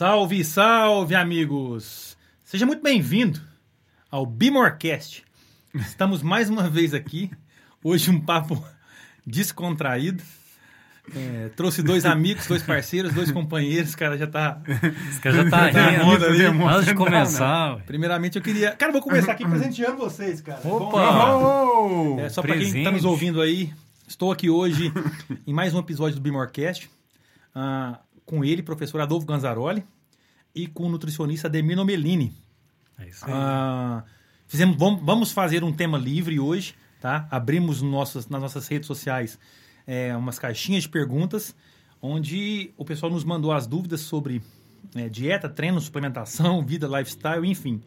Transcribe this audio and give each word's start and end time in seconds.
Salve, 0.00 0.42
salve, 0.42 1.14
amigos! 1.14 2.16
Seja 2.42 2.64
muito 2.64 2.82
bem-vindo 2.82 3.38
ao 4.10 4.24
Bimorcast. 4.24 5.22
Estamos 5.74 6.22
mais 6.22 6.48
uma 6.48 6.70
vez 6.70 6.94
aqui. 6.94 7.30
Hoje 7.84 8.10
um 8.10 8.18
papo 8.18 8.64
descontraído. 9.26 10.22
É, 11.14 11.50
trouxe 11.54 11.82
dois 11.82 12.06
amigos, 12.06 12.46
dois 12.46 12.62
parceiros, 12.62 13.12
dois 13.12 13.30
companheiros. 13.30 13.94
cara 13.94 14.16
já 14.16 14.26
tá. 14.26 14.62
Esse 15.10 15.20
cara 15.20 15.36
já 15.36 15.50
tá 15.50 15.66
rindo. 15.68 16.24
ali. 16.24 16.44
Antes 16.46 16.86
de 16.86 16.94
começar. 16.94 17.74
ué. 17.74 17.82
Primeiramente, 17.84 18.36
eu 18.38 18.42
queria. 18.42 18.72
Cara, 18.72 18.88
eu 18.88 18.94
vou 18.94 19.02
começar 19.02 19.32
aqui 19.32 19.46
presenteando 19.46 19.98
vocês, 19.98 20.40
cara. 20.40 20.66
Opa! 20.66 21.26
Bom, 21.36 22.18
é, 22.18 22.30
só 22.30 22.40
pra 22.40 22.56
quem 22.56 22.82
tá 22.82 22.90
nos 22.90 23.04
ouvindo 23.04 23.38
aí, 23.42 23.70
estou 24.08 24.32
aqui 24.32 24.48
hoje 24.48 24.90
em 25.46 25.52
mais 25.52 25.74
um 25.74 25.78
episódio 25.78 26.14
do 26.14 26.22
Bimorcast 26.22 26.88
ah, 27.54 27.98
com 28.30 28.44
ele, 28.44 28.62
professor 28.62 29.00
Adolfo 29.00 29.26
Ganzaroli, 29.26 29.84
e 30.54 30.68
com 30.68 30.84
o 30.84 30.88
nutricionista 30.88 31.48
Ademir 31.48 31.76
Nomelini. 31.76 32.32
É 32.96 33.08
isso 33.08 33.24
aí. 33.26 33.32
Ah, 33.34 34.04
fizemos, 34.46 34.76
vamos, 34.76 35.32
fazer 35.32 35.64
um 35.64 35.72
tema 35.72 35.98
livre 35.98 36.38
hoje, 36.38 36.76
tá? 37.00 37.26
Abrimos 37.28 37.82
nossas, 37.82 38.28
nas 38.28 38.40
nossas 38.40 38.68
redes 38.68 38.86
sociais 38.86 39.36
é, 39.84 40.16
umas 40.16 40.38
caixinhas 40.38 40.84
de 40.84 40.88
perguntas, 40.88 41.56
onde 42.00 42.70
o 42.76 42.84
pessoal 42.84 43.10
nos 43.10 43.24
mandou 43.24 43.50
as 43.50 43.66
dúvidas 43.66 44.02
sobre 44.02 44.40
é, 44.94 45.08
dieta, 45.08 45.48
treino, 45.48 45.80
suplementação, 45.80 46.64
vida, 46.64 46.86
lifestyle, 46.86 47.44
enfim. 47.44 47.82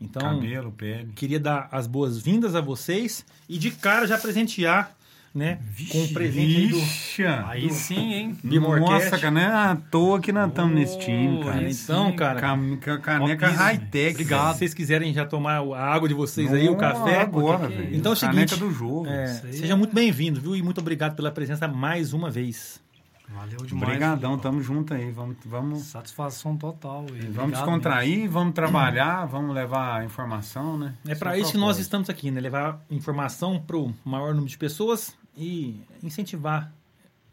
Então, 0.00 0.22
Cabelo, 0.22 0.72
pele. 0.72 1.12
queria 1.12 1.38
dar 1.38 1.68
as 1.70 1.86
boas-vindas 1.86 2.54
a 2.54 2.60
vocês 2.62 3.24
e 3.48 3.58
de 3.58 3.70
cara 3.70 4.06
já 4.06 4.16
presentear, 4.16 4.96
né, 5.34 5.58
com 5.90 5.98
um 6.02 6.08
presente 6.12 6.56
aí 6.56 6.68
do 6.68 6.76
Vixe! 6.78 7.24
Aí 7.26 7.70
sim, 7.70 8.12
hein? 8.14 8.38
Nossa, 8.44 9.18
cara, 9.18 9.30
não 9.32 9.40
é 9.40 9.46
à 9.46 9.76
toa 9.90 10.20
que 10.20 10.30
nós 10.30 10.48
estamos 10.48 10.74
nesse 10.74 10.98
time, 11.00 11.38
Oh, 11.40 11.44
cara. 11.44 11.68
Então, 11.68 12.10
sim. 12.10 12.16
cara, 12.16 12.40
Cam- 12.40 12.76
ca- 12.76 12.98
Caneca 12.98 13.48
high-tech. 13.48 14.12
Obrigado. 14.14 14.52
se 14.52 14.58
vocês 14.60 14.74
quiserem 14.74 15.12
já 15.12 15.26
tomar 15.26 15.58
a 15.58 15.92
água 15.92 16.06
de 16.08 16.14
vocês 16.14 16.52
aí, 16.52 16.68
o 16.68 16.72
Não, 16.72 16.78
café, 16.78 17.22
Agora, 17.22 17.58
porque- 17.58 17.74
velho. 17.74 17.96
Então 17.96 18.12
é 18.12 18.14
o 18.14 18.20
Caneca 18.20 18.48
seguinte, 18.54 18.60
do 18.60 18.70
jogo. 18.72 19.06
É, 19.08 19.26
seja 19.26 19.76
muito 19.76 19.92
bem-vindo, 19.94 20.40
viu? 20.40 20.54
E 20.54 20.62
muito 20.62 20.80
obrigado 20.80 21.16
pela 21.16 21.32
presença 21.32 21.66
mais 21.66 22.12
uma 22.12 22.30
vez. 22.30 22.80
Valeu 23.26 23.56
demais. 23.66 23.82
Obrigadão, 23.88 24.38
tamo 24.38 24.62
junto 24.62 24.94
aí. 24.94 25.10
Vamos, 25.10 25.36
vamos, 25.46 25.82
Satisfação 25.84 26.56
total. 26.56 27.06
e 27.08 27.12
vamos 27.12 27.26
obrigado 27.26 27.50
descontrair, 27.52 28.30
vamos 28.30 28.54
trabalhar, 28.54 29.24
vamos 29.26 29.52
levar 29.54 30.04
informação, 30.04 30.76
né? 30.78 30.94
É 31.08 31.14
para 31.14 31.32
o 31.32 31.36
isso 31.36 31.50
que 31.52 31.58
nós 31.58 31.78
estamos 31.78 32.08
aqui, 32.08 32.30
né? 32.30 32.38
Levar 32.40 32.78
informação 32.90 33.58
para 33.58 33.76
o 33.78 33.92
maior 34.04 34.28
número 34.34 34.46
de 34.48 34.58
pessoas 34.58 35.16
e 35.36 35.80
incentivar 36.02 36.72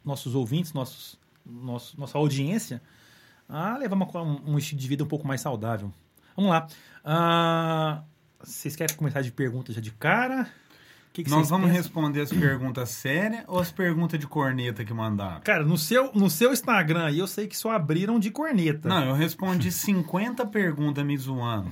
nossos 0.04 0.36
ouvintes, 0.36 0.74
nossos, 0.74 1.18
nosso, 1.46 2.00
nossa 2.00 2.18
audiência 2.18 2.82
a 3.48 3.78
levar 3.78 3.96
uma, 3.96 4.22
um 4.24 4.58
estilo 4.58 4.80
de 4.80 4.88
vida 4.88 5.04
um 5.04 5.08
pouco 5.08 5.28
mais 5.28 5.42
saudável. 5.42 5.92
Vamos 6.36 6.52
lá. 6.52 6.68
Ah, 7.04 8.04
vocês 8.40 8.76
querem 8.76 8.96
começar 8.96 9.22
de 9.22 9.32
pergunta 9.32 9.74
já 9.74 9.82
de 9.82 9.92
cara? 9.92 10.50
Que 11.14 11.26
que 11.26 11.30
Nós 11.30 11.50
vamos 11.50 11.68
pensam? 11.68 11.84
responder 11.84 12.22
as 12.22 12.30
perguntas 12.30 12.90
sérias 12.90 13.44
ou 13.46 13.60
as 13.60 13.70
perguntas 13.70 14.18
de 14.18 14.26
corneta 14.26 14.86
que 14.86 14.94
mandaram? 14.94 15.42
Cara, 15.42 15.66
no 15.66 15.78
seu, 15.78 16.10
no 16.14 16.30
seu 16.30 16.54
Instagram 16.54 17.04
aí 17.08 17.20
eu 17.20 17.28
sei 17.28 17.48
que 17.48 17.58
só 17.58 17.72
abriram 17.72 18.18
de 18.18 18.32
corneta. 18.32 18.88
Não, 18.88 19.04
eu 19.10 19.14
respondi 19.14 19.72
50 19.72 20.46
perguntas 20.46 21.06
me 21.06 21.18
zoando. 21.18 21.70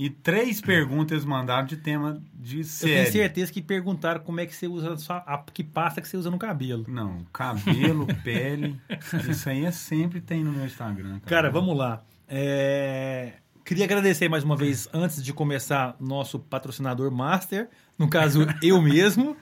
E 0.00 0.08
três 0.08 0.62
perguntas 0.62 1.26
mandaram 1.26 1.66
de 1.66 1.76
tema 1.76 2.22
de 2.32 2.60
eu 2.60 2.64
série. 2.64 2.94
tenho 2.94 3.12
certeza 3.12 3.52
que 3.52 3.60
perguntaram 3.60 4.22
como 4.22 4.40
é 4.40 4.46
que 4.46 4.54
você 4.56 4.66
usa 4.66 4.94
a 4.94 4.96
sua, 4.96 5.18
a, 5.18 5.36
que 5.36 5.62
pasta 5.62 6.00
que 6.00 6.08
você 6.08 6.16
usa 6.16 6.30
no 6.30 6.38
cabelo. 6.38 6.86
Não, 6.88 7.18
cabelo, 7.30 8.06
pele. 8.24 8.80
Isso 9.28 9.50
aí 9.50 9.66
é 9.66 9.70
sempre 9.70 10.22
tem 10.22 10.42
no 10.42 10.52
meu 10.52 10.64
Instagram. 10.64 11.20
Cara, 11.26 11.50
vamos 11.50 11.76
lá. 11.76 12.02
É, 12.26 13.34
Queria 13.70 13.84
agradecer 13.84 14.28
mais 14.28 14.42
uma 14.42 14.56
vez, 14.56 14.88
antes 14.92 15.22
de 15.22 15.32
começar, 15.32 15.94
nosso 16.00 16.40
patrocinador 16.40 17.08
master, 17.12 17.68
no 17.96 18.10
caso, 18.10 18.40
eu 18.60 18.82
mesmo. 18.82 19.36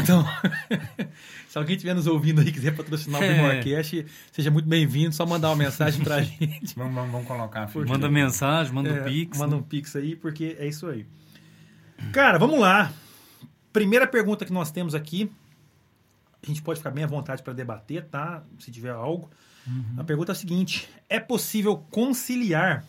Então, 0.00 0.24
se 1.50 1.58
alguém 1.58 1.74
estiver 1.74 1.92
nos 1.92 2.06
ouvindo 2.06 2.40
aí 2.40 2.46
e 2.46 2.52
quiser 2.52 2.76
patrocinar 2.76 3.20
o 3.20 3.24
É. 3.24 3.34
Primorcast, 3.34 4.06
seja 4.30 4.48
muito 4.48 4.68
bem-vindo. 4.68 5.12
Só 5.12 5.26
mandar 5.26 5.48
uma 5.48 5.56
mensagem 5.56 6.04
pra 6.04 6.22
gente. 6.22 6.72
Vamos, 6.76 6.94
vamos, 6.94 7.10
vamos 7.10 7.26
colocar 7.26 7.66
ficha. 7.66 7.84
Manda 7.84 8.08
mensagem, 8.08 8.72
manda 8.72 8.90
É, 8.90 9.00
o 9.00 9.04
pix. 9.06 9.38
Manda 9.40 9.56
né? 9.56 9.60
um 9.60 9.64
pix 9.64 9.96
aí, 9.96 10.14
porque 10.14 10.56
é 10.56 10.68
isso 10.68 10.86
aí. 10.86 11.04
Cara, 12.12 12.38
vamos 12.38 12.60
lá. 12.60 12.92
Primeira 13.72 14.06
pergunta 14.06 14.44
que 14.44 14.52
nós 14.52 14.70
temos 14.70 14.94
aqui. 14.94 15.28
A 16.40 16.46
gente 16.46 16.62
pode 16.62 16.78
ficar 16.78 16.92
bem 16.92 17.02
à 17.02 17.08
vontade 17.08 17.42
para 17.42 17.52
debater, 17.52 18.04
tá? 18.04 18.44
Se 18.60 18.70
tiver 18.70 18.92
algo. 18.92 19.28
Uhum. 19.66 19.96
A 19.96 20.04
pergunta 20.04 20.30
é 20.30 20.34
a 20.34 20.36
seguinte: 20.36 20.88
é 21.08 21.18
possível 21.18 21.76
conciliar 21.90 22.84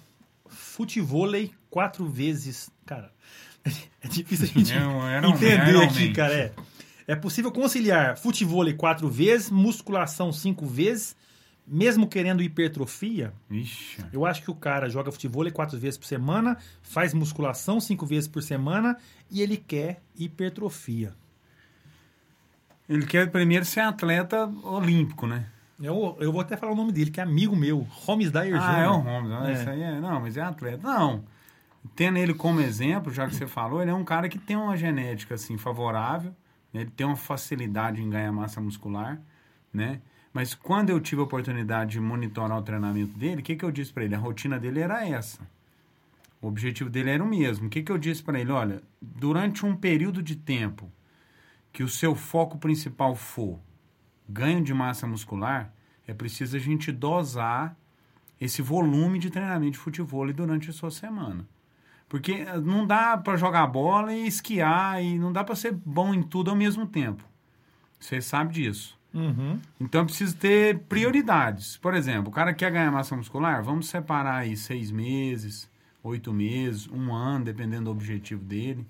futevôlei 0.56 1.52
quatro 1.70 2.08
vezes? 2.08 2.70
Cara, 2.86 3.12
é 4.02 4.08
difícil 4.08 4.46
a 4.46 4.48
gente 4.48 4.74
um- 5.28 5.30
entender 5.36 5.84
aqui, 5.84 6.14
cara. 6.14 6.34
É. 6.34 6.54
é 7.08 7.16
possível 7.16 7.52
conciliar 7.52 8.18
futevôlei 8.18 8.74
quatro 8.74 9.10
vezes, 9.10 9.50
musculação 9.50 10.32
cinco 10.32 10.66
vezes, 10.66 11.16
mesmo 11.68 12.08
querendo 12.08 12.44
hipertrofia? 12.44 13.34
Ixi. 13.50 13.98
Eu 14.14 14.26
acho 14.26 14.42
que 14.42 14.52
o 14.52 14.56
cara 14.56 14.88
joga 14.90 15.12
futebol 15.12 15.50
quatro 15.52 15.78
vezes 15.78 15.98
por 15.98 16.06
semana, 16.06 16.58
faz 16.82 17.14
musculação 17.14 17.80
cinco 17.80 18.06
vezes 18.06 18.28
por 18.28 18.42
semana 18.44 18.98
e 19.30 19.42
ele 19.42 19.58
quer 19.58 20.02
hipertrofia. 20.16 21.14
Ele 22.88 23.06
quer 23.06 23.32
primeiro 23.32 23.66
ser 23.66 23.80
atleta 23.80 24.46
olímpico, 24.64 25.26
né? 25.26 25.48
Eu, 25.80 26.16
eu 26.20 26.32
vou 26.32 26.42
até 26.42 26.56
falar 26.56 26.72
o 26.72 26.76
nome 26.76 26.92
dele, 26.92 27.12
que 27.12 27.20
é 27.20 27.24
amigo 27.24 27.56
meu, 27.56 27.80
Holmes 27.90 28.32
Dyer 28.32 28.56
Ah, 28.62 28.80
é 28.80 28.88
o. 28.88 28.98
Holmes. 28.98 29.32
ah, 29.32 29.50
É. 29.50 29.54
Isso 29.54 29.70
aí 29.70 29.82
é. 29.82 30.00
Não, 30.00 30.22
mas 30.22 30.38
é 30.38 30.42
atleta. 30.42 30.88
Não. 30.88 31.24
Tendo 31.96 32.18
ele 32.18 32.34
como 32.34 32.62
exemplo, 32.62 33.12
já 33.14 33.28
que 33.28 33.36
você 33.36 33.46
falou, 33.46 33.82
ele 33.82 33.92
é 33.92 33.94
um 33.94 34.04
cara 34.04 34.28
que 34.30 34.40
tem 34.40 34.56
uma 34.56 34.76
genética 34.76 35.36
assim 35.36 35.58
favorável, 35.58 36.34
né? 36.74 36.82
ele 36.82 36.90
tem 36.92 37.06
uma 37.06 37.16
facilidade 37.16 38.02
em 38.02 38.10
ganhar 38.10 38.32
massa 38.32 38.60
muscular, 38.60 39.22
né? 39.72 40.02
Mas 40.34 40.54
quando 40.54 40.90
eu 40.90 41.00
tive 41.00 41.22
a 41.22 41.24
oportunidade 41.24 41.92
de 41.92 42.00
monitorar 42.00 42.58
o 42.58 42.62
treinamento 42.62 43.18
dele, 43.18 43.42
o 43.42 43.44
que, 43.44 43.56
que 43.56 43.64
eu 43.64 43.72
disse 43.72 43.94
para 43.94 44.04
ele? 44.04 44.16
A 44.16 44.20
rotina 44.20 44.60
dele 44.60 44.80
era 44.82 45.08
essa. 45.08 45.40
O 46.42 46.48
objetivo 46.48 46.90
dele 46.90 47.10
era 47.12 47.24
o 47.24 47.28
mesmo. 47.28 47.68
O 47.68 47.70
que, 47.70 47.82
que 47.82 47.92
eu 47.92 47.98
disse 47.98 48.22
para 48.22 48.40
ele? 48.40 48.52
Olha, 48.52 48.82
durante 49.02 49.66
um 49.66 49.76
período 49.76 50.22
de 50.22 50.36
tempo 50.36 50.92
que 51.72 51.84
o 51.84 51.88
seu 51.90 52.16
foco 52.16 52.58
principal 52.58 53.16
for 53.16 53.60
ganho 54.28 54.64
de 54.64 54.74
massa 54.74 55.08
muscular, 55.08 55.74
é 56.08 56.14
preciso 56.14 56.56
a 56.56 56.60
gente 56.60 56.92
dosar 56.92 57.76
esse 58.40 58.62
volume 58.62 59.20
de 59.20 59.30
treinamento 59.30 59.74
de 59.74 59.78
futebol 59.78 60.32
durante 60.34 60.70
a 60.70 60.74
sua 60.74 60.92
semana. 60.92 61.48
Porque 62.08 62.34
eh, 62.34 62.60
não 62.60 62.86
dá 62.86 63.18
para 63.18 63.38
jogar 63.38 63.66
bola 63.68 64.14
e 64.14 64.28
esquiar 64.28 65.04
e 65.04 65.18
não 65.18 65.32
dá 65.32 65.44
para 65.44 65.56
ser 65.56 65.74
bom 65.74 66.14
em 66.14 66.22
tudo 66.22 66.52
ao 66.52 66.56
mesmo 66.56 66.86
tempo. 66.86 67.24
Você 68.00 68.22
sabe 68.22 68.54
disso. 68.54 68.98
Uhum. 69.14 69.60
Então 69.80 70.02
eu 70.02 70.06
preciso 70.06 70.36
ter 70.36 70.80
prioridades. 70.80 71.78
Por 71.78 71.94
exemplo, 71.94 72.30
o 72.30 72.34
cara 72.34 72.54
quer 72.54 72.72
ganhar 72.72 72.92
massa 72.92 73.16
muscular, 73.16 73.64
vamos 73.64 73.88
separar 73.88 74.40
aí 74.40 74.58
seis 74.58 74.92
meses, 74.92 75.70
oito 76.04 76.34
meses, 76.34 76.88
um 76.88 77.14
ano, 77.14 77.46
dependendo 77.46 77.86
do 77.86 77.92
objetivo 77.92 78.44
dele. 78.44 78.86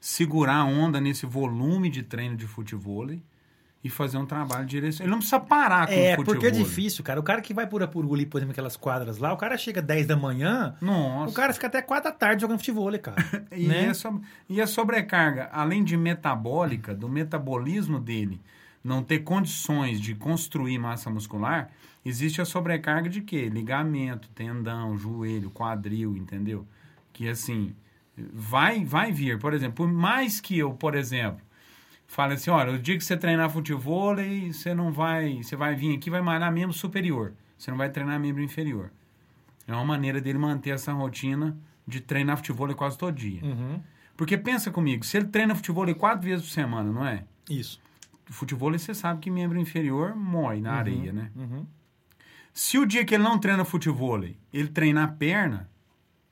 Segurar 0.00 0.56
a 0.56 0.64
onda 0.64 1.00
nesse 1.00 1.26
volume 1.26 1.88
de 1.88 2.02
treino 2.02 2.34
de 2.34 2.46
futebol 2.46 3.08
e 3.84 3.90
fazer 3.90 4.16
um 4.16 4.24
trabalho 4.24 4.64
de 4.64 4.70
direção. 4.70 5.04
Ele 5.04 5.10
não 5.10 5.18
precisa 5.18 5.40
parar 5.40 5.86
com 5.88 5.92
É, 5.92 6.12
o 6.12 6.16
futebol. 6.16 6.24
porque 6.34 6.46
é 6.46 6.50
difícil, 6.50 7.02
cara. 7.02 7.18
O 7.18 7.22
cara 7.22 7.40
que 7.40 7.52
vai 7.52 7.66
por 7.66 7.82
Apuru 7.82 8.14
ali, 8.14 8.24
por 8.24 8.38
exemplo, 8.38 8.52
aquelas 8.52 8.76
quadras 8.76 9.18
lá, 9.18 9.32
o 9.32 9.36
cara 9.36 9.56
chega 9.58 9.82
10 9.82 10.06
da 10.06 10.16
manhã, 10.16 10.76
Nossa. 10.80 11.30
o 11.30 11.34
cara 11.34 11.52
fica 11.52 11.66
até 11.66 11.82
4 11.82 12.10
da 12.10 12.16
tarde 12.16 12.42
jogando 12.42 12.58
futebol, 12.58 12.96
cara. 13.00 13.16
E, 13.50 13.66
né? 13.66 13.86
é 13.86 13.94
so- 13.94 14.20
e 14.48 14.60
a 14.60 14.66
sobrecarga, 14.68 15.48
além 15.52 15.82
de 15.82 15.96
metabólica, 15.96 16.94
do 16.94 17.08
metabolismo 17.08 17.98
dele 17.98 18.40
não 18.84 19.02
ter 19.02 19.20
condições 19.20 20.00
de 20.00 20.14
construir 20.14 20.76
massa 20.78 21.08
muscular, 21.10 21.70
existe 22.04 22.40
a 22.40 22.44
sobrecarga 22.44 23.08
de 23.08 23.20
quê? 23.20 23.48
Ligamento, 23.48 24.28
tendão, 24.34 24.96
joelho, 24.98 25.50
quadril, 25.50 26.16
entendeu? 26.16 26.66
Que 27.12 27.28
assim, 27.28 27.74
vai, 28.32 28.84
vai 28.84 29.12
vir. 29.12 29.38
Por 29.38 29.54
exemplo, 29.54 29.74
por 29.86 29.92
mais 29.92 30.40
que 30.40 30.58
eu, 30.58 30.72
por 30.72 30.94
exemplo, 30.94 31.40
fale 32.12 32.34
assim, 32.34 32.50
olha, 32.50 32.72
o 32.72 32.78
dia 32.78 32.96
que 32.98 33.02
você 33.02 33.16
treinar 33.16 33.48
futebol, 33.48 34.14
você 34.52 34.74
não 34.74 34.92
vai, 34.92 35.42
você 35.42 35.56
vai 35.56 35.74
vir 35.74 35.96
aqui, 35.96 36.10
vai 36.10 36.20
malhar 36.20 36.52
membro 36.52 36.76
superior. 36.76 37.32
Você 37.56 37.70
não 37.70 37.78
vai 37.78 37.88
treinar 37.88 38.20
membro 38.20 38.42
inferior. 38.42 38.92
É 39.66 39.72
uma 39.72 39.84
maneira 39.84 40.20
dele 40.20 40.36
manter 40.36 40.70
essa 40.70 40.92
rotina 40.92 41.56
de 41.88 42.02
treinar 42.02 42.36
futebol 42.36 42.72
quase 42.74 42.98
todo 42.98 43.16
dia. 43.16 43.42
Uhum. 43.42 43.80
Porque 44.14 44.36
pensa 44.36 44.70
comigo, 44.70 45.06
se 45.06 45.16
ele 45.16 45.28
treina 45.28 45.54
futebol 45.54 45.92
quatro 45.94 46.28
vezes 46.28 46.44
por 46.44 46.52
semana, 46.52 46.92
não 46.92 47.06
é? 47.06 47.24
Isso. 47.48 47.80
Futebol 48.26 48.72
você 48.72 48.92
sabe 48.92 49.20
que 49.20 49.30
membro 49.30 49.58
inferior 49.58 50.14
mói 50.14 50.60
na 50.60 50.74
areia, 50.74 51.14
né? 51.14 51.30
Uhum. 51.34 51.66
Se 52.52 52.76
o 52.76 52.84
dia 52.84 53.06
que 53.06 53.14
ele 53.14 53.22
não 53.24 53.38
treina 53.38 53.64
futebol, 53.64 54.22
ele 54.22 54.68
treinar 54.68 55.04
a 55.08 55.12
perna, 55.12 55.70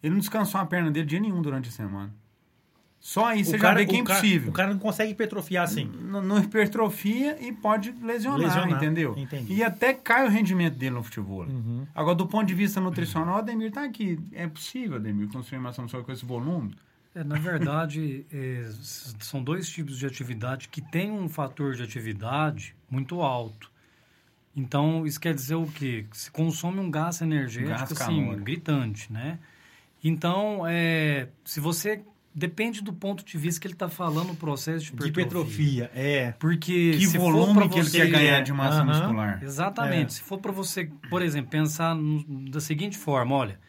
ele 0.03 0.13
não 0.13 0.21
descansou 0.21 0.61
a 0.61 0.67
perna 0.67 0.91
dele 0.91 1.07
dia 1.07 1.21
nenhum 1.21 1.41
durante 1.41 1.71
a 1.71 1.73
semana. 1.73 2.15
Só 3.01 3.25
aí 3.25 3.43
você 3.43 3.59
já 3.59 3.73
vê 3.73 3.87
que 3.87 3.97
é 3.97 3.99
impossível. 3.99 4.51
o 4.51 4.53
cara 4.53 4.71
não 4.75 4.79
consegue 4.79 5.13
hipertrofiar 5.13 5.65
assim. 5.65 5.91
Não, 6.03 6.21
não 6.21 6.39
hipertrofia 6.39 7.39
e 7.41 7.51
pode 7.51 7.93
lesionar, 7.93 8.39
lesionar, 8.39 8.71
entendeu? 8.71 9.15
Entendi. 9.17 9.55
E 9.55 9.65
até 9.65 9.95
cai 9.95 10.27
o 10.27 10.29
rendimento 10.29 10.77
dele 10.77 10.97
no 10.97 11.03
futebol. 11.03 11.45
Uhum. 11.45 11.87
Agora, 11.95 12.15
do 12.15 12.27
ponto 12.27 12.47
de 12.47 12.55
vista 12.55 12.79
nutricional, 12.79 13.37
o 13.37 13.39
Ademir 13.39 13.73
tá 13.73 13.85
aqui. 13.85 14.21
É 14.33 14.47
possível, 14.47 14.97
Ademir, 14.97 15.29
construir 15.29 15.59
uma 15.59 15.73
só 15.73 16.03
com 16.03 16.13
esse 16.13 16.27
volume? 16.27 16.75
É, 17.15 17.25
na 17.25 17.37
verdade, 17.37 18.27
é, 18.31 18.69
são 19.21 19.43
dois 19.43 19.67
tipos 19.71 19.99
de 19.99 20.05
atividade 20.05 20.69
que 20.69 20.83
têm 20.83 21.11
um 21.11 21.29
fator 21.29 21.75
de 21.75 21.83
atividade 21.83 22.77
muito 22.91 23.23
alto. 23.23 23.71
Então, 24.55 25.07
isso 25.07 25.19
quer 25.19 25.33
dizer 25.33 25.55
o 25.55 25.67
quê? 25.67 26.05
Se 26.13 26.31
consome 26.31 26.81
um 26.81 26.91
gás 26.91 27.23
energético, 27.23 27.71
gás 27.71 27.93
assim, 27.93 28.37
gritante, 28.43 29.11
né? 29.11 29.39
Então, 30.05 30.67
é, 30.67 31.29
se 31.45 31.61
você 31.61 32.03
Depende 32.41 32.83
do 32.83 32.91
ponto 32.91 33.23
de 33.23 33.37
vista 33.37 33.61
que 33.61 33.67
ele 33.67 33.75
está 33.75 33.91
falando 33.91 34.33
o 34.33 34.35
processo 34.35 34.97
de 34.97 35.09
hipertrofia. 35.09 35.11
De 35.13 35.21
hipertrofia, 35.21 35.91
é. 35.95 36.33
Porque 36.39 36.97
que 36.97 37.07
volume 37.19 37.69
que 37.69 37.79
ele 37.79 37.91
quer 37.91 38.09
ganhar 38.09 38.41
de 38.41 38.51
massa 38.51 38.83
muscular. 38.83 39.45
Exatamente. 39.45 40.07
É. 40.07 40.09
Se 40.09 40.23
for 40.23 40.39
para 40.39 40.51
você, 40.51 40.91
por 41.11 41.21
exemplo, 41.21 41.51
pensar 41.51 41.95
no, 41.95 42.49
da 42.49 42.59
seguinte 42.59 42.97
forma, 42.97 43.37
olha, 43.37 43.61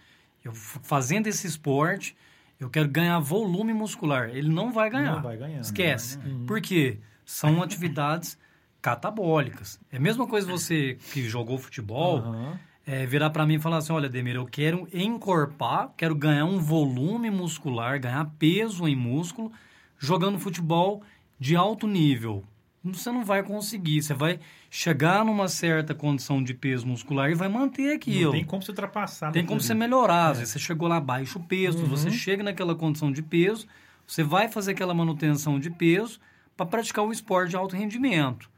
eu 0.41 0.53
fazendo 0.53 1.27
esse 1.27 1.45
esporte, 1.45 2.15
eu 2.57 2.69
quero 2.69 2.87
ganhar 2.87 3.19
volume 3.19 3.73
muscular. 3.73 4.29
Ele 4.29 4.47
não 4.47 4.71
vai 4.71 4.89
ganhar. 4.89 5.15
Não 5.15 5.21
vai 5.21 5.35
ganhar. 5.35 5.59
Esquece. 5.59 6.17
Vai 6.17 6.29
ganhar. 6.29 6.45
Por 6.45 6.61
quê? 6.61 6.97
São 7.25 7.61
atividades 7.61 8.37
catabólicas. 8.81 9.81
É 9.91 9.97
a 9.97 9.99
mesma 9.99 10.25
coisa 10.25 10.49
você 10.49 10.97
que 11.11 11.27
jogou 11.27 11.57
futebol. 11.57 12.21
Uhum 12.21 12.70
é, 12.85 13.05
virar 13.05 13.29
para 13.29 13.45
mim 13.45 13.55
e 13.55 13.59
falar 13.59 13.77
assim, 13.77 13.93
olha, 13.93 14.09
Demir, 14.09 14.35
eu 14.35 14.45
quero 14.45 14.87
encorpar, 14.93 15.91
quero 15.95 16.15
ganhar 16.15 16.45
um 16.45 16.59
volume 16.59 17.29
muscular, 17.29 17.99
ganhar 17.99 18.25
peso 18.39 18.87
em 18.87 18.95
músculo, 18.95 19.51
jogando 19.97 20.39
futebol 20.39 21.03
de 21.39 21.55
alto 21.55 21.87
nível. 21.87 22.43
Você 22.83 23.11
não 23.11 23.23
vai 23.23 23.43
conseguir, 23.43 24.01
você 24.01 24.13
vai 24.13 24.39
chegar 24.69 25.23
numa 25.23 25.47
certa 25.47 25.93
condição 25.93 26.43
de 26.43 26.53
peso 26.53 26.87
muscular 26.87 27.29
e 27.29 27.35
vai 27.35 27.47
manter 27.47 27.93
aquilo. 27.93 28.31
Não 28.31 28.31
tem 28.31 28.45
como 28.45 28.63
você 28.63 28.71
ultrapassar. 28.71 29.31
Tem 29.31 29.45
como 29.45 29.61
você 29.61 29.75
melhorar. 29.75 30.31
É. 30.35 30.45
Você 30.45 30.57
chegou 30.57 30.87
lá 30.87 30.99
baixo 30.99 31.39
peso, 31.41 31.79
uhum. 31.79 31.85
você 31.85 32.09
chega 32.09 32.41
naquela 32.41 32.73
condição 32.73 33.11
de 33.11 33.21
peso, 33.21 33.67
você 34.07 34.23
vai 34.23 34.47
fazer 34.47 34.71
aquela 34.71 34.95
manutenção 34.95 35.59
de 35.59 35.69
peso 35.69 36.19
para 36.57 36.65
praticar 36.65 37.05
o 37.05 37.11
esporte 37.11 37.51
de 37.51 37.55
alto 37.55 37.75
rendimento. 37.75 38.50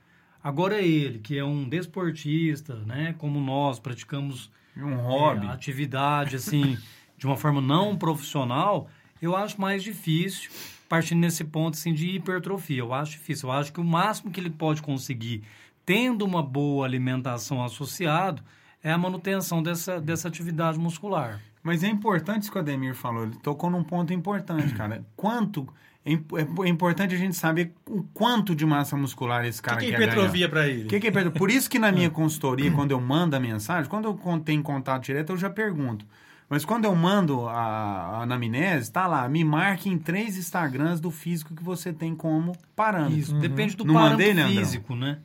Agora 0.44 0.82
ele, 0.82 1.20
que 1.20 1.38
é 1.38 1.44
um 1.44 1.68
desportista, 1.68 2.76
né, 2.86 3.16
como 3.18 3.40
nós 3.40 3.80
praticamos 3.80 4.52
um 4.76 4.96
hobby, 4.96 5.48
é, 5.48 5.50
atividade 5.50 6.36
assim, 6.36 6.78
de 7.18 7.26
uma 7.26 7.38
forma 7.38 7.62
não 7.62 7.96
profissional, 7.96 8.90
eu 9.22 9.36
acho 9.36 9.60
mais 9.62 9.82
difícil 9.82 10.52
partindo 10.90 11.20
nesse 11.20 11.44
ponto 11.44 11.76
assim 11.76 11.94
de 11.94 12.08
hipertrofia. 12.08 12.80
Eu 12.80 12.94
acho 12.94 13.14
difícil. 13.14 13.50
Eu 13.50 13.54
acho 13.54 13.74
que 13.74 13.80
o 13.80 13.84
máximo 13.84 14.30
que 14.30 14.40
ele 14.40 14.50
pode 14.50 14.82
conseguir 14.82 15.44
tendo 15.86 16.24
uma 16.24 16.44
boa 16.44 16.86
alimentação 16.86 17.64
associado 17.64 18.44
é 18.84 18.92
a 18.92 18.98
manutenção 18.98 19.64
dessa, 19.64 20.00
dessa 20.00 20.28
atividade 20.28 20.78
muscular. 20.78 21.42
Mas 21.64 21.84
é 21.84 21.88
importante 21.88 22.44
isso 22.44 22.52
que 22.52 22.58
o 22.58 22.62
Ademir 22.62 22.94
falou. 22.94 23.24
Ele 23.24 23.36
tocou 23.38 23.70
num 23.70 23.84
ponto 23.84 24.14
importante, 24.14 24.74
cara. 24.76 25.04
Quanto 25.16 25.68
é, 26.06 26.12
é, 26.12 26.68
importante 26.68 27.16
a 27.16 27.18
gente 27.18 27.36
saber 27.36 27.74
o 27.88 28.04
quanto 28.14 28.54
de 28.54 28.66
massa 28.66 28.98
muscular 28.98 29.46
esse 29.46 29.62
cara 29.62 29.78
que 29.78 29.88
que 29.88 29.94
é 29.94 29.98
quer 29.98 30.04
hipertrofia 30.04 30.50
para 30.50 30.68
ele? 30.68 30.86
Que 30.86 31.00
que 31.00 31.08
é 31.08 31.10
hipertrofia? 31.10 31.40
Por 31.40 31.50
isso 31.50 31.70
que 31.70 31.80
na 31.80 31.92
minha 31.94 32.10
consultoria, 32.10 32.72
quando 32.72 32.92
eu 32.92 33.00
mando 33.00 33.36
a 33.36 33.40
mensagem, 33.40 33.90
quando 33.90 34.06
eu 34.06 34.40
tenho 34.40 34.62
contato 34.62 35.04
direto, 35.04 35.32
eu 35.32 35.38
já 35.38 35.50
pergunto. 35.50 36.06
Mas 36.50 36.66
quando 36.66 36.86
eu 36.86 36.96
mando 36.96 37.48
a, 37.48 37.54
a 37.54 38.24
anamnese, 38.24 38.92
tá 38.92 39.08
lá, 39.08 39.28
me 39.30 39.44
marque 39.44 39.90
em 39.90 39.98
três 39.98 40.38
Instagrams 40.38 41.00
do 41.00 41.10
físico 41.10 41.56
que 41.56 41.64
você 41.64 41.94
tem 41.94 42.14
como 42.14 42.52
parâmetro. 42.76 43.18
Isso, 43.18 43.34
uhum. 43.34 43.40
depende 43.40 43.76
do 43.76 43.86
Não 43.86 43.94
parâmetro 43.94 44.36
mandei, 44.36 44.58
físico, 44.58 44.96
né? 44.96 45.20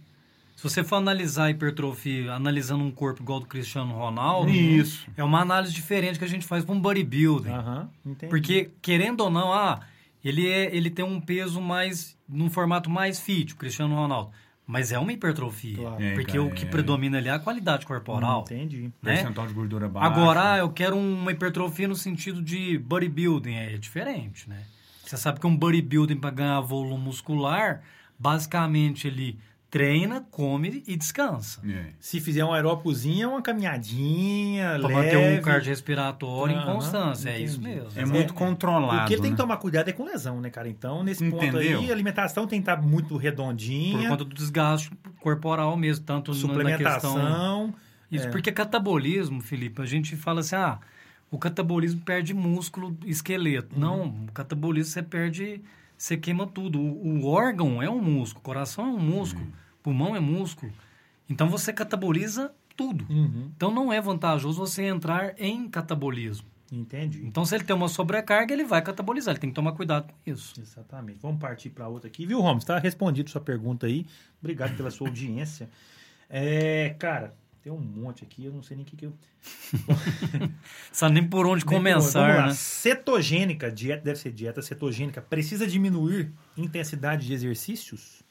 Se 0.54 0.62
você 0.64 0.82
for 0.82 0.96
analisar 0.96 1.44
a 1.44 1.50
hipertrofia 1.50 2.32
analisando 2.32 2.82
um 2.82 2.90
corpo 2.90 3.22
igual 3.22 3.40
do 3.40 3.46
Cristiano 3.46 3.94
Ronaldo, 3.94 4.50
Isso. 4.50 5.06
é 5.16 5.22
uma 5.22 5.40
análise 5.40 5.72
diferente 5.72 6.18
que 6.18 6.24
a 6.24 6.28
gente 6.28 6.46
faz 6.46 6.64
para 6.64 6.74
um 6.74 6.80
bodybuilding. 6.80 7.50
Uhum, 7.50 8.14
Porque, 8.28 8.70
querendo 8.82 9.20
ou 9.20 9.30
não, 9.30 9.52
ah, 9.52 9.80
ele, 10.28 10.48
é, 10.48 10.74
ele 10.74 10.90
tem 10.90 11.04
um 11.04 11.20
peso 11.20 11.60
mais, 11.60 12.16
num 12.28 12.50
formato 12.50 12.90
mais 12.90 13.20
fit, 13.20 13.54
o 13.54 13.56
Cristiano 13.56 13.94
Ronaldo. 13.94 14.30
Mas 14.66 14.92
é 14.92 14.98
uma 14.98 15.12
hipertrofia. 15.12 15.78
Claro. 15.78 16.02
É, 16.02 16.12
porque 16.12 16.32
cara, 16.32 16.42
o 16.42 16.50
que 16.50 16.66
é... 16.66 16.68
predomina 16.68 17.16
ali 17.16 17.28
é 17.28 17.32
a 17.32 17.38
qualidade 17.38 17.86
corporal. 17.86 18.40
Hum, 18.40 18.42
entendi. 18.42 18.82
Né? 18.82 19.14
Percentual 19.14 19.46
de 19.46 19.54
gordura 19.54 19.88
baixo. 19.88 20.06
Agora, 20.06 20.52
ah, 20.52 20.58
eu 20.58 20.68
quero 20.68 20.96
uma 20.98 21.32
hipertrofia 21.32 21.88
no 21.88 21.96
sentido 21.96 22.42
de 22.42 22.76
bodybuilding. 22.76 23.54
É 23.54 23.78
diferente, 23.78 24.46
né? 24.46 24.62
Você 25.02 25.16
sabe 25.16 25.40
que 25.40 25.46
um 25.46 25.56
bodybuilding 25.56 26.16
para 26.16 26.30
ganhar 26.30 26.60
volume 26.60 27.02
muscular, 27.02 27.82
basicamente 28.18 29.08
ele 29.08 29.38
treina, 29.70 30.26
come 30.30 30.82
e 30.86 30.96
descansa. 30.96 31.60
É. 31.68 31.92
Se 32.00 32.20
fizer 32.20 32.44
um 32.44 32.52
aerópozinho, 32.52 33.30
uma 33.30 33.42
caminhadinha, 33.42 34.78
Pra 34.78 34.88
leve. 34.88 34.94
manter 34.94 35.16
um 35.16 35.42
cardiorrespiratório 35.42 36.56
uhum, 36.56 36.62
em 36.62 36.64
constância, 36.64 37.28
entendi. 37.30 37.42
é 37.42 37.46
isso 37.46 37.60
mesmo. 37.60 37.88
É, 37.94 38.02
é 38.02 38.06
muito 38.06 38.32
controlado. 38.32 39.04
O 39.04 39.06
que 39.06 39.14
ele 39.14 39.22
tem 39.22 39.30
que 39.30 39.36
né? 39.36 39.42
tomar 39.42 39.58
cuidado 39.58 39.88
é 39.88 39.92
com 39.92 40.04
lesão, 40.04 40.40
né, 40.40 40.50
cara? 40.50 40.68
Então, 40.68 41.04
nesse 41.04 41.24
Entendeu? 41.24 41.52
ponto 41.52 41.58
aí, 41.58 41.90
a 41.90 41.92
alimentação 41.92 42.46
tem 42.46 42.60
que 42.60 42.70
estar 42.70 42.80
muito 42.80 43.16
redondinha. 43.16 43.98
Por 43.98 44.08
conta 44.08 44.24
do 44.24 44.34
desgaste 44.34 44.90
corporal 45.20 45.76
mesmo, 45.76 46.04
tanto 46.04 46.32
Suplementação. 46.34 47.16
na 47.16 47.24
questão... 47.24 47.74
Isso, 48.10 48.26
é. 48.26 48.30
porque 48.30 48.50
catabolismo, 48.50 49.42
Felipe, 49.42 49.82
a 49.82 49.84
gente 49.84 50.16
fala 50.16 50.40
assim, 50.40 50.56
ah, 50.56 50.78
o 51.30 51.38
catabolismo 51.38 52.00
perde 52.00 52.32
músculo, 52.32 52.96
esqueleto. 53.04 53.74
Uhum. 53.74 53.80
Não, 53.80 54.06
o 54.28 54.32
catabolismo 54.32 54.90
você 54.90 55.02
perde 55.02 55.60
você 55.98 56.16
queima 56.16 56.46
tudo. 56.46 56.80
O, 56.80 57.22
o, 57.22 57.26
órgão 57.26 57.82
é 57.82 57.90
um 57.90 58.00
músculo, 58.00 58.40
o 58.40 58.44
coração 58.44 58.86
é 58.86 58.88
um 58.88 59.00
músculo, 59.00 59.44
uhum. 59.44 59.52
pulmão 59.82 60.16
é 60.16 60.20
músculo. 60.20 60.72
Então 61.28 61.48
você 61.48 61.72
cataboliza 61.72 62.52
tudo. 62.76 63.04
Uhum. 63.10 63.50
Então 63.56 63.70
não 63.72 63.92
é 63.92 64.00
vantajoso 64.00 64.58
você 64.58 64.84
entrar 64.84 65.34
em 65.36 65.68
catabolismo. 65.68 66.46
Entendi. 66.70 67.24
Então, 67.24 67.46
se 67.46 67.54
ele 67.54 67.64
tem 67.64 67.74
uma 67.74 67.88
sobrecarga, 67.88 68.52
ele 68.52 68.64
vai 68.64 68.82
catabolizar. 68.82 69.32
Ele 69.32 69.40
tem 69.40 69.50
que 69.50 69.56
tomar 69.56 69.72
cuidado 69.72 70.12
com 70.12 70.30
isso. 70.30 70.60
Exatamente. 70.60 71.18
Vamos 71.20 71.40
partir 71.40 71.70
para 71.70 71.88
outra 71.88 72.08
aqui. 72.08 72.26
Viu, 72.26 72.40
Romulo? 72.40 72.58
Está 72.58 72.78
respondido 72.78 73.30
sua 73.30 73.40
pergunta 73.40 73.86
aí. 73.86 74.06
Obrigado 74.38 74.76
pela 74.76 74.90
sua 74.90 75.08
audiência. 75.08 75.70
É, 76.28 76.94
cara, 76.98 77.34
tem 77.68 77.72
um 77.72 77.78
monte 77.78 78.24
aqui, 78.24 78.46
eu 78.46 78.52
não 78.52 78.62
sei 78.62 78.76
nem 78.76 78.84
o 78.84 78.88
que, 78.88 78.96
que 78.96 79.06
eu. 79.06 79.12
Sabe 80.90 81.14
nem 81.14 81.28
por 81.28 81.46
onde 81.46 81.64
nem 81.66 81.76
começar. 81.76 82.36
Por... 82.36 82.46
Né? 82.46 82.54
Cetogênica, 82.54 83.70
dieta 83.70 84.02
deve 84.02 84.18
ser 84.18 84.32
dieta 84.32 84.62
cetogênica. 84.62 85.20
Precisa 85.20 85.66
diminuir 85.66 86.32
intensidade 86.56 87.26
de 87.26 87.34
exercícios? 87.34 88.22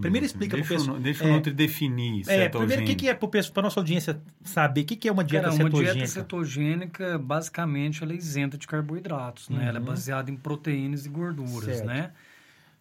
Primeiro 0.00 0.26
explica 0.26 0.56
para 0.56 0.64
o 0.64 0.68
pessoal. 0.68 1.00
Deixa 1.00 1.24
o 1.24 1.28
é, 1.28 1.32
Nutri 1.32 1.52
definir 1.52 2.22
é, 2.28 2.48
Primeiro, 2.48 2.82
o 2.82 2.84
que, 2.84 2.94
que 2.94 3.08
é 3.08 3.14
para 3.14 3.30
a 3.56 3.62
nossa 3.62 3.80
audiência 3.80 4.20
saber? 4.44 4.82
O 4.82 4.84
que, 4.84 4.96
que 4.96 5.08
é 5.08 5.12
uma 5.12 5.24
dieta 5.24 5.46
Cara, 5.46 5.56
cetogênica? 5.56 5.88
Uma 5.88 5.94
dieta 5.94 6.12
cetogênica, 6.12 7.18
basicamente, 7.18 8.02
ela 8.02 8.12
é 8.12 8.16
isenta 8.16 8.58
de 8.58 8.66
carboidratos, 8.66 9.48
uhum. 9.48 9.56
né? 9.56 9.68
Ela 9.68 9.78
é 9.78 9.80
uhum. 9.80 9.86
baseada 9.86 10.30
em 10.30 10.36
proteínas 10.36 11.06
e 11.06 11.08
gorduras, 11.08 11.76
certo. 11.76 11.86
né? 11.86 12.12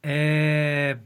É, 0.03 0.97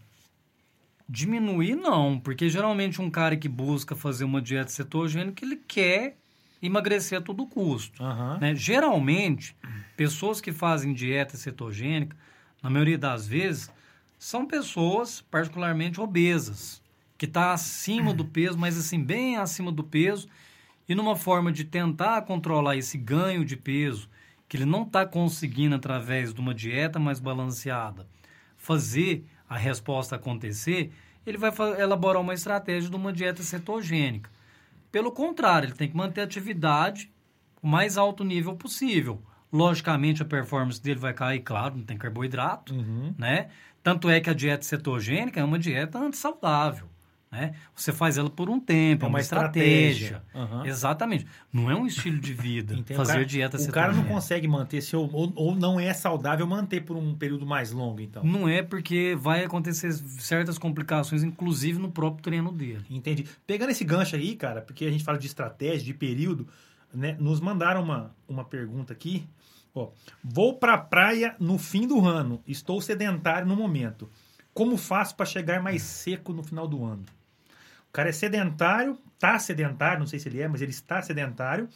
Diminuir, 1.08 1.76
não, 1.76 2.20
porque 2.20 2.50
geralmente 2.50 3.02
um 3.02 3.10
cara 3.10 3.38
que 3.38 3.48
busca 3.48 3.96
fazer 3.96 4.24
uma 4.24 4.42
dieta 4.42 4.72
cetogênica, 4.72 5.46
ele 5.46 5.56
quer 5.56 6.18
emagrecer 6.62 7.20
a 7.20 7.22
todo 7.22 7.46
custo. 7.46 8.04
Uhum. 8.04 8.40
Né? 8.40 8.56
Geralmente, 8.56 9.56
pessoas 9.96 10.42
que 10.42 10.52
fazem 10.52 10.94
dieta 10.94 11.38
cetogênica, 11.38 12.18
na 12.62 12.70
maioria 12.70 12.98
das 12.98 13.28
vezes, 13.28 13.72
são 14.18 14.48
pessoas 14.48 15.22
particularmente 15.22 16.02
obesas, 16.02 16.82
que 17.18 17.26
está 17.26 17.54
acima 17.54 18.14
do 18.14 18.26
peso, 18.26 18.58
mas 18.58 18.78
assim, 18.78 19.04
bem 19.04 19.38
acima 19.38 19.72
do 19.72 19.84
peso, 19.84 20.28
e 20.90 20.96
numa 20.96 21.16
forma 21.16 21.52
de 21.52 21.64
tentar 21.64 22.24
controlar 22.24 22.76
esse 22.76 22.98
ganho 22.98 23.46
de 23.46 23.56
peso, 23.56 24.10
que 24.48 24.58
ele 24.58 24.66
não 24.66 24.84
está 24.84 25.06
conseguindo 25.06 25.76
através 25.76 26.34
de 26.34 26.40
uma 26.40 26.54
dieta 26.54 27.00
mais 27.00 27.20
balanceada, 27.20 28.08
fazer 28.58 29.26
a 29.50 29.58
resposta 29.58 30.16
acontecer, 30.16 30.92
ele 31.26 31.38
vai 31.38 31.52
elaborar 31.80 32.22
uma 32.22 32.34
estratégia 32.34 32.90
de 32.90 32.96
uma 32.96 33.12
dieta 33.12 33.44
cetogênica. 33.44 34.30
Pelo 34.92 35.12
contrário, 35.12 35.68
ele 35.68 35.76
tem 35.76 35.90
que 35.90 35.98
manter 35.98 36.22
a 36.22 36.24
atividade 36.24 37.12
o 37.62 37.68
mais 37.68 37.98
alto 37.98 38.24
nível 38.24 38.56
possível. 38.56 39.22
Logicamente, 39.52 40.22
a 40.22 40.26
performance 40.26 40.82
dele 40.82 41.00
vai 41.00 41.14
cair, 41.14 41.40
claro, 41.40 41.78
não 41.78 41.84
tem 41.84 41.98
carboidrato, 41.98 42.74
uhum. 42.74 43.14
né? 43.18 43.50
Tanto 43.82 44.10
é 44.10 44.20
que 44.20 44.30
a 44.30 44.34
dieta 44.34 44.64
cetogênica 44.64 45.40
é 45.40 45.44
uma 45.44 45.60
dieta 45.60 45.98
antissaudável. 45.98 46.88
Né? 47.32 47.54
Você 47.76 47.92
faz 47.92 48.18
ela 48.18 48.30
por 48.30 48.50
um 48.50 48.60
tempo, 48.60 49.06
é 49.06 49.08
uma, 49.08 49.16
uma 49.16 49.20
estratégia. 49.20 50.24
estratégia. 50.34 50.56
Uhum. 50.56 50.66
Exatamente. 50.66 51.28
Não 51.52 51.70
é 51.70 51.76
um 51.76 51.86
estilo 51.86 52.18
de 52.18 52.34
vida 52.34 52.74
Entendo. 52.78 52.96
fazer 52.96 53.14
cara, 53.14 53.26
dieta 53.26 53.58
O 53.58 53.72
cara 53.72 53.94
não 53.94 54.06
consegue 54.06 54.48
manter, 54.48 54.82
se 54.82 54.96
ou, 54.96 55.10
ou, 55.12 55.34
ou, 55.36 55.56
não 55.56 55.80
é 55.80 55.94
saudável 55.94 56.48
manter 56.48 56.82
por 56.82 56.96
um 56.96 57.14
período 57.14 57.46
mais 57.46 57.72
longo, 57.72 58.00
então. 58.00 58.24
Não 58.24 58.48
é 58.48 58.62
porque 58.64 59.18
vai 59.20 59.44
acontecer 59.44 59.92
certas 59.92 60.58
complicações, 60.58 61.24
inclusive 61.24 61.78
no 61.78 61.92
próprio 61.92 62.24
treino 62.24 62.52
dele. 62.52 62.86
Entendi. 62.90 63.26
Pegando 63.46 63.72
esse 63.72 63.84
gancho 63.84 64.16
aí, 64.16 64.36
cara, 64.36 64.62
porque 64.62 64.86
a 64.86 64.92
gente 64.92 65.04
fala 65.04 65.18
de 65.18 65.28
estratégia, 65.28 65.84
de 65.84 65.94
período, 65.94 66.48
né? 66.94 67.18
Nos 67.20 67.42
mandaram 67.42 67.84
uma, 67.84 68.16
uma 68.28 68.46
pergunta 68.46 68.94
aqui 68.94 69.28
Ó, 69.76 69.90
vou 70.24 70.54
pra 70.54 70.78
praia 70.78 71.36
no 71.38 71.58
fim 71.58 71.86
do 71.86 72.06
ano. 72.06 72.42
Estou 72.48 72.82
sedentário 72.82 73.46
no 73.46 73.58
momento. 73.58 74.10
Como 74.56 74.78
faço 74.78 75.16
para 75.18 75.26
chegar 75.26 75.62
mais 75.62 75.82
seco 75.82 76.32
no 76.32 76.42
final 76.42 76.66
do 76.66 76.86
ano? 76.86 77.04
O 77.90 77.92
cara 77.92 78.08
é 78.08 78.14
sedentário, 78.14 78.98
tá 79.20 79.38
sedentário, 79.38 80.00
não 80.00 80.08
sei 80.08 80.18
se 80.18 80.30
ele 80.30 80.42
é, 80.42 80.48
mas 80.48 80.62
ele 80.62 80.72
está 80.72 81.02
sedentário 81.02 81.68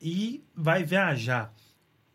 e 0.00 0.40
vai 0.54 0.84
viajar. 0.84 1.52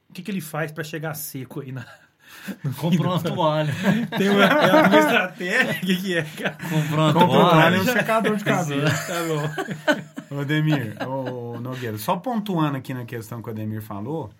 O 0.09 0.13
que, 0.13 0.21
que 0.23 0.31
ele 0.31 0.39
faz 0.39 0.71
para 0.71 0.85
chegar 0.85 1.13
seco 1.15 1.59
aí 1.59 1.73
na. 1.73 1.85
Comprou 2.79 3.11
uma 3.11 3.19
toalha. 3.21 3.73
Tem 4.17 4.29
uma, 4.29 4.45
é 4.45 4.69
alguma 4.71 4.99
estratégia? 4.99 5.73
O 5.73 5.85
que, 5.85 5.95
que 5.97 6.17
é, 6.17 6.23
cara? 6.23 6.57
Comprou 6.69 6.99
uma 6.99 7.13
Comprou 7.13 7.29
toalha 7.29 7.51
toalha. 7.51 7.75
e 7.75 7.79
um 7.81 7.83
secador 7.83 8.35
de 8.37 8.43
cabelo. 8.45 8.87
Tá 8.87 9.95
bom. 10.29 10.35
Ô, 10.37 10.39
Ademir, 10.39 10.95
ô, 11.05 11.59
Nogueira, 11.59 11.97
só 11.97 12.15
pontuando 12.15 12.77
aqui 12.77 12.93
na 12.93 13.03
questão 13.03 13.41
que 13.41 13.49
o 13.49 13.51
Ademir 13.51 13.81
falou, 13.81 14.31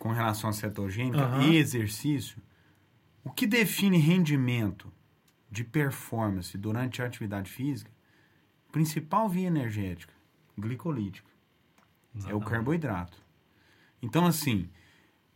com 0.00 0.10
relação 0.10 0.50
à 0.50 0.52
cetogênica 0.52 1.30
e 1.42 1.56
exercício, 1.56 2.38
o 3.24 3.30
que 3.30 3.46
define 3.46 3.98
rendimento 3.98 4.92
de 5.50 5.64
performance 5.64 6.56
durante 6.56 7.02
a 7.02 7.06
atividade 7.06 7.50
física, 7.50 7.90
principal 8.72 9.28
via 9.28 9.46
energética, 9.46 10.12
glicolítica, 10.58 11.30
é 11.30 12.18
o 12.18 12.20
Exatamente. 12.20 12.50
carboidrato. 12.50 13.18
Então, 14.02 14.26
assim, 14.26 14.68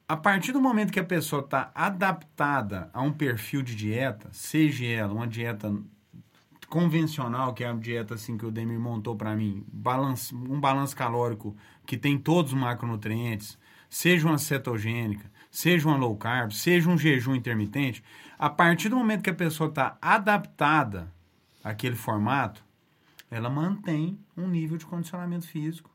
a 0.09 0.17
partir 0.17 0.53
do 0.53 0.61
momento 0.61 0.93
que 0.93 1.01
a 1.01 1.05
pessoa 1.05 1.43
está 1.43 1.71
adaptada 1.75 2.91
a 2.93 3.01
um 3.01 3.13
perfil 3.13 3.63
de 3.63 3.75
dieta, 3.77 4.29
seja 4.33 4.85
ela 4.85 5.13
uma 5.13 5.27
dieta 5.27 5.73
convencional, 6.69 7.53
que 7.53 7.65
é 7.65 7.69
a 7.69 7.73
dieta 7.73 8.15
assim 8.15 8.39
que 8.39 8.47
o 8.47 8.51
Demir 8.51 8.79
montou 8.79 9.17
para 9.17 9.35
mim, 9.35 9.65
balance, 9.73 10.35
um 10.35 10.61
balanço 10.61 10.97
calórico 10.97 11.57
que 11.85 11.97
tem 11.97 12.17
todos 12.17 12.53
os 12.53 12.59
macronutrientes, 12.59 13.59
seja 13.89 14.27
uma 14.27 14.39
cetogênica, 14.39 15.31
seja 15.51 15.89
uma 15.89 15.97
low 15.97 16.17
carb, 16.17 16.53
seja 16.53 16.89
um 16.89 16.97
jejum 16.97 17.35
intermitente, 17.35 18.03
a 18.39 18.49
partir 18.49 18.89
do 18.89 18.97
momento 18.97 19.23
que 19.23 19.31
a 19.31 19.35
pessoa 19.35 19.69
está 19.69 19.99
adaptada 20.01 21.13
àquele 21.63 21.97
formato, 21.97 22.65
ela 23.31 23.51
mantém 23.51 24.19
um 24.37 24.49
nível 24.49 24.79
de 24.79 24.87
condicionamento 24.87 25.47
físico 25.47 25.91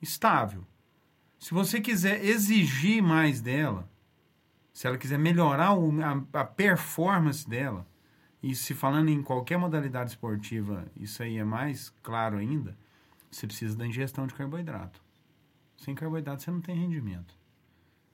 estável. 0.00 0.66
Se 1.38 1.52
você 1.52 1.80
quiser 1.80 2.24
exigir 2.24 3.02
mais 3.02 3.40
dela, 3.40 3.88
se 4.72 4.86
ela 4.86 4.96
quiser 4.96 5.18
melhorar 5.18 5.70
a 6.32 6.44
performance 6.44 7.48
dela, 7.48 7.86
e 8.42 8.54
se 8.54 8.72
falando 8.72 9.10
em 9.10 9.22
qualquer 9.22 9.58
modalidade 9.58 10.10
esportiva, 10.10 10.86
isso 10.96 11.22
aí 11.22 11.36
é 11.36 11.44
mais 11.44 11.90
claro 12.02 12.38
ainda, 12.38 12.76
você 13.30 13.46
precisa 13.46 13.76
da 13.76 13.86
ingestão 13.86 14.26
de 14.26 14.34
carboidrato. 14.34 15.00
Sem 15.76 15.94
carboidrato 15.94 16.42
você 16.42 16.50
não 16.50 16.60
tem 16.60 16.74
rendimento. 16.74 17.39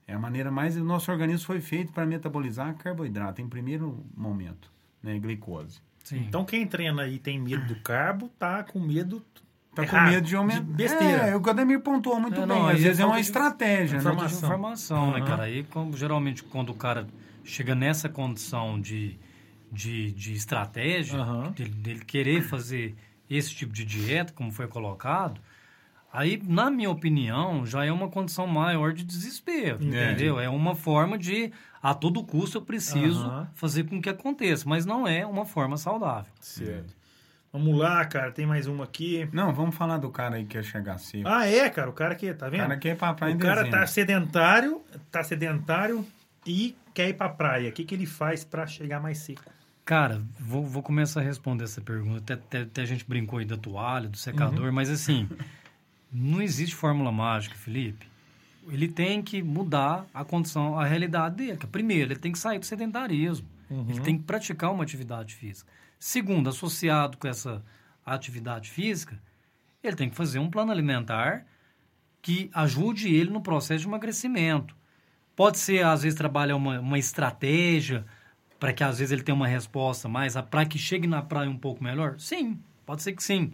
É 0.06 0.14
a 0.14 0.18
maneira 0.18 0.50
mais. 0.50 0.76
O 0.76 0.84
nosso 0.84 1.10
organismo 1.10 1.46
foi 1.46 1.60
feito 1.60 1.92
para 1.92 2.06
metabolizar 2.06 2.74
carboidrato 2.76 3.40
em 3.42 3.48
primeiro 3.48 4.04
momento, 4.16 4.70
né? 5.02 5.18
Glicose. 5.18 5.80
Sim. 6.04 6.24
Então 6.28 6.44
quem 6.44 6.66
treina 6.66 7.02
aí 7.02 7.14
e 7.16 7.18
tem 7.18 7.38
medo 7.40 7.66
do 7.66 7.76
carbo, 7.80 8.28
tá 8.38 8.62
com 8.62 8.78
medo. 8.78 9.24
Tá 9.74 9.84
com 9.86 9.94
errado, 9.96 10.10
medo 10.10 10.26
de 10.26 10.36
aumentar. 10.36 10.62
besteira. 10.62 11.26
É, 11.26 11.36
o 11.36 11.40
Gademir 11.40 11.80
pontuou 11.80 12.18
muito 12.20 12.36
É, 12.40 12.46
bem. 12.46 12.46
não, 12.46 12.66
Às 12.68 12.76
aí 12.76 12.82
vezes 12.82 12.98
é 13.00 13.02
é 13.02 13.06
uma 13.06 13.16
de 13.16 13.20
estratégia, 13.22 13.96
né? 13.98 14.02
Falta 14.04 14.26
de 14.26 14.34
Informação. 14.34 14.48
informação, 14.48 15.12
né, 15.12 15.20
cara? 15.26 15.42
Aí, 15.42 15.64
como, 15.64 15.94
geralmente, 15.96 16.42
quando 16.44 16.70
o 16.70 16.74
cara 16.74 17.06
chega 17.44 17.74
nessa 17.74 18.08
condição 18.08 18.80
de, 18.80 19.18
de, 19.70 20.12
de 20.12 20.32
estratégia, 20.32 21.18
Aham. 21.20 21.50
dele, 21.50 21.70
dele 21.70 22.04
querer 22.06 22.40
fazer 22.42 22.94
esse 23.28 23.54
tipo 23.54 23.72
de 23.72 23.84
dieta, 23.84 24.32
como 24.32 24.50
foi 24.50 24.66
colocado, 24.66 25.40
aí, 26.12 26.40
na 26.46 26.70
minha 26.70 26.90
opinião, 26.90 27.64
já 27.66 27.84
é 27.84 27.92
uma 27.92 28.08
condição 28.08 28.46
maior 28.46 28.92
de 28.92 29.04
desespero, 29.04 29.76
Entendi. 29.76 29.96
entendeu? 29.96 30.38
É 30.40 30.48
uma 30.48 30.74
forma 30.74 31.16
de, 31.18 31.52
a 31.82 31.94
todo 31.94 32.22
custo, 32.24 32.58
eu 32.58 32.62
preciso 32.62 33.26
Aham. 33.26 33.48
fazer 33.54 33.84
com 33.84 34.00
que 34.00 34.08
aconteça, 34.08 34.68
mas 34.68 34.84
não 34.86 35.06
é 35.06 35.26
uma 35.26 35.44
forma 35.44 35.76
saudável. 35.76 36.32
Certo. 36.40 36.94
Vamos 37.52 37.78
lá, 37.78 38.04
cara. 38.04 38.30
Tem 38.32 38.44
mais 38.44 38.66
uma 38.66 38.84
aqui. 38.84 39.26
Não, 39.32 39.50
vamos 39.54 39.74
falar 39.74 39.96
do 39.96 40.10
cara 40.10 40.36
aí 40.36 40.42
que 40.42 40.50
quer 40.50 40.64
chegar 40.64 40.98
cedo. 40.98 41.26
Ah, 41.26 41.46
é, 41.46 41.70
cara. 41.70 41.88
O 41.88 41.92
cara 41.92 42.12
aqui, 42.12 42.34
tá 42.34 42.48
o 42.48 42.50
vendo? 42.50 42.60
cara 42.60 42.76
quer 42.76 42.90
ir 42.92 42.96
pra 42.96 43.14
praia 43.14 43.34
o 43.34 43.38
cara 43.38 43.62
dezembro. 43.62 43.78
tá 43.80 43.86
sedentário, 43.86 44.82
tá 45.10 45.22
sedentário 45.24 46.06
e 46.44 46.76
quer 46.92 47.08
ir 47.08 47.14
pra 47.14 47.30
praia. 47.30 47.70
O 47.70 47.72
que, 47.72 47.82
que 47.84 47.94
ele 47.94 48.04
faz 48.04 48.44
pra 48.44 48.66
chegar 48.66 49.00
mais 49.00 49.18
seco? 49.18 49.42
Cara, 49.86 50.20
vou, 50.38 50.66
vou 50.66 50.82
começar 50.82 51.20
a 51.20 51.22
responder 51.22 51.64
essa 51.64 51.80
pergunta. 51.80 52.18
Até, 52.18 52.34
até, 52.34 52.60
até 52.62 52.82
a 52.82 52.84
gente 52.84 53.06
brincou 53.08 53.38
aí 53.38 53.46
da 53.46 53.56
toalha, 53.56 54.08
do 54.08 54.18
secador, 54.18 54.70
mas 54.70 54.90
assim, 54.90 55.26
não 56.12 56.40
existe 56.40 56.74
fórmula 56.74 57.10
mágica, 57.12 57.54
Felipe. 57.54 58.06
Ele 58.68 58.88
tem 58.88 59.22
que 59.22 59.42
mudar 59.42 60.06
a 60.12 60.24
condição, 60.24 60.78
a 60.78 60.84
realidade 60.84 61.36
dele. 61.36 61.58
Primeiro, 61.70 62.12
ele 62.12 62.20
tem 62.20 62.32
que 62.32 62.38
sair 62.38 62.58
do 62.58 62.66
sedentarismo. 62.66 63.46
Ele 63.88 64.00
tem 64.00 64.16
que 64.16 64.24
praticar 64.24 64.72
uma 64.72 64.82
atividade 64.82 65.34
física. 65.34 65.70
Segundo, 65.98 66.48
associado 66.48 67.16
com 67.16 67.26
essa 67.26 67.62
atividade 68.04 68.70
física, 68.70 69.20
ele 69.82 69.96
tem 69.96 70.08
que 70.08 70.16
fazer 70.16 70.38
um 70.38 70.50
plano 70.50 70.72
alimentar 70.72 71.44
que 72.22 72.50
ajude 72.52 73.12
ele 73.12 73.30
no 73.30 73.40
processo 73.40 73.82
de 73.82 73.88
emagrecimento. 73.88 74.74
Pode 75.34 75.58
ser, 75.58 75.84
às 75.84 76.02
vezes, 76.02 76.16
trabalhar 76.16 76.56
uma, 76.56 76.80
uma 76.80 76.98
estratégia 76.98 78.04
para 78.58 78.72
que, 78.72 78.82
às 78.82 78.98
vezes, 78.98 79.12
ele 79.12 79.22
tenha 79.22 79.34
uma 79.34 79.46
resposta 79.46 80.08
mais, 80.08 80.34
para 80.50 80.64
que 80.64 80.78
chegue 80.78 81.06
na 81.06 81.22
praia 81.22 81.48
um 81.48 81.58
pouco 81.58 81.84
melhor? 81.84 82.18
Sim, 82.18 82.58
pode 82.84 83.02
ser 83.02 83.12
que 83.12 83.22
sim. 83.22 83.52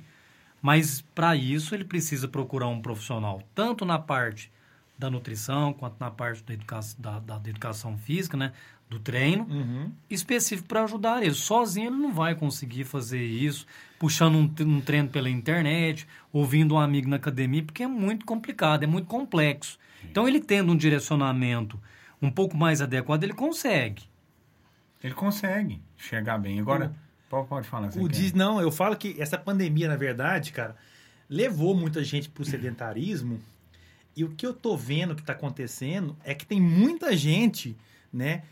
Mas, 0.63 1.01
para 1.15 1.35
isso, 1.37 1.75
ele 1.75 1.85
precisa 1.85 2.29
procurar 2.29 2.69
um 2.69 2.81
profissional, 2.81 3.43
tanto 3.55 3.85
na 3.85 3.99
parte 3.99 4.51
da 4.97 5.11
nutrição, 5.11 5.73
quanto 5.73 5.97
na 5.99 6.11
parte 6.11 6.45
da 6.45 6.55
educação, 6.55 6.97
da, 7.01 7.19
da- 7.19 7.39
da 7.39 7.51
educação 7.51 7.99
física, 7.99 8.37
né? 8.37 8.53
do 8.89 8.99
treino, 9.01 9.45
Uhum. 9.49 9.91
específico 10.11 10.69
para 10.69 10.85
ajudar 10.85 11.23
ele. 11.23 11.33
Sozinho 11.35 11.89
ele 11.89 11.97
não 11.97 12.13
vai 12.13 12.35
conseguir 12.35 12.85
fazer 12.85 13.25
isso, 13.25 13.67
puxando 13.99 14.35
um, 14.37 14.55
um 14.69 14.81
treino 14.83 15.09
pela 15.09 15.31
internet, 15.31 16.07
ouvindo 16.31 16.75
um 16.75 16.79
amigo 16.79 17.09
na 17.09 17.17
academia, 17.17 17.63
porque 17.65 17.83
é 17.83 17.87
muito 17.87 18.27
complicado, 18.27 18.83
é 18.83 18.87
muito 18.87 19.07
complexo. 19.07 19.79
Então, 20.05 20.29
ele 20.29 20.41
tendo 20.41 20.73
um 20.73 20.77
direcionamento 20.77 21.81
um 22.21 22.31
pouco 22.31 22.55
mais 22.55 22.83
adequado, 22.83 23.25
ele 23.25 23.33
consegue. 23.33 24.03
Ele 25.03 25.15
consegue 25.15 25.81
chegar 25.97 26.37
bem. 26.39 26.61
Agora, 26.61 26.89
pode, 26.89 26.99
pode 27.49 27.67
falar. 27.69 27.91
O 27.97 28.09
diz, 28.09 28.33
não, 28.33 28.61
eu 28.61 28.71
falo 28.71 28.97
que 28.97 29.17
essa 29.21 29.39
pandemia, 29.39 29.89
na 29.89 29.97
verdade, 29.97 30.53
cara, 30.53 30.77
levou 31.29 31.75
muita 31.75 32.03
gente 32.05 32.29
pro 32.29 32.45
sedentarismo. 32.45 33.41
E 34.15 34.25
o 34.25 34.29
que 34.31 34.47
eu 34.47 34.53
tô 34.53 34.77
vendo 34.77 35.15
que 35.17 35.23
tá 35.23 35.33
acontecendo 35.33 36.17
é 36.23 36.35
que 36.35 36.45
tem 36.45 36.61
muita 36.61 37.17
gente, 37.17 37.77
né, 38.13 38.43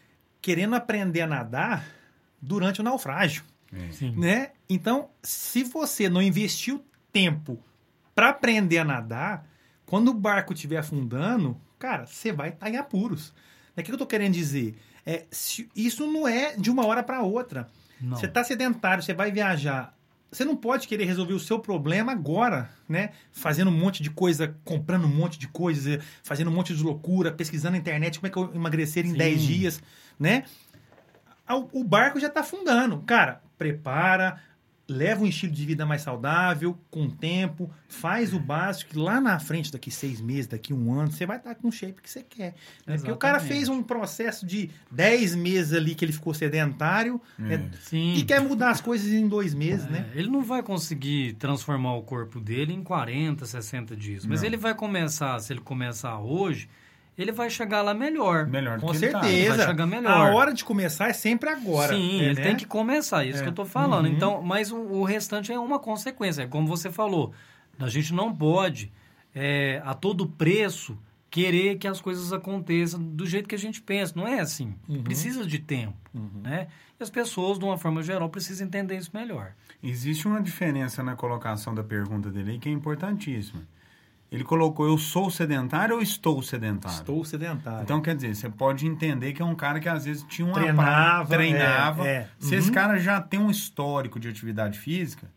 querendo 0.40 0.74
aprender 0.74 1.20
a 1.20 1.26
nadar 1.26 1.86
durante 2.40 2.80
o 2.80 2.84
naufrágio, 2.84 3.44
É. 3.70 3.92
Sim. 3.92 4.14
né? 4.16 4.52
Então, 4.68 5.10
se 5.22 5.62
você 5.62 6.08
não 6.08 6.22
investiu 6.22 6.82
tempo 7.12 7.62
para 8.14 8.30
aprender 8.30 8.78
a 8.78 8.84
nadar, 8.84 9.46
quando 9.84 10.08
o 10.08 10.14
barco 10.14 10.54
estiver 10.54 10.78
afundando, 10.78 11.60
cara, 11.78 12.06
você 12.06 12.32
vai 12.32 12.48
estar 12.50 12.70
em 12.70 12.76
apuros. 12.78 13.34
O 13.76 13.82
que 13.82 13.92
eu 13.92 13.98
tô 13.98 14.06
querendo 14.06 14.32
dizer? 14.34 14.76
É, 15.04 15.26
se- 15.30 15.68
isso 15.76 16.06
não 16.06 16.26
é 16.26 16.56
de 16.56 16.70
uma 16.70 16.86
hora 16.86 17.02
para 17.02 17.22
outra. 17.22 17.68
Não. 18.00 18.16
Você 18.16 18.26
está 18.26 18.42
sedentário, 18.42 19.02
você 19.02 19.12
vai 19.14 19.30
viajar. 19.30 19.94
Você 20.30 20.44
não 20.44 20.54
pode 20.54 20.86
querer 20.86 21.04
resolver 21.06 21.34
o 21.34 21.40
seu 21.40 21.58
problema 21.58 22.12
agora, 22.12 22.70
né? 22.88 23.10
Fazendo 23.32 23.68
um 23.68 23.76
monte 23.76 24.00
de 24.00 24.10
coisa, 24.10 24.54
comprando 24.64 25.04
um 25.04 25.08
monte 25.14 25.38
de 25.38 25.48
coisa, 25.48 26.00
fazendo 26.22 26.50
um 26.50 26.54
monte 26.54 26.74
de 26.74 26.82
loucura, 26.82 27.32
pesquisando 27.32 27.72
na 27.72 27.78
internet 27.78 28.20
como 28.20 28.28
é 28.28 28.30
que 28.30 28.38
eu 28.38 28.54
emagrecer 28.54 29.04
em 29.04 29.10
Sim. 29.10 29.16
10 29.16 29.42
dias, 29.42 29.82
né? 30.18 30.44
Ah, 31.46 31.56
O 31.56 31.68
o 31.72 31.84
barco 31.84 32.20
já 32.20 32.28
está 32.28 32.40
afundando. 32.40 33.00
Cara, 33.00 33.42
prepara, 33.58 34.40
leva 34.90 35.22
um 35.22 35.26
estilo 35.26 35.52
de 35.52 35.64
vida 35.64 35.86
mais 35.86 36.02
saudável, 36.02 36.76
com 36.90 37.08
tempo, 37.08 37.70
faz 37.88 38.34
o 38.34 38.40
básico, 38.40 38.90
que 38.90 38.98
lá 38.98 39.20
na 39.20 39.38
frente, 39.38 39.70
daqui 39.70 39.90
seis 39.90 40.20
meses, 40.20 40.48
daqui 40.48 40.74
um 40.74 40.92
ano, 40.92 41.12
você 41.12 41.24
vai 41.24 41.36
estar 41.36 41.54
com 41.54 41.68
o 41.68 41.72
shape 41.72 42.02
que 42.02 42.10
você 42.10 42.22
quer. 42.22 42.54
né? 42.86 42.96
Porque 42.96 43.12
o 43.12 43.16
cara 43.16 43.38
fez 43.38 43.68
um 43.68 43.82
processo 43.82 44.44
de 44.44 44.68
10 44.90 45.34
meses 45.36 45.72
ali 45.72 45.94
que 45.94 46.04
ele 46.04 46.12
ficou 46.12 46.34
sedentário, 46.34 47.20
É. 47.38 47.42
né? 47.58 47.70
Sim. 47.82 48.14
e 48.14 48.24
quer 48.24 48.40
mudar 48.40 48.70
as 48.70 48.80
coisas 48.80 49.08
em 49.12 49.28
dois 49.28 49.54
meses, 49.54 49.86
É, 49.86 49.90
né? 49.90 50.06
Ele 50.14 50.28
não 50.28 50.42
vai 50.42 50.62
conseguir 50.62 51.34
transformar 51.34 51.94
o 51.94 52.02
corpo 52.02 52.40
dele 52.40 52.72
em 52.72 52.82
40, 52.82 53.46
60 53.46 53.94
dias. 53.94 54.26
Mas 54.26 54.40
Não. 54.40 54.46
ele 54.48 54.56
vai 54.56 54.74
começar, 54.74 55.38
se 55.38 55.52
ele 55.52 55.60
começar 55.60 56.18
hoje, 56.18 56.68
ele 57.22 57.32
vai 57.32 57.50
chegar 57.50 57.82
lá 57.82 57.92
melhor. 57.94 58.46
Melhor 58.46 58.78
do 58.78 58.86
Com 58.86 58.92
que 58.92 58.96
ele 58.98 59.08
tá. 59.12 59.20
certeza. 59.22 59.56
Vai 59.56 59.66
chegar 59.66 59.86
melhor. 59.86 60.10
A 60.10 60.34
hora 60.34 60.52
de 60.52 60.64
começar 60.64 61.08
é 61.08 61.12
sempre 61.12 61.48
agora. 61.50 61.94
Sim, 61.94 62.20
é, 62.20 62.24
ele 62.24 62.34
né? 62.34 62.42
tem 62.42 62.56
que 62.56 62.66
começar, 62.66 63.24
isso 63.24 63.40
É. 63.40 63.42
que 63.42 63.48
eu 63.48 63.54
tô 63.54 63.64
falando. 63.64 64.06
Uhum. 64.06 64.12
Então, 64.12 64.42
mas 64.42 64.70
o, 64.72 64.76
o 64.76 65.04
restante 65.04 65.52
é 65.52 65.58
uma 65.58 65.78
consequência, 65.78 66.42
é 66.42 66.46
como 66.46 66.66
você 66.66 66.90
falou. 66.90 67.32
A 67.78 67.88
gente 67.88 68.12
não 68.12 68.34
pode, 68.34 68.92
é, 69.34 69.80
a 69.84 69.94
todo 69.94 70.26
preço, 70.26 70.98
querer 71.30 71.78
que 71.78 71.86
as 71.86 72.00
coisas 72.00 72.32
aconteçam 72.32 73.00
do 73.00 73.24
jeito 73.24 73.48
que 73.48 73.54
a 73.54 73.58
gente 73.58 73.80
pensa. 73.80 74.12
Não 74.16 74.26
é 74.26 74.40
assim. 74.40 74.74
Uhum. 74.88 75.02
Precisa 75.02 75.46
de 75.46 75.58
tempo, 75.58 75.96
né? 76.42 76.66
E 76.98 77.02
as 77.02 77.08
pessoas, 77.08 77.58
de 77.58 77.64
uma 77.64 77.78
forma 77.78 78.02
geral, 78.02 78.28
precisam 78.28 78.66
entender 78.66 78.96
isso 78.96 79.10
melhor. 79.14 79.52
Existe 79.82 80.26
uma 80.26 80.42
diferença 80.42 81.02
na 81.02 81.14
colocação 81.14 81.74
da 81.74 81.82
pergunta 81.84 82.30
dele 82.30 82.52
aí 82.52 82.58
que 82.58 82.68
é 82.68 82.72
importantíssima. 82.72 83.62
Ele 84.30 84.44
colocou 84.44 84.86
eu 84.86 84.96
sou 84.96 85.28
sedentário 85.28 85.96
ou 85.96 86.00
estou 86.02 86.40
sedentário? 86.40 86.96
Estou 86.98 87.24
sedentário. 87.24 87.82
Então, 87.82 88.00
quer 88.00 88.14
dizer, 88.14 88.36
você 88.36 88.48
pode 88.48 88.86
entender 88.86 89.32
que 89.32 89.42
é 89.42 89.44
um 89.44 89.56
cara 89.56 89.80
que 89.80 89.88
às 89.88 90.04
vezes 90.04 90.24
tinha 90.28 90.46
uma 90.46 90.54
Treinava, 90.54 91.26
pra- 91.26 91.36
treinava. 91.36 92.06
é, 92.06 92.10
é. 92.12 92.28
Se 92.38 92.54
esse 92.54 92.68
Uhum. 92.68 92.74
cara 92.74 92.98
já 92.98 93.20
tem 93.20 93.40
um 93.40 93.50
histórico 93.50 94.20
de 94.20 94.28
atividade 94.28 94.78
física, 94.78 95.28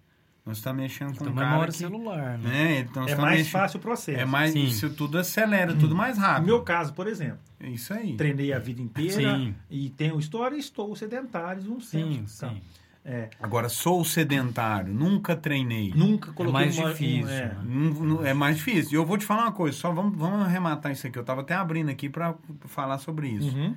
nós 0.45 0.57
estamos 0.57 0.79
mexendo 0.83 1.15
com 1.17 1.23
Tem 1.23 1.33
um 1.33 1.35
memória 1.35 1.57
cara 1.59 1.71
que, 1.71 1.77
celular, 1.77 2.37
né? 2.37 2.49
né? 2.49 2.79
Então, 2.81 3.01
é 3.03 3.05
estamos 3.07 3.23
mais 3.25 3.37
mexendo- 3.39 3.51
fácil 3.51 3.77
o 3.79 3.81
processo. 3.81 4.19
É 4.19 4.25
mais, 4.25 4.51
Sim. 4.51 4.63
isso 4.65 4.89
tudo 4.91 5.17
acelera, 5.17 5.73
tudo 5.73 5.95
mais 5.95 6.15
No 6.17 6.23
rápido. 6.23 6.45
meu 6.45 6.61
caso, 6.61 6.93
por 6.93 7.07
exemplo, 7.07 7.39
É 7.59 7.69
isso 7.69 7.91
aí. 7.93 8.15
treinei 8.15 8.53
a 8.53 8.59
vida 8.59 8.79
inteira 8.81 9.13
Sim. 9.37 9.55
e 9.71 9.89
tenho 9.89 10.19
história 10.19 10.55
e 10.55 10.59
estou 10.59 10.95
sedentário 10.95 11.63
um 11.71 11.79
Sim, 11.79 12.25
sim. 12.27 12.61
É, 13.05 13.29
Agora, 13.41 13.67
sou 13.67 14.03
sedentário, 14.05 14.93
nunca 14.93 15.35
treinei. 15.35 15.91
nunca 15.93 16.31
coloquei 16.31 16.53
mais 16.53 16.77
uma- 16.77 16.87
um- 16.87 16.91
difícil, 16.93 17.29
é, 17.29 17.47
né? 17.53 18.29
É 18.29 18.33
mais 18.33 18.55
difícil. 18.55 18.93
E 18.93 18.95
eu 18.95 19.05
vou 19.05 19.17
te 19.17 19.25
falar 19.25 19.43
uma 19.43 19.51
coisa, 19.51 19.77
só 19.77 19.91
vamos, 19.91 20.17
vamos 20.17 20.39
arrematar 20.45 20.91
isso 20.91 21.05
aqui. 21.05 21.17
Eu 21.17 21.21
estava 21.21 21.41
até 21.41 21.53
abrindo 21.53 21.89
aqui 21.89 22.07
para 22.09 22.33
falar 22.65 22.97
sobre 22.99 23.27
isso. 23.27 23.53
Uhum. 23.55 23.75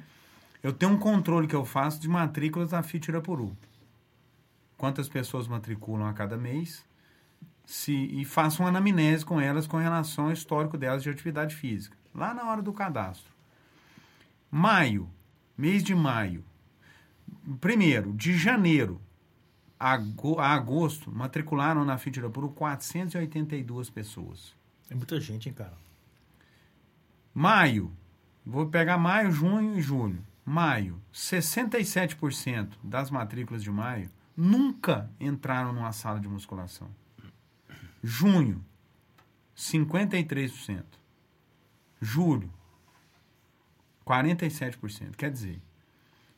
Eu 0.62 0.72
tenho 0.72 0.92
um 0.92 0.96
controle 0.98 1.48
que 1.48 1.56
eu 1.56 1.64
faço 1.64 2.00
de 2.00 2.08
matrículas 2.08 2.70
da 2.70 2.82
FIT 2.84 3.08
Irapuru. 3.10 3.56
Quantas 4.76 5.08
pessoas 5.08 5.48
matriculam 5.48 6.06
a 6.08 6.12
cada 6.12 6.36
mês 6.36 6.84
se, 7.64 7.92
e 7.92 8.24
faço 8.24 8.62
uma 8.62 8.68
anamnese 8.68 9.24
com 9.24 9.40
elas 9.40 9.66
com 9.66 9.76
relação 9.76 10.26
ao 10.26 10.32
histórico 10.32 10.78
delas 10.78 11.02
de 11.02 11.10
atividade 11.10 11.54
física. 11.56 11.96
Lá 12.14 12.32
na 12.32 12.44
hora 12.48 12.62
do 12.62 12.72
cadastro. 12.72 13.32
Maio, 14.50 15.08
mês 15.58 15.82
de 15.82 15.94
maio. 15.96 16.44
Primeiro, 17.60 18.12
de 18.12 18.36
janeiro 18.36 19.00
a, 19.78 19.92
ago- 19.92 20.38
a 20.38 20.48
agosto, 20.52 21.10
matricularam 21.10 21.84
na 21.84 21.98
FIT 21.98 22.18
Irapuru 22.18 22.48
482 22.50 23.90
pessoas. 23.90 24.54
É 24.90 24.94
muita 24.94 25.20
gente, 25.20 25.48
hein, 25.48 25.54
cara. 25.54 25.74
Maio, 27.34 27.92
vou 28.44 28.66
pegar 28.68 28.96
maio, 28.98 29.30
junho 29.30 29.76
e 29.78 29.82
julho. 29.82 30.24
Maio, 30.44 31.00
67% 31.12 32.70
das 32.82 33.10
matrículas 33.10 33.62
de 33.62 33.70
maio 33.70 34.08
nunca 34.36 35.10
entraram 35.18 35.72
numa 35.72 35.92
sala 35.92 36.20
de 36.20 36.28
musculação. 36.28 36.88
Junho, 38.02 38.64
53%. 39.56 40.84
Julho, 42.00 42.50
47%. 44.06 45.16
Quer 45.16 45.30
dizer, 45.32 45.60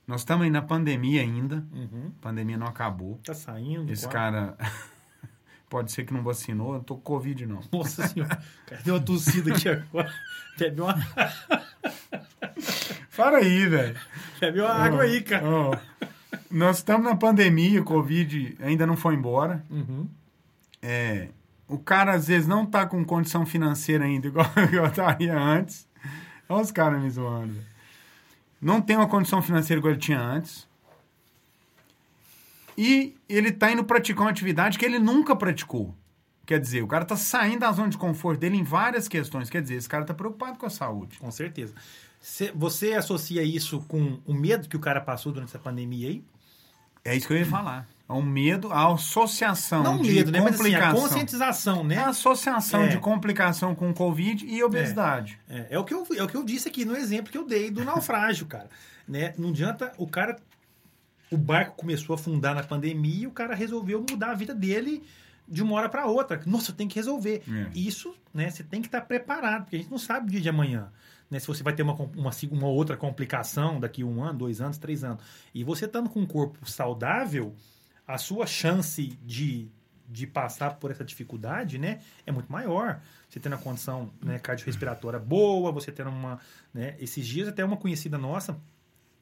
nós 0.09 0.23
estamos 0.23 0.43
aí 0.45 0.50
na 0.50 0.62
pandemia 0.62 1.21
ainda, 1.23 1.65
Uhum. 1.73 2.11
a 2.19 2.23
pandemia 2.23 2.57
não 2.57 2.67
acabou. 2.67 3.21
Tá 3.25 3.35
saindo. 3.35 3.93
Esse 3.93 4.09
cara 4.09 4.57
pode 5.71 5.93
ser 5.93 6.05
que 6.05 6.12
não 6.15 6.23
vacinou, 6.23 6.75
eu 6.75 6.81
tô 6.81 6.95
com 6.97 7.03
Covid 7.03 7.47
não. 7.47 7.61
Nossa 7.71 8.09
senhora. 8.09 8.41
Cara, 8.67 8.83
deu 8.83 8.95
uma 8.95 9.00
tossida 9.00 9.55
aqui 9.55 9.69
agora. 9.69 10.11
Bebe 10.59 10.81
uma, 10.81 10.95
Para 13.17 13.38
aí, 13.38 13.67
velho. 13.67 13.97
bebe 14.41 14.61
uma 14.61 14.71
água 14.73 15.03
aí, 15.03 15.21
cara. 15.21 15.45
Ó, 15.49 15.77
nós 16.50 16.79
estamos 16.79 17.05
na 17.05 17.17
pandemia, 17.17 17.81
o 17.81 17.85
Covid 17.85 18.57
ainda 18.61 18.87
não 18.87 18.97
foi 18.97 19.15
embora. 19.15 19.65
Uhum. 19.69 20.09
É, 20.81 21.29
o 21.67 21.79
cara, 21.79 22.12
às 22.15 22.29
vezes, 22.29 22.47
não 22.47 22.65
tá 22.65 22.87
com 22.87 23.05
condição 23.05 23.45
financeira 23.45 24.05
ainda, 24.05 24.27
igual 24.29 24.47
eu 24.73 24.87
estaria 24.87 25.37
antes. 25.38 25.87
Olha 26.49 26.62
os 26.62 26.71
caras 26.71 27.03
me 27.03 27.11
zoando. 27.11 27.55
velho. 27.55 27.67
Não 28.61 28.81
tem 28.81 28.97
uma 28.97 29.07
condição 29.09 29.41
financeira 29.43 29.79
igual 29.79 29.93
ele 29.93 30.00
tinha 30.00 30.21
antes. 30.21 30.67
E 32.77 33.17
ele 33.29 33.50
tá 33.53 33.71
indo 33.73 33.85
praticar 33.85 34.23
uma 34.23 34.31
atividade 34.31 34.79
que 34.79 34.85
ele 34.85 34.99
nunca 34.99 35.35
praticou. 35.35 35.95
Quer 36.47 36.61
dizer, 36.61 36.83
o 36.83 36.87
cara 36.87 37.05
tá 37.05 37.17
saindo 37.17 37.61
da 37.61 37.73
zona 37.73 37.88
de 37.88 37.99
conforto 37.99 38.41
dele 38.41 38.57
em 38.57 38.62
várias 38.62 39.07
questões. 39.09 39.50
Quer 39.50 39.61
dizer, 39.62 39.75
esse 39.75 39.88
cara 39.88 40.05
tá 40.05 40.15
preocupado 40.15 40.59
com 40.59 40.65
a 40.67 40.71
saúde. 40.71 41.19
Com 41.19 41.31
certeza. 41.31 41.75
Cê- 42.21 42.53
Você 42.55 42.95
associa 42.95 43.43
isso 43.43 43.81
com 43.88 44.19
o 44.25 44.33
medo 44.33 44.69
que 44.69 44.77
o 44.77 44.81
cara 44.81 45.00
passou 45.00 45.33
durante 45.33 45.49
essa 45.50 45.59
pandemia 45.59 46.09
aí? 46.09 46.25
É 47.05 47.15
isso 47.17 47.27
que 47.27 47.35
eu 47.35 47.38
ia 47.38 47.47
falar. 47.47 47.87
É 48.09 48.12
um 48.12 48.23
medo, 48.23 48.73
a 48.73 48.93
associação 48.95 49.83
Não 49.83 50.00
de 50.00 50.11
medo, 50.12 50.31
né? 50.33 50.41
Mas 50.41 50.55
assim, 50.59 50.75
a 50.75 50.81
complicação. 50.81 51.01
conscientização, 51.09 51.85
né? 51.85 51.97
É 51.97 51.99
a 51.99 52.09
associação 52.09 52.83
É. 52.85 52.88
de 52.88 52.99
complicação 52.99 53.75
com 53.75 53.92
Covid 53.92 54.47
e 54.47 54.62
obesidade. 54.62 55.38
É, 55.49 55.66
é 55.71 55.79
o 55.79 55.85
que 55.85 55.92
eu, 55.92 56.07
é 56.16 56.23
o 56.23 56.27
que 56.29 56.35
eu 56.37 56.42
disse 56.42 56.68
aqui 56.68 56.85
no 56.87 56.97
exemplo 56.97 57.31
que 57.31 57.37
eu 57.37 57.47
dei 57.47 57.71
do 57.71 57.85
naufrágio, 57.85 58.47
cara. 58.49 58.68
Né? 59.07 59.35
Não 59.37 59.51
adianta 59.51 59.92
o 59.99 60.07
cara. 60.07 60.37
O 61.31 61.37
barco 61.37 61.77
começou 61.77 62.14
a 62.14 62.18
afundar 62.18 62.55
na 62.55 62.62
pandemia 62.62 63.25
e 63.25 63.27
o 63.27 63.31
cara 63.31 63.55
resolveu 63.55 64.03
mudar 64.09 64.31
a 64.31 64.35
vida 64.35 64.55
dele 64.55 65.03
de 65.47 65.62
uma 65.62 65.75
hora 65.75 65.88
para 65.90 66.07
outra. 66.07 66.40
Nossa, 66.47 66.71
eu 66.71 66.75
tenho 66.75 66.88
que 66.88 66.97
resolver. 66.97 67.42
É. 67.47 67.79
Isso, 67.79 68.14
né? 68.33 68.49
Você 68.49 68.62
tem 68.62 68.81
que 68.81 68.88
estar 68.88 69.03
preparado, 69.03 69.64
porque 69.64 69.77
a 69.77 69.79
gente 69.79 69.90
não 69.90 69.99
sabe 69.99 70.29
o 70.29 70.31
dia 70.31 70.40
de 70.40 70.49
amanhã. 70.49 70.90
Né, 71.31 71.38
se 71.38 71.47
você 71.47 71.62
vai 71.62 71.75
ter 71.75 71.83
uma, 71.83 71.92
uma, 71.92 72.31
uma 72.51 72.68
outra 72.68 72.97
complicação 72.97 73.79
daqui 73.79 74.03
um 74.03 74.23
ano, 74.23 74.38
dois 74.38 74.62
anos, 74.62 74.79
três 74.79 75.05
anos. 75.05 75.23
E 75.55 75.62
você 75.62 75.85
estando 75.85 76.09
com 76.09 76.21
um 76.21 76.27
corpo 76.27 76.59
saudável, 76.66 77.55
a 78.09 78.16
sua 78.16 78.47
chance 78.47 79.07
de, 79.23 79.68
de 80.09 80.27
passar 80.27 80.77
por 80.77 80.90
essa 80.90 81.05
dificuldade 81.05 81.77
né, 81.79 82.01
é 82.25 82.33
muito 82.33 82.51
maior. 82.51 83.03
Você 83.29 83.38
tendo 83.38 83.55
a 83.55 83.59
condição 83.59 84.11
né, 84.25 84.38
cardiorrespiratória 84.38 85.18
boa, 85.18 85.71
você 85.71 85.92
tendo 85.92 86.09
uma. 86.09 86.40
Né, 86.73 86.97
esses 86.99 87.27
dias, 87.27 87.47
até 87.47 87.62
uma 87.62 87.77
conhecida 87.77 88.16
nossa, 88.16 88.59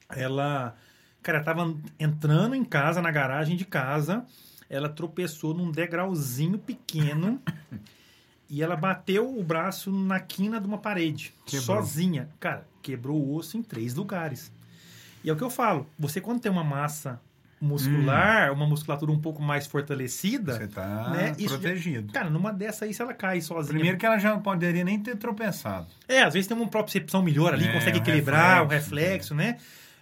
ela. 0.09 0.77
Cara, 1.21 1.43
tava 1.43 1.77
entrando 1.99 2.55
em 2.55 2.65
casa, 2.65 3.03
na 3.03 3.11
garagem 3.11 3.57
de 3.57 3.65
casa, 3.65 4.25
ela 4.71 4.89
tropeçou 4.89 5.53
num 5.53 5.73
degrauzinho 5.73 6.57
pequeno 6.57 7.43
e 8.49 8.63
ela 8.63 8.77
bateu 8.77 9.37
o 9.37 9.43
braço 9.43 9.91
na 9.91 10.21
quina 10.21 10.61
de 10.61 10.69
uma 10.69 10.79
parede, 10.79 11.35
Quebrou. 11.45 11.83
sozinha. 11.83 12.29
Cara, 12.39 12.65
quebrou 12.81 13.21
o 13.21 13.35
osso 13.35 13.59
em 13.59 13.63
três 13.63 13.97
lugares. 13.97 14.53
E 15.25 15.29
é 15.29 15.33
o 15.33 15.37
que 15.37 15.43
eu 15.43 15.51
falo, 15.51 15.89
você 15.99 16.21
quando 16.21 16.41
tem 16.41 16.53
uma 16.53 16.63
massa 16.63 17.21
muscular, 17.61 18.53
uma 18.53 18.67
musculatura 18.67 19.11
um 19.11 19.19
pouco 19.21 19.43
mais 19.43 19.67
fortalecida, 19.67 20.55
Você 20.55 20.69
tá 20.69 21.11
né, 21.11 21.33
isso 21.39 21.55
já- 21.55 21.59
protegido. 21.59 22.13
cara, 22.13 22.29
numa 22.31 22.53
dessa 22.53 22.85
aí, 22.85 22.93
se 22.95 23.01
ela 23.03 23.15
cai 23.15 23.41
sozinha. 23.41 23.73
Primeiro 23.75 23.97
que 23.99 24.05
ela 24.07 24.19
já 24.19 24.31
não 24.31 24.41
poderia 24.43 24.85
nem 24.85 24.99
ter 25.01 25.17
tropeçado. 25.17 25.87
É, 26.09 26.23
às 26.23 26.35
vezes 26.35 26.47
tem 26.47 26.57
uma 26.57 26.69
propriocepção 26.69 27.23
melhor 27.23 27.55
ali, 27.55 27.67
É, 27.67 27.73
consegue 27.73 27.99
um 27.99 28.03
equilibrar, 28.03 28.63
um 28.63 28.67
reflexo, 28.67 29.35
reflexo, 29.35 29.35
né? 29.35 29.57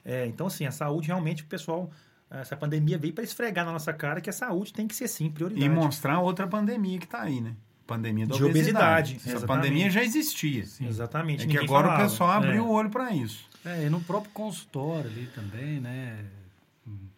É, 0.04 0.26
então, 0.26 0.46
assim, 0.48 0.66
a 0.66 0.70
saúde 0.70 1.06
realmente, 1.08 1.42
o 1.42 1.46
pessoal, 1.46 1.90
essa 2.30 2.56
pandemia 2.56 2.98
veio 2.98 3.14
para 3.14 3.24
esfregar 3.24 3.64
na 3.64 3.72
nossa 3.72 3.92
cara 3.92 4.20
que 4.20 4.28
a 4.28 4.32
saúde 4.32 4.72
tem 4.72 4.86
que 4.88 4.94
ser 4.94 5.08
sim 5.08 5.30
prioridade. 5.30 5.64
E 5.64 5.68
mostrar 5.68 6.18
outra 6.20 6.46
pandemia 6.46 6.98
que 6.98 7.06
tá 7.06 7.22
aí, 7.22 7.40
né? 7.40 7.52
Pandemia 7.86 8.26
da 8.26 8.34
De 8.34 8.42
obesidade. 8.44 9.12
obesidade, 9.12 9.16
Essa 9.16 9.36
exatamente. 9.36 9.62
pandemia 9.68 9.90
já 9.90 10.02
existia. 10.02 10.64
Exatamente. 10.80 11.44
É 11.44 11.46
que 11.48 11.58
agora 11.58 11.86
falava. 11.88 12.02
o 12.04 12.08
pessoal 12.08 12.30
abriu 12.30 12.56
É. 12.56 12.60
o 12.62 12.68
olho 12.70 12.90
para 12.90 13.10
isso. 13.12 13.44
É, 13.64 13.84
e 13.84 13.90
no 13.90 14.00
próprio 14.00 14.30
consultório 14.32 15.08
ali 15.10 15.26
também, 15.34 15.80
né? 15.80 16.18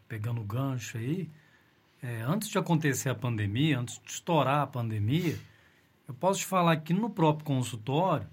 Pegando 0.09 0.41
o 0.41 0.45
gancho 0.45 0.99
aí, 0.99 1.29
é, 2.03 2.23
antes 2.23 2.49
de 2.49 2.59
acontecer 2.59 3.09
a 3.09 3.15
pandemia, 3.15 3.79
antes 3.81 4.01
de 4.05 4.11
estourar 4.11 4.61
a 4.63 4.67
pandemia, 4.67 5.37
eu 6.07 6.15
posso 6.15 6.41
te 6.41 6.47
falar 6.47 6.77
que 6.77 6.93
no 6.95 7.11
próprio 7.11 7.45
consultório, 7.45 8.27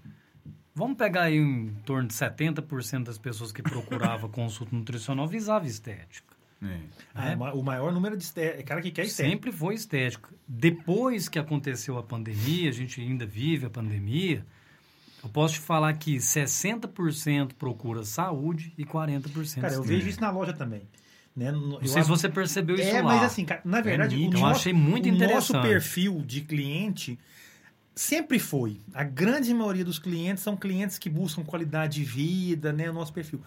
vamos 0.74 0.96
pegar 0.96 1.22
aí 1.24 1.36
em 1.36 1.68
torno 1.84 2.06
de 2.08 2.14
70% 2.14 3.04
das 3.04 3.18
pessoas 3.18 3.50
que 3.50 3.62
procuravam 3.62 4.30
consulta 4.30 4.74
nutricional 4.74 5.26
visava 5.26 5.66
estética. 5.66 6.32
É. 6.62 6.78
Ah, 7.14 7.32
É. 7.32 7.36
O 7.36 7.62
maior 7.62 7.92
número 7.92 8.16
de 8.16 8.22
esté- 8.24 8.62
cara 8.62 8.80
que 8.80 8.90
quer 8.90 9.04
estética. 9.04 9.28
Sempre 9.30 9.52
foi 9.52 9.74
estética. 9.74 10.28
Depois 10.46 11.28
que 11.28 11.38
aconteceu 11.38 11.98
a 11.98 12.02
pandemia, 12.02 12.70
a 12.70 12.72
gente 12.72 13.00
ainda 13.00 13.26
vive 13.26 13.66
a 13.66 13.70
pandemia, 13.70 14.46
eu 15.22 15.28
posso 15.28 15.54
te 15.54 15.60
falar 15.60 15.92
que 15.94 16.16
60% 16.16 17.54
procura 17.54 18.04
saúde 18.04 18.72
e 18.78 18.84
40% 18.84 19.60
Cara, 19.60 19.74
eu 19.74 19.80
estética. 19.80 19.82
vejo 19.82 20.08
isso 20.08 20.20
na 20.20 20.30
loja 20.30 20.52
também. 20.52 20.82
Né? 21.36 21.50
Não 21.50 21.80
eu 21.80 21.88
sei 21.88 22.02
se 22.02 22.08
você 22.08 22.28
percebeu 22.28 22.76
isso 22.76 22.84
É, 22.88 23.02
lá. 23.02 23.14
mas 23.14 23.22
assim, 23.24 23.44
cara, 23.44 23.60
na 23.64 23.80
verdade, 23.80 24.14
o 24.14 24.18
nítido. 24.18 24.36
Eu 24.36 24.40
nosso, 24.42 24.60
achei 24.60 24.72
muito 24.72 25.08
o 25.08 25.12
nosso 25.12 25.24
interessante. 25.24 25.62
perfil 25.68 26.22
de 26.24 26.40
cliente 26.42 27.18
sempre 27.94 28.38
foi. 28.38 28.80
A 28.92 29.02
grande 29.02 29.52
maioria 29.52 29.84
dos 29.84 29.98
clientes 29.98 30.42
são 30.42 30.56
clientes 30.56 30.96
que 30.98 31.10
buscam 31.10 31.42
qualidade 31.42 31.94
de 32.00 32.04
vida, 32.04 32.72
né? 32.72 32.88
O 32.88 32.92
nosso 32.92 33.12
perfil. 33.12 33.40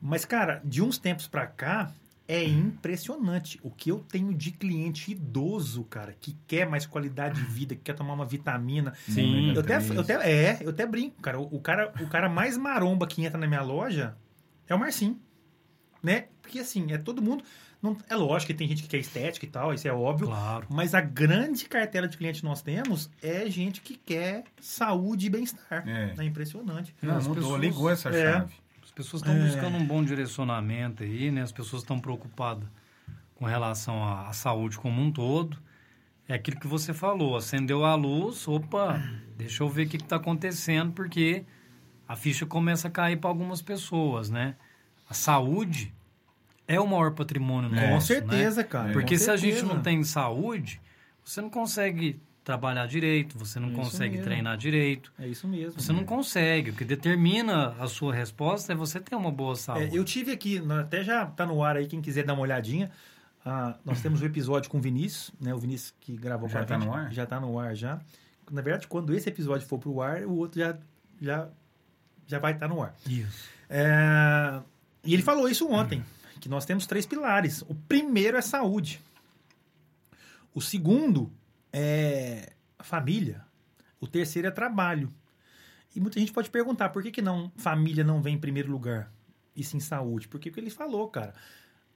Mas, 0.00 0.24
cara, 0.24 0.60
de 0.64 0.80
uns 0.82 0.96
tempos 0.98 1.26
pra 1.26 1.46
cá, 1.46 1.92
é 2.26 2.44
impressionante 2.44 3.58
o 3.62 3.70
que 3.70 3.90
eu 3.90 3.98
tenho 3.98 4.32
de 4.32 4.50
cliente 4.50 5.12
idoso, 5.12 5.84
cara, 5.84 6.14
que 6.18 6.36
quer 6.46 6.68
mais 6.68 6.86
qualidade 6.86 7.40
de 7.40 7.46
vida, 7.46 7.74
que 7.74 7.82
quer 7.82 7.94
tomar 7.94 8.14
uma 8.14 8.24
vitamina. 8.24 8.94
Sim. 9.08 9.52
Eu 9.54 9.60
até, 9.60 9.76
eu 9.76 10.00
até, 10.00 10.14
é, 10.30 10.58
eu 10.62 10.70
até 10.70 10.86
brinco, 10.86 11.20
cara. 11.20 11.38
O, 11.40 11.56
o 11.56 11.60
cara. 11.60 11.92
o 12.00 12.06
cara 12.06 12.28
mais 12.28 12.56
maromba 12.56 13.06
que 13.06 13.24
entra 13.24 13.38
na 13.38 13.46
minha 13.46 13.62
loja 13.62 14.16
é 14.68 14.74
o 14.74 14.78
Marcinho. 14.78 15.18
Né? 16.02 16.26
Porque 16.54 16.60
assim, 16.60 16.92
é 16.92 16.98
todo 16.98 17.20
mundo. 17.20 17.42
Não, 17.82 17.96
é 18.08 18.14
lógico 18.14 18.52
que 18.52 18.54
tem 18.56 18.68
gente 18.68 18.82
que 18.84 18.88
quer 18.88 18.98
estética 18.98 19.44
e 19.44 19.48
tal, 19.48 19.74
isso 19.74 19.88
é 19.88 19.92
óbvio. 19.92 20.28
Claro. 20.28 20.66
Mas 20.70 20.94
a 20.94 21.00
grande 21.00 21.64
cartela 21.64 22.06
de 22.06 22.16
clientes 22.16 22.40
que 22.42 22.46
nós 22.46 22.62
temos 22.62 23.10
é 23.20 23.50
gente 23.50 23.80
que 23.80 23.96
quer 23.96 24.44
saúde 24.60 25.26
e 25.26 25.30
bem-estar. 25.30 25.82
É. 25.86 26.14
É. 26.16 26.24
impressionante. 26.24 26.94
Não, 27.02 27.16
As 27.16 27.26
mudou, 27.26 27.42
pessoas- 27.42 27.60
ligou 27.60 27.90
essa 27.90 28.08
É. 28.10 28.32
chave. 28.32 28.54
As 28.84 28.90
pessoas 28.92 29.20
estão 29.22 29.34
É. 29.36 29.44
buscando 29.46 29.76
um 29.76 29.84
bom 29.84 30.04
direcionamento 30.04 31.02
aí, 31.02 31.32
né? 31.32 31.42
As 31.42 31.50
pessoas 31.50 31.82
estão 31.82 31.98
preocupadas 31.98 32.68
com 33.34 33.44
relação 33.46 34.02
à, 34.04 34.28
à 34.28 34.32
saúde 34.32 34.78
como 34.78 35.02
um 35.02 35.10
todo. 35.10 35.58
É 36.28 36.34
aquilo 36.34 36.60
que 36.60 36.68
você 36.68 36.94
falou, 36.94 37.36
acendeu 37.36 37.84
a 37.84 37.96
luz, 37.96 38.46
opa, 38.46 39.02
deixa 39.36 39.64
eu 39.64 39.68
ver 39.68 39.86
o 39.86 39.88
que 39.88 39.96
está 39.96 40.16
acontecendo, 40.16 40.92
porque 40.92 41.44
a 42.08 42.14
ficha 42.14 42.46
começa 42.46 42.86
a 42.86 42.90
cair 42.92 43.16
para 43.16 43.28
algumas 43.28 43.60
pessoas, 43.60 44.30
né? 44.30 44.54
A 45.10 45.12
saúde 45.12 45.92
é 46.66 46.80
o 46.80 46.86
maior 46.86 47.12
patrimônio 47.12 47.68
É. 47.76 47.90
nosso, 47.90 47.92
Com 47.92 48.00
certeza, 48.20 48.62
né? 48.62 48.68
cara. 48.68 48.92
Porque 48.92 49.18
se 49.18 49.30
a 49.30 49.36
gente 49.36 49.54
certeza. 49.56 49.74
não 49.74 49.82
tem 49.82 50.02
saúde, 50.04 50.80
você 51.24 51.40
não 51.40 51.50
consegue 51.50 52.20
trabalhar 52.42 52.86
direito, 52.86 53.38
você 53.38 53.58
não 53.58 53.68
Isso 53.68 53.76
consegue 53.78 54.10
mesmo. 54.16 54.24
treinar 54.24 54.56
direito, 54.58 55.10
É 55.18 55.26
isso 55.26 55.48
mesmo. 55.48 55.80
você 55.80 55.92
não 55.92 56.04
consegue. 56.04 56.70
O 56.70 56.74
que 56.74 56.84
determina 56.84 57.68
a 57.80 57.86
sua 57.86 58.12
resposta 58.14 58.72
é 58.72 58.76
você 58.76 59.00
ter 59.00 59.14
uma 59.16 59.30
boa 59.32 59.54
É, 59.54 59.56
saúde. 59.56 59.96
eu 59.96 60.04
tive 60.04 60.32
aqui, 60.32 60.62
até 60.80 61.02
já 61.02 61.24
tá 61.24 61.46
no 61.46 61.62
ar 61.64 61.76
aí, 61.78 61.86
quem 61.86 62.02
quiser 62.02 62.24
dar 62.24 62.34
uma 62.34 62.42
olhadinha. 62.42 62.90
ah, 63.46 63.76
nós 63.84 64.00
temos 64.00 64.22
um 64.22 64.24
episódio 64.26 64.70
com 64.70 64.78
o 64.78 64.80
Vinícius, 64.80 65.30
né? 65.40 65.52
O 65.54 65.58
Vinícius 65.58 65.94
que 66.00 66.16
gravou 66.16 66.48
Já 66.48 66.58
com 66.60 66.64
a 66.64 66.66
tá 66.66 66.74
gente. 66.78 66.86
no 66.86 66.94
ar? 66.94 67.12
Já 67.12 67.26
tá 67.26 67.38
no 67.40 67.58
ar 67.58 67.74
já. 67.76 68.00
Na 68.50 68.60
verdade, 68.62 68.86
quando 68.88 69.14
esse 69.14 69.28
episódio 69.28 69.66
for 69.66 69.78
pro 69.78 70.00
ar, 70.00 70.22
o 70.24 70.34
outro 70.36 70.60
já, 70.60 70.76
já, 71.20 71.48
já 72.26 72.38
vai 72.38 72.52
estar 72.52 72.68
no 72.68 72.82
ar. 72.82 72.94
Isso. 73.06 73.48
É, 73.68 74.60
E 75.04 75.12
ele 75.12 75.22
falou 75.22 75.46
isso 75.48 75.70
ontem, 75.70 76.02
que 76.44 76.48
nós 76.50 76.66
temos 76.66 76.86
três 76.86 77.06
pilares. 77.06 77.62
O 77.62 77.74
primeiro 77.74 78.36
é 78.36 78.42
saúde. 78.42 79.00
O 80.54 80.60
segundo 80.60 81.32
é 81.72 82.52
família. 82.80 83.46
O 83.98 84.06
terceiro 84.06 84.48
é 84.48 84.50
trabalho. 84.50 85.08
E 85.96 86.00
muita 86.00 86.20
gente 86.20 86.32
pode 86.32 86.50
perguntar, 86.50 86.90
por 86.90 87.02
que, 87.02 87.10
que 87.10 87.22
não 87.22 87.50
família 87.56 88.04
não 88.04 88.20
vem 88.20 88.34
em 88.34 88.38
primeiro 88.38 88.70
lugar? 88.70 89.10
E 89.56 89.64
sim 89.64 89.80
saúde? 89.80 90.28
Porque 90.28 90.50
o 90.50 90.52
que 90.52 90.60
ele 90.60 90.68
falou, 90.68 91.08
cara. 91.08 91.32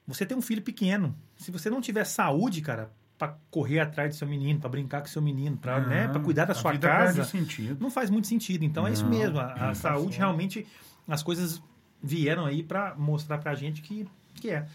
Você 0.07 0.25
tem 0.25 0.35
um 0.35 0.41
filho 0.41 0.63
pequeno. 0.63 1.15
Se 1.37 1.51
você 1.51 1.69
não 1.69 1.83
tiver 1.83 2.05
saúde, 2.05 2.63
cara, 2.63 2.91
para 3.19 3.37
correr 3.51 3.81
atrás 3.81 4.15
do 4.15 4.19
seu 4.19 4.27
menino, 4.27 4.59
para 4.59 4.71
brincar 4.71 5.03
com 5.03 5.09
seu 5.09 5.21
menino, 5.21 5.59
para 5.59 5.79
né, 5.81 6.07
Não, 6.07 6.13
pra 6.13 6.23
cuidar 6.23 6.47
da 6.47 6.53
a 6.53 6.57
sua 6.57 6.79
casa, 6.79 7.31
não 7.79 7.91
faz 7.91 8.09
muito 8.09 8.27
sentido. 8.27 8.65
Então 8.65 8.87
é 8.87 8.93
isso 8.93 9.05
Não, 9.05 9.11
mesmo. 9.11 9.39
A, 9.39 9.55
não 9.55 9.69
a 9.69 9.75
saúde 9.75 10.17
realmente, 10.17 10.67
as 11.07 11.23
coisas 11.23 11.63
vieram 12.03 12.47
aí 12.47 12.63
para 12.63 12.95
mostrar 12.95 13.37
pra 13.37 13.55
gente 13.55 13.83
que, 13.83 14.09
que 14.41 14.51
é. 14.51 14.67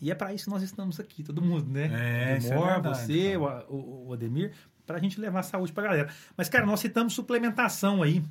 E 0.00 0.10
é 0.10 0.14
para 0.14 0.32
isso 0.32 0.44
que 0.44 0.50
nós 0.50 0.62
estamos 0.62 1.00
aqui, 1.00 1.22
todo 1.22 1.42
mundo, 1.42 1.68
né? 1.68 1.90
É, 1.92 2.36
é 2.36 2.38
Demor, 2.38 2.66
verdade, 2.66 2.98
você, 2.98 3.36
o, 3.36 3.46
cara. 3.46 3.66
o, 3.68 4.08
o 4.08 4.12
Ademir, 4.12 4.52
pra 4.86 4.98
gente 4.98 5.20
levar 5.20 5.42
saúde 5.42 5.72
pra 5.72 5.82
galera. 5.82 6.08
Mas, 6.36 6.48
cara, 6.48 6.64
nós 6.64 6.80
citamos 6.80 7.12
suplementação 7.14 8.02
aí, 8.02 8.24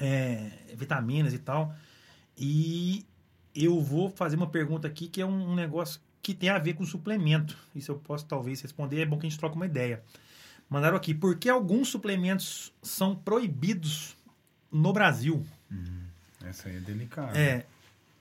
é, 0.00 0.50
vitaminas 0.74 1.32
e 1.32 1.38
tal. 1.38 1.74
E 2.36 3.06
eu 3.54 3.80
vou 3.80 4.10
fazer 4.10 4.36
uma 4.36 4.48
pergunta 4.48 4.88
aqui 4.88 5.06
que 5.08 5.20
é 5.20 5.26
um, 5.26 5.52
um 5.52 5.54
negócio 5.54 6.00
que 6.22 6.34
tem 6.34 6.48
a 6.48 6.58
ver 6.58 6.74
com 6.74 6.84
suplemento. 6.84 7.56
Isso 7.74 7.92
eu 7.92 7.98
posso 7.98 8.26
talvez 8.26 8.60
responder, 8.60 9.00
é 9.00 9.06
bom 9.06 9.18
que 9.18 9.26
a 9.26 9.30
gente 9.30 9.38
troque 9.38 9.56
uma 9.56 9.66
ideia. 9.66 10.02
Mandaram 10.68 10.96
aqui, 10.96 11.14
por 11.14 11.36
que 11.36 11.48
alguns 11.48 11.88
suplementos 11.88 12.72
são 12.82 13.14
proibidos 13.16 14.16
no 14.70 14.92
Brasil? 14.92 15.44
Essa 16.44 16.68
aí 16.68 16.76
é 16.76 16.80
delicada. 16.80 17.38
É, 17.38 17.66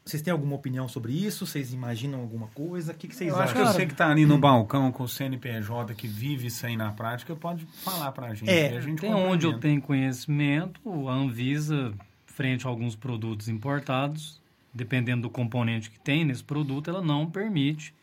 vocês 0.09 0.21
têm 0.21 0.31
alguma 0.31 0.55
opinião 0.55 0.87
sobre 0.87 1.13
isso? 1.13 1.45
Vocês 1.45 1.71
imaginam 1.73 2.19
alguma 2.19 2.47
coisa? 2.47 2.91
O 2.91 2.95
que, 2.95 3.07
que 3.07 3.15
vocês 3.15 3.29
Eu 3.29 3.35
acho 3.39 3.53
acham? 3.53 3.65
que 3.67 3.73
você 3.73 3.85
que 3.85 3.93
tá 3.93 4.09
ali 4.09 4.25
no 4.25 4.37
balcão 4.37 4.91
com 4.91 5.03
o 5.03 5.07
CNPJ, 5.07 5.93
que 5.93 6.07
vive 6.07 6.47
isso 6.47 6.65
aí 6.65 6.75
na 6.75 6.91
prática, 6.91 7.35
pode 7.35 7.65
falar 7.83 8.11
pra 8.11 8.33
gente. 8.33 8.49
É, 8.49 8.77
a 8.77 8.81
gente 8.81 8.99
Tem 9.01 9.13
onde 9.13 9.45
eu 9.45 9.59
tenho 9.59 9.81
conhecimento, 9.81 10.79
a 11.07 11.13
Anvisa, 11.13 11.93
frente 12.25 12.65
a 12.65 12.69
alguns 12.69 12.95
produtos 12.95 13.47
importados, 13.49 14.41
dependendo 14.73 15.23
do 15.23 15.29
componente 15.29 15.89
que 15.89 15.99
tem 15.99 16.23
nesse 16.25 16.43
produto, 16.43 16.89
ela 16.89 17.01
não 17.01 17.29
permite 17.29 17.93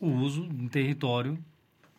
o 0.00 0.08
uso 0.08 0.44
em 0.44 0.68
território 0.68 1.38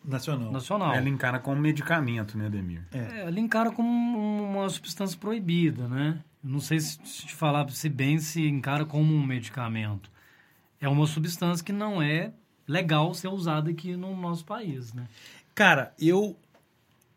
Nacional. 0.04 0.52
nacional. 0.52 0.94
Ela 0.94 1.08
encara 1.08 1.38
como 1.38 1.60
medicamento, 1.60 2.36
né, 2.36 2.50
Demir? 2.50 2.82
É, 2.92 3.22
ela 3.26 3.40
encara 3.40 3.70
como 3.70 3.88
um- 3.88 4.50
uma 4.52 4.68
substância 4.68 5.18
proibida, 5.18 5.88
né? 5.88 6.20
Não 6.44 6.60
sei 6.60 6.78
se, 6.78 6.98
te 6.98 7.34
falar 7.34 7.68
se 7.70 7.88
bem 7.88 8.18
se 8.18 8.46
encara 8.46 8.84
como 8.84 9.14
um 9.14 9.24
medicamento. 9.24 10.10
É 10.78 10.86
uma 10.88 11.06
substância 11.06 11.64
que 11.64 11.72
não 11.72 12.02
é 12.02 12.32
legal 12.68 13.14
ser 13.14 13.28
usada 13.28 13.70
aqui 13.70 13.96
no 13.96 14.14
nosso 14.14 14.44
país, 14.44 14.92
né? 14.92 15.06
Cara, 15.54 15.94
eu. 15.98 16.36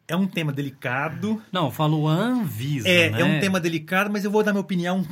É 0.08 0.16
um 0.16 0.26
tema 0.26 0.54
delicado. 0.54 1.44
Não, 1.52 1.66
eu 1.66 1.72
falo 1.72 2.08
Anvisa, 2.08 2.88
É, 2.88 3.10
né? 3.10 3.20
é 3.22 3.26
um 3.26 3.42
tema 3.42 3.60
delicado, 3.60 4.10
mas 4.10 4.24
eu 4.24 4.32
vou 4.32 4.42
dar 4.42 4.54
minha 4.54 4.62
opinião 4.62 5.06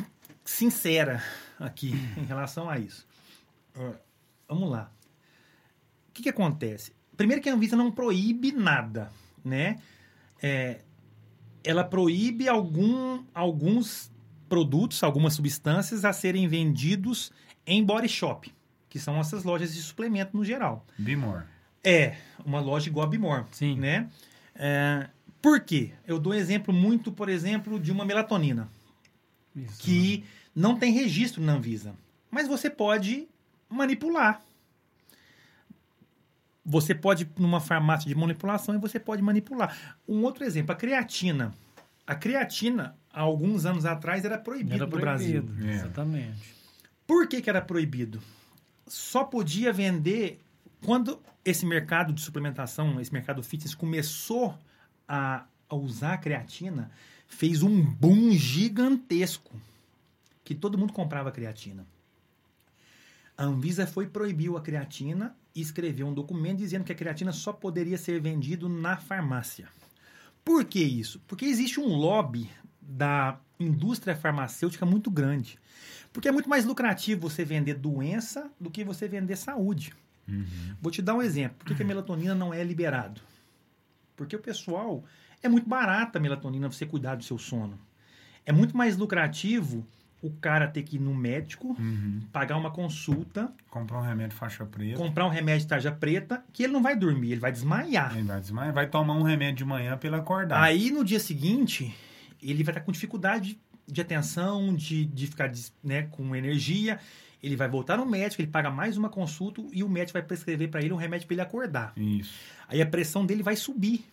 sincera 0.46 1.22
aqui 1.60 1.92
em 2.16 2.24
relação 2.24 2.70
a 2.70 2.80
isso. 2.80 3.06
Vamos 4.48 4.70
lá. 4.72 4.90
O 6.10 6.14
que, 6.14 6.24
que 6.24 6.30
acontece? 6.30 6.94
Primeiro 7.18 7.42
que 7.42 7.50
a 7.50 7.54
Anvisa 7.54 7.76
não 7.76 7.92
proíbe 7.92 8.54
nada, 8.54 9.12
né? 9.44 9.80
É, 10.42 10.80
ela 11.66 11.84
proíbe 11.84 12.48
algum, 12.48 13.24
alguns 13.34 14.12
produtos, 14.48 15.04
algumas 15.04 15.34
substâncias 15.34 16.06
a 16.06 16.14
serem 16.14 16.48
vendidos 16.48 17.32
em 17.66 17.84
body 17.84 18.08
shop, 18.08 18.54
que 18.88 19.00
são 19.00 19.20
essas 19.20 19.44
lojas 19.44 19.74
de 19.74 19.82
suplemento 19.82 20.38
no 20.38 20.46
geral. 20.46 20.86
Bimor. 20.98 21.44
É, 21.84 22.18
uma 22.46 22.60
loja 22.60 22.90
igual 22.90 23.06
a 23.06 23.10
Bimor. 23.10 23.46
Sim. 23.52 23.78
Né? 23.78 24.10
É, 24.56 25.10
por 25.42 25.60
quê? 25.62 25.92
Eu 26.08 26.20
dou 26.20 26.34
um 26.34 26.36
exemplo 26.36 26.74
muito, 26.74 27.12
por 27.12 27.30
exemplo, 27.30 27.80
de 27.80 27.92
uma 27.92 28.06
melatonina, 28.06 28.70
Isso, 29.56 29.80
que 29.80 30.24
não 30.56 30.78
tem 30.78 30.92
registro 30.92 31.44
na 31.44 31.54
Anvisa. 31.54 31.96
Mas 32.32 32.48
você 32.48 32.70
pode 32.70 33.28
manipular. 33.70 34.42
Você 36.66 36.96
pode 36.96 37.24
ir 37.24 37.30
numa 37.38 37.60
farmácia 37.60 38.08
de 38.08 38.16
manipulação 38.16 38.74
e 38.74 38.78
você 38.78 39.00
pode 39.00 39.22
manipular. 39.22 39.78
Um 40.08 40.24
outro 40.24 40.44
exemplo, 40.44 40.72
a 40.72 40.76
creatina. 40.76 41.54
A 42.08 42.16
creatina, 42.16 42.96
há 43.12 43.22
alguns 43.22 43.66
anos 43.66 43.86
atrás, 43.86 44.26
era 44.26 44.38
proibida 44.38 44.76
Era 44.76 44.86
no 44.88 44.98
Brasil. 44.98 45.48
É. 45.64 45.72
exatamente. 45.74 46.56
Por 47.06 47.28
que, 47.28 47.42
que 47.42 47.50
era 47.50 47.62
proibido? 47.62 48.20
Só 48.88 49.24
podia 49.24 49.72
vender 49.72 50.40
quando 50.84 51.22
esse 51.44 51.66
mercado 51.66 52.14
de 52.14 52.22
suplementação, 52.22 53.00
esse 53.00 53.14
mercado 53.14 53.42
fitness 53.44 53.76
começou 53.76 54.58
a, 55.08 55.46
a 55.70 55.76
usar 55.76 56.14
a 56.14 56.18
creatina, 56.18 56.90
fez 57.28 57.62
um 57.62 57.84
boom 57.84 58.32
gigantesco 58.32 59.56
que 60.44 60.56
todo 60.56 60.78
mundo 60.78 60.94
comprava 60.94 61.32
creatina. 61.32 61.86
A 63.38 63.44
Anvisa 63.44 63.86
foi 63.86 64.08
proibiu 64.08 64.58
a 64.58 64.62
creatina 64.62 65.36
escreveu 65.62 66.08
um 66.08 66.14
documento 66.14 66.58
dizendo 66.58 66.84
que 66.84 66.92
a 66.92 66.96
creatina 66.96 67.32
só 67.32 67.54
poderia 67.54 67.98
ser 67.98 68.20
vendido 68.20 68.68
na 68.68 68.98
farmácia. 68.98 69.68
Por 70.44 70.66
que 70.66 70.84
isso? 70.84 71.22
Porque 71.28 71.46
existe 71.46 71.80
um 71.80 71.96
lobby 71.96 72.50
da 72.82 73.40
indústria 73.60 74.16
farmacêutica 74.16 74.86
muito 74.86 75.10
grande. 75.10 75.58
Porque 76.14 76.28
é 76.28 76.32
muito 76.32 76.50
mais 76.50 76.66
lucrativo 76.66 77.30
você 77.30 77.44
vender 77.44 77.76
doença 77.76 78.52
do 78.60 78.70
que 78.70 78.84
você 78.84 79.08
vender 79.08 79.36
saúde. 79.36 79.94
Vou 80.82 80.92
te 80.92 81.02
dar 81.02 81.16
um 81.16 81.22
exemplo. 81.22 81.58
Por 81.58 81.68
que, 81.68 81.76
que 81.76 81.84
a 81.84 81.86
melatonina 81.86 82.36
não 82.36 82.54
é 82.54 82.64
liberado? 82.64 83.22
Porque 84.16 84.36
o 84.36 84.40
pessoal 84.40 85.04
é 85.42 85.50
muito 85.50 85.68
barata 85.68 86.18
a 86.18 86.22
melatonina 86.22 86.70
você 86.70 86.86
cuidar 86.86 87.16
do 87.16 87.24
seu 87.24 87.38
sono. 87.38 87.80
É 88.46 88.52
muito 88.52 88.76
mais 88.78 88.98
lucrativo 88.98 89.86
o 90.26 90.32
cara 90.42 90.68
ter 90.68 90.84
que 90.84 90.96
ir 90.96 91.00
no 91.00 91.14
médico, 91.14 91.76
pagar 92.32 92.58
uma 92.58 92.72
consulta, 92.72 93.52
Comprar 93.70 94.00
um 94.00 94.02
remédio 94.02 94.36
faixa 94.38 94.66
preta. 94.66 94.98
comprar 94.98 95.26
um 95.26 95.30
remédio 95.30 95.62
de 95.62 95.68
tarja 95.68 95.92
preta, 95.92 96.44
que 96.54 96.64
ele 96.64 96.74
não 96.74 96.82
vai 96.82 96.96
dormir, 96.96 97.32
ele 97.34 97.42
vai 97.42 97.52
desmaiar. 97.52 98.14
Ele 98.18 98.24
vai 98.28 98.40
desmaiar, 98.40 98.74
vai 98.74 98.88
tomar 98.88 99.14
um 99.14 99.24
remédio 99.24 99.58
de 99.58 99.66
manhã 99.66 99.98
pra 99.98 100.08
ele 100.08 100.16
acordar. 100.16 100.62
Aí 100.62 100.90
no 100.92 101.04
dia 101.04 101.20
seguinte, 101.20 101.94
ele 102.42 102.64
vai 102.64 102.72
estar 102.74 102.82
com 102.82 102.92
dificuldade 102.92 103.60
de 103.88 104.02
atenção, 104.02 104.74
de, 104.76 105.06
de 105.06 105.28
ficar 105.28 105.52
né, 105.84 106.04
com 106.04 106.36
energia. 106.36 107.00
Ele 107.44 107.56
vai 107.56 107.68
voltar 107.68 107.98
no 107.98 108.06
médico, 108.06 108.42
ele 108.42 108.50
paga 108.50 108.72
mais 108.72 108.98
uma 108.98 109.10
consulta 109.10 109.62
e 109.72 109.84
o 109.84 109.90
médico 109.90 110.14
vai 110.14 110.24
prescrever 110.24 110.70
para 110.70 110.82
ele 110.82 110.92
um 110.94 110.98
remédio 110.98 111.28
para 111.28 111.36
ele 111.36 111.42
acordar. 111.42 111.94
Isso. 111.96 112.34
Aí 112.68 112.82
a 112.82 112.86
pressão 112.86 113.24
dele 113.26 113.44
vai 113.44 113.56
subir. 113.56 114.04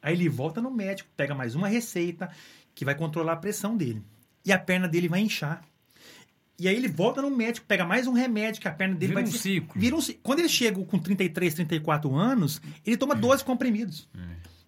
Aí 0.00 0.14
ele 0.14 0.28
volta 0.28 0.60
no 0.62 0.70
médico, 0.70 1.08
pega 1.16 1.34
mais 1.34 1.54
uma 1.56 1.66
receita 1.66 2.30
que 2.74 2.84
vai 2.84 2.94
controlar 2.94 3.32
a 3.32 3.36
pressão 3.36 3.76
dele. 3.76 4.02
E 4.44 4.52
a 4.52 4.58
perna 4.58 4.88
dele 4.88 5.08
vai 5.08 5.20
inchar. 5.20 5.62
E 6.58 6.68
aí 6.68 6.76
ele 6.76 6.88
volta 6.88 7.22
no 7.22 7.30
médico, 7.30 7.66
pega 7.66 7.86
mais 7.86 8.06
um 8.06 8.12
remédio 8.12 8.60
que 8.60 8.68
a 8.68 8.72
perna 8.72 8.94
dele 8.94 9.14
Vira 9.14 9.22
vai 9.22 9.30
um 9.30 9.34
ciclo. 9.34 9.80
Vira 9.80 9.96
um 9.96 10.00
Quando 10.22 10.40
ele 10.40 10.48
chega 10.48 10.84
com 10.84 10.98
33, 10.98 11.54
34 11.54 12.14
anos, 12.14 12.60
ele 12.84 12.96
toma 12.98 13.14
12 13.14 13.44
comprimidos. 13.44 14.08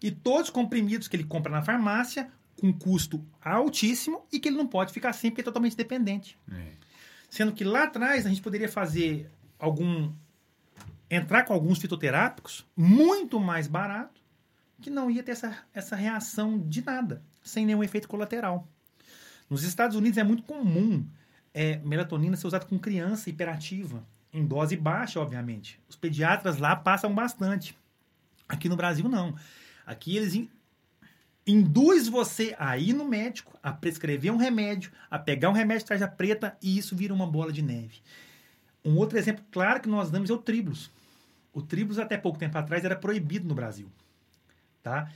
E 0.03 0.11
todos 0.11 0.45
os 0.45 0.51
comprimidos 0.51 1.07
que 1.07 1.17
ele 1.17 1.25
compra 1.25 1.53
na 1.53 1.63
farmácia, 1.63 2.29
com 2.63 2.73
custo 2.73 3.25
altíssimo 3.41 4.25
e 4.33 4.39
que 4.39 4.49
ele 4.49 4.57
não 4.57 4.67
pode 4.67 4.93
ficar 4.93 5.13
sem 5.13 5.31
porque 5.31 5.41
é 5.41 5.45
totalmente 5.45 5.77
dependente. 5.77 6.39
É. 6.51 6.73
Sendo 7.29 7.53
que 7.53 7.65
lá 7.65 7.85
atrás 7.85 8.25
a 8.25 8.29
gente 8.29 8.41
poderia 8.41 8.69
fazer 8.69 9.31
algum. 9.59 10.13
entrar 11.11 11.45
com 11.45 11.53
alguns 11.53 11.79
fitoterápicos 11.79 12.65
muito 12.77 13.41
mais 13.41 13.67
barato, 13.67 14.23
que 14.81 14.91
não 14.91 15.11
ia 15.11 15.23
ter 15.23 15.33
essa, 15.33 15.59
essa 15.75 15.97
reação 15.97 16.59
de 16.59 16.85
nada, 16.85 17.23
sem 17.43 17.67
nenhum 17.67 17.83
efeito 17.83 18.09
colateral. 18.09 18.69
Nos 19.53 19.65
Estados 19.65 19.95
Unidos 19.95 20.17
é 20.17 20.25
muito 20.25 20.45
comum 20.45 21.07
é, 21.53 21.77
melatonina 21.85 22.35
ser 22.37 22.47
usada 22.47 22.65
com 22.65 22.79
criança 22.79 23.29
hiperativa, 23.29 24.03
em 24.33 24.47
dose 24.47 24.75
baixa, 24.79 25.21
obviamente. 25.21 25.79
Os 25.91 25.95
pediatras 25.95 26.57
lá 26.57 26.75
passam 26.75 27.15
bastante. 27.15 27.77
Aqui 28.49 28.67
no 28.67 28.77
Brasil, 28.77 29.07
não. 29.11 29.37
Aqui 29.85 30.17
eles 30.17 30.35
in- 30.35 30.49
induz 31.47 32.09
você 32.09 32.57
a 32.59 32.79
ir 32.79 32.95
no 32.95 33.05
médico, 33.05 33.59
a 33.63 33.71
prescrever 33.71 34.33
um 34.33 34.39
remédio, 34.39 34.91
a 35.11 35.19
pegar 35.19 35.51
um 35.51 35.53
remédio 35.53 35.83
de 35.83 35.89
tarja 35.91 36.09
preta 36.09 36.57
e 36.63 36.79
isso 36.79 36.97
vira 36.97 37.13
uma 37.13 37.27
bola 37.27 37.53
de 37.53 37.61
neve. 37.61 38.01
Um 38.83 38.97
outro 38.97 39.19
exemplo 39.19 39.45
claro 39.53 39.83
que 39.83 39.89
nós 39.89 40.11
damos 40.11 40.31
é 40.31 40.33
o 40.33 40.39
Tribulus. 40.39 40.91
O 41.53 41.61
Tribulus, 41.61 41.99
até 41.99 42.17
pouco 42.17 42.39
tempo 42.39 42.57
atrás, 42.57 42.87
era 42.87 42.97
proibido 42.97 43.47
no 43.47 43.55
Brasil. 43.55 43.93
Tá? 44.83 45.11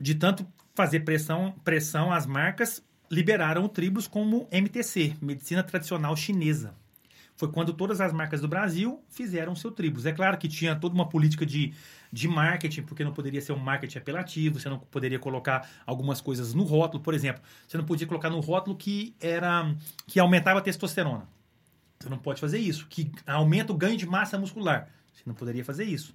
De 0.00 0.14
tanto 0.14 0.50
fazer 0.74 1.00
pressão, 1.00 1.52
pressão 1.62 2.10
as 2.10 2.24
marcas 2.24 2.82
liberaram 3.10 3.64
o 3.64 3.68
Tribulus 3.68 4.06
como 4.06 4.48
MTC, 4.50 5.16
Medicina 5.20 5.62
Tradicional 5.62 6.16
Chinesa. 6.16 6.74
Foi 7.36 7.52
quando 7.52 7.72
todas 7.72 8.00
as 8.00 8.12
marcas 8.12 8.40
do 8.40 8.48
Brasil 8.48 9.00
fizeram 9.08 9.54
seu 9.54 9.70
Tribulus. 9.70 10.06
É 10.06 10.12
claro 10.12 10.36
que 10.36 10.48
tinha 10.48 10.74
toda 10.74 10.92
uma 10.92 11.08
política 11.08 11.46
de, 11.46 11.72
de 12.12 12.26
marketing, 12.26 12.82
porque 12.82 13.04
não 13.04 13.12
poderia 13.12 13.40
ser 13.40 13.52
um 13.52 13.58
marketing 13.58 13.98
apelativo, 13.98 14.58
você 14.58 14.68
não 14.68 14.80
poderia 14.80 15.20
colocar 15.20 15.68
algumas 15.86 16.20
coisas 16.20 16.52
no 16.52 16.64
rótulo, 16.64 17.00
por 17.00 17.14
exemplo, 17.14 17.40
você 17.66 17.76
não 17.76 17.84
podia 17.84 18.08
colocar 18.08 18.28
no 18.28 18.40
rótulo 18.40 18.76
que 18.76 19.14
era 19.20 19.72
que 20.06 20.18
aumentava 20.18 20.58
a 20.58 20.62
testosterona. 20.62 21.28
Você 22.00 22.08
não 22.08 22.18
pode 22.18 22.40
fazer 22.40 22.58
isso, 22.58 22.86
que 22.88 23.10
aumenta 23.24 23.72
o 23.72 23.76
ganho 23.76 23.96
de 23.96 24.06
massa 24.06 24.36
muscular. 24.36 24.88
Você 25.14 25.22
não 25.24 25.34
poderia 25.34 25.64
fazer 25.64 25.84
isso. 25.84 26.14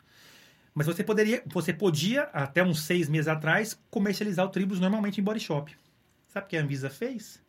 Mas 0.74 0.88
você 0.88 1.04
poderia, 1.04 1.42
você 1.46 1.72
podia, 1.72 2.24
até 2.34 2.64
uns 2.64 2.82
seis 2.82 3.08
meses 3.08 3.28
atrás, 3.28 3.80
comercializar 3.90 4.46
o 4.46 4.50
Tribulus 4.50 4.82
normalmente 4.82 5.22
em 5.22 5.24
body 5.24 5.40
shop. 5.40 5.74
Sabe 6.34 6.48
o 6.48 6.50
que 6.50 6.58
a 6.58 6.62
Anvisa 6.64 6.90
fez? 6.90 7.40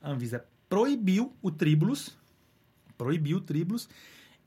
A 0.00 0.10
Anvisa 0.10 0.46
proibiu 0.66 1.36
o 1.42 1.50
Tribulus, 1.50 2.16
proibiu 2.96 3.36
o 3.36 3.40
Tribulus, 3.42 3.86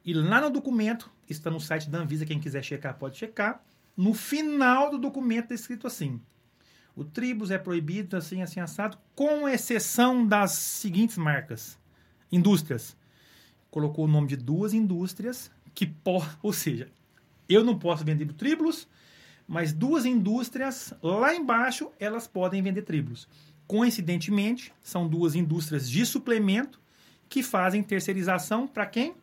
e 0.04 0.16
lá 0.16 0.42
no 0.42 0.50
documento, 0.50 1.12
está 1.30 1.52
no 1.52 1.60
site 1.60 1.88
da 1.88 2.00
Anvisa, 2.00 2.26
quem 2.26 2.40
quiser 2.40 2.64
checar 2.64 2.98
pode 2.98 3.18
checar, 3.18 3.64
no 3.96 4.16
final 4.16 4.90
do 4.90 4.98
documento 4.98 5.44
está 5.44 5.54
escrito 5.54 5.86
assim, 5.86 6.20
o 6.96 7.04
Tribulus 7.06 7.52
é 7.52 7.60
proibido 7.60 8.18
assim, 8.18 8.42
assim, 8.42 8.60
assado, 8.60 8.98
com 9.14 9.48
exceção 9.48 10.26
das 10.26 10.54
seguintes 10.54 11.16
marcas, 11.16 11.78
indústrias. 12.32 12.98
Colocou 13.70 14.06
o 14.06 14.08
nome 14.08 14.28
de 14.30 14.38
duas 14.38 14.74
indústrias 14.74 15.52
que, 15.76 15.86
po- 15.86 16.26
ou 16.42 16.52
seja, 16.52 16.90
eu 17.48 17.64
não 17.64 17.78
posso 17.78 18.04
vender 18.04 18.26
Tribulus, 18.34 18.88
mas 19.48 19.72
duas 19.72 20.04
indústrias 20.04 20.96
lá 21.04 21.36
embaixo 21.36 21.92
elas 22.00 22.26
podem 22.28 22.64
vender 22.64 22.82
Tribulus. 22.82 23.28
Coincidentemente, 23.68 24.74
são 24.82 25.08
duas 25.08 25.36
indústrias 25.36 25.90
de 25.90 26.06
suplemento 26.06 26.80
que 27.28 27.44
fazem 27.44 27.84
terceirização 27.84 28.66
para 28.66 28.86
quem? 28.86 29.16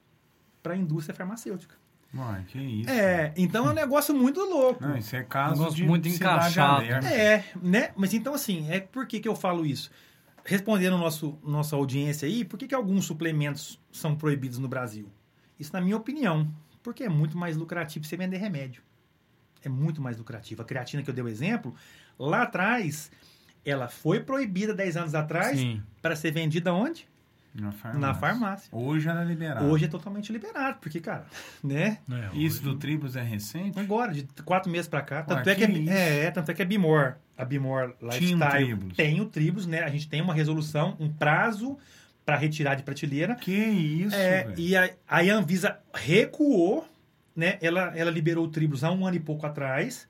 Para 0.63 0.75
a 0.75 0.77
indústria 0.77 1.15
farmacêutica. 1.15 1.75
Uai, 2.15 2.45
que 2.47 2.59
isso. 2.59 2.91
É, 2.91 3.33
então 3.37 3.67
é 3.67 3.71
um 3.71 3.75
negócio 3.75 4.15
muito 4.15 4.41
louco. 4.41 4.83
Não, 4.83 4.97
isso 4.97 5.17
é 5.17 5.23
caso 5.25 5.75
de 5.75 5.85
muito 5.85 6.07
encaixado. 6.09 6.85
É, 6.85 7.45
né? 7.61 7.91
Mas 7.97 8.15
então, 8.15 8.35
assim, 8.35 8.71
é 8.71 8.81
por 8.81 9.07
que, 9.07 9.19
que 9.19 9.29
eu 9.29 9.35
falo 9.35 9.67
isso? 9.67 9.91
Respondendo 10.45 10.97
nosso, 10.97 11.39
nossa 11.43 11.75
audiência 11.75 12.29
aí, 12.29 12.45
por 12.45 12.59
que, 12.59 12.69
que 12.69 12.75
alguns 12.75 13.07
suplementos 13.07 13.81
são 13.91 14.15
proibidos 14.15 14.59
no 14.59 14.69
Brasil? 14.69 15.11
Isso, 15.59 15.73
na 15.73 15.81
minha 15.81 15.97
opinião, 15.97 16.49
porque 16.83 17.03
é 17.03 17.09
muito 17.09 17.37
mais 17.37 17.57
lucrativo 17.57 18.05
você 18.05 18.17
vender 18.17 18.37
remédio. 18.37 18.83
É 19.63 19.69
muito 19.69 20.01
mais 20.01 20.19
lucrativo. 20.19 20.63
A 20.63 20.65
creatina 20.65 21.03
que 21.03 21.11
eu 21.11 21.15
dei 21.15 21.25
o 21.25 21.29
exemplo, 21.29 21.75
lá 22.19 22.43
atrás, 22.43 23.11
ela 23.65 23.89
foi 23.89 24.21
proibida 24.21 24.75
10 24.75 24.97
anos 24.97 25.15
atrás 25.15 25.59
para 26.03 26.15
ser 26.17 26.31
vendida 26.33 26.73
onde? 26.73 27.07
Na 27.55 27.71
farmácia. 27.71 28.01
Na 28.09 28.15
farmácia. 28.15 28.69
Hoje 28.73 29.09
era 29.09 29.23
liberado. 29.23 29.67
Hoje 29.67 29.85
é 29.85 29.89
totalmente 29.89 30.33
liberado, 30.33 30.79
porque, 30.81 30.99
cara, 31.01 31.25
né? 31.63 31.99
É, 32.11 32.37
Isso 32.37 32.57
hoje- 32.57 32.63
do 32.63 32.75
Tribus 32.77 33.15
é 33.15 33.23
recente? 33.23 33.79
Agora, 33.79 34.13
de 34.13 34.25
quatro 34.45 34.69
meses 34.71 34.89
pra 34.89 35.01
cá. 35.03 35.23
Tanto, 35.23 35.47
Ué, 35.47 35.53
é, 35.53 35.55
que 35.55 35.67
que 35.69 35.89
é, 35.89 36.25
é, 36.25 36.31
tanto 36.33 36.51
é 36.51 36.55
que 36.55 36.63
a 36.63 36.65
Bimor, 36.65 37.15
a 37.39 37.45
Bimor 37.45 37.95
Tinha 37.99 38.35
um 38.37 38.39
Lifestyle 38.41 38.51
Tribus. 38.77 38.97
tem 38.97 39.21
o 39.21 39.27
Tribus, 39.27 39.67
né? 39.69 39.85
A 39.85 39.89
gente 39.89 40.09
tem 40.09 40.21
uma 40.21 40.35
resolução, 40.35 40.97
um 40.99 41.13
prazo 41.13 41.79
para 42.27 42.37
retirar 42.37 42.75
de 42.75 42.83
prateleira. 42.83 43.37
Que 43.37 43.53
isso, 43.53 44.17
É, 44.17 44.53
e 44.57 44.75
a, 44.77 44.91
a 45.07 45.21
Anvisa 45.21 45.79
recuou, 45.95 46.85
né? 47.37 47.57
Ela, 47.63 47.93
ela 47.97 48.11
liberou 48.11 48.47
o 48.47 48.49
Tribus 48.49 48.83
há 48.83 48.91
um 48.91 49.07
ano 49.07 49.17
e 49.17 49.21
pouco 49.21 49.47
atrás. 49.47 50.09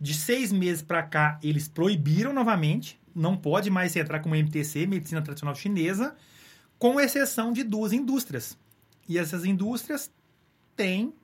De 0.00 0.12
seis 0.14 0.52
meses 0.52 0.82
para 0.82 1.02
cá, 1.02 1.38
eles 1.42 1.68
proibiram 1.68 2.32
novamente. 2.32 2.98
Não 3.14 3.36
pode 3.36 3.70
mais 3.70 3.92
se 3.92 3.98
entrar 3.98 4.20
como 4.20 4.34
MTC, 4.34 4.86
Medicina 4.86 5.22
Tradicional 5.22 5.54
Chinesa, 5.54 6.14
com 6.78 7.00
exceção 7.00 7.52
de 7.52 7.62
duas 7.64 7.92
indústrias. 7.92 8.58
E 9.08 9.16
essas 9.16 9.44
indústrias 9.46 10.10
têm, 10.76 11.14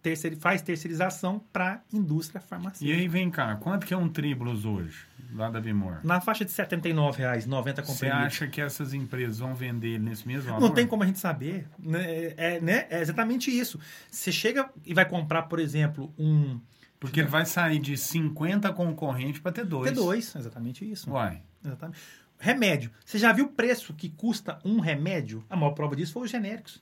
terceiri- 0.00 0.36
faz 0.36 0.62
terceirização 0.62 1.42
para 1.52 1.82
indústria 1.92 2.40
E 2.44 2.48
farmacêutica. 2.48 3.00
aí, 3.00 3.08
vem 3.08 3.28
cá, 3.30 3.56
quanto 3.56 3.84
que 3.86 3.92
é 3.92 3.96
um 3.96 4.08
Tribulus 4.08 4.64
hoje, 4.64 5.04
lá 5.34 5.50
da 5.50 5.60
Bimor? 5.60 5.98
Na 6.04 6.20
faixa 6.20 6.44
de 6.44 6.52
R$ 6.52 6.56
79,90 6.56 7.46
90 7.46 7.82
Você 7.82 8.06
acha 8.06 8.46
que 8.46 8.60
essas 8.60 8.94
empresas 8.94 9.38
vão 9.40 9.54
vender 9.54 9.98
nesse 9.98 10.28
mesmo 10.28 10.50
valor? 10.50 10.60
Não 10.60 10.70
tem 10.72 10.86
como 10.86 11.02
a 11.02 11.06
gente 11.06 11.18
saber. 11.18 11.66
Né? 11.78 12.34
É, 12.36 12.60
né? 12.60 12.86
é 12.88 13.00
exatamente 13.00 13.50
isso. 13.50 13.80
Você 14.10 14.30
chega 14.30 14.70
e 14.84 14.94
vai 14.94 15.08
comprar, 15.08 15.42
por 15.44 15.58
exemplo, 15.58 16.12
um 16.16 16.60
Porque 17.02 17.18
ele 17.18 17.28
vai 17.28 17.44
sair 17.44 17.80
de 17.80 17.96
50 17.96 18.72
concorrentes 18.74 19.40
para 19.40 19.50
ter 19.50 19.64
dois. 19.64 19.90
T2. 19.90 20.38
Exatamente 20.38 20.88
isso. 20.88 21.10
Uai. 21.10 21.42
Exatamente. 21.64 21.98
Remédio. 22.38 22.92
Você 23.04 23.18
já 23.18 23.32
viu 23.32 23.46
o 23.46 23.48
preço 23.48 23.92
que 23.92 24.08
custa 24.08 24.60
um 24.64 24.78
remédio? 24.78 25.44
A 25.50 25.56
maior 25.56 25.72
prova 25.72 25.96
disso 25.96 26.12
foi 26.12 26.22
os 26.22 26.30
genéricos. 26.30 26.80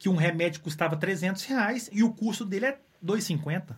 Que 0.00 0.08
um 0.08 0.16
remédio 0.16 0.60
custava 0.62 0.96
300 0.96 1.44
reais 1.44 1.88
e 1.92 2.02
o 2.02 2.12
custo 2.12 2.44
dele 2.44 2.66
é 2.66 2.80
2,50. 3.04 3.76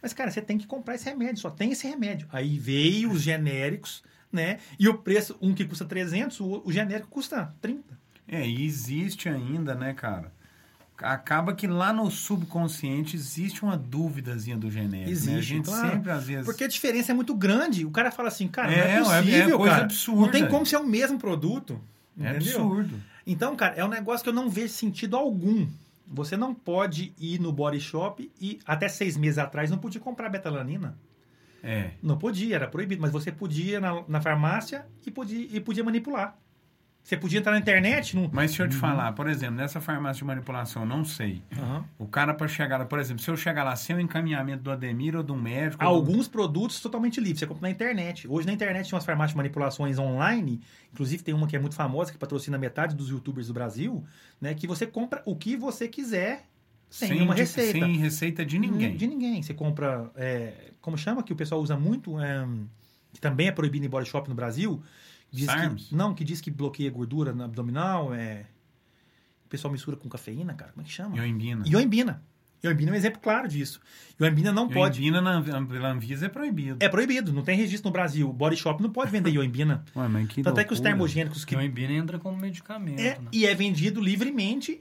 Mas, 0.00 0.14
cara, 0.14 0.30
você 0.30 0.40
tem 0.40 0.56
que 0.56 0.66
comprar 0.66 0.94
esse 0.94 1.04
remédio, 1.04 1.42
só 1.42 1.50
tem 1.50 1.72
esse 1.72 1.86
remédio. 1.86 2.26
Aí 2.32 2.58
veio 2.58 3.10
os 3.10 3.20
genéricos, 3.20 4.02
né? 4.32 4.60
E 4.78 4.88
o 4.88 4.96
preço, 4.96 5.36
um 5.42 5.54
que 5.54 5.66
custa 5.66 5.84
300, 5.84 6.40
o, 6.40 6.62
o 6.64 6.72
genérico 6.72 7.10
custa 7.10 7.54
30. 7.60 8.00
É, 8.26 8.48
e 8.48 8.64
existe 8.64 9.28
ainda, 9.28 9.74
né, 9.74 9.92
cara? 9.92 10.32
Acaba 10.98 11.52
que 11.54 11.66
lá 11.66 11.92
no 11.92 12.10
subconsciente 12.10 13.16
existe 13.16 13.62
uma 13.64 13.76
dúvidazinha 13.76 14.56
do 14.56 14.70
genérico. 14.70 14.98
né? 15.00 15.08
A 15.08 15.10
Existe, 15.10 15.42
gente 15.42 15.64
claro. 15.64 15.90
sempre, 15.90 16.10
às 16.12 16.24
vezes. 16.24 16.44
Porque 16.44 16.62
a 16.64 16.68
diferença 16.68 17.10
é 17.10 17.14
muito 17.14 17.34
grande. 17.34 17.84
O 17.84 17.90
cara 17.90 18.10
fala 18.12 18.28
assim, 18.28 18.46
cara, 18.46 18.72
É, 18.72 19.00
não 19.00 19.12
é- 19.12 19.16
é 19.16 19.18
é 19.18 19.22
possível, 19.22 19.56
coisa 19.58 19.72
cara. 19.74 19.84
absurda. 19.84 20.20
Não 20.20 20.28
tem 20.28 20.46
como 20.48 20.64
ser 20.66 20.76
o 20.76 20.86
mesmo 20.86 21.18
produto. 21.18 21.80
é 22.20 22.30
entendeu? 22.30 22.56
absurdo. 22.62 23.00
Então, 23.26 23.56
cara, 23.56 23.74
é 23.74 23.84
um 23.84 23.88
negócio 23.88 24.22
que 24.22 24.28
eu 24.28 24.34
não 24.34 24.48
vejo 24.50 24.72
sentido 24.74 25.16
algum. 25.16 25.66
Você 26.06 26.36
não 26.36 26.54
pode 26.54 27.14
ir 27.18 27.40
no 27.40 27.50
body 27.52 27.80
shop 27.80 28.30
e 28.40 28.58
até 28.66 28.86
seis 28.86 29.16
meses 29.16 29.38
atrás 29.38 29.70
não 29.70 29.78
podia 29.78 30.00
comprar 30.00 30.28
betalanina. 30.28 30.96
É. 31.62 31.92
Não 32.02 32.18
podia, 32.18 32.54
era 32.56 32.66
proibido, 32.68 33.00
mas 33.00 33.10
você 33.10 33.32
podia 33.32 33.80
na, 33.80 34.02
na 34.06 34.20
farmácia 34.20 34.84
e 35.06 35.10
podia, 35.10 35.48
e 35.50 35.58
podia 35.60 35.82
manipular. 35.82 36.36
Você 37.04 37.16
podia 37.16 37.40
entrar 37.40 37.50
na 37.52 37.58
internet. 37.58 38.14
Num... 38.14 38.22
Mas 38.32 38.52
Uhum. 38.52 38.58
deixa 38.58 38.62
eu 38.62 38.68
te 38.68 38.76
falar, 38.76 39.12
por 39.12 39.28
exemplo, 39.28 39.56
nessa 39.56 39.80
farmácia 39.80 40.18
de 40.20 40.24
manipulação, 40.24 40.86
não 40.86 41.04
sei. 41.04 41.42
Aham. 41.58 41.84
O 41.98 42.06
cara 42.06 42.32
para 42.32 42.46
chegar 42.46 42.78
lá, 42.78 42.84
por 42.84 43.00
exemplo, 43.00 43.20
se 43.22 43.28
eu 43.28 43.36
chegar 43.36 43.64
lá 43.64 43.74
sem 43.74 43.96
o 43.96 44.00
encaminhamento 44.00 44.62
do 44.62 44.70
Ademir 44.70 45.16
ou 45.16 45.22
do 45.22 45.34
médico. 45.34 45.84
ou 45.84 45.90
do- 45.90 45.96
Alguns 46.10 46.28
produtos 46.28 46.78
totalmente 46.80 47.20
livres, 47.20 47.40
você 47.40 47.46
compra 47.46 47.62
na 47.62 47.70
internet. 47.70 48.28
Hoje 48.28 48.46
na 48.46 48.52
internet 48.52 48.86
tem 48.88 48.94
umas 48.94 49.04
farmácias 49.04 49.32
de 49.32 49.36
manipulações 49.36 49.98
online, 49.98 50.60
inclusive 50.92 51.24
tem 51.24 51.34
uma 51.34 51.48
que 51.48 51.56
é 51.56 51.58
muito 51.58 51.74
famosa, 51.74 52.12
que 52.12 52.18
patrocina 52.18 52.56
metade 52.56 52.94
dos 52.94 53.08
youtubers 53.10 53.48
do 53.48 53.52
Brasil, 53.52 54.04
né? 54.40 54.54
Que 54.54 54.68
você 54.68 54.86
compra 54.86 55.22
o 55.26 55.34
que 55.34 55.56
você 55.56 55.88
quiser 55.88 56.44
sem, 56.88 57.10
nenhuma 57.10 57.34
de- 57.34 57.40
receita. 57.40 57.72
Sem 57.80 57.96
receita 57.96 58.46
de 58.46 58.58
ninguém. 58.60 58.96
De 58.96 59.06
ninguém. 59.08 59.42
Você 59.42 59.52
compra. 59.52 60.08
é, 60.14 60.70
como 60.80 60.96
chama 60.96 61.22
que 61.24 61.32
o 61.32 61.36
pessoal 61.36 61.60
usa 61.60 61.76
muito? 61.76 62.20
é, 62.20 62.46
que 63.12 63.20
também 63.20 63.48
é 63.48 63.52
proibido 63.52 63.84
em 63.84 63.88
body 63.90 64.08
shop 64.08 64.28
no 64.28 64.34
Brasil. 64.34 64.80
Diz 65.32 65.46
Sarms? 65.46 65.88
que, 65.88 65.94
não, 65.96 66.14
que 66.14 66.22
diz 66.24 66.40
que 66.40 66.50
bloqueia 66.50 66.90
gordura 66.90 67.32
no 67.32 67.42
abdominal. 67.42 68.14
É, 68.14 68.46
o 69.46 69.48
pessoal 69.48 69.72
mistura 69.72 69.96
com 69.96 70.08
cafeína, 70.08 70.54
cara. 70.54 70.72
Como 70.72 70.82
é 70.82 70.84
que 70.84 70.92
chama? 70.92 71.16
Ioimbina. 71.16 71.64
Ioimbina. 71.66 72.22
Ioimbina 72.64 72.90
é 72.90 72.94
um 72.94 72.96
exemplo 72.96 73.20
claro 73.20 73.48
disso. 73.48 73.80
Ioimbina 74.20 74.52
não 74.52 74.68
pode. 74.68 75.00
Ioimbina 75.00 75.20
na, 75.20 75.66
pela 75.66 75.90
Anvisa 75.90 76.26
é 76.26 76.28
proibido. 76.28 76.76
É 76.80 76.88
proibido, 76.88 77.32
não 77.32 77.42
tem 77.42 77.56
registro 77.56 77.88
no 77.88 77.92
Brasil. 77.92 78.28
O 78.28 78.32
body 78.32 78.56
shop 78.56 78.80
não 78.80 78.90
pode 78.90 79.10
vender 79.10 79.30
ioimbina. 79.30 79.84
Ué, 79.96 80.06
mas 80.06 80.28
que 80.28 80.42
Tanto 80.42 80.60
é 80.60 80.64
que 80.64 80.72
os 80.72 80.78
loucura. 80.78 80.90
termogênicos 80.90 81.44
que 81.44 81.56
Embina 81.56 81.92
entra 81.92 82.18
como 82.20 82.36
medicamento, 82.36 83.00
é, 83.00 83.18
né? 83.18 83.28
e 83.32 83.46
é 83.46 83.54
vendido 83.54 84.00
livremente 84.00 84.80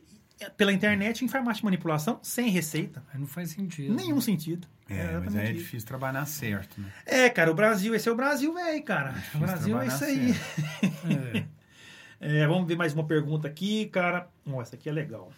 pela 0.57 0.71
internet 0.73 1.23
em 1.23 1.27
farmácia 1.27 1.59
de 1.59 1.65
manipulação 1.65 2.19
sem 2.21 2.49
receita. 2.49 3.03
Não 3.13 3.27
faz 3.27 3.49
sentido. 3.51 3.93
Nenhum 3.93 4.19
sentido. 4.21 4.67
É, 4.89 4.95
mas 4.95 5.03
exatamente 5.11 5.37
aí 5.37 5.49
é 5.49 5.53
difícil 5.53 5.87
trabalhar 5.87 6.25
certo, 6.25 6.79
né? 6.81 6.91
É, 7.05 7.29
cara, 7.29 7.49
o 7.51 7.53
Brasil, 7.53 7.95
esse 7.95 8.09
é 8.09 8.11
o 8.11 8.15
Brasil, 8.15 8.53
velho, 8.53 8.83
cara. 8.83 9.11
O 9.11 9.13
difícil 9.13 9.39
Brasil 9.39 9.81
é 9.81 9.87
isso 9.87 10.03
aí. 10.03 10.35
É. 11.37 11.45
É, 12.23 12.45
vamos 12.45 12.67
ver 12.67 12.75
mais 12.77 12.93
uma 12.93 13.03
pergunta 13.03 13.47
aqui, 13.47 13.87
cara. 13.87 14.27
Ó, 14.45 14.61
essa 14.61 14.75
aqui 14.75 14.87
é 14.87 14.91
legal. 14.91 15.31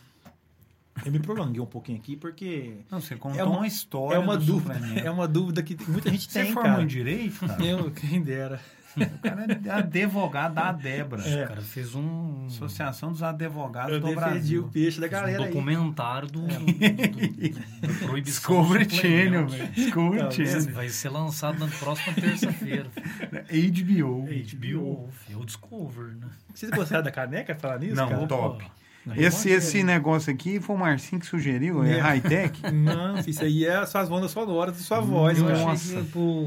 Eu 1.06 1.14
me 1.14 1.20
prolonguei 1.20 1.62
um 1.62 1.66
pouquinho 1.66 1.98
aqui 1.98 2.18
porque 2.18 2.74
Não, 2.92 3.00
você 3.00 3.16
contou 3.16 3.40
É 3.40 3.44
uma- 3.46 3.60
uma, 3.60 3.68
história 3.68 4.16
é 4.18 4.20
uma 4.20 4.36
do 4.38 4.46
dúvida, 4.46 4.74
suplemento. 4.74 5.08
é 5.08 5.10
uma 5.10 5.26
dúvida 5.26 5.64
que 5.64 5.78
muita 5.90 6.12
gente 6.12 6.30
Você 6.30 6.44
tem, 6.44 6.52
formou 6.52 6.72
cara. 6.74 6.84
em 6.84 6.88
direito, 6.88 7.40
cara? 7.48 7.64
Eu, 7.66 7.90
quem 7.90 8.22
dera. 8.22 8.60
O 8.96 9.20
cara 9.20 9.46
é 9.66 9.70
advogado 9.72 10.54
da 10.54 10.72
Debra. 10.72 11.20
O 11.20 11.48
cara 11.48 11.62
fez 11.62 11.96
um, 11.96 12.46
Associação 12.48 13.12
dos 13.12 13.24
Advogados 13.24 13.94
Eu 13.94 14.00
do 14.00 14.08
defendi 14.08 14.20
Brasil. 14.26 14.64
o 14.66 14.70
peixe 14.70 15.00
da 15.02 15.08
um 15.08 15.10
galera 15.10 15.40
aí. 15.44 15.48
documentário 15.48 16.28
do, 16.28 16.42
do, 16.42 16.48
do, 16.48 16.72
do- 16.72 17.60
da 17.88 17.94
proibição 18.08 18.22
Discovery 18.22 18.90
Channel, 18.90 19.48
velho. 19.48 19.72
Discovery 19.72 20.24
Não, 20.24 20.32
Channel. 20.32 20.74
Vai 20.74 20.90
ser 20.90 21.10
lançado 21.10 21.60
na 21.60 21.68
próxima 21.68 22.14
terça-feira. 22.14 22.88
HBO. 23.32 24.26
HBO, 24.26 25.10
é 25.32 25.36
o 25.36 25.46
Discover, 25.46 26.16
né? 26.18 26.28
Vocês 26.54 26.72
gostaram 26.72 27.04
da 27.04 27.12
caneca 27.12 27.56
falar 27.56 27.80
nisso, 27.80 27.96
Não, 27.96 28.10
cara? 28.10 28.28
top. 28.28 28.64
Não, 28.64 28.72
Esse, 29.18 29.50
esse 29.50 29.84
negócio 29.84 30.32
aqui 30.34 30.60
foi 30.62 30.76
o 30.76 30.80
Marcinho 30.80 31.20
que 31.20 31.28
sugeriu, 31.28 31.84
é 31.84 31.98
É. 31.98 32.00
high-tech. 32.00 32.62
Não, 32.72 33.20
isso 33.28 33.44
aí 33.44 33.66
é 33.66 33.76
as 33.78 33.90
suas 33.90 34.10
ondas 34.10 34.32
sonoras 34.32 34.78
da 34.78 34.82
sua 34.84 35.02
voz, 35.02 35.38
Eu 35.38 35.46
cara. 35.46 35.76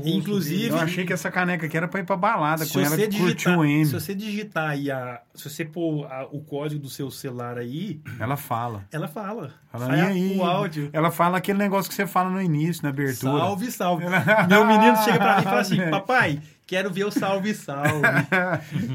Inclusive- 0.05 0.69
Eu 0.69 0.79
achei 0.79 1.05
que 1.05 1.13
essa 1.13 1.31
caneca 1.31 1.67
aqui 1.67 1.77
era 1.77 1.87
pra 1.89 2.01
ir 2.01 2.05
pra 2.05 2.17
balada 2.17 2.67
com 2.67 2.81
ela 2.81 2.97
curtiu 2.97 3.09
digitar, 3.27 3.59
o 3.59 3.65
M. 3.65 3.85
se 3.87 3.93
você 3.93 4.15
digitar 4.15 4.71
aí 4.71 4.91
a, 4.91 5.21
se 5.35 5.49
você 5.51 5.65
pôr 5.65 6.07
a- 6.07 6.27
o 6.33 6.41
código 6.41 6.81
do 6.83 6.89
seu 6.89 7.11
celular 7.11 7.59
aí, 7.59 8.01
Ela 8.19 8.37
fala. 8.37 8.85
ela 8.93 9.09
fala. 9.09 9.53
Fala, 9.71 9.87
Sai 9.87 9.99
e 9.99 10.01
a- 10.01 10.07
aí? 10.07 10.37
o 10.39 10.45
áudio. 10.45 10.91
Ela 10.93 11.11
fala 11.11 11.39
aquele 11.39 11.59
negócio 11.59 11.89
que 11.91 11.95
você 11.95 12.07
fala 12.07 12.31
no 12.31 12.41
início, 12.41 12.83
na 12.83 12.89
abertura. 12.89 13.39
Salve, 13.39 13.71
salve. 13.71 14.05
Meu 14.49 14.65
menino 14.65 14.97
chega 15.05 15.19
pra 15.19 15.35
mim 15.37 15.41
e 15.41 15.45
fala 15.45 15.61
assim: 15.61 15.77
Papai, 15.91 16.41
quero 16.67 16.91
ver 16.91 17.05
o 17.05 17.11
salve, 17.11 17.53
salve. 17.55 18.01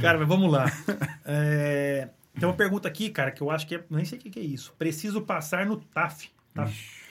cara, 0.02 0.18
mas 0.18 0.28
vamos 0.28 0.52
lá. 0.52 0.66
É, 1.26 2.08
tem 2.40 2.48
uma 2.48 2.56
pergunta 2.56 2.88
aqui, 2.88 3.10
cara, 3.10 3.32
que 3.32 3.42
eu 3.42 3.50
acho 3.52 3.68
que 3.68 3.76
é. 3.76 3.84
Nem 3.90 4.06
sei 4.06 4.18
o 4.18 4.22
que 4.22 4.40
é 4.40 4.44
isso. 4.44 4.74
Preciso 4.78 5.22
passar 5.22 5.66
no 5.66 5.78
TAF. 5.78 6.30
TAF. 6.54 7.02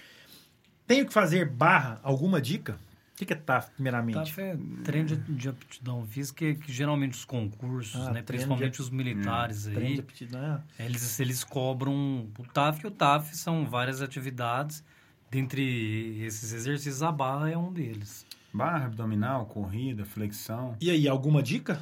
Tenho 0.86 1.06
que 1.06 1.12
fazer 1.12 1.48
barra? 1.48 2.00
Alguma 2.02 2.40
dica? 2.40 2.78
O 3.20 3.24
que 3.24 3.32
é 3.32 3.36
TAF, 3.36 3.70
primeiramente? 3.72 4.14
TAF 4.14 4.40
é 4.40 4.56
treino 4.82 5.08
de, 5.08 5.16
de 5.16 5.48
aptidão 5.50 6.06
física, 6.06 6.38
que, 6.38 6.54
que 6.54 6.72
geralmente 6.72 7.12
os 7.12 7.24
concursos, 7.24 7.94
Ah, 8.08 8.12
né, 8.12 8.22
principalmente 8.22 8.76
de- 8.76 8.80
os 8.80 8.88
militares 8.90 9.64
Treino 9.64 9.80
de 9.80 9.92
aí, 9.92 9.98
aptidão. 10.00 10.40
Ah, 10.78 10.82
eles, 10.82 11.20
eles 11.20 11.44
cobram 11.44 12.26
o 12.38 12.44
TAF, 12.52 12.82
e 12.82 12.86
o 12.86 12.90
TAF 12.90 13.36
são 13.36 13.66
várias 13.66 14.00
atividades, 14.00 14.82
dentre 15.30 16.24
esses 16.24 16.52
exercícios, 16.54 17.02
a 17.02 17.12
barra 17.12 17.50
é 17.50 17.58
um 17.58 17.70
deles. 17.70 18.24
Barra 18.52 18.86
abdominal, 18.86 19.44
corrida, 19.46 20.04
flexão. 20.06 20.74
E 20.80 20.90
aí, 20.90 21.06
alguma 21.06 21.42
dica? 21.42 21.80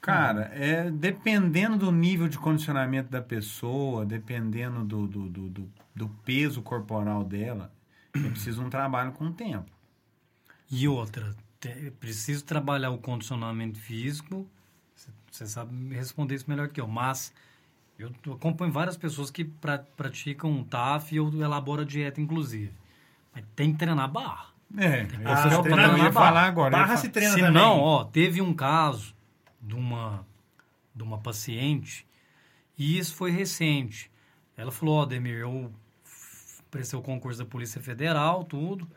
Cara, 0.00 0.50
é 0.54 0.90
dependendo 0.90 1.76
do 1.76 1.92
nível 1.92 2.26
de 2.28 2.38
condicionamento 2.38 3.10
da 3.10 3.20
pessoa, 3.20 4.04
dependendo 4.06 4.82
do, 4.82 5.06
do, 5.06 5.28
do, 5.28 5.68
do, 5.94 6.08
peso 6.24 6.62
corporal 6.62 7.22
dela, 7.22 7.70
é 8.14 8.18
preciso 8.30 8.62
um 8.62 8.70
trabalho 8.70 9.12
com 9.12 9.26
o 9.26 9.32
tempo. 9.32 9.70
E 10.70 10.88
outra, 10.88 11.36
te- 11.60 11.92
preciso 12.00 12.44
trabalhar 12.44 12.90
o 12.90 12.98
condicionamento 12.98 13.78
físico. 13.78 14.46
Você 15.30 15.46
sabe 15.46 15.94
responder 15.94 16.34
isso 16.34 16.46
melhor 16.48 16.68
que 16.68 16.80
eu, 16.80 16.88
mas 16.88 17.32
eu 17.98 18.10
acompanho 18.32 18.72
várias 18.72 18.96
pessoas 18.96 19.30
que 19.30 19.44
pra, 19.44 19.78
praticam 19.78 20.64
TAF 20.64 21.14
e 21.14 21.18
eu 21.18 21.28
elaboro 21.42 21.82
a 21.82 21.84
dieta, 21.84 22.20
inclusive. 22.20 22.72
Mas 23.34 23.44
tem 23.54 23.72
que 23.72 23.78
treinar 23.78 24.10
barra. 24.10 24.46
É, 24.76 25.06
Ah, 25.24 25.32
esse 25.46 25.54
é 25.54 25.58
o 25.58 25.62
treina 25.62 25.82
eu 25.88 25.98
ia 25.98 26.12
falar 26.12 26.32
barra. 26.32 26.46
agora. 26.46 26.70
Barra 26.76 26.96
se 26.96 27.08
treina 27.10 27.34
Se 27.34 27.40
também. 27.40 27.52
não, 27.52 27.78
ó, 27.78 28.04
teve 28.04 28.40
um 28.40 28.54
caso 28.54 29.14
de 29.60 29.74
uma, 29.74 30.26
de 30.94 31.02
uma 31.02 31.18
paciente 31.18 32.06
e 32.78 32.98
isso 32.98 33.14
foi 33.14 33.30
recente. 33.30 34.10
Ela 34.56 34.70
falou, 34.72 34.96
ó, 34.96 35.04
Demir, 35.06 35.34
eu 35.38 35.70
prestei 36.70 36.98
o 36.98 37.02
concurso 37.02 37.38
da 37.38 37.44
Polícia 37.44 37.80
Federal, 37.80 38.44
tudo, 38.44 38.88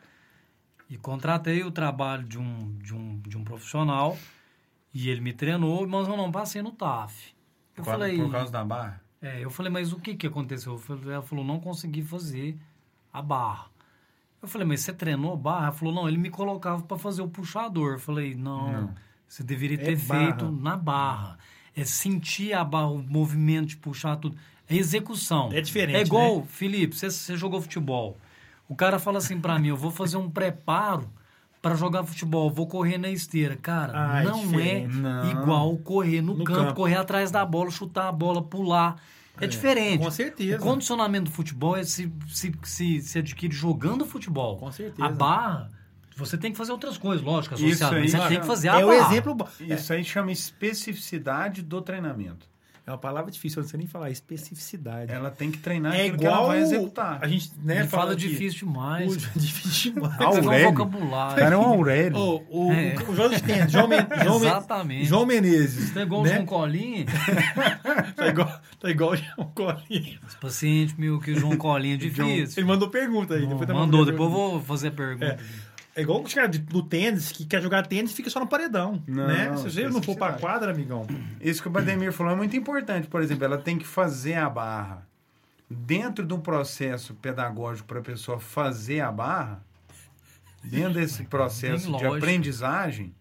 e 0.88 0.96
contratei 0.96 1.62
o 1.62 1.70
trabalho 1.70 2.24
de 2.24 2.38
um, 2.38 2.76
de 2.78 2.94
um, 2.94 3.18
de 3.20 3.36
um 3.36 3.44
profissional 3.44 4.16
e 4.92 5.08
ele 5.08 5.20
me 5.20 5.32
treinou, 5.32 5.86
mas 5.88 6.06
eu 6.08 6.16
não 6.16 6.30
passei 6.30 6.62
no 6.62 6.70
TAF. 6.72 7.34
Eu 7.76 7.82
Por, 7.82 7.90
falei, 7.90 8.16
por 8.16 8.30
causa 8.30 8.52
da 8.52 8.64
barra? 8.64 9.02
é, 9.20 9.44
eu 9.44 9.50
falei, 9.50 9.70
mas 9.72 9.92
o 9.92 9.98
que 9.98 10.14
que 10.14 10.26
aconteceu? 10.26 10.80
Ela 11.06 11.22
falou, 11.22 11.44
não 11.44 11.58
consegui 11.58 12.02
fazer 12.02 12.56
a 13.12 13.20
barra. 13.20 13.70
Eu 14.40 14.46
falei, 14.48 14.66
mas 14.66 14.80
você 14.82 14.92
treinou 14.92 15.36
barra? 15.36 15.64
Ela 15.64 15.72
falou, 15.72 15.94
não, 15.94 16.08
ele 16.08 16.18
me 16.18 16.30
colocava 16.30 16.82
para 16.82 16.98
fazer 16.98 17.22
o 17.22 17.28
puxador. 17.28 17.94
Eu 17.94 17.98
falei, 17.98 18.34
não, 18.34 18.72
Não. 18.72 18.94
Você 19.28 19.42
deveria 19.42 19.76
É 19.80 19.84
ter 19.84 19.96
barra. 19.96 20.20
feito 20.26 20.50
na 20.52 20.76
barra. 20.76 21.38
É 21.76 21.84
sentir 21.84 22.52
a 22.52 22.62
barra, 22.64 22.88
o 22.88 22.98
movimento 23.02 23.66
de 23.68 23.76
puxar 23.76 24.16
tudo. 24.16 24.36
É 24.68 24.76
execução. 24.76 25.50
É 25.52 25.60
diferente, 25.60 25.96
É 25.96 26.02
igual, 26.02 26.38
né? 26.38 26.44
Felipe, 26.48 26.96
você, 26.96 27.10
você 27.10 27.36
jogou 27.36 27.60
futebol. 27.60 28.16
O 28.68 28.74
cara 28.74 28.98
fala 28.98 29.18
assim 29.18 29.38
para 29.40 29.58
mim, 29.58 29.68
eu 29.68 29.76
vou 29.76 29.90
fazer 29.90 30.16
um 30.16 30.30
preparo 30.30 31.10
para 31.60 31.74
jogar 31.74 32.04
futebol, 32.04 32.50
vou 32.50 32.66
correr 32.66 32.96
na 32.98 33.08
esteira. 33.10 33.56
Cara, 33.56 33.92
Ah, 33.94 34.20
é 34.20 34.24
não 34.24 34.38
é 34.40 34.42
diferente. 34.46 34.96
Não. 34.96 35.30
igual 35.30 35.76
correr 35.78 36.20
no, 36.22 36.34
No 36.34 36.44
campo, 36.44 36.60
campo. 36.60 36.74
correr 36.74 36.96
atrás 36.96 37.30
da 37.30 37.44
bola, 37.44 37.70
chutar 37.70 38.08
a 38.08 38.12
bola, 38.12 38.42
pular. 38.42 38.96
É, 39.40 39.46
diferente. 39.48 39.98
Com 40.02 40.10
certeza. 40.10 40.56
O 40.56 40.60
condicionamento 40.60 41.24
do 41.24 41.30
futebol 41.32 41.76
é 41.76 41.82
se, 41.82 42.10
se, 42.28 42.52
se, 42.62 43.00
se 43.02 43.18
adquire 43.18 43.52
jogando 43.52 44.06
futebol. 44.06 44.56
Com 44.58 44.70
certeza. 44.70 45.04
A 45.04 45.10
barra, 45.10 45.68
você 46.16 46.36
tem 46.38 46.52
que 46.52 46.58
fazer 46.58 46.72
outras 46.72 46.96
coisas, 46.98 47.24
lógico, 47.24 47.54
Isso 47.54 47.64
associado, 47.66 47.94
mas 47.96 48.14
aí, 48.14 48.20
você 48.20 48.28
tem 48.28 48.40
que 48.40 48.46
fazer 48.46 48.68
a 48.68 48.80
é 48.80 48.84
o 48.84 48.88
barra. 48.88 49.10
exemplo. 49.12 49.48
Isso 49.60 49.92
aí 49.92 50.04
chama 50.04 50.30
especificidade 50.32 51.62
do 51.62 51.80
treinamento. 51.82 52.52
É 52.86 52.90
uma 52.90 52.98
palavra 52.98 53.30
difícil, 53.30 53.60
eu 53.60 53.62
não 53.62 53.70
sei 53.70 53.78
nem 53.78 53.86
falar. 53.86 54.10
Especificidade. 54.10 55.10
Ela 55.10 55.30
tem 55.30 55.50
que 55.50 55.56
treinar 55.56 55.94
é 55.94 56.02
aquilo 56.02 56.18
que 56.18 56.26
ela 56.26 56.34
igual 56.34 56.48
vai 56.48 56.60
executar. 56.60 57.18
a 57.22 57.26
gente 57.26 57.50
né, 57.64 57.78
Ele 57.78 57.88
fala 57.88 58.12
aqui, 58.12 58.28
difícil 58.28 58.66
demais. 58.68 59.10
O, 59.10 59.18
difícil 59.40 59.94
demais. 59.94 60.20
Aurélio. 60.20 60.66
um 60.68 60.68
O 60.68 60.74
vocabulário. 60.74 61.36
cara 61.36 61.54
é 61.54 61.58
um 61.58 61.62
Aurélio. 61.62 62.18
O, 62.18 62.66
o, 62.68 62.72
É. 62.74 62.94
o 63.08 63.14
jogo 63.16 63.34
de 63.34 63.42
tênis, 63.42 63.72
João, 63.72 63.88
Men- 63.88 64.06
João, 64.22 64.38
Men- 64.38 64.48
Exatamente. 64.50 65.04
João 65.06 65.24
Menezes. 65.24 65.92
Você 65.94 65.98
é 65.98 66.02
igual 66.02 66.22
né? 66.24 66.28
o 66.30 66.34
João 66.34 66.44
Colinha. 66.46 67.06
Tá 68.14 68.28
igual, 68.28 68.60
tá 68.80 68.90
igual 68.90 69.10
o 69.12 69.16
João 69.16 69.50
Colinha. 69.54 70.18
Os 70.28 70.34
pacientes 70.34 70.94
meio 70.98 71.18
que 71.20 71.30
o 71.32 71.38
João 71.40 71.56
Colinha 71.56 71.94
é 71.94 71.96
difícil. 71.96 72.60
Ele 72.60 72.66
mandou 72.66 72.90
pergunta 72.90 73.32
aí. 73.34 73.46
depois 73.46 73.66
tá 73.66 73.72
Mandou, 73.72 74.00
mandando 74.00 74.04
depois 74.12 74.30
eu 74.30 74.36
vou 74.36 74.62
fazer 74.62 74.88
a 74.88 74.90
pergunta. 74.92 75.24
É 75.24 75.38
igual 76.02 76.20
o 76.20 76.24
cara 76.28 76.46
de- 76.48 76.58
do 76.58 76.82
tênis, 76.82 77.30
que 77.32 77.44
quer 77.44 77.62
jogar 77.62 77.86
tênis 77.86 78.10
e 78.12 78.14
fica 78.14 78.28
só 78.30 78.40
no 78.40 78.46
paredão. 78.46 79.02
Não, 79.06 79.26
né? 79.26 79.56
Se 79.56 79.64
você 79.70 79.88
não 79.88 80.02
for 80.02 80.16
pra 80.16 80.32
quadra, 80.34 80.70
amigão. 80.72 81.06
Isso 81.40 81.62
que 81.62 81.68
o 81.68 81.70
Bademir 81.70 82.12
falou 82.12 82.32
é 82.32 82.36
muito 82.36 82.56
importante. 82.56 83.06
Por 83.08 83.22
exemplo, 83.22 83.44
ela 83.44 83.58
tem 83.58 83.78
que 83.78 83.86
fazer 83.86 84.34
a 84.34 84.48
barra. 84.50 85.06
Dentro 85.70 86.26
de 86.26 86.34
um 86.34 86.40
processo 86.40 87.14
pedagógico 87.14 87.88
para 87.88 88.00
a 88.00 88.02
pessoa 88.02 88.38
fazer 88.38 89.00
a 89.00 89.10
barra, 89.10 89.62
dentro 90.62 90.94
desse 90.94 91.24
processo 91.24 91.86
de 91.86 91.90
lógico. 91.92 92.14
aprendizagem, 92.14 93.14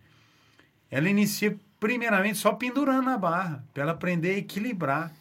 ela 0.91 1.09
inicia 1.09 1.57
primeiramente 1.79 2.37
só 2.37 2.53
pendurando 2.53 3.09
a 3.09 3.17
barra, 3.17 3.63
para 3.73 3.83
ela 3.83 3.91
aprender 3.93 4.35
a 4.35 4.37
equilibrar. 4.37 5.11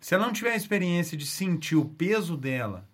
Se 0.00 0.14
ela 0.14 0.24
não 0.26 0.32
tiver 0.32 0.52
a 0.52 0.56
experiência 0.56 1.16
de 1.16 1.26
sentir 1.26 1.76
o 1.76 1.84
peso 1.84 2.36
dela, 2.36 2.84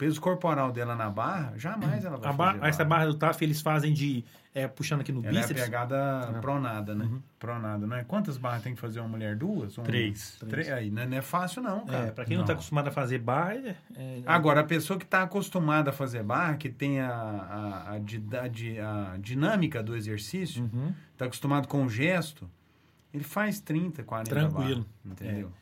peso 0.00 0.18
corporal 0.18 0.72
dela 0.72 0.96
na 0.96 1.10
barra, 1.10 1.52
jamais 1.58 2.06
ela 2.06 2.16
vai 2.16 2.30
A 2.30 2.32
fazer 2.32 2.38
barra, 2.58 2.68
essa 2.68 2.84
barra 2.86 3.04
do 3.06 3.14
TAF 3.14 3.42
eles 3.44 3.60
fazem 3.60 3.92
de. 3.92 4.24
é, 4.54 4.66
puxando 4.66 5.02
aqui 5.02 5.12
no 5.12 5.20
Ela 5.20 5.28
é 5.28 5.30
a 5.30 5.42
bíceps. 5.42 5.62
pegada 5.62 6.38
pronada, 6.40 6.94
né? 6.94 7.06
Pronada, 7.38 7.86
não 7.86 7.94
é? 7.96 8.02
Quantas 8.04 8.38
barras 8.38 8.62
tem 8.62 8.74
que 8.74 8.80
fazer 8.80 8.98
uma 9.00 9.08
mulher? 9.10 9.36
Duas? 9.36 9.76
Um- 9.76 9.82
Três. 9.82 10.38
Três. 10.48 10.70
Aí, 10.72 10.90
não 10.90 11.02
é- 11.02 11.06
não 11.06 11.16
é 11.18 11.20
fácil 11.20 11.62
não, 11.62 11.84
cara. 11.84 12.06
É, 12.06 12.10
pra 12.12 12.24
quem 12.24 12.38
não, 12.38 12.46
tá 12.46 12.54
acostumado 12.54 12.88
a 12.88 12.90
fazer 12.90 13.18
barra, 13.18 13.54
é, 13.54 13.76
é- 13.94 14.22
Agora, 14.24 14.60
a 14.60 14.64
pessoa 14.64 14.98
que 14.98 15.04
está 15.04 15.22
acostumada 15.22 15.90
a 15.90 15.92
fazer 15.92 16.22
barra, 16.22 16.56
que 16.56 16.70
tem 16.70 16.98
a, 17.00 17.10
a, 17.12 17.90
a, 17.90 17.92
a 17.94 17.98
di- 18.48 18.78
a 18.80 19.16
dinâmica 19.20 19.82
do 19.82 19.94
exercício, 19.94 20.62
Uhum. 20.72 20.94
está 21.12 21.26
acostumado 21.26 21.68
com 21.68 21.84
o 21.84 21.90
gesto, 21.90 22.48
ele 23.12 23.22
faz 23.24 23.60
30, 23.60 24.02
40 24.02 24.30
Tranquilo. 24.30 24.86
barra, 25.04 25.12
entendeu? 25.14 25.52
É, 25.56 25.60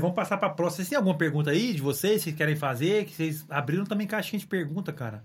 vamos 0.00 0.14
passar 0.14 0.36
pra 0.36 0.48
próxima. 0.50 0.76
Vocês 0.76 0.88
têm 0.88 0.96
alguma 0.96 1.16
pergunta 1.16 1.50
aí 1.50 1.72
de 1.74 1.82
vocês 1.82 2.22
que 2.22 2.32
querem 2.32 2.56
fazer? 2.56 3.04
Que 3.06 3.14
vocês 3.14 3.44
abriram 3.48 3.84
também 3.84 4.06
caixinha 4.06 4.38
de 4.38 4.46
pergunta, 4.46 4.92
cara. 4.92 5.22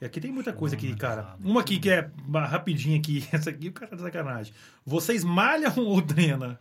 E 0.00 0.04
aqui 0.04 0.20
tem 0.20 0.30
muita 0.32 0.52
coisa 0.52 0.74
aqui, 0.76 0.94
cara. 0.94 1.36
Uma 1.42 1.60
aqui 1.62 1.78
que 1.78 1.88
é 1.88 2.10
rapidinha 2.48 2.98
aqui. 2.98 3.26
Essa 3.32 3.50
aqui 3.50 3.68
o 3.68 3.72
cara 3.72 3.88
tá 3.90 3.96
de 3.96 4.02
sacanagem. 4.02 4.52
Vocês 4.84 5.24
malham 5.24 5.72
ou 5.78 6.02
treinam? 6.02 6.58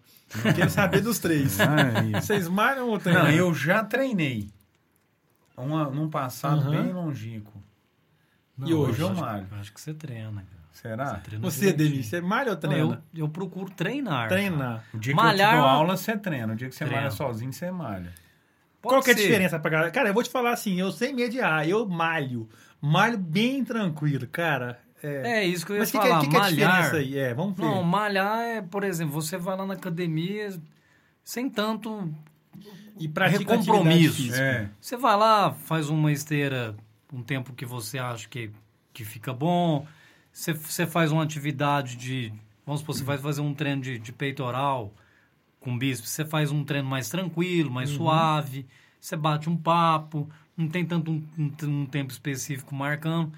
Quero 0.56 0.70
saber 0.70 1.02
dos 1.02 1.20
três. 1.20 1.58
Ah, 1.62 2.02
isso. 2.04 2.28
Vocês 2.28 2.48
malham 2.48 2.88
ou 2.90 2.98
treinam? 3.00 3.24
Não, 3.24 3.32
eu 3.32 3.54
já 3.54 3.84
treinei. 3.84 4.50
Uma, 5.58 5.90
num 5.90 6.10
passado 6.10 6.62
Aham. 6.62 6.72
bem 6.84 6.94
longínquo. 6.94 7.62
Não, 8.58 8.68
E 8.70 8.74
hoje 8.74 9.02
eu 9.02 9.08
eu 9.08 9.12
acho- 9.14 9.22
malho? 9.22 9.48
eu 9.52 9.58
acho 9.58 9.74
que 9.74 9.82
você 9.82 9.94
treina, 9.94 10.32
cara. 10.44 10.55
Será? 10.76 11.06
Você 11.16 11.22
treina 11.22 11.44
Você, 11.44 11.60
direitinho. 11.72 11.90
Denis, 11.90 12.06
você 12.08 12.22
malha 12.22 12.50
ou 12.52 12.54
Não, 12.54 12.60
treina? 12.60 13.04
eu, 13.14 13.20
eu 13.26 13.30
procuro 13.30 13.70
treinar. 13.72 14.28
Treinar. 14.28 14.84
O 14.94 14.98
dia 14.98 15.16
Malhar- 15.16 15.50
que 15.52 15.56
eu 15.56 15.62
te 15.62 15.62
dou 15.62 15.70
aula, 15.70 15.98
você 15.98 16.18
treina. 16.18 16.54
O 16.54 16.56
dia 16.56 16.68
que 16.70 16.76
você 16.76 16.84
Treino. 16.86 17.02
malha 17.04 17.12
sozinho, 17.12 17.54
você 17.54 17.72
malha. 17.72 18.14
Pode 18.82 18.94
Qual 18.96 19.02
que 19.04 19.10
é 19.10 19.14
a 19.14 19.16
diferença 19.16 19.58
pra 19.58 19.72
galera? 19.72 19.92
Cara, 19.92 20.10
eu 20.10 20.14
vou 20.14 20.22
te 20.22 20.30
falar 20.30 20.52
assim, 20.52 20.80
eu 20.80 20.92
sem 20.92 21.14
mediar, 21.14 21.68
eu 21.68 21.88
malho. 21.88 22.48
Malho 22.82 23.18
bem 23.18 23.64
tranquilo, 23.64 24.28
cara. 24.28 24.80
É. 25.02 25.40
É 25.40 25.44
isso 25.46 25.66
que 25.66 25.72
eu 25.72 25.76
ia 25.78 25.80
Mas 25.82 25.90
o 25.90 25.92
que, 25.94 26.00
que, 26.00 26.08
falar. 26.08 26.20
é- 26.20 26.24
que 26.24 26.30
que 26.30 26.36
é 26.36 26.40
a 26.40 26.42
malhar. 26.42 26.72
diferença 26.84 26.96
aí? 26.98 27.18
É, 27.18 27.34
vamos 27.34 27.56
ver. 27.56 27.64
Não, 27.64 27.82
malhar 27.84 28.40
é, 28.42 28.62
por 28.62 28.84
exemplo, 28.84 29.14
você 29.14 29.38
vai 29.38 29.56
lá 29.58 29.66
na 29.66 29.74
academia 29.76 30.54
sem 31.24 31.50
tanto 31.50 32.14
e 33.00 33.08
pratica 33.08 33.58
compromisso. 33.58 34.34
É. 34.36 34.70
Você 34.80 34.98
vai 34.98 35.16
lá, 35.18 35.54
faz 35.54 35.90
uma 35.90 36.12
esteira 36.12 36.76
um 37.14 37.24
tempo 37.24 37.54
que 37.54 37.66
você 37.66 37.98
acha 37.98 38.28
que, 38.28 38.52
que 38.94 39.04
fica 39.06 39.34
bom. 39.34 39.88
Você, 40.36 40.86
faz 40.86 41.12
uma 41.14 41.24
atividade 41.24 41.96
de 41.96 42.34
Vamos 42.66 42.82
supor, 42.82 42.96
você 42.96 43.04
vai 43.04 43.18
fazer 43.18 43.42
um 43.42 43.54
treino 43.54 43.82
de, 43.82 44.00
de 44.00 44.12
peitoral 44.12 44.92
com 45.60 45.78
bíceps, 45.78 46.10
você 46.10 46.26
faz 46.26 46.52
um 46.52 46.64
treino 46.64 46.90
mais 46.90 47.08
tranquilo, 47.10 47.70
mais 47.72 47.92
Uhum. 47.92 47.98
suave, 47.98 48.66
você 49.00 49.16
bate 49.16 49.48
um 49.50 49.56
papo, 49.56 50.28
não 50.58 50.68
tem 50.68 50.84
tanto 50.84 51.12
um- 51.12 51.24
um 51.64 51.86
tempo 51.86 52.12
específico 52.12 52.74
marcando. 52.74 53.32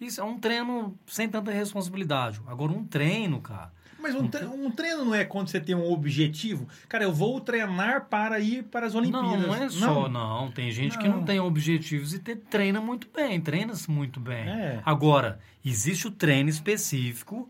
Isso 0.00 0.18
é 0.20 0.24
um 0.24 0.38
treino 0.38 0.98
sem 1.06 1.28
tanta 1.28 1.52
responsabilidade. 1.52 2.40
Agora, 2.46 2.72
um 2.72 2.82
treino, 2.84 3.38
cara, 3.40 3.70
Mas 4.00 4.14
um, 4.14 4.26
tre- 4.28 4.46
um 4.46 4.70
treino 4.70 5.04
não 5.04 5.14
é 5.14 5.24
quando 5.24 5.48
você 5.48 5.60
tem 5.60 5.74
um 5.74 5.90
objetivo? 5.92 6.66
Cara, 6.88 7.04
eu 7.04 7.12
vou 7.12 7.40
treinar 7.40 8.06
para 8.06 8.40
ir 8.40 8.64
para 8.64 8.86
as 8.86 8.94
Olimpíadas. 8.94 9.30
Não, 9.40 9.46
não 9.48 9.54
é 9.54 9.68
só, 9.68 10.08
não. 10.08 10.50
Tem 10.50 10.70
gente 10.70 10.96
que 10.98 11.06
não 11.08 11.18
Não. 11.18 11.24
tem 11.24 11.38
objetivos 11.40 12.14
e 12.14 12.18
te- 12.18 12.36
treina 12.36 12.80
muito 12.80 13.08
bem, 13.14 13.40
treina-se 13.40 13.90
muito 13.90 14.18
bem. 14.18 14.48
É. 14.48 14.80
Agora, 14.84 15.38
existe 15.64 16.06
o 16.06 16.10
treino 16.10 16.48
específico 16.48 17.48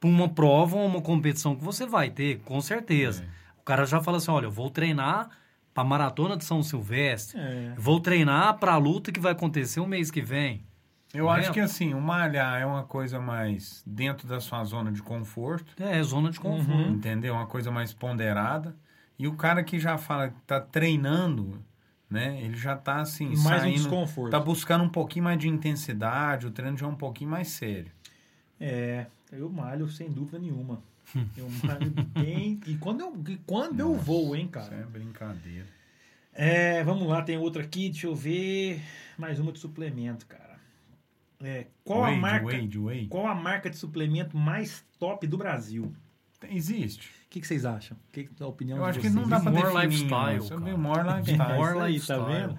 para 0.00 0.08
uma 0.08 0.28
prova 0.28 0.76
ou 0.76 0.86
uma 0.86 1.00
competição 1.02 1.56
que 1.56 1.64
você 1.64 1.84
vai 1.84 2.10
ter, 2.10 2.38
com 2.44 2.60
certeza. 2.60 3.24
É. 3.24 3.26
O 3.60 3.64
cara 3.64 3.84
já 3.84 4.00
fala 4.00 4.18
assim, 4.18 4.30
olha, 4.30 4.46
eu 4.46 4.50
vou 4.50 4.70
treinar 4.70 5.28
para 5.74 5.84
maratona 5.84 6.36
de 6.36 6.44
São 6.44 6.62
Silvestre, 6.62 7.38
É. 7.38 7.74
vou 7.76 8.00
treinar 8.00 8.58
para 8.58 8.72
a 8.72 8.76
luta 8.78 9.12
que 9.12 9.20
vai 9.20 9.32
acontecer 9.32 9.80
o 9.80 9.86
mês 9.86 10.10
que 10.10 10.20
vem. 10.22 10.62
Eu 11.14 11.28
acho 11.30 11.44
vendo? 11.44 11.54
que 11.54 11.60
assim, 11.60 11.94
o 11.94 12.00
malhar 12.00 12.60
é 12.60 12.66
uma 12.66 12.82
coisa 12.84 13.18
mais 13.18 13.82
dentro 13.86 14.28
da 14.28 14.40
sua 14.40 14.62
zona 14.64 14.92
de 14.92 15.02
conforto, 15.02 15.72
É, 15.82 16.02
zona 16.02 16.30
de 16.30 16.38
conforto. 16.38 16.70
Uhum. 16.70 16.92
entendeu? 16.94 17.34
Uma 17.34 17.46
coisa 17.46 17.70
mais 17.70 17.92
ponderada. 17.94 18.76
E 19.18 19.26
o 19.26 19.34
cara 19.34 19.64
que 19.64 19.78
já 19.80 19.96
fala 19.98 20.28
que 20.28 20.40
tá 20.46 20.60
treinando, 20.60 21.60
né? 22.10 22.40
Ele 22.42 22.56
já 22.56 22.76
tá 22.76 23.00
assim, 23.00 23.28
Mais 23.28 23.38
um 23.38 23.42
saindo, 23.42 23.74
desconforto. 23.78 24.30
tá 24.30 24.38
buscando 24.38 24.84
um 24.84 24.88
pouquinho 24.88 25.24
mais 25.24 25.38
de 25.38 25.48
intensidade, 25.48 26.46
o 26.46 26.50
treino 26.50 26.76
já 26.76 26.86
é 26.86 26.88
um 26.88 26.94
pouquinho 26.94 27.30
mais 27.30 27.48
sério. 27.48 27.90
É, 28.60 29.06
eu 29.32 29.48
malho 29.50 29.88
sem 29.88 30.10
dúvida 30.10 30.38
nenhuma. 30.38 30.80
Eu 31.36 31.48
malho 31.64 31.90
bem. 32.14 32.60
E 32.66 32.74
quando 32.76 33.00
eu, 33.00 33.16
e 33.28 33.36
quando 33.46 33.80
eu 33.80 33.94
vou, 33.94 34.36
hein, 34.36 34.48
Isso 34.50 34.58
é 34.58 34.68
cara? 34.70 34.86
brincadeira. 34.92 35.66
É, 36.34 36.84
vamos 36.84 37.08
lá, 37.08 37.22
tem 37.22 37.36
outra 37.38 37.62
aqui, 37.62 37.88
deixa 37.88 38.06
eu 38.06 38.14
ver. 38.14 38.80
Mais 39.16 39.40
uma 39.40 39.50
de 39.50 39.58
suplemento, 39.58 40.26
cara. 40.26 40.47
É, 41.40 41.66
qual 41.84 42.02
a 42.04 42.08
Wade, 42.08 42.20
marca? 42.20 42.46
Wade, 42.46 42.78
Wade. 42.78 43.06
Qual 43.08 43.26
a 43.26 43.34
marca 43.34 43.70
de 43.70 43.76
suplemento 43.76 44.36
mais 44.36 44.84
top 44.98 45.26
do 45.26 45.38
Brasil? 45.38 45.94
Existe. 46.50 47.08
O 47.26 47.28
que, 47.30 47.40
que 47.40 47.46
vocês 47.46 47.64
acham? 47.64 47.96
O 47.96 48.12
que, 48.12 48.24
que 48.24 48.42
é 48.42 48.44
a 48.44 48.48
opinião 48.48 48.78
Eu 48.78 48.84
de 48.84 48.90
acho 48.90 48.98
que 49.00 49.04
vocês? 49.08 49.14
não 49.14 49.28
dá 49.28 49.40
pra 49.40 49.50
More 49.50 49.64
definir. 49.64 49.86
lifestyle, 49.88 50.40
Você 50.40 50.48
cara. 50.50 50.60
vê 50.60 50.76
more 50.76 51.02
More 51.04 51.18
lifestyle. 51.20 51.36
Isso 51.96 52.12
aí, 52.12 52.18
tá 52.18 52.26
lifestyle. 52.26 52.48
vendo? 52.48 52.58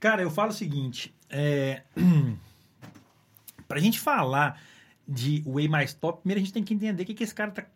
Cara, 0.00 0.22
eu 0.22 0.30
falo 0.30 0.50
o 0.50 0.54
seguinte, 0.54 1.14
é, 1.28 1.82
pra 3.68 3.78
gente 3.80 4.00
falar 4.00 4.60
de 5.06 5.42
whey 5.46 5.68
mais 5.68 5.92
top, 5.92 6.20
primeiro 6.20 6.40
a 6.40 6.44
gente 6.44 6.52
tem 6.52 6.62
que 6.64 6.74
entender 6.74 7.02
o 7.02 7.06
que, 7.06 7.14
que 7.14 7.24
esse 7.24 7.34
cara 7.34 7.50
tá 7.50 7.66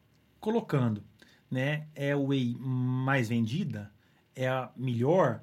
colocando, 0.41 1.03
né? 1.51 1.87
É 1.95 2.15
o 2.17 2.27
whey 2.29 2.57
mais 2.59 3.29
vendida? 3.29 3.91
É 4.35 4.49
a 4.49 4.71
melhor? 4.77 5.43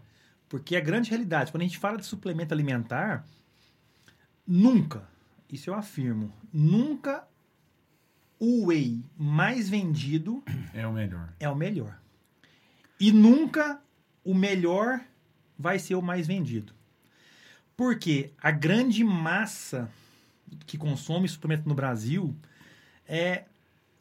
Porque 0.50 0.76
a 0.76 0.82
grande 0.82 1.10
realidade, 1.10 1.52
quando 1.52 1.62
a 1.62 1.66
gente 1.66 1.78
fala 1.78 1.98
de 1.98 2.06
suplemento 2.06 2.54
alimentar, 2.54 3.26
nunca, 4.52 5.08
isso 5.50 5.70
eu 5.70 5.74
afirmo, 5.74 6.34
nunca 6.52 7.26
o 8.38 8.66
whey 8.68 9.02
mais 9.18 9.70
vendido 9.70 10.44
É 10.74 10.86
o 10.86 10.92
melhor. 10.92 11.34
é 11.40 11.50
o 11.50 11.56
melhor. 11.56 11.98
E 13.00 13.12
nunca 13.14 13.82
o 14.26 14.34
melhor 14.34 15.00
vai 15.58 15.80
ser 15.80 15.96
o 15.96 16.02
mais 16.02 16.28
vendido. 16.28 16.74
Porque 17.78 18.32
a 18.42 18.52
grande 18.52 19.04
massa 19.04 19.90
que 20.66 20.78
consome 20.78 21.30
suplemento 21.30 21.70
no 21.70 21.74
Brasil 21.74 22.36
é 23.08 23.46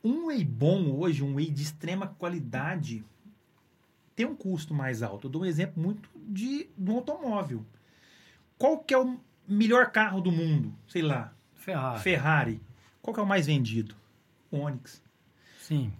um 0.02 0.26
whey 0.26 0.44
bom 0.44 0.90
hoje, 0.98 1.22
um 1.22 1.34
whey 1.36 1.50
de 1.50 1.62
extrema 1.62 2.08
qualidade, 2.08 3.04
tem 4.16 4.26
um 4.26 4.34
custo 4.34 4.74
mais 4.74 5.02
alto. 5.02 5.28
Eu 5.28 5.30
dou 5.30 5.42
um 5.42 5.46
exemplo 5.46 5.80
muito 5.80 6.08
de, 6.16 6.68
de 6.76 6.90
um 6.90 6.96
automóvel. 6.96 7.64
Qual 8.58 8.78
que 8.78 8.92
é 8.92 8.98
o 8.98 9.18
melhor 9.46 9.90
carro 9.90 10.20
do 10.20 10.30
mundo? 10.32 10.72
Sei 10.88 11.02
lá, 11.02 11.32
Ferrari. 11.54 12.00
Ferrari. 12.02 12.62
Qual 13.02 13.14
que 13.14 13.20
é 13.20 13.22
o 13.22 13.26
mais 13.26 13.46
vendido? 13.46 13.94
Onix 14.50 15.02
Sim. 15.60 15.92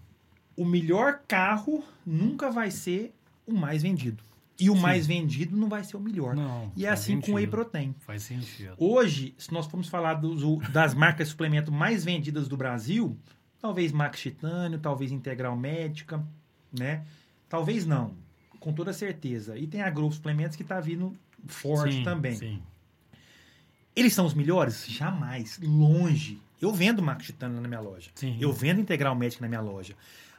o 0.57 0.65
melhor 0.65 1.21
carro 1.27 1.83
nunca 2.05 2.51
vai 2.51 2.69
ser 2.71 3.13
o 3.47 3.53
mais 3.53 3.81
vendido. 3.81 4.23
E 4.59 4.69
o 4.69 4.75
Sim. 4.75 4.81
mais 4.81 5.07
vendido 5.07 5.57
não 5.57 5.67
vai 5.69 5.83
ser 5.83 5.97
o 5.97 5.99
melhor. 5.99 6.35
Não. 6.35 6.71
e 6.75 6.85
é 6.85 6.89
assim 6.89 7.19
com 7.19 7.31
o 7.31 7.35
whey 7.35 7.45
sentido. 7.45 7.51
protein. 7.51 7.95
Faz 8.01 8.23
sentido. 8.23 8.75
Hoje, 8.77 9.33
se 9.37 9.51
nós 9.51 9.65
formos 9.65 9.87
falar 9.89 10.15
dos- 10.15 10.43
das 10.69 10.93
marcas 10.93 11.27
de 11.27 11.31
suplemento 11.31 11.71
mais 11.71 12.03
vendidas 12.05 12.47
do 12.47 12.55
Brasil, 12.55 13.17
talvez 13.59 13.91
Max 13.91 14.19
Titânio, 14.19 14.77
talvez 14.77 15.11
Integral 15.11 15.55
Médica, 15.57 16.23
né? 16.77 17.03
Talvez 17.49 17.85
não, 17.87 18.13
com 18.59 18.71
toda 18.71 18.93
certeza. 18.93 19.57
E 19.57 19.65
tem 19.65 19.81
a 19.81 19.89
Growth 19.89 20.13
Suplementos 20.13 20.55
que 20.55 20.61
está 20.63 20.79
vindo 20.79 21.13
forte 21.47 21.95
Sim, 21.95 22.03
também. 22.03 22.35
Sim. 22.35 22.61
Eles 23.95 24.13
são 24.13 24.25
os 24.25 24.33
melhores? 24.33 24.85
Jamais. 24.87 25.59
Longe. 25.61 26.41
Eu 26.61 26.71
vendo 26.71 27.01
Max 27.01 27.25
Titânio 27.25 27.59
na 27.59 27.67
minha 27.67 27.81
loja. 27.81 28.09
Sim. 28.15 28.37
Eu 28.39 28.53
vendo 28.53 28.79
Integral 28.79 29.15
Médica 29.15 29.41
na 29.41 29.49
minha 29.49 29.61
loja. 29.61 29.95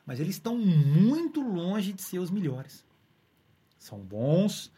Mas 0.06 0.20
eles 0.20 0.36
estão 0.36 0.56
muito 0.56 1.40
longe 1.40 1.92
de 1.92 2.02
ser 2.02 2.18
os 2.18 2.30
melhores. 2.30 2.84
São 3.78 3.98
bons. 3.98 4.72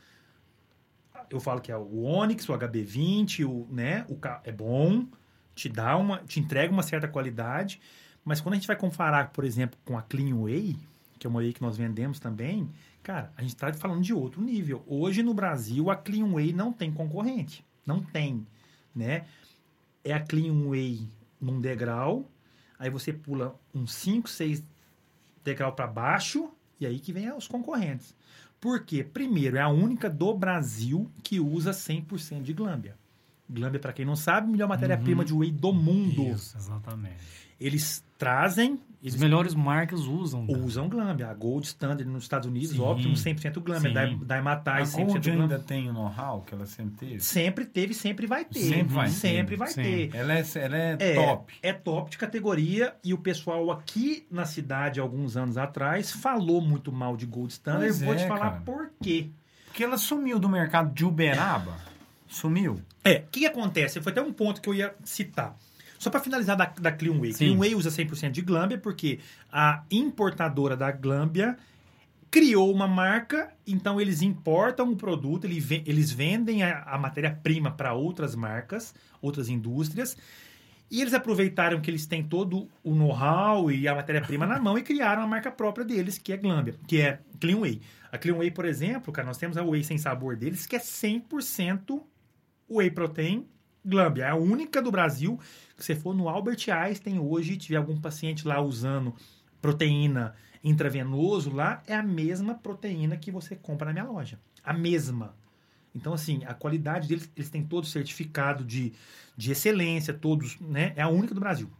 Eu 1.31 1.41
falo 1.41 1.61
que 1.61 1.71
é 1.71 1.77
o 1.77 2.03
Onix, 2.03 2.49
o 2.49 2.53
HB20, 2.53 3.45
o, 3.47 3.67
né, 3.73 4.05
o 4.09 4.19
é 4.45 4.53
bom, 4.53 5.07
te 5.55 5.69
dá 5.69 5.97
uma, 5.97 6.19
te 6.19 6.41
entrega 6.41 6.73
uma 6.73 6.83
certa 6.83 7.09
qualidade, 7.09 7.81
mas 8.25 8.41
quando 8.41 8.55
a 8.55 8.57
gente 8.57 8.67
vai 8.67 8.77
comparar, 8.77 9.31
por 9.31 9.45
exemplo, 9.45 9.79
com 9.85 9.97
a 9.97 10.03
Clean 10.03 10.35
Whey, 10.37 10.77
que 11.19 11.27
é 11.27 11.31
uma 11.31 11.41
whey 11.41 11.53
que 11.53 11.63
nós 11.63 11.77
vendemos 11.77 12.19
também, 12.19 12.69
cara, 13.03 13.33
a 13.37 13.43
gente 13.43 13.55
está 13.55 13.73
falando 13.73 14.03
de 14.03 14.13
outro 14.13 14.43
nível. 14.43 14.83
Hoje 14.87 15.23
no 15.23 15.33
Brasil 15.33 15.91
a 15.91 15.97
Clean 15.97 16.27
Whey 16.27 16.53
não 16.53 16.73
tem 16.73 16.93
concorrente, 16.93 17.65
não 17.87 18.03
tem, 18.03 18.47
né? 18.95 19.25
É 20.03 20.13
a 20.13 20.21
Clean 20.21 20.69
Whey 20.69 21.09
num 21.41 21.61
degrau, 21.61 22.31
aí 22.79 22.91
você 22.91 23.13
pula 23.13 23.59
uns 23.75 23.93
5, 23.95 24.29
6 24.29 24.63
degrau 25.43 25.73
para 25.73 25.87
baixo 25.87 26.51
e 26.81 26.87
aí 26.87 26.99
que 26.99 27.13
vem 27.13 27.31
os 27.33 27.47
concorrentes. 27.47 28.15
Por 28.61 28.81
quê? 28.81 29.05
Primeiro, 29.05 29.57
é 29.57 29.61
a 29.61 29.69
única 29.69 30.09
do 30.09 30.33
Brasil 30.33 31.11
que 31.23 31.39
usa 31.39 31.71
100% 31.71 32.43
de 32.43 32.53
glâmbia. 32.53 32.97
Glâmbia, 33.49 33.79
para 33.79 33.93
quem 33.93 34.07
não 34.07 34.17
sabe, 34.17 34.51
melhor 34.51 34.69
matéria-prima 34.69 35.25
de 35.25 35.35
whey 35.35 35.51
do 35.51 35.73
mundo. 35.73 36.35
Isso, 36.35 36.57
exatamente. 36.57 37.23
Eles 37.61 38.03
trazem, 38.17 38.81
As 39.07 39.13
eles 39.13 39.21
melhores 39.21 39.55
marcas 39.55 40.01
usam. 40.07 40.47
né? 40.47 40.57
usam 40.57 40.89
glâmbia. 40.89 41.29
A 41.29 41.35
Gold 41.35 41.67
Standard 41.67 42.09
nos 42.09 42.23
Estados 42.23 42.49
Unidos, 42.49 42.71
Sim. 42.71 42.81
Optimum 42.81 43.13
100% 43.13 43.61
glâmbia. 43.61 43.91
Sim. 43.91 43.95
Da, 44.19 44.25
da 44.25 44.35
A 44.37 44.39
Hematais 44.39 44.93
100% 44.95 45.05
Gold 45.05 45.31
ainda 45.31 45.59
tem 45.59 45.91
o 45.91 45.93
know-how 45.93 46.41
que 46.41 46.55
ela 46.55 46.65
sempre 46.65 46.95
teve? 47.07 47.21
Sempre 47.21 47.67
teve, 47.67 47.93
sempre 47.93 48.27
vai 48.27 48.47
ter. 48.47 48.61
Sempre 48.61 48.95
vai 48.95 49.07
ter. 49.07 49.13
Sempre 49.13 49.57
vai 49.57 49.69
Sim. 49.69 49.83
ter. 49.83 50.11
Ela 50.15 50.39
é, 50.39 50.45
ela 50.57 50.77
é, 50.77 50.97
É, 50.99 51.15
top. 51.15 51.55
É 51.63 51.73
top 51.75 52.11
de 52.11 52.17
categoria 52.17 52.95
e 53.05 53.13
o 53.13 53.19
pessoal 53.19 53.71
aqui 53.71 54.27
na 54.31 54.47
cidade, 54.47 54.99
alguns 55.01 55.37
anos 55.37 55.59
atrás, 55.59 56.11
falou 56.11 56.63
muito 56.63 56.91
mal 56.91 57.15
de 57.15 57.27
Gold 57.27 57.53
Standard. 57.53 57.87
Pois 57.87 58.01
Eu 58.01 58.07
vou 58.07 58.15
é, 58.15 58.19
te 58.19 58.27
falar 58.27 58.51
cara. 58.53 58.63
por 58.63 58.91
quê. 59.03 59.29
Porque 59.67 59.85
ela 59.85 59.99
sumiu 59.99 60.39
do 60.39 60.49
mercado 60.49 60.95
de 60.95 61.05
Uberaba. 61.05 61.77
Sumiu. 62.27 62.81
É, 63.05 63.17
o 63.19 63.31
que, 63.31 63.41
que 63.41 63.47
acontece? 63.47 64.01
Foi 64.01 64.13
até 64.13 64.23
um 64.23 64.33
ponto 64.33 64.63
que 64.63 64.69
eu 64.69 64.75
ia 64.75 64.95
citar. 65.05 65.57
Só 66.05 66.11
para 66.11 66.21
finalizar 66.21 66.55
da, 66.55 66.67
da 66.67 66.93
Clean 66.93 67.19
Whey. 67.19 67.33
Sim. 67.33 67.47
Clean 67.47 67.59
Whey 67.59 67.75
usa 67.75 67.89
100% 67.89 68.31
de 68.31 68.43
glâmbia 68.43 68.77
porque 68.77 69.21
a 69.51 69.85
importadora 69.91 70.77
da 70.77 70.93
glâmbia 70.93 71.57
criou 72.31 72.71
uma 72.71 72.87
marca, 72.87 73.51
então 73.67 73.99
eles 73.99 74.21
importam 74.21 74.93
o 74.93 74.97
produto, 74.97 75.47
eles 75.47 76.13
vendem 76.13 76.63
a, 76.63 76.83
a 76.83 76.99
matéria-prima 76.99 77.71
para 77.71 77.95
outras 77.95 78.35
marcas, 78.35 78.95
outras 79.23 79.49
indústrias, 79.49 80.15
e 80.91 81.01
eles 81.01 81.15
aproveitaram 81.15 81.81
que 81.81 81.91
eles 81.91 82.05
têm 82.05 82.23
todo 82.23 82.69
o 82.83 82.95
know-how 82.95 83.71
e 83.71 83.89
a 83.89 83.95
matéria-prima 83.95 84.47
na 84.47 84.61
mão 84.61 84.77
e 84.77 84.83
criaram 84.83 85.23
a 85.23 85.27
marca 85.27 85.51
própria 85.51 85.87
deles, 85.87 86.19
que 86.19 86.35
é 86.35 86.37
Glambia, 86.37 86.75
que 86.87 87.01
é 87.01 87.21
Clean 87.41 87.57
Whey. 87.57 87.81
A 88.13 88.19
Clean 88.19 88.37
Whey, 88.37 88.51
por 88.51 88.67
exemplo, 88.67 89.11
cara, 89.11 89.27
nós 89.27 89.39
temos 89.39 89.57
a 89.57 89.65
Whey 89.65 89.83
sem 89.83 89.97
sabor 89.97 90.37
deles, 90.37 90.67
que 90.67 90.77
é 90.77 90.81
100% 90.81 91.99
Whey 92.69 92.91
Protein 92.91 93.47
Glambia. 93.85 94.25
É 94.25 94.31
a 94.31 94.35
única 94.35 94.81
do 94.81 94.91
Brasil 94.91 95.39
que 95.77 95.85
você 95.85 95.95
for 95.95 96.15
no 96.15 96.29
Albert 96.29 96.69
Einstein 96.71 97.19
hoje 97.19 97.57
tiver 97.57 97.77
algum 97.77 98.01
paciente 98.01 98.47
lá 98.47 98.61
usando 98.61 99.15
proteína 99.61 100.35
intravenoso 100.63 101.51
lá, 101.53 101.83
é 101.87 101.95
a 101.95 102.03
mesma 102.03 102.55
proteína 102.55 103.17
que 103.17 103.31
você 103.31 103.55
compra 103.55 103.87
na 103.87 103.93
minha 103.93 104.05
loja. 104.05 104.39
A 104.63 104.73
mesma. 104.73 105.35
Então, 105.95 106.15
assim, 106.15 106.43
a 106.47 106.55
qualidade 106.55 107.07
deles, 107.07 107.31
eles 107.37 107.51
têm 107.51 107.63
todo 107.63 107.87
certificado 107.87 108.65
de, 108.65 108.93
de 109.37 109.53
excelência, 109.53 110.13
todos, 110.13 110.59
né? 110.59 110.93
É 110.97 111.03
a 111.03 111.09
única 111.09 111.35
do 111.35 111.41
Brasil. 111.41 111.71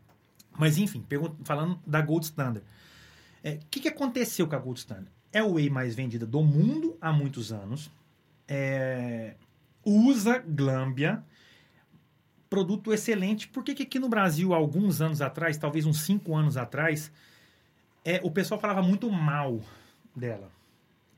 Mas, 0.57 0.79
enfim, 0.79 1.05
falando 1.45 1.81
da 1.87 2.01
Gold 2.01 2.27
Standard. 2.27 2.65
É, 3.43 3.55
O 3.55 3.61
que, 3.71 3.81
que 3.81 3.89
aconteceu 3.89 4.47
com 4.47 4.55
a 4.55 4.59
Gold 4.59 4.79
Standard? 4.79 5.11
É 5.33 5.41
a 5.41 5.47
whey 5.47 5.69
mais 5.69 5.95
vendida 5.95 6.27
do 6.27 6.43
mundo 6.43 6.97
há 7.01 7.13
muitos 7.13 7.53
anos. 7.53 7.91
É, 8.47 9.35
usa 9.85 10.39
glâmbia, 10.39 11.25
produto 12.55 12.93
excelente. 12.93 13.49
Por 13.49 13.65
que, 13.65 13.75
que 13.75 13.83
aqui 13.83 13.99
no 13.99 14.09
Brasil, 14.09 14.55
alguns 14.55 15.01
anos 15.01 15.21
atrás, 15.21 15.59
talvez 15.59 15.87
uns 15.87 16.03
cinco 16.03 16.37
anos 16.37 16.57
atrás, 16.57 17.11
é, 18.05 18.21
o 18.23 18.31
pessoal 18.31 18.61
falava 18.61 18.81
muito 18.81 19.11
mal 19.11 19.61
dela? 20.15 20.49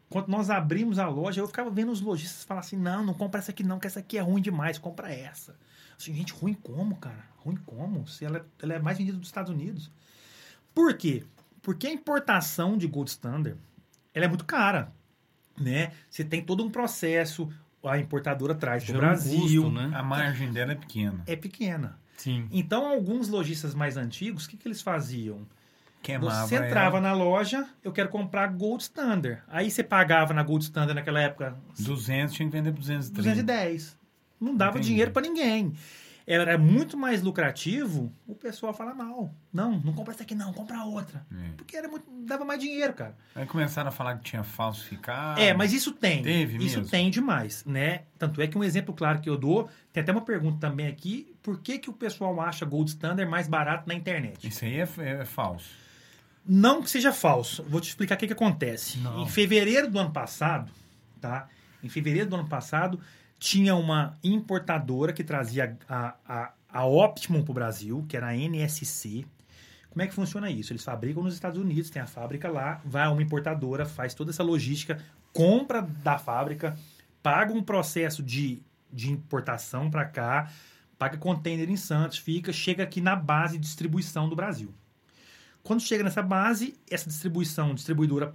Quando 0.09 0.29
nós 0.29 0.49
abrimos 0.49 0.99
a 0.99 1.07
loja, 1.09 1.43
eu 1.43 1.47
ficava 1.47 1.69
vendo 1.69 1.93
os 1.93 2.01
lojistas 2.01 2.43
falar 2.45 2.61
assim: 2.61 2.77
não, 2.77 3.05
não 3.05 3.13
compra 3.13 3.39
essa 3.39 3.51
aqui 3.51 3.63
não, 3.63 3.79
que 3.79 3.87
essa 3.87 3.99
aqui 3.99 4.17
é 4.17 4.23
ruim 4.23 4.41
demais, 4.41 4.79
compra 4.79 5.13
essa. 5.13 5.55
Assim, 5.99 6.15
gente, 6.15 6.33
ruim 6.33 6.55
como, 6.55 6.97
cara? 6.97 7.23
Ruim 7.37 7.57
como? 7.67 8.07
Se 8.07 8.25
ela, 8.25 8.47
ela 8.63 8.73
é 8.73 8.79
mais 8.79 8.97
vendida 8.97 9.19
dos 9.19 9.29
Estados 9.29 9.53
Unidos. 9.53 9.91
Por 10.75 10.97
quê? 10.97 11.23
Porque 11.61 11.87
a 11.87 11.93
importação 11.93 12.79
de 12.79 12.87
Gold 12.87 13.11
Standard 13.11 13.59
ela 14.15 14.25
é 14.25 14.29
muito 14.29 14.47
cara. 14.47 14.91
Né? 15.59 15.93
Você 16.09 16.25
tem 16.25 16.43
todo 16.43 16.65
um 16.65 16.71
processo, 16.71 17.53
a 17.89 17.99
importadora 17.99 18.55
traz 18.55 18.85
para 18.85 18.95
o 18.95 18.99
Brasil. 18.99 19.41
custo, 19.41 19.71
né? 19.71 19.91
A 19.95 20.03
margem 20.03 20.53
dela 20.53 20.73
é 20.73 20.75
pequena. 20.75 21.23
É 21.27 21.37
pequena. 21.37 21.99
Sim. 22.17 22.49
Então, 22.51 22.87
alguns 22.87 23.29
lojistas 23.29 23.75
mais 23.75 23.97
antigos, 23.97 24.47
o 24.47 24.49
que, 24.49 24.57
que 24.57 24.67
eles 24.67 24.81
faziam? 24.83 25.47
Queimava 26.03 26.47
Você 26.47 26.55
entrava 26.57 26.99
ela, 26.99 27.09
na 27.09 27.13
loja, 27.13 27.67
eu 27.83 27.93
quero 27.93 28.09
comprar 28.09 28.47
Gold 28.49 28.83
Standard. 28.83 29.43
Aí 29.49 29.71
você 29.71 29.83
pagava 29.83 30.33
na 30.33 30.43
Gold 30.43 30.65
Standard 30.65 30.95
naquela 30.95 31.21
época 31.21 31.57
200, 31.81 32.35
tinha 32.35 32.49
que 32.49 32.53
vender 32.53 32.73
por 32.73 32.81
230. 32.81 33.23
210. 33.23 33.99
Não 34.41 34.57
dava 34.57 34.73
Entendi. 34.79 34.89
dinheiro 34.89 35.11
para 35.11 35.23
ninguém. 35.23 35.73
Era 36.27 36.59
muito 36.59 36.97
mais 36.97 37.23
lucrativo, 37.23 38.13
o 38.27 38.35
pessoal 38.35 38.75
fala 38.75 38.93
mal. 38.93 39.33
Não, 39.53 39.79
não 39.79 39.93
compra 39.93 40.13
essa 40.13 40.25
aqui 40.25 40.35
não, 40.35 40.53
compra 40.53 40.83
outra. 40.83 41.25
É. 41.33 41.51
Porque 41.57 41.77
era 41.77 41.89
muito, 41.89 42.05
dava 42.27 42.45
mais 42.45 42.59
dinheiro, 42.59 42.93
cara. 42.95 43.17
Aí 43.33 43.47
começaram 43.47 43.91
a 43.91 43.93
falar 43.93 44.17
que 44.17 44.25
tinha 44.25 44.43
falsificado. 44.43 45.41
É, 45.41 45.55
mas 45.55 45.73
isso 45.73 45.93
tem. 45.93 46.25
Teve 46.25 46.57
isso 46.57 46.79
mesmo? 46.79 46.91
tem 46.91 47.11
demais, 47.11 47.65
né? 47.65 48.03
Tanto 48.19 48.43
é 48.43 48.49
que 48.49 48.59
um 48.59 48.65
exemplo 48.65 48.93
claro 48.93 49.21
que 49.21 49.31
eu 49.31 49.37
dou, 49.37 49.71
tem 49.93 50.03
até 50.03 50.11
uma 50.11 50.21
pergunta 50.21 50.59
também 50.59 50.89
aqui, 50.89 51.33
por 51.45 51.61
que, 51.61 51.79
que 51.79 51.89
o 51.89 51.93
pessoal 51.93 52.41
acha 52.41 52.67
Gold 52.67 52.91
Standard 52.91 53.31
mais 53.31 53.47
barato 53.47 53.87
na 53.87 53.95
internet? 53.95 54.49
Isso 54.49 54.65
aí 54.65 54.81
é, 54.81 54.89
é 54.99 55.25
falso. 55.25 55.71
Não 56.45 56.83
que 56.83 56.91
seja 56.91 57.13
falso. 57.13 57.63
Vou 57.69 57.81
te 57.81 57.89
explicar 57.89 58.17
o 58.17 58.19
que, 58.19 58.27
que 58.27 58.33
acontece. 58.33 58.99
Não. 58.99 59.23
Em 59.23 59.29
fevereiro 59.29 59.89
do 59.89 59.97
ano 59.97 60.11
passado, 60.11 60.73
tá? 61.21 61.49
Em 61.85 61.89
fevereiro 61.89 62.29
do 62.29 62.35
ano 62.35 62.49
passado, 62.49 62.99
tinha 63.39 63.75
uma 63.75 64.19
importadora 64.23 65.13
que 65.13 65.25
trazia 65.25 65.79
a, 65.89 66.15
a, 66.27 66.53
a 66.69 66.87
Optimum 66.87 67.43
para 67.43 67.51
o 67.51 67.55
Brasil, 67.55 68.05
que 68.09 68.17
era 68.17 68.29
a 68.29 68.37
NSC. 68.37 69.27
Como 69.91 70.03
é 70.03 70.07
que 70.07 70.15
funciona 70.15 70.51
isso? 70.51 70.73
Eles 70.73 70.85
fabricam 70.85 71.23
nos 71.23 71.35
Estados 71.35 71.59
Unidos, 71.59 71.91
tem 71.91 72.03
a 72.03 72.07
fábrica 72.07 72.51
lá, 72.51 72.81
vai 72.85 73.05
a 73.05 73.11
uma 73.11 73.23
importadora, 73.23 73.87
faz 73.87 74.15
toda 74.15 74.31
essa 74.31 74.43
logística, 74.43 74.99
compra 75.33 75.83
da 75.83 76.19
fábrica, 76.19 76.77
paga 77.23 77.53
um 77.53 77.63
processo 77.63 78.23
de, 78.23 78.63
de 78.93 79.11
importação 79.11 79.91
para 79.91 80.05
cá, 80.05 80.51
paga 80.99 81.19
container 81.19 81.69
em 81.71 81.77
Santos, 81.77 82.19
fica, 82.19 82.53
chega 82.53 82.83
aqui 82.83 83.01
na 83.01 83.17
base 83.17 83.59
de 83.59 83.65
distribuição 83.65 84.29
do 84.29 84.37
Brasil. 84.37 84.75
Quando 85.63 85.81
chega 85.81 86.05
nessa 86.05 86.23
base, 86.23 86.75
essa 86.91 87.09
distribuição, 87.09 87.75
distribuidora 87.75 88.35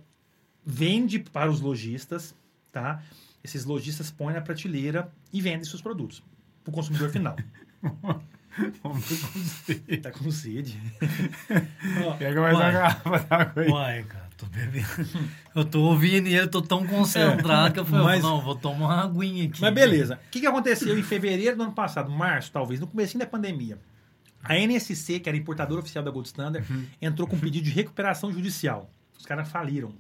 vende 0.65 1.19
para 1.19 1.49
os 1.49 1.61
lojistas, 1.61 2.35
tá? 2.71 3.01
Esses 3.43 3.65
lojistas 3.65 4.11
põem 4.11 4.33
na 4.35 4.41
prateleira 4.41 5.11
e 5.33 5.41
vendem 5.41 5.63
seus 5.65 5.81
produtos 5.81 6.23
para 6.63 6.71
o 6.71 6.73
consumidor 6.73 7.09
final. 7.09 7.35
tá 10.01 10.11
com 10.11 10.29
sede. 10.31 10.77
Ó, 12.05 12.13
Pega 12.17 12.41
mais 12.41 12.55
uma 12.57 12.71
garrafa 12.71 13.19
d'água 13.19 13.63
aí. 13.63 13.69
Uai, 13.69 14.03
cara, 14.03 14.29
tô 14.37 14.45
bebendo. 14.47 14.87
Eu 15.55 15.65
tô 15.65 15.81
ouvindo 15.81 16.27
e 16.27 16.33
eu 16.33 16.47
tô 16.49 16.61
tão 16.61 16.85
concentrado 16.87 17.73
que 17.73 17.79
eu 17.81 17.85
falei, 17.85 18.05
Mas- 18.05 18.23
não, 18.23 18.39
vou 18.41 18.55
tomar 18.55 18.85
uma 18.85 19.03
aguinha 19.03 19.45
aqui. 19.49 19.59
Mas 19.59 19.73
beleza. 19.73 20.15
O 20.27 20.29
que, 20.31 20.39
que 20.39 20.47
aconteceu 20.47 20.97
em 20.97 21.03
fevereiro 21.03 21.57
do 21.57 21.63
ano 21.63 21.73
passado, 21.73 22.09
março, 22.09 22.51
talvez, 22.51 22.79
no 22.79 22.87
começo 22.87 23.17
da 23.17 23.25
pandemia? 23.25 23.77
A 24.43 24.57
NSC, 24.57 25.19
que 25.19 25.27
era 25.27 25.37
importadora 25.37 25.81
oficial 25.81 26.03
da 26.03 26.09
Gold 26.09 26.27
Standard, 26.29 26.65
entrou 27.01 27.27
com 27.27 27.35
um 27.35 27.39
pedido 27.39 27.65
de 27.65 27.71
recuperação 27.71 28.31
judicial. 28.31 28.89
Os 29.17 29.25
caras 29.25 29.49
faliram. 29.49 29.93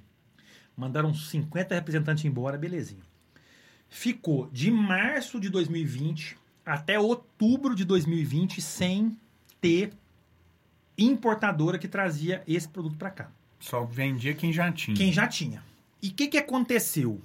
Mandaram 0.75 1.13
50 1.13 1.75
representantes 1.75 2.23
embora, 2.23 2.57
belezinha. 2.57 3.01
Ficou 3.93 4.49
de 4.53 4.71
março 4.71 5.37
de 5.37 5.49
2020 5.49 6.37
até 6.65 6.97
outubro 6.97 7.75
de 7.75 7.83
2020 7.83 8.61
sem 8.61 9.17
ter 9.59 9.91
importadora 10.97 11.77
que 11.77 11.89
trazia 11.89 12.41
esse 12.47 12.69
produto 12.69 12.95
para 12.95 13.11
cá. 13.11 13.31
Só 13.59 13.83
vendia 13.83 14.33
quem 14.33 14.53
já 14.53 14.71
tinha. 14.71 14.95
Quem 14.95 15.11
já 15.11 15.27
tinha. 15.27 15.61
E 16.01 16.07
o 16.07 16.13
que, 16.13 16.29
que 16.29 16.37
aconteceu? 16.37 17.21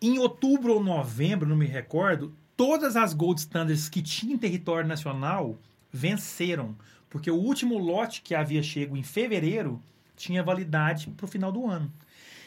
Em 0.00 0.18
outubro 0.18 0.72
ou 0.72 0.82
novembro, 0.82 1.46
não 1.46 1.54
me 1.54 1.66
recordo, 1.66 2.34
todas 2.56 2.96
as 2.96 3.12
Gold 3.12 3.40
Standards 3.40 3.90
que 3.90 4.00
tinham 4.00 4.36
em 4.36 4.38
território 4.38 4.88
nacional 4.88 5.54
venceram. 5.92 6.74
Porque 7.10 7.30
o 7.30 7.36
último 7.36 7.76
lote 7.76 8.22
que 8.22 8.34
havia 8.34 8.62
chego 8.62 8.96
em 8.96 9.02
fevereiro 9.02 9.82
tinha 10.16 10.42
validade 10.42 11.10
para 11.10 11.26
o 11.26 11.28
final 11.28 11.52
do 11.52 11.66
ano. 11.66 11.92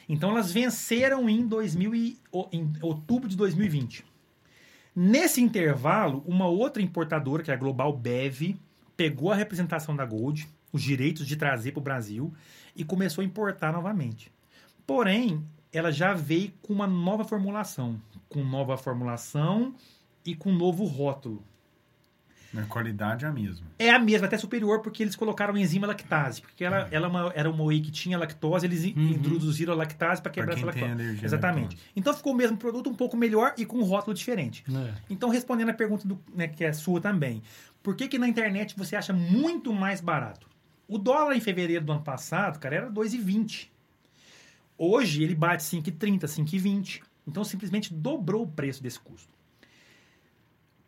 Então 0.08 0.32
elas 0.32 0.52
venceram 0.52 1.30
em, 1.30 1.48
2000 1.48 1.96
e, 1.96 2.20
em 2.52 2.74
outubro 2.82 3.28
de 3.28 3.36
2020. 3.36 4.06
Nesse 4.96 5.42
intervalo, 5.42 6.24
uma 6.28 6.48
outra 6.48 6.82
importadora, 6.82 7.42
que 7.42 7.50
é 7.50 7.54
a 7.54 7.58
Global 7.58 7.92
Bev, 7.98 8.56
pegou 8.96 9.32
a 9.32 9.36
representação 9.36 9.96
da 9.96 10.06
Gold, 10.06 10.48
os 10.72 10.82
direitos 10.82 11.26
de 11.26 11.36
trazer 11.36 11.72
para 11.72 11.80
o 11.80 11.84
Brasil, 11.84 12.34
e 12.76 12.84
começou 12.84 13.22
a 13.22 13.26
importar 13.26 13.72
novamente. 13.72 14.32
Porém, 14.86 15.44
ela 15.72 15.92
já 15.92 16.14
veio 16.14 16.52
com 16.62 16.74
uma 16.74 16.86
nova 16.86 17.24
formulação, 17.24 18.00
com 18.30 18.44
nova 18.44 18.78
formulação 18.78 19.74
e 20.26 20.36
com 20.36 20.52
novo 20.52 20.86
rótulo. 20.86 21.44
A 22.56 22.62
qualidade 22.64 23.26
é 23.26 23.28
a 23.28 23.32
mesma. 23.32 23.66
É 23.80 23.90
a 23.90 23.98
mesma, 23.98 24.28
até 24.28 24.38
superior, 24.38 24.82
porque 24.82 25.02
eles 25.02 25.16
colocaram 25.16 25.58
enzima 25.58 25.88
lactase. 25.88 26.42
Porque 26.42 26.64
ela, 26.64 26.88
ela 26.92 27.08
é 27.08 27.10
uma- 27.10 27.32
era 27.36 27.50
uma 27.50 27.64
whey 27.64 27.82
que 27.82 27.90
tinha 27.92 28.18
lactose, 28.18 28.66
eles 28.66 28.84
Uhum. 28.84 29.10
introduziram 29.10 29.74
a 29.74 29.76
lactase 29.76 30.22
para 30.22 30.32
quebrar 30.32 30.56
quem 30.56 30.68
essa 30.70 30.80
lactose. 30.86 31.26
Exatamente. 31.26 31.64
lactose. 31.76 31.84
Então 31.96 32.14
ficou 32.14 32.34
o 32.34 32.36
mesmo 32.36 32.56
produto, 32.58 32.90
um 32.90 32.94
pouco 32.96 33.18
melhor 33.18 33.54
e 33.58 33.66
com 33.66 33.78
um 33.78 33.84
rótulo 33.84 34.14
diferente. 34.16 34.64
É. 34.72 34.94
Então, 35.10 35.30
respondendo 35.30 35.70
a 35.70 35.74
pergunta 35.74 36.08
do, 36.08 36.20
né, 36.36 36.48
que 36.48 36.64
é 36.64 36.72
sua 36.74 37.02
também, 37.02 37.42
por 37.82 37.96
que, 37.96 38.08
que 38.08 38.20
na 38.20 38.28
internet 38.28 38.76
você 38.78 38.96
acha 38.96 39.12
muito 39.14 39.74
mais 39.74 40.00
barato? 40.00 40.48
O 40.88 40.98
dólar 40.98 41.36
em 41.36 41.40
fevereiro 41.42 41.84
do 41.84 41.92
ano 41.92 42.02
passado, 42.02 42.60
cara, 42.60 42.76
era 42.76 42.90
2,20. 42.92 43.72
Hoje 44.78 45.24
ele 45.24 45.36
bate 45.36 45.64
5,30, 45.64 46.28
5,20. 46.28 47.02
Então 47.28 47.44
simplesmente 47.44 47.94
dobrou 47.94 48.44
o 48.44 48.48
preço 48.48 48.84
desse 48.84 49.00
custo. 49.00 49.33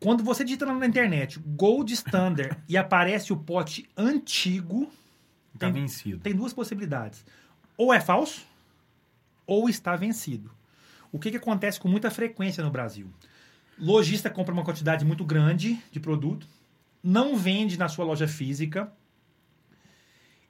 Quando 0.05 0.23
você 0.23 0.43
digita 0.43 0.67
na 0.67 0.85
internet 0.85 1.39
Gold 1.39 1.91
Standard 1.91 2.55
e 2.69 2.77
aparece 2.77 3.33
o 3.33 3.37
pote 3.37 3.89
antigo, 3.97 4.87
Tá 5.57 5.71
Tem- 5.71 5.81
vencido. 5.81 6.19
tem 6.19 6.35
duas 6.35 6.53
possibilidades. 6.53 7.25
Ou 7.75 7.91
é 7.91 7.99
falso, 7.99 8.45
ou 9.47 9.67
está 9.67 9.95
vencido. 9.95 10.51
O 11.11 11.17
que, 11.17 11.31
que 11.31 11.37
acontece 11.37 11.79
com 11.79 11.87
muita 11.87 12.11
frequência 12.11 12.63
no 12.63 12.69
Brasil? 12.69 13.09
Lojista 13.79 14.29
compra 14.29 14.53
uma 14.53 14.63
quantidade 14.63 15.03
muito 15.03 15.25
grande 15.25 15.81
de 15.91 15.99
produto, 15.99 16.47
não 17.01 17.35
vende 17.35 17.75
na 17.75 17.87
sua 17.89 18.05
loja 18.05 18.27
física. 18.27 18.93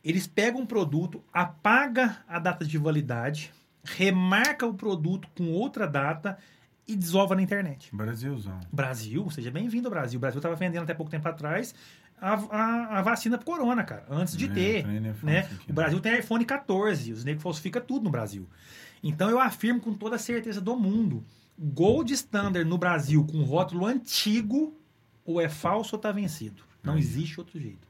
Eles 0.03 0.27
pegam 0.27 0.61
um 0.61 0.65
produto, 0.65 1.23
apaga 1.31 2.17
a 2.27 2.39
data 2.39 2.65
de 2.65 2.77
validade, 2.77 3.53
remarca 3.85 4.65
o 4.67 4.73
produto 4.73 5.29
com 5.33 5.49
outra 5.51 5.87
data 5.87 6.37
e 6.87 6.95
desova 6.95 7.35
na 7.35 7.41
internet. 7.41 7.89
Brasilzão. 7.95 8.59
Brasil, 8.71 9.29
seja 9.31 9.49
bem-vindo 9.51 9.87
ao 9.87 9.91
Brasil. 9.91 10.17
O 10.17 10.21
Brasil 10.21 10.39
estava 10.39 10.55
vendendo 10.55 10.83
até 10.83 10.93
pouco 10.93 11.11
tempo 11.11 11.27
atrás 11.27 11.73
a, 12.19 12.33
a, 12.33 12.99
a 12.99 13.01
vacina 13.01 13.37
pro 13.37 13.45
corona, 13.45 13.83
cara, 13.83 14.05
antes 14.09 14.37
de 14.37 14.45
É, 14.45 14.49
ter. 14.53 14.85
é 14.85 15.13
Né? 15.23 15.39
aqui, 15.39 15.71
O. 15.71 15.73
Brasil 15.73 15.99
tem 15.99 16.19
iPhone 16.19 16.45
14, 16.45 17.11
os 17.11 17.23
negros 17.23 17.43
falsificam 17.43 17.81
tudo 17.81 18.03
no 18.03 18.09
Brasil. 18.09 18.47
Então 19.03 19.29
eu 19.29 19.39
afirmo 19.39 19.79
com 19.81 19.93
toda 19.93 20.15
a 20.15 20.19
certeza 20.19 20.61
do 20.61 20.75
mundo: 20.75 21.23
Gold 21.57 22.11
Standard 22.13 22.67
no 22.67 22.77
Brasil 22.77 23.25
com 23.25 23.43
rótulo 23.43 23.85
antigo, 23.85 24.73
ou 25.25 25.41
é 25.41 25.49
falso 25.49 25.95
ou 25.95 26.01
tá 26.01 26.11
vencido. 26.11 26.63
Não 26.83 26.93
Aí. 26.93 26.99
existe 26.99 27.39
outro 27.39 27.59
jeito. 27.59 27.85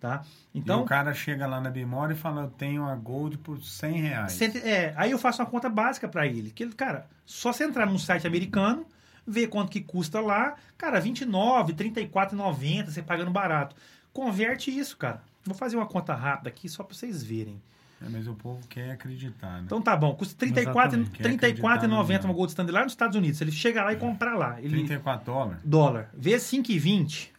Tá? 0.00 0.22
Então, 0.54 0.80
e 0.80 0.82
o 0.82 0.84
cara 0.84 1.14
chega 1.14 1.46
lá 1.46 1.60
na 1.62 1.70
Bimora 1.70 2.12
e 2.12 2.16
fala, 2.16 2.42
eu 2.42 2.50
tenho 2.50 2.84
a 2.84 2.94
Gold 2.94 3.38
por 3.38 3.62
100 3.62 4.00
reais. 4.02 4.32
Cento- 4.32 4.58
É, 4.58 4.92
aí 4.96 5.10
eu 5.10 5.18
faço 5.18 5.40
uma 5.40 5.48
conta 5.48 5.68
básica 5.70 6.06
para 6.06 6.26
ele. 6.26 6.50
Que 6.50 6.62
ele, 6.62 6.74
cara, 6.74 7.06
só 7.24 7.52
você 7.52 7.64
entrar 7.64 7.86
num 7.86 7.98
site 7.98 8.26
americano, 8.26 8.84
ver 9.26 9.46
quanto 9.46 9.70
que 9.70 9.80
custa 9.80 10.20
lá, 10.20 10.56
cara, 10.76 11.00
29, 11.00 11.72
34,90, 11.72 12.90
você 12.90 13.00
pagando 13.02 13.30
barato. 13.30 13.74
Converte 14.12 14.70
isso, 14.76 14.96
cara. 14.98 15.22
Vou 15.42 15.54
fazer 15.54 15.76
uma 15.76 15.86
conta 15.86 16.14
rápida 16.14 16.50
aqui 16.50 16.68
só 16.68 16.84
para 16.84 16.94
vocês 16.94 17.22
verem. 17.22 17.60
É, 18.04 18.08
mas 18.10 18.26
o 18.28 18.34
povo 18.34 18.60
quer 18.68 18.90
acreditar, 18.90 19.58
né? 19.58 19.62
Então 19.64 19.80
tá 19.80 19.96
bom, 19.96 20.14
custa 20.14 20.34
34 20.36 21.00
Exatamente. 21.00 21.10
Quer 21.16 21.22
34,90 21.22 21.86
acreditar, 21.94 22.24
uma 22.28 22.34
Gold 22.34 22.50
Standard 22.50 22.74
lá 22.78 22.82
nos 22.84 22.92
Estados 22.92 23.16
Unidos. 23.16 23.40
Ele 23.40 23.52
chegar 23.52 23.84
lá 23.84 23.92
e 23.94 23.96
comprar 23.96 24.34
lá, 24.36 24.60
ele 24.60 24.76
34 24.76 25.24
dólares. 25.24 25.60
dólar, 25.64 26.10
vezes 26.12 26.46
5,20, 26.48 27.30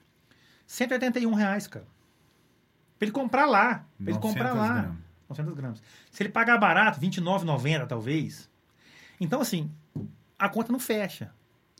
181 0.65 1.33
reais, 1.35 1.67
cara. 1.67 1.85
Pra 2.97 3.05
ele 3.05 3.11
comprar 3.11 3.45
lá, 3.45 3.85
pra 3.97 4.11
ele 4.11 4.13
900 4.13 4.21
comprar 4.21 4.53
lá. 4.53 4.73
gramas. 4.81 4.97
900 5.29 5.53
gramas. 5.53 5.83
Se 6.11 6.23
ele 6.23 6.29
pagar 6.29 6.57
barato, 6.57 6.99
R$29,90 6.99 7.87
talvez. 7.87 8.49
Então, 9.19 9.41
assim, 9.41 9.71
a 10.37 10.47
conta 10.49 10.71
não 10.71 10.79
fecha. 10.79 11.31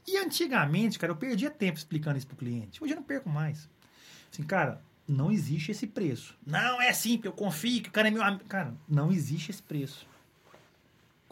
E 0.07 0.17
antigamente, 0.17 0.99
cara, 0.99 1.11
eu 1.11 1.17
perdia 1.17 1.49
tempo 1.49 1.77
explicando 1.77 2.17
isso 2.17 2.27
pro 2.27 2.35
cliente. 2.35 2.83
Hoje 2.83 2.93
eu 2.93 2.97
não 2.97 3.03
perco 3.03 3.29
mais. 3.29 3.69
Assim, 4.31 4.43
cara, 4.43 4.81
não 5.07 5.31
existe 5.31 5.71
esse 5.71 5.87
preço. 5.87 6.37
Não, 6.45 6.81
é 6.81 6.89
assim, 6.89 7.17
porque 7.17 7.27
eu 7.27 7.33
confio 7.33 7.81
que 7.81 7.89
o 7.89 7.91
cara 7.91 8.07
é 8.07 8.11
meu 8.11 8.23
amigo. 8.23 8.43
Cara, 8.45 8.73
não 8.87 9.11
existe 9.11 9.51
esse 9.51 9.63
preço. 9.63 10.07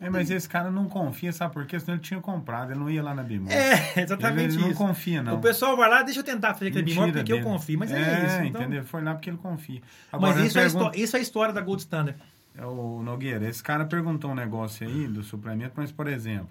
É, 0.01 0.09
mas 0.09 0.29
esse 0.29 0.49
cara 0.49 0.69
não 0.71 0.89
confia, 0.89 1.31
sabe 1.31 1.53
por 1.53 1.65
quê? 1.65 1.79
Senão 1.79 1.93
ele 1.93 2.01
tinha 2.03 2.19
comprado, 2.19 2.71
ele 2.71 2.79
não 2.79 2.89
ia 2.89 3.01
lá 3.01 3.13
na 3.13 3.23
Bimol. 3.23 3.51
É, 3.51 4.01
exatamente 4.01 4.43
ele, 4.43 4.53
ele 4.53 4.57
isso. 4.57 4.67
não 4.67 4.73
confia, 4.73 5.21
não. 5.23 5.35
O 5.35 5.39
pessoal 5.41 5.77
vai 5.77 5.89
lá, 5.89 6.01
deixa 6.01 6.19
eu 6.19 6.23
tentar 6.23 6.53
fazer 6.55 6.67
aquele 6.69 6.83
Mentira 6.83 7.05
porque 7.13 7.31
eu 7.31 7.37
dele. 7.37 7.47
confio. 7.49 7.79
Mas 7.79 7.91
é, 7.91 7.97
é 7.97 8.25
isso. 8.25 8.35
Então, 8.43 8.61
entendeu? 8.61 8.83
Foi 8.83 9.01
lá 9.03 9.13
porque 9.13 9.29
ele 9.29 9.37
confia. 9.37 9.81
Mas 10.11 10.23
Agora, 10.23 10.45
isso 10.45 10.57
é, 10.57 10.61
a 10.61 10.65
pergunta- 10.65 10.85
histó- 10.91 11.03
isso 11.03 11.15
é 11.15 11.19
a 11.19 11.21
história 11.21 11.53
da 11.53 11.61
Gold 11.61 11.81
Standard. 11.83 12.17
É 12.57 12.65
o 12.65 13.01
Nogueira, 13.03 13.47
esse 13.47 13.63
cara 13.63 13.85
perguntou 13.85 14.31
um 14.31 14.35
negócio 14.35 14.85
aí 14.87 15.07
do 15.07 15.23
suplemento, 15.23 15.73
mas, 15.77 15.91
por 15.91 16.07
exemplo, 16.07 16.49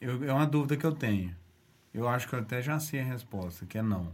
eu, 0.00 0.22
é 0.28 0.32
uma 0.32 0.46
dúvida 0.46 0.76
que 0.76 0.84
eu 0.84 0.92
tenho. 0.92 1.34
Eu 1.92 2.08
acho 2.08 2.28
que 2.28 2.34
eu 2.34 2.38
até 2.40 2.60
já 2.62 2.78
sei 2.78 3.00
a 3.00 3.04
resposta, 3.04 3.66
que 3.66 3.78
é 3.78 3.82
não. 3.82 4.08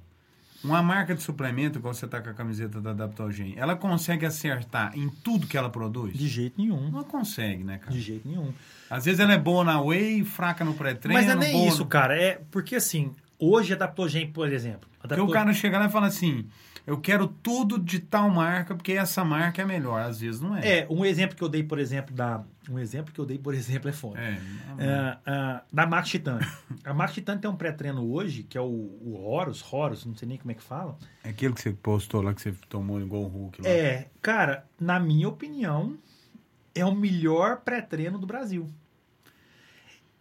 Uma 0.64 0.82
marca 0.82 1.14
de 1.14 1.22
suplemento, 1.22 1.78
igual 1.78 1.94
você 1.94 2.07
tá 2.07 2.20
com 2.20 2.28
a 2.30 2.34
camiseta 2.34 2.80
da 2.80 2.90
Adaptogen, 2.90 3.54
ela 3.57 3.76
consegue 3.76 4.26
acertar 4.26 4.92
em 4.98 5.09
tudo 5.09 5.46
que 5.46 5.57
ela 5.57 5.70
produz? 5.70 6.16
De 6.16 6.26
jeito 6.28 6.61
nenhum. 6.61 6.90
Não 6.90 7.04
consegue, 7.04 7.62
né, 7.62 7.78
cara? 7.78 7.92
De 7.92 8.00
jeito 8.00 8.26
nenhum. 8.28 8.52
Às 8.90 9.04
vezes 9.04 9.20
ela 9.20 9.32
é 9.32 9.38
boa 9.38 9.62
na 9.64 9.80
whey, 9.80 10.24
fraca 10.24 10.64
no 10.64 10.74
pré-treino. 10.74 11.18
Mas 11.18 11.26
não 11.34 11.42
é 11.42 11.46
nem 11.52 11.68
isso, 11.68 11.80
no- 11.80 11.86
cara. 11.86 12.16
É 12.20 12.40
porque 12.50 12.74
assim, 12.76 13.12
hoje 13.38 13.72
a 13.72 13.76
Adaptogen, 13.76 14.30
por 14.32 14.52
exemplo. 14.52 14.88
Porque 15.00 15.14
Adapto- 15.14 15.24
o 15.24 15.32
cara 15.32 15.52
chega 15.52 15.78
lá 15.78 15.86
e 15.86 15.90
fala 15.90 16.07
assim, 16.09 16.46
eu 16.87 17.01
quero 17.01 17.26
tudo 17.26 17.78
de 17.80 17.99
tal 17.99 18.30
marca, 18.30 18.74
porque 18.74 18.93
essa 18.93 19.24
marca 19.24 19.61
é 19.61 19.64
melhor. 19.64 20.01
Às 20.01 20.20
vezes 20.20 20.41
não 20.41 20.57
é. 20.57 20.80
É, 20.80 20.87
um 20.89 21.05
exemplo 21.05 21.37
que 21.37 21.43
eu 21.43 21.49
dei, 21.49 21.64
por 21.64 21.80
exemplo, 21.80 22.14
da. 22.14 22.45
Um 22.70 22.78
exemplo 22.78 23.12
que 23.12 23.18
eu 23.20 23.26
dei, 23.26 23.39
por 23.39 23.55
exemplo, 23.55 23.91
é 23.91 23.93
foda. 23.93 24.20
É, 24.20 24.39
É, 24.78 25.18
ah, 25.26 25.62
da 25.72 25.84
Max 25.84 26.09
Titânio. 26.09 26.47
A 26.84 26.95
Max 26.95 27.12
Titânio 27.12 27.41
tem 27.41 27.51
um 27.51 27.57
pré-treino 27.57 28.09
hoje, 28.12 28.45
que 28.45 28.57
é 28.57 28.61
o, 28.61 28.64
o 28.64 29.20
Horus, 29.20 29.64
Horus, 29.72 30.05
não 30.05 30.14
sei 30.14 30.28
nem 30.28 30.39
como 30.39 30.53
é 30.53 30.55
que 30.55 30.62
fala. 30.62 30.97
É 31.24 31.30
aquilo 31.30 31.55
que 31.55 31.61
você 31.62 31.72
postou 31.72 32.22
lá, 32.22 32.32
que 32.32 32.41
você 32.41 32.53
tomou 32.68 33.01
igual 33.01 33.22
o 33.22 33.26
Hulk 33.26 33.62
lá. 33.62 33.68
É, 33.68 34.09
cara, 34.22 34.64
na 34.80 35.01
minha 35.01 35.28
opinião, 35.28 35.99
é 36.72 36.84
o 36.84 36.95
melhor 36.95 37.62
pré-treino 37.62 38.16
do 38.18 38.26
Brasil. 38.26 38.68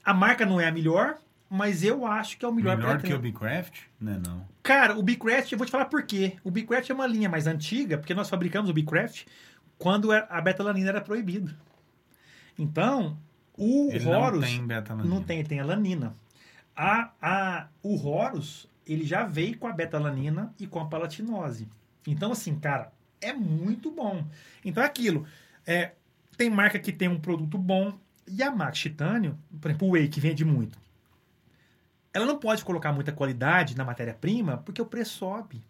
A 0.03 0.13
marca 0.13 0.45
não 0.45 0.59
é 0.59 0.67
a 0.67 0.71
melhor, 0.71 1.17
mas 1.47 1.83
eu 1.83 2.05
acho 2.07 2.37
que 2.37 2.45
é 2.45 2.47
o 2.47 2.53
melhor, 2.53 2.77
Melhor 2.77 2.97
que 2.97 3.07
pré-treino. 3.07 3.29
o 3.29 3.31
Bcraft? 3.31 3.81
Não 3.99 4.13
é 4.13 4.17
não. 4.17 4.54
Cara, 4.65 4.97
o 4.97 5.03
Bcraft, 5.03 5.51
eu 5.51 5.59
vou 5.59 5.67
te 5.67 5.69
falar 5.71 5.85
por 5.85 6.01
quê. 6.01 6.37
O 6.43 6.49
Bcraft 6.49 6.89
é 6.89 6.93
uma 6.95 7.05
linha 7.05 7.29
mais 7.29 7.45
antiga, 7.45 7.99
porque 7.99 8.15
nós 8.15 8.27
fabricamos 8.27 8.67
o 8.67 8.73
Bcraft 8.73 9.27
quando 9.77 10.11
é- 10.11 10.25
a 10.27 10.41
betalanina 10.41 10.89
era 10.89 11.01
proibida. 11.01 11.55
Então, 12.57 13.15
o 13.55 13.91
Ele 13.93 14.07
Horus... 14.07 14.41
não 14.41 14.47
tem 14.47 14.65
betalanina. 14.65 15.15
Não 15.15 15.23
tem, 15.23 15.43
tem 15.43 15.59
a 15.59 15.65
lanina. 15.65 16.15
A, 16.75 17.11
a, 17.21 17.67
o 17.83 17.95
Horus, 18.07 18.67
ele 18.87 19.05
já 19.05 19.23
veio 19.23 19.55
com 19.55 19.67
a 19.67 19.71
betalanina 19.71 20.51
e 20.59 20.65
com 20.65 20.79
a 20.79 20.87
palatinose. 20.87 21.69
Então, 22.07 22.31
assim, 22.31 22.57
cara, 22.57 22.91
é 23.21 23.33
muito 23.33 23.91
bom. 23.91 24.25
Então 24.63 24.81
é 24.81 24.87
aquilo. 24.87 25.27
É, 25.63 25.91
tem 26.35 26.49
marca 26.49 26.79
que 26.79 26.91
tem 26.91 27.07
um 27.07 27.19
produto 27.19 27.55
bom 27.55 27.93
e 28.27 28.41
a 28.41 28.49
Max 28.49 28.79
Titânio, 28.79 29.37
por 29.61 29.69
exemplo, 29.69 29.87
o 29.89 29.91
Whey, 29.91 30.07
que 30.07 30.19
vende 30.19 30.43
muito. 30.43 30.79
Ela 32.15 32.25
não 32.25 32.39
pode 32.39 32.63
colocar 32.63 32.93
muita 32.93 33.11
qualidade 33.11 33.75
na 33.75 33.83
matéria-prima 33.83 34.57
porque 34.65 34.81
o 34.81 34.85
preço 34.85 35.17
sobe. 35.17 35.61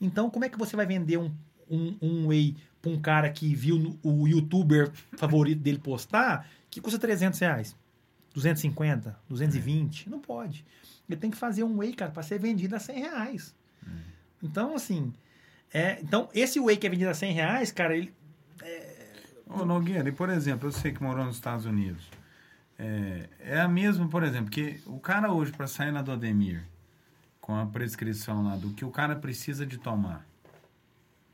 Então, 0.00 0.28
como 0.28 0.44
é 0.44 0.48
que 0.48 0.58
você 0.58 0.74
vai 0.74 0.84
vender 0.84 1.16
um, 1.18 1.32
um, 1.70 1.96
um 2.02 2.26
Whey 2.26 2.56
para 2.82 2.90
um 2.90 3.00
cara 3.00 3.30
que 3.30 3.54
viu 3.54 3.78
no- 3.78 3.98
o 4.02 4.26
youtuber 4.26 4.90
favorito 5.16 5.60
dele 5.60 5.78
postar 5.78 6.48
que 6.68 6.80
custa 6.80 6.98
300 6.98 7.38
reais? 7.38 7.76
250, 8.34 9.16
220? 9.28 10.10
Não 10.10 10.18
pode. 10.18 10.64
Ele 11.08 11.16
tem 11.18 11.30
que 11.30 11.36
fazer 11.36 11.62
um 11.62 11.78
whey, 11.78 11.94
cara, 11.94 12.10
para 12.10 12.22
ser 12.24 12.40
vendido 12.40 12.74
a 12.74 12.80
100 12.80 12.98
reais. 13.00 13.54
Então, 14.42 14.74
assim, 14.74 15.12
é, 15.72 16.00
então 16.02 16.28
esse 16.34 16.58
whey 16.58 16.76
que 16.76 16.86
é 16.86 16.90
vendido 16.90 17.10
a 17.10 17.14
100 17.14 17.32
reais, 17.32 17.70
cara, 17.70 17.96
ele, 17.96 18.12
Ô, 19.46 19.64
Nogueira, 19.64 20.08
e 20.08 20.12
por 20.12 20.28
exemplo, 20.30 20.66
eu 20.68 20.72
sei 20.72 20.90
que 20.92 21.00
morou 21.02 21.24
nos 21.24 21.36
Estados 21.36 21.64
Unidos. 21.66 22.04
É, 22.78 23.28
é 23.40 23.60
a 23.60 23.68
mesma, 23.68 24.08
por 24.08 24.22
exemplo, 24.22 24.50
que 24.50 24.80
o 24.86 24.98
cara 24.98 25.32
hoje, 25.32 25.52
para 25.52 25.66
sair 25.66 25.92
na 25.92 26.02
Dodemir, 26.02 26.64
com 27.40 27.56
a 27.56 27.66
prescrição 27.66 28.42
lá 28.44 28.56
do 28.56 28.70
que 28.72 28.84
o 28.84 28.90
cara 28.90 29.14
precisa 29.14 29.64
de 29.66 29.78
tomar, 29.78 30.26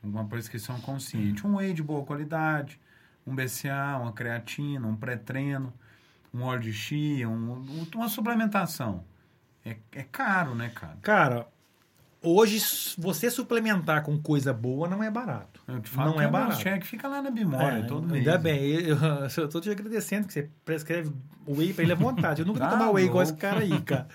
uma 0.03 0.25
prescrição 0.25 0.79
consciente, 0.81 1.45
um 1.45 1.55
whey 1.55 1.73
de 1.73 1.81
boa 1.83 2.03
qualidade, 2.05 2.79
um 3.25 3.35
BCA, 3.35 3.97
uma 4.01 4.11
creatina, 4.11 4.87
um 4.87 4.95
pré-treino, 4.95 5.73
um 6.33 6.41
óleo 6.43 6.61
de 6.61 6.73
chia, 6.73 7.29
um- 7.29 7.87
uma 7.95 8.09
suplementação. 8.09 9.03
É, 9.63 9.77
é 9.91 10.03
caro, 10.03 10.55
né, 10.55 10.69
cara? 10.69 10.97
cara, 11.01 11.47
hoje 12.23 12.59
você 12.97 13.29
suplementar 13.31 14.03
com 14.03 14.17
coisa 14.21 14.53
boa 14.53 14.87
não 14.87 15.03
é 15.03 15.09
barato. 15.09 15.61
Eu 15.67 15.79
te 15.81 15.89
falo 15.89 16.11
Não 16.11 16.17
é 16.21 16.23
meu 16.23 16.31
barato. 16.31 16.61
cheque 16.61 16.85
fica 16.85 17.07
lá 17.07 17.21
na 17.21 17.31
Bimória 17.31 17.79
É, 17.79 17.83
todo 17.83 18.07
mês. 18.07 18.19
Ainda 18.27 18.37
bem, 18.37 18.61
eu, 18.71 18.97
eu 19.37 19.49
tô 19.49 19.59
te 19.59 19.69
agradecendo 19.69 20.27
que 20.27 20.33
você 20.33 20.49
prescreve 20.63 21.11
o 21.45 21.57
whey 21.57 21.73
pra 21.73 21.83
ele 21.83 21.93
à 21.93 21.95
vontade. 21.95 22.41
Eu 22.41 22.45
nunca 22.45 22.59
vou 22.59 22.67
Tá 22.69 22.75
tomar 22.77 22.91
whey 22.91 23.05
igual 23.05 23.23
esse 23.23 23.33
cara 23.35 23.61
aí, 23.61 23.81
cara. 23.81 24.07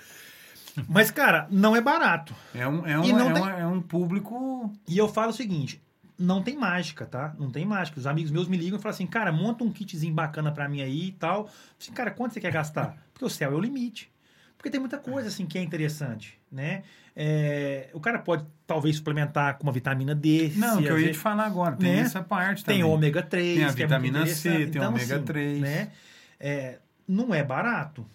Mas, 0.88 1.10
cara, 1.10 1.46
não 1.50 1.74
é 1.74 1.80
barato. 1.80 2.34
É 2.54 2.66
um, 2.68 2.86
é 2.86 2.98
um, 2.98 3.02
é 3.02 3.32
tem- 3.32 3.42
um, 3.42 3.48
é 3.48 3.66
um 3.66 3.80
público 3.80 4.70
E 4.86 4.98
eu 4.98 5.08
falo 5.08 5.30
o 5.30 5.34
seguinte: 5.34 5.82
não 6.18 6.42
tem 6.42 6.54
mágica, 6.56 7.06
tá? 7.06 7.34
Não 7.38 7.50
tem 7.50 7.64
mágica. 7.64 7.98
Os 7.98 8.06
amigos 8.06 8.30
meus 8.30 8.46
me 8.46 8.56
ligam 8.58 8.78
e 8.78 8.82
falam 8.82 8.94
assim, 8.94 9.06
cara, 9.06 9.32
monta 9.32 9.64
um 9.64 9.72
kitzinho 9.72 10.12
bacana 10.14 10.52
pra 10.52 10.68
mim 10.68 10.82
aí 10.82 11.08
e 11.08 11.12
tal. 11.12 11.48
Assim, 11.80 11.92
cara, 11.92 12.10
quanto 12.10 12.34
você 12.34 12.40
quer 12.40 12.52
gastar? 12.52 12.96
Porque 13.12 13.24
o 13.24 13.30
céu 13.30 13.52
é 13.52 13.54
o 13.54 13.60
limite. 13.60 14.12
Porque 14.58 14.68
tem 14.70 14.78
muita 14.80 14.98
coisa 14.98 15.28
assim 15.28 15.46
que 15.46 15.56
é 15.58 15.62
interessante, 15.62 16.38
né? 16.52 16.82
É, 17.18 17.88
o 17.94 18.00
cara 18.00 18.18
pode 18.18 18.44
talvez 18.66 18.96
suplementar 18.96 19.56
com 19.56 19.62
uma 19.62 19.72
vitamina 19.72 20.14
D. 20.14 20.52
Não, 20.54 20.82
que 20.82 20.84
eu 20.84 21.00
ia 21.00 21.12
te 21.12 21.18
falar 21.18 21.46
agora. 21.46 21.74
Tem 21.76 21.94
né? 21.94 22.00
essa 22.00 22.22
parte 22.22 22.62
Tem 22.62 22.80
também. 22.80 22.92
ômega 22.92 23.22
3, 23.22 23.56
Tem 23.56 23.64
a 23.64 23.72
que 23.72 23.82
é 23.82 23.86
vitamina 23.86 24.26
C, 24.26 24.50
tem 24.50 24.62
então, 24.64 24.88
ômega 24.90 25.16
assim, 25.16 25.24
3. 25.24 25.60
Né? 25.60 25.90
É, 26.38 26.78
não 27.08 27.34
é 27.34 27.42
barato. 27.42 28.06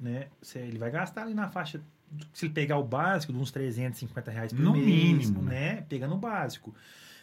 Né? 0.00 0.26
Ele 0.56 0.78
vai 0.78 0.90
gastar 0.90 1.22
ali 1.22 1.34
na 1.34 1.48
faixa. 1.48 1.80
Se 2.32 2.46
ele 2.46 2.52
pegar 2.52 2.76
o 2.76 2.82
básico, 2.82 3.32
de 3.32 3.38
uns 3.38 3.52
350 3.52 4.30
reais 4.32 4.52
por 4.52 4.60
No 4.60 4.72
mês. 4.72 4.84
mínimo, 4.84 5.42
né? 5.42 5.84
Pegando 5.88 6.16
o 6.16 6.18
básico. 6.18 6.74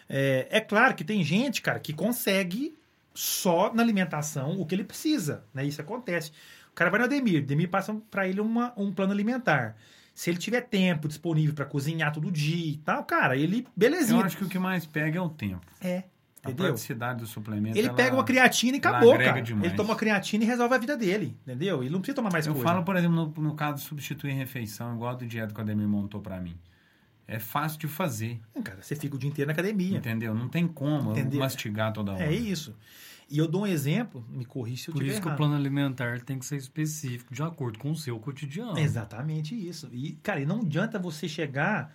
É, 0.07 0.47
é 0.49 0.61
claro 0.61 0.95
que 0.95 1.03
tem 1.03 1.21
gente, 1.25 1.61
cara, 1.61 1.77
que 1.77 1.91
consegue 1.91 2.73
só 3.13 3.73
na 3.73 3.83
alimentação 3.83 4.61
o 4.61 4.65
que 4.65 4.73
ele 4.73 4.85
precisa. 4.85 5.43
Né? 5.53 5.65
Isso 5.65 5.81
acontece. 5.81 6.31
O 6.71 6.73
cara 6.73 6.89
vai 6.89 6.99
no 6.99 7.05
Ademir, 7.05 7.41
o 7.41 7.43
Ademir 7.43 7.67
passa 7.69 7.93
para 8.09 8.27
ele 8.27 8.39
uma, 8.39 8.71
um 8.77 8.93
plano 8.93 9.11
alimentar. 9.11 9.75
Se 10.19 10.31
ele 10.31 10.39
tiver 10.39 10.61
tempo 10.61 11.07
disponível 11.07 11.53
para 11.53 11.63
cozinhar 11.63 12.11
todo 12.11 12.31
dia 12.31 12.71
e 12.71 12.77
tal, 12.77 13.03
cara, 13.03 13.37
ele, 13.37 13.59
Eu 13.59 13.71
belezinha. 13.77 14.25
acho 14.25 14.35
que 14.35 14.43
o 14.45 14.49
que 14.49 14.57
mais 14.57 14.83
pega 14.83 15.19
é 15.19 15.21
o 15.21 15.29
tempo. 15.29 15.63
É, 15.79 15.97
A 16.43 16.49
entendeu? 16.49 16.65
praticidade 16.65 17.19
do 17.19 17.27
suplemento. 17.27 17.77
Ele 17.77 17.87
ela- 17.87 17.95
pega 17.95 18.15
uma 18.15 18.23
creatina 18.23 18.77
e 18.77 18.79
acabou, 18.79 19.15
cara. 19.15 19.39
demais. 19.41 19.67
Ele 19.67 19.75
toma 19.75 19.89
uma 19.91 19.95
creatina 19.95 20.43
e 20.43 20.47
resolve 20.47 20.73
a 20.73 20.77
vida 20.79 20.97
dele, 20.97 21.37
entendeu? 21.43 21.83
Ele 21.83 21.91
não 21.91 21.99
precisa 21.99 22.15
tomar 22.15 22.31
mais 22.31 22.47
Eu 22.47 22.53
coisa. 22.53 22.67
falo, 22.67 22.83
por 22.83 22.95
exemplo, 22.95 23.15
no, 23.37 23.43
no 23.43 23.53
caso 23.53 23.75
de 23.75 23.81
substituir 23.81 24.31
refeição, 24.33 24.95
igual 24.95 25.15
do 25.15 25.23
dieta 25.23 25.53
que 25.53 25.59
o 25.59 25.61
Ademir 25.61 25.87
montou 25.87 26.19
pra 26.19 26.41
mim. 26.41 26.57
É 27.27 27.37
fácil 27.37 27.77
de 27.77 27.87
fazer, 27.87 28.39
Cara, 28.63 28.81
você 28.81 28.95
fica 28.95 29.15
o 29.15 29.19
dia 29.19 29.29
inteiro 29.29 29.47
na 29.49 29.53
academia. 29.53 29.99
entendeu? 29.99 30.33
Não 30.33 30.47
tem 30.49 30.67
como 30.67 31.09
eu 31.11 31.17
Entendeu? 31.17 31.41
mastigar 31.41 31.93
toda 31.93 32.13
hora. 32.13 32.23
É 32.23 32.33
isso. 32.33 32.75
E 33.29 33.37
eu 33.37 33.47
dou 33.47 33.63
um 33.63 33.67
exemplo, 33.67 34.25
me 34.29 34.45
corrija 34.45 34.83
se 34.83 34.89
eu 34.89 34.93
Por 34.93 35.03
isso 35.03 35.19
que 35.19 35.25
o 35.25 35.29
errado. 35.29 35.37
plano 35.37 35.55
alimentar 35.55 36.21
tem 36.21 36.39
que 36.39 36.45
ser 36.45 36.55
específico, 36.55 37.33
de 37.33 37.43
acordo 37.43 37.77
com 37.77 37.91
o 37.91 37.95
seu 37.95 38.17
cotidiano. 38.19 38.77
Exatamente 38.79 39.53
isso. 39.53 39.89
E, 39.91 40.13
cara, 40.23 40.43
não 40.45 40.61
adianta 40.61 40.97
você 40.97 41.27
chegar 41.27 41.93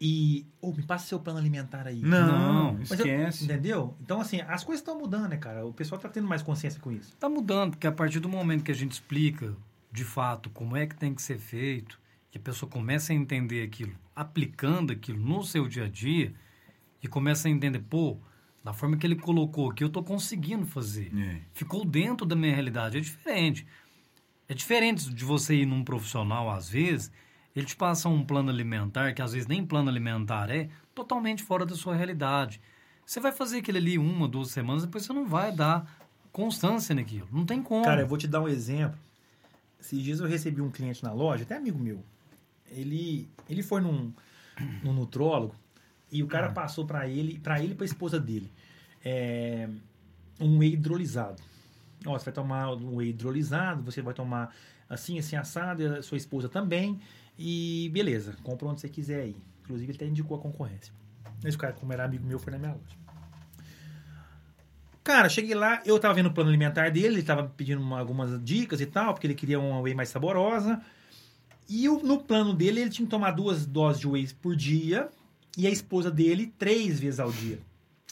e... 0.00 0.46
Ô, 0.60 0.72
me 0.72 0.82
passa 0.82 1.06
seu 1.08 1.18
plano 1.18 1.38
alimentar 1.40 1.86
aí. 1.86 2.00
Não, 2.00 2.26
Não, 2.26 2.72
Mas 2.74 2.90
eu- 2.90 2.96
esquece. 2.98 3.44
entendeu? 3.44 3.96
Então, 4.00 4.20
assim, 4.20 4.40
as 4.42 4.62
coisas 4.64 4.80
estão 4.80 4.96
mudando, 4.98 5.28
né, 5.28 5.36
cara? 5.36 5.66
O 5.66 5.72
pessoal 5.74 6.00
tá 6.00 6.08
tendo 6.08 6.28
mais 6.28 6.40
consciência 6.42 6.80
com 6.80 6.92
isso. 6.92 7.16
Tá 7.18 7.28
mudando, 7.28 7.72
porque 7.72 7.86
a 7.86 7.92
partir 7.92 8.20
do 8.20 8.28
momento 8.28 8.62
que 8.62 8.70
a 8.70 8.74
gente 8.74 8.92
explica 8.92 9.54
de 9.92 10.04
fato 10.04 10.48
como 10.50 10.76
é 10.76 10.86
que 10.86 10.94
tem 10.96 11.12
que 11.12 11.20
ser 11.20 11.36
feito, 11.38 11.98
que 12.30 12.38
a 12.38 12.40
pessoa 12.40 12.70
começa 12.70 13.12
a 13.12 13.16
entender 13.16 13.62
aquilo, 13.64 13.92
aplicando 14.14 14.92
aquilo 14.92 15.18
no 15.18 15.42
seu 15.42 15.66
dia 15.66 15.86
a 15.86 15.88
dia, 15.88 16.32
e 17.02 17.08
começa 17.08 17.48
a 17.48 17.50
entender, 17.50 17.80
pô, 17.80 18.16
da 18.62 18.72
forma 18.72 18.96
que 18.96 19.06
ele 19.06 19.16
colocou 19.16 19.70
aqui, 19.70 19.82
eu 19.82 19.88
tô 19.88 20.02
conseguindo 20.02 20.66
fazer. 20.66 21.10
É. 21.16 21.40
Ficou 21.52 21.84
dentro 21.84 22.26
da 22.26 22.36
minha 22.36 22.54
realidade. 22.54 22.98
É 22.98 23.00
diferente. 23.00 23.66
É 24.48 24.54
diferente 24.54 25.12
de 25.12 25.24
você 25.24 25.54
ir 25.54 25.66
num 25.66 25.82
profissional, 25.82 26.50
às 26.50 26.68
vezes, 26.68 27.10
ele 27.54 27.66
te 27.66 27.76
passa 27.76 28.08
um 28.08 28.24
plano 28.24 28.50
alimentar, 28.50 29.14
que 29.14 29.22
às 29.22 29.32
vezes 29.32 29.46
nem 29.46 29.64
plano 29.64 29.88
alimentar 29.88 30.50
é, 30.50 30.68
totalmente 30.94 31.42
fora 31.42 31.64
da 31.64 31.74
sua 31.74 31.94
realidade. 31.94 32.60
Você 33.06 33.20
vai 33.20 33.32
fazer 33.32 33.58
aquilo 33.58 33.78
ali 33.78 33.96
uma, 33.96 34.28
duas 34.28 34.50
semanas, 34.50 34.84
depois 34.84 35.04
você 35.04 35.12
não 35.12 35.26
vai 35.26 35.52
dar 35.52 36.00
constância 36.32 36.94
naquilo. 36.94 37.28
Não 37.32 37.46
tem 37.46 37.62
como. 37.62 37.84
Cara, 37.84 38.02
eu 38.02 38.06
vou 38.06 38.18
te 38.18 38.26
dar 38.26 38.40
um 38.40 38.48
exemplo. 38.48 38.98
Esses 39.80 40.02
dias 40.02 40.20
eu 40.20 40.26
recebi 40.26 40.60
um 40.60 40.70
cliente 40.70 41.02
na 41.02 41.12
loja, 41.12 41.44
até 41.44 41.56
amigo 41.56 41.78
meu. 41.78 42.04
Ele, 42.70 43.28
ele 43.48 43.62
foi 43.62 43.80
num, 43.80 44.12
num 44.82 44.92
nutrólogo 44.92 45.54
e 46.10 46.22
o 46.22 46.26
cara 46.26 46.50
passou 46.50 46.86
pra 46.86 47.08
ele, 47.08 47.38
para 47.38 47.60
ele 47.62 47.72
e 47.72 47.74
pra 47.74 47.84
esposa 47.84 48.18
dele, 48.18 48.50
é, 49.04 49.68
um 50.40 50.58
whey 50.58 50.72
hidrolisado. 50.72 51.42
Ó, 52.06 52.18
você 52.18 52.24
vai 52.26 52.34
tomar 52.34 52.72
um 52.74 52.96
whey 52.96 53.10
hidrolisado, 53.10 53.82
você 53.82 54.00
vai 54.02 54.14
tomar 54.14 54.54
assim, 54.88 55.18
assim, 55.18 55.36
assado, 55.36 55.82
e 55.82 55.86
a 55.86 56.02
sua 56.02 56.16
esposa 56.16 56.48
também. 56.48 56.98
E 57.38 57.90
beleza, 57.92 58.36
compra 58.42 58.68
onde 58.68 58.80
você 58.80 58.88
quiser 58.88 59.20
aí. 59.22 59.36
Inclusive, 59.62 59.92
ele 59.92 59.96
até 59.96 60.06
indicou 60.06 60.36
a 60.36 60.40
concorrência. 60.40 60.92
Esse 61.44 61.56
cara, 61.56 61.72
como 61.72 61.92
era 61.92 62.04
amigo 62.04 62.26
meu, 62.26 62.38
foi 62.38 62.52
na 62.52 62.58
minha 62.58 62.72
loja. 62.72 63.00
Cara, 65.02 65.28
cheguei 65.28 65.54
lá, 65.54 65.80
eu 65.86 65.98
tava 65.98 66.14
vendo 66.14 66.26
o 66.26 66.32
plano 66.32 66.50
alimentar 66.50 66.90
dele, 66.90 67.16
ele 67.16 67.22
tava 67.22 67.44
pedindo 67.56 67.80
uma- 67.80 67.98
algumas 67.98 68.42
dicas 68.44 68.80
e 68.80 68.86
tal, 68.86 69.14
porque 69.14 69.26
ele 69.26 69.34
queria 69.34 69.58
uma 69.58 69.80
whey 69.80 69.94
mais 69.94 70.08
saborosa. 70.10 70.80
E 71.68 71.88
o- 71.88 72.02
no 72.02 72.22
plano 72.22 72.52
dele, 72.52 72.80
ele 72.80 72.90
tinha 72.90 73.06
que 73.06 73.10
tomar 73.10 73.30
duas 73.30 73.64
doses 73.64 74.00
de 74.00 74.08
whey 74.08 74.28
por 74.42 74.54
dia 74.54 75.08
e 75.56 75.66
a 75.66 75.70
esposa 75.70 76.10
dele 76.10 76.52
três 76.58 76.98
vezes 77.00 77.20
ao 77.20 77.30
dia. 77.32 77.58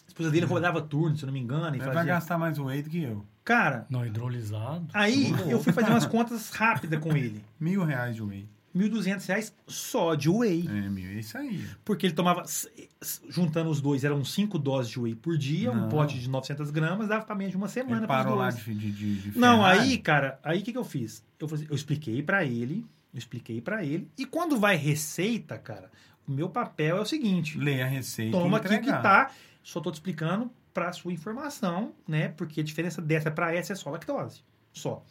A 0.07 0.09
esposa 0.09 0.30
dele 0.30 0.47
rodava 0.47 0.80
turno, 0.82 1.16
se 1.16 1.22
eu 1.22 1.26
não 1.28 1.32
me 1.32 1.41
engano, 1.41 1.66
e 1.66 1.78
Ele 1.78 1.84
vai 1.84 1.95
fazia... 1.95 2.12
gastar 2.14 2.39
mais 2.39 2.59
whey 2.59 2.82
do 2.82 2.91
que 2.91 3.03
eu. 3.03 3.24
Cara, 3.45 3.86
Não 3.89 4.05
hidrolisado. 4.05 4.86
aí 4.93 5.30
eu 5.49 5.62
fui 5.62 5.72
fazer 5.72 5.91
umas 5.91 6.05
contas 6.07 6.51
rápidas 6.51 7.01
com 7.01 7.16
ele. 7.16 7.43
Mil 7.59 7.82
reais 7.84 8.14
de 8.16 8.22
whey. 8.22 8.47
1.200 8.76 9.26
reais 9.26 9.55
só 9.66 10.14
de 10.14 10.28
whey. 10.28 10.68
É, 10.68 10.89
mil. 10.91 11.09
É 11.11 11.14
isso 11.14 11.36
aí. 11.39 11.64
Porque 11.84 12.07
ele 12.07 12.12
tomava, 12.14 12.43
s- 12.43 12.68
s- 13.01 13.20
juntando 13.28 13.70
os 13.70 13.80
dois, 13.80 14.05
eram 14.05 14.22
cinco 14.24 14.59
doses 14.59 14.93
de 14.93 15.01
whey 15.01 15.14
por 15.14 15.39
dia, 15.39 15.72
Não. 15.72 15.86
um 15.86 15.89
pote 15.89 16.18
de 16.18 16.28
900 16.28 16.70
gramas, 16.70 17.09
dava 17.09 17.24
pra 17.24 17.34
menos 17.34 17.53
de 17.53 17.57
uma 17.57 17.66
semana 17.66 17.97
Ele 18.01 18.07
para 18.07 18.22
parou 18.24 18.36
lá 18.36 18.51
dois. 18.51 18.62
de, 18.62 18.74
de, 18.74 18.93
de, 18.93 19.14
de 19.30 19.39
Não, 19.39 19.59
Ferrari. 19.62 19.78
aí, 19.80 19.99
cara, 19.99 20.39
aí 20.45 20.61
o 20.61 20.62
que, 20.62 20.72
que 20.72 20.78
eu 20.78 20.84
fiz? 20.84 21.24
Eu, 21.41 21.49
falei- 21.49 21.66
eu 21.70 21.74
expliquei 21.74 22.22
pra 22.22 22.45
ele, 22.45 22.84
eu 23.12 23.18
expliquei 23.18 23.61
pra 23.61 23.82
ele, 23.84 24.07
e 24.18 24.26
quando 24.26 24.59
vai 24.59 24.76
receita, 24.76 25.57
cara, 25.57 25.91
meu 26.28 26.48
papel 26.48 26.98
é 26.98 27.00
o 27.00 27.04
seguinte, 27.06 27.58
Lê 27.58 27.80
a 27.82 27.86
receita 27.86 28.36
e 28.36 28.40
toma 28.40 28.58
aqui 28.58 28.68
que 28.68 28.74
entregar. 28.74 29.02
tá, 29.02 29.30
só 29.62 29.80
tô 29.80 29.90
te 29.90 29.94
explicando 29.94 30.50
pra 30.74 30.92
sua 30.92 31.12
informação, 31.12 31.92
né, 32.06 32.28
porque 32.28 32.60
a 32.60 32.64
diferença 32.64 33.00
dessa 33.02 33.30
pra 33.30 33.54
essa 33.54 33.72
é 33.72 33.76
só 33.76 33.90
lactose, 33.90 34.42
só, 34.72 35.02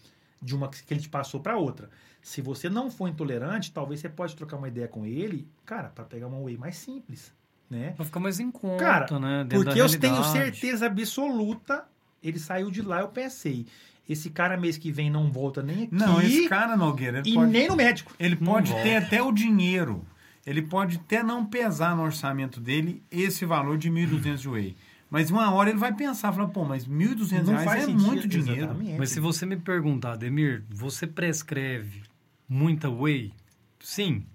de 0.41 0.55
uma 0.55 0.69
que 0.69 0.93
ele 0.93 1.01
te 1.01 1.09
passou 1.09 1.39
pra 1.39 1.57
outra. 1.57 1.89
Se 2.21 2.41
você 2.41 2.69
não 2.69 2.89
for 2.91 3.07
intolerante, 3.07 3.71
talvez 3.71 3.99
você 3.99 4.09
pode 4.09 4.35
trocar 4.35 4.57
uma 4.57 4.67
ideia 4.67 4.87
com 4.87 5.05
ele, 5.05 5.47
cara, 5.65 5.89
pra 5.89 6.03
pegar 6.05 6.27
uma 6.27 6.39
whey 6.39 6.57
mais 6.57 6.75
simples, 6.77 7.33
né? 7.69 7.93
Vai 7.97 8.05
ficar 8.05 8.19
mais 8.19 8.39
em 8.39 8.49
conta, 8.51 8.77
Cara, 8.83 9.19
né? 9.19 9.43
Dentro 9.43 9.65
Porque 9.65 9.79
da 9.79 9.85
eu 9.85 9.99
tenho 9.99 10.23
certeza 10.23 10.85
absoluta, 10.85 11.85
ele 12.23 12.39
saiu 12.39 12.69
de 12.71 12.81
lá, 12.81 13.01
eu 13.01 13.09
pensei, 13.09 13.65
esse 14.07 14.29
cara 14.29 14.55
mês 14.57 14.77
que 14.77 14.91
vem 14.91 15.09
não 15.09 15.31
volta 15.31 15.61
nem 15.61 15.83
aqui 15.83 15.95
Não, 15.95 16.21
esse 16.21 16.47
cara, 16.47 16.77
Nogueira, 16.77 17.19
ele 17.19 17.29
e 17.29 17.33
pode, 17.33 17.51
nem 17.51 17.67
no 17.67 17.75
médico. 17.75 18.13
ele 18.19 18.35
pode 18.35 18.73
ter 18.73 18.95
até 18.97 19.21
o 19.21 19.31
dinheiro. 19.31 20.05
Ele 20.47 20.61
pode 20.61 20.95
até 20.95 21.21
não 21.21 21.45
pesar 21.45 21.93
no 21.95 22.03
orçamento 22.03 22.61
dele 22.61 23.03
esse 23.11 23.45
valor 23.45 23.77
de 23.77 23.91
1.200 23.91 24.37
de 24.37 24.47
whey. 24.49 24.77
Mas 25.09 25.29
uma 25.29 25.51
hora 25.53 25.69
ele 25.69 25.77
vai 25.77 25.93
pensar, 25.93 26.31
falar, 26.31 26.47
pô, 26.47 26.63
mas 26.63 26.87
1.200 26.87 27.43
Não 27.43 27.51
reais 27.53 27.63
faz 27.65 27.83
é 27.83 27.85
sentido. 27.85 28.01
muito 28.07 28.27
dinheiro. 28.27 28.61
Exatamente. 28.61 28.97
Mas 28.97 29.09
se 29.09 29.19
você 29.19 29.45
me 29.45 29.57
perguntar, 29.57 30.15
Demir, 30.15 30.63
você 30.69 31.05
prescreve 31.05 32.01
muita 32.47 32.89
whey? 32.89 33.33
Sim. 33.81 34.25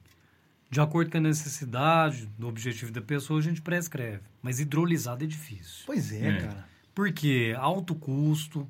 De 0.70 0.80
acordo 0.80 1.10
com 1.10 1.16
a 1.18 1.20
necessidade, 1.20 2.26
do 2.38 2.46
objetivo 2.48 2.92
da 2.92 3.00
pessoa, 3.02 3.38
a 3.38 3.42
gente 3.42 3.60
prescreve. 3.62 4.20
Mas 4.42 4.60
hidrolisado 4.60 5.24
é 5.24 5.26
difícil. 5.26 5.84
Pois 5.86 6.12
é, 6.12 6.28
É. 6.28 6.40
cara. 6.40 6.68
Porque 6.94 7.54
alto 7.58 7.94
custo. 7.94 8.68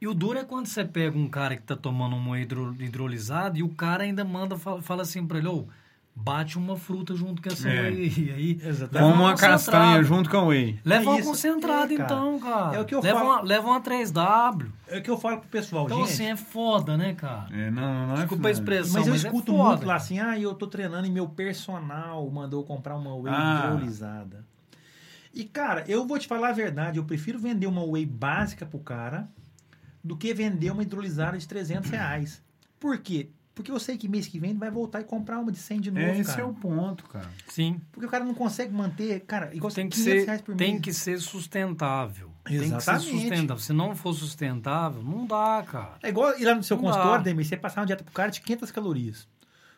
E 0.00 0.06
o 0.08 0.12
duro 0.14 0.38
é 0.38 0.44
quando 0.44 0.66
você 0.66 0.84
pega 0.84 1.16
um 1.16 1.28
cara 1.28 1.56
que 1.56 1.62
tá 1.62 1.76
tomando 1.76 2.16
um 2.16 2.30
whey 2.30 2.42
hidro, 2.42 2.74
hidrolisado 2.78 3.58
e 3.58 3.62
o 3.62 3.68
cara 3.70 4.02
ainda 4.04 4.24
manda, 4.24 4.58
fala, 4.58 4.82
fala 4.82 5.02
assim 5.02 5.26
pra 5.26 5.38
ele, 5.38 5.48
ô, 5.48 5.66
bate 6.14 6.58
uma 6.58 6.76
fruta 6.76 7.14
junto 7.16 7.40
com 7.42 7.48
essa 7.48 7.68
É. 7.68 7.90
whey. 7.90 8.12
E 8.16 8.30
aí, 8.30 8.50
Exatamente. 8.62 8.94
leva 8.94 9.06
Como 9.10 9.22
uma 9.22 9.30
concentrado. 9.32 9.52
castanha 9.54 10.02
junto 10.04 10.30
com 10.30 10.36
o 10.36 10.46
whey. 10.48 10.78
Leva 10.84 11.04
É 11.04 11.08
uma 11.14 11.22
concentrada, 11.22 11.92
É, 11.92 11.96
cara. 11.96 12.04
então, 12.14 12.38
cara. 12.38 12.76
É 12.76 12.80
o 12.80 12.84
que 12.84 12.94
eu 12.94 13.00
leva 13.00 13.18
falo. 13.18 13.30
Uma, 13.30 13.40
leva 13.42 13.66
uma 13.68 13.80
3W. 13.80 14.70
É 14.88 14.98
o 14.98 15.02
que 15.02 15.10
eu 15.10 15.18
falo 15.18 15.38
pro 15.40 15.48
pessoal, 15.48 15.86
Então, 15.86 15.98
gente. 16.00 16.12
assim, 16.12 16.26
é 16.26 16.36
foda, 16.36 16.96
né, 16.96 17.14
cara? 17.14 17.48
É, 17.50 17.70
não, 17.70 18.06
não 18.08 18.14
é 18.14 18.18
Desculpa 18.18 18.48
a 18.48 18.52
verdade. 18.52 18.58
expressão, 18.60 18.92
mas 19.00 19.06
eu 19.06 19.12
mas 19.14 19.24
é 19.24 19.26
escuto 19.28 19.52
foda, 19.52 19.68
muito 19.70 19.80
lá 19.80 19.86
cara. 19.86 19.96
assim, 19.96 20.18
ah, 20.20 20.38
eu 20.38 20.54
tô 20.54 20.66
treinando 20.66 21.06
e 21.06 21.10
meu 21.10 21.28
personal 21.28 22.30
mandou 22.30 22.62
comprar 22.62 22.96
uma 22.96 23.14
whey 23.16 23.32
Ah. 23.34 23.64
hidrolisada. 23.72 24.44
E, 25.34 25.44
cara, 25.44 25.82
eu 25.88 26.06
vou 26.06 26.18
te 26.18 26.28
falar 26.28 26.50
a 26.50 26.52
verdade, 26.52 26.98
eu 26.98 27.04
prefiro 27.04 27.38
vender 27.38 27.66
uma 27.66 27.82
whey 27.82 28.04
básica 28.04 28.66
pro 28.66 28.78
cara 28.78 29.26
do 30.04 30.14
que 30.14 30.34
vender 30.34 30.70
uma 30.70 30.82
hidrolisada 30.82 31.38
de 31.38 31.48
300 31.48 31.88
reais. 31.90 32.42
Por 32.78 32.98
quê? 32.98 33.30
Porque 33.62 33.70
eu 33.72 33.78
sei 33.80 33.96
que 33.96 34.08
mês 34.08 34.26
que 34.26 34.38
vem 34.38 34.50
ele 34.50 34.58
vai 34.58 34.70
voltar 34.70 35.00
e 35.00 35.04
comprar 35.04 35.38
uma 35.38 35.52
de 35.52 35.58
100 35.58 35.80
de 35.80 35.90
novo, 35.90 36.04
É, 36.04 36.18
esse 36.18 36.30
cara. 36.30 36.42
é 36.42 36.44
o 36.44 36.52
ponto, 36.52 37.04
cara. 37.04 37.30
Sim. 37.48 37.80
Porque 37.92 38.06
o 38.06 38.08
cara 38.10 38.24
não 38.24 38.34
consegue 38.34 38.72
manter, 38.74 39.20
cara, 39.20 39.54
igual 39.54 39.72
Tem 39.72 39.88
que, 39.88 39.96
500 39.96 40.20
ser, 40.20 40.26
reais 40.26 40.40
por 40.42 40.56
tem 40.56 40.72
mês. 40.72 40.82
que 40.82 40.92
ser 40.92 41.18
sustentável. 41.20 42.30
Tem 42.44 42.58
que 42.58 42.66
ser 42.68 42.74
Exatamente. 42.76 43.10
sustentável. 43.20 43.58
Se 43.62 43.72
não 43.72 43.94
for 43.94 44.12
sustentável, 44.14 45.02
não 45.02 45.26
dá, 45.26 45.64
cara. 45.66 45.94
É 46.02 46.08
igual 46.08 46.36
ir 46.38 46.44
lá 46.44 46.54
no 46.54 46.62
seu 46.62 46.76
Não 46.76 46.84
consultório, 46.84 47.18
dá. 47.18 47.22
Demir, 47.30 47.44
você 47.44 47.56
passar 47.56 47.80
uma 47.80 47.86
dieta 47.86 48.02
pro 48.02 48.12
cara 48.12 48.30
de 48.30 48.40
500 48.40 48.70
calorias. 48.72 49.22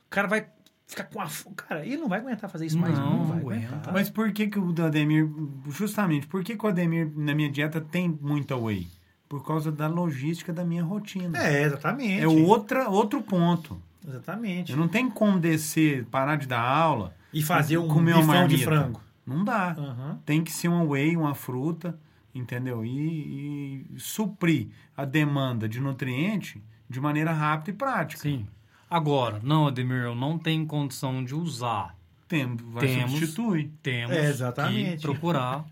O 0.07 0.11
cara 0.11 0.27
vai 0.29 0.47
ficar 0.87 1.05
com 1.05 1.21
a... 1.21 1.27
fome. 1.29 1.55
Cara, 1.57 1.85
ele 1.85 1.97
não 1.99 2.09
vai 2.09 2.21
aguentar 2.21 2.49
fazer 2.49 2.67
isso 2.67 2.79
mais. 2.79 2.99
Não, 2.99 3.19
Não, 3.19 3.25
vai 3.27 3.39
aguenta. 3.39 3.67
aguentar. 3.69 3.93
Mas 3.93 4.09
por 4.09 4.33
que, 4.33 4.47
que 4.47 4.59
o 4.59 4.75
Ademir, 4.85 5.29
justamente, 5.69 6.27
por 6.27 6.43
que, 6.43 6.57
que 6.57 6.65
o 6.65 6.69
Ademir 6.69 7.11
na 7.15 7.35
minha 7.35 7.51
dieta 7.51 7.81
tem 7.81 8.09
muita 8.21 8.57
whey? 8.57 8.89
Por 9.35 9.45
causa 9.45 9.73
da 9.73 9.89
logística 9.89 10.53
da 10.53 10.65
minha 10.65 10.85
rotina. 10.85 11.37
É, 11.39 11.65
exatamente. 11.65 12.23
É 12.23 12.29
outra, 12.29 12.89
outro 12.89 13.21
ponto. 13.21 13.81
Exatamente. 14.07 14.71
Eu 14.71 14.79
não 14.79 14.87
tenho 14.87 15.11
como 15.11 15.41
descer, 15.41 16.05
parar 16.07 16.37
de 16.37 16.47
dar 16.47 16.61
aula, 16.61 17.13
E 17.33 17.43
fazer 17.43 17.79
um 17.79 17.89
comer 17.89 18.15
uma 18.15 18.47
de 18.47 18.59
frango. 18.59 19.01
Não 19.27 19.45
dá. 19.45 19.73
Aham. 19.73 20.21
Tem 20.25 20.45
que 20.45 20.53
ser 20.53 20.69
uma 20.69 20.85
whey, 20.85 21.17
uma 21.17 21.35
fruta, 21.35 21.99
entendeu? 22.33 22.85
E, 22.85 23.89
e 23.93 23.99
suprir 23.99 24.69
a 24.97 25.05
demanda 25.05 25.69
de 25.69 25.81
nutriente 25.81 26.63
de 26.89 27.01
maneira 27.01 27.33
rápida 27.33 27.71
e 27.71 27.75
prática. 27.75 28.23
Sim. 28.23 28.47
Agora, 28.89 29.41
não, 29.43 29.67
Ademir, 29.67 30.03
eu 30.05 30.15
não 30.15 30.39
tenho 30.39 30.65
condição 30.65 31.25
de 31.25 31.35
usar. 31.35 31.97
Tem, 32.29 32.55
vai 32.55 32.87
Temos. 32.87 33.11
substituir. 33.11 33.73
Temos 33.83 34.17
É, 34.17 34.29
exatamente. 34.31 34.97
que 34.99 35.03
procurar 35.03 35.65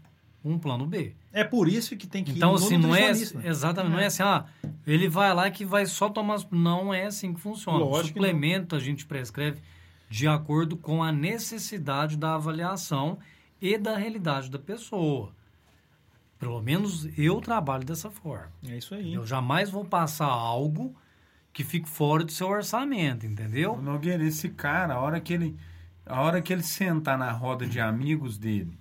um 0.45 0.59
plano 0.59 0.85
B. 0.85 1.15
É 1.33 1.43
por 1.45 1.69
isso 1.69 1.97
que 1.97 2.07
tem 2.07 2.23
que 2.23 2.33
Então, 2.33 2.51
ir 2.51 2.59
no 2.61 2.67
assim, 2.67 2.77
não 2.77 2.95
é 2.95 3.09
nutricionista. 3.09 3.49
exatamente, 3.49 3.93
não 3.93 3.99
é 3.99 4.07
assim, 4.07 4.23
ah, 4.23 4.45
ele 4.87 5.09
vai 5.09 5.33
lá 5.35 5.51
que 5.51 5.65
vai 5.65 5.87
só 5.87 6.09
tomar. 6.09 6.39
Não 6.51 6.93
é 6.93 7.07
assim 7.07 7.33
que 7.33 7.41
funciona. 7.41 7.79
O 7.79 7.89
Lógico 7.89 8.19
suplemento 8.19 8.77
a 8.77 8.79
gente 8.79 9.07
prescreve 9.07 9.61
de 10.11 10.29
acordo 10.29 10.77
com 10.77 11.03
a 11.03 11.11
necessidade 11.11 12.17
da 12.19 12.35
avaliação 12.35 13.19
e 13.61 13.79
da 13.79 13.97
realidade 13.97 14.51
da 14.51 14.59
pessoa. 14.59 15.33
Pelo 16.39 16.61
menos 16.61 17.09
eu 17.17 17.41
trabalho 17.41 17.85
dessa 17.85 18.11
forma. 18.11 18.53
É 18.69 18.77
isso 18.77 18.95
aí. 18.95 19.15
Eu 19.15 19.25
jamais 19.27 19.71
vou 19.71 19.85
passar 19.85 20.27
algo 20.27 20.95
que 21.53 21.63
fique 21.65 21.89
fora 21.89 22.25
do 22.25 22.33
seu 22.33 22.49
orçamento, 22.49 23.25
entendeu? 23.25 23.81
Nogueira, 23.81 24.25
esse 24.25 24.49
cara, 24.49 24.95
a 24.95 25.01
hora 25.01 25.21
que 25.21 25.33
ele, 25.33 25.57
a 26.05 26.21
hora 26.21 26.43
que 26.43 26.53
ele 26.53 26.63
sentar 26.63 27.17
na 27.17 27.31
roda 27.31 27.65
de 27.67 27.79
amigos 27.81 28.37
dele 28.37 28.77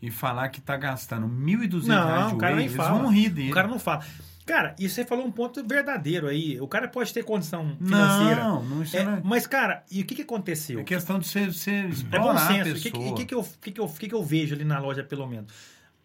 e 0.00 0.10
falar 0.10 0.48
que 0.50 0.60
tá 0.60 0.76
gastando 0.76 1.26
1.200 1.26 1.86
Não, 1.86 2.06
reais 2.06 2.28
de 2.28 2.34
o 2.34 2.38
cara 2.38 2.52
whey, 2.52 2.56
nem 2.58 2.66
eles 2.66 2.76
fala. 2.76 2.98
vão 2.98 3.10
rir 3.10 3.30
dele. 3.30 3.50
O 3.50 3.54
cara 3.54 3.68
não 3.68 3.78
fala. 3.78 4.04
Cara, 4.44 4.76
e 4.78 4.88
você 4.88 5.04
falou 5.04 5.26
um 5.26 5.32
ponto 5.32 5.66
verdadeiro 5.66 6.28
aí. 6.28 6.60
O 6.60 6.68
cara 6.68 6.86
pode 6.86 7.12
ter 7.12 7.24
condição 7.24 7.76
financeira. 7.78 8.44
Não, 8.44 8.62
não, 8.62 8.82
isso 8.82 8.96
É, 8.96 9.02
não 9.04 9.14
é, 9.14 9.20
mas, 9.24 9.44
cara, 9.44 9.82
e 9.90 10.02
o 10.02 10.04
que, 10.06 10.14
que 10.14 10.22
aconteceu? 10.22 10.78
é 10.78 10.84
questão 10.84 11.18
de 11.18 11.26
você, 11.26 11.46
você 11.46 11.88
É 12.12 12.18
bom 12.18 12.38
senso. 12.38 12.70
O 12.70 12.74
que, 12.80 12.90
que, 12.90 13.24
que, 13.26 13.34
eu, 13.34 13.42
que, 13.60 13.72
que, 13.72 13.80
eu, 13.80 13.88
que, 13.88 14.08
que 14.08 14.14
eu 14.14 14.22
vejo 14.22 14.54
ali 14.54 14.64
na 14.64 14.78
loja, 14.78 15.02
pelo 15.02 15.26
menos? 15.26 15.52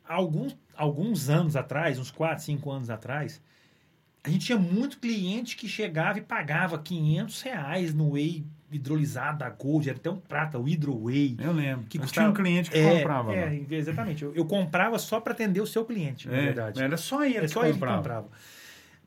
Alguns, 0.04 0.58
alguns 0.76 1.30
anos 1.30 1.56
atrás, 1.56 2.00
uns 2.00 2.10
4, 2.10 2.44
5 2.44 2.72
anos 2.72 2.90
atrás, 2.90 3.40
a 4.24 4.30
gente 4.30 4.48
tinha 4.48 4.58
muito 4.58 5.00
cliente 5.00 5.56
que 5.56 5.68
chegava 5.68 6.18
e 6.18 6.22
pagava 6.22 6.80
500 6.80 7.42
reais 7.44 7.94
no 7.94 8.12
whey 8.14 8.44
hidrolisado 8.72 9.40
da 9.40 9.50
Gold, 9.50 9.90
era 9.90 9.98
até 9.98 10.10
um 10.10 10.18
prata, 10.18 10.58
o 10.58 10.64
Hydro 10.64 10.96
Whey. 11.04 11.38
Eu 11.40 11.52
lembro. 11.52 11.86
Que 11.88 12.00
custava- 12.00 12.28
tinha 12.28 12.30
um 12.30 12.34
cliente 12.34 12.72
que 12.72 12.78
É, 12.78 12.98
comprava. 13.00 13.34
é, 13.36 13.46
lá. 13.46 13.76
exatamente. 13.78 14.24
Eu, 14.24 14.34
eu 14.36 14.46
comprava 14.46 14.98
só 15.00 15.20
para 15.20 15.34
atender 15.34 15.62
o 15.62 15.68
seu 15.68 15.84
cliente, 15.86 16.28
na 16.28 16.36
É, 16.38 16.42
verdade. 16.46 16.82
Era 16.82 16.98
só 16.98 17.24
ele 17.24 17.38
É 17.38 17.42
que 17.42 17.48
só 17.50 17.64
ele 17.64 17.74
que 17.74 17.80
comprava. 17.80 18.30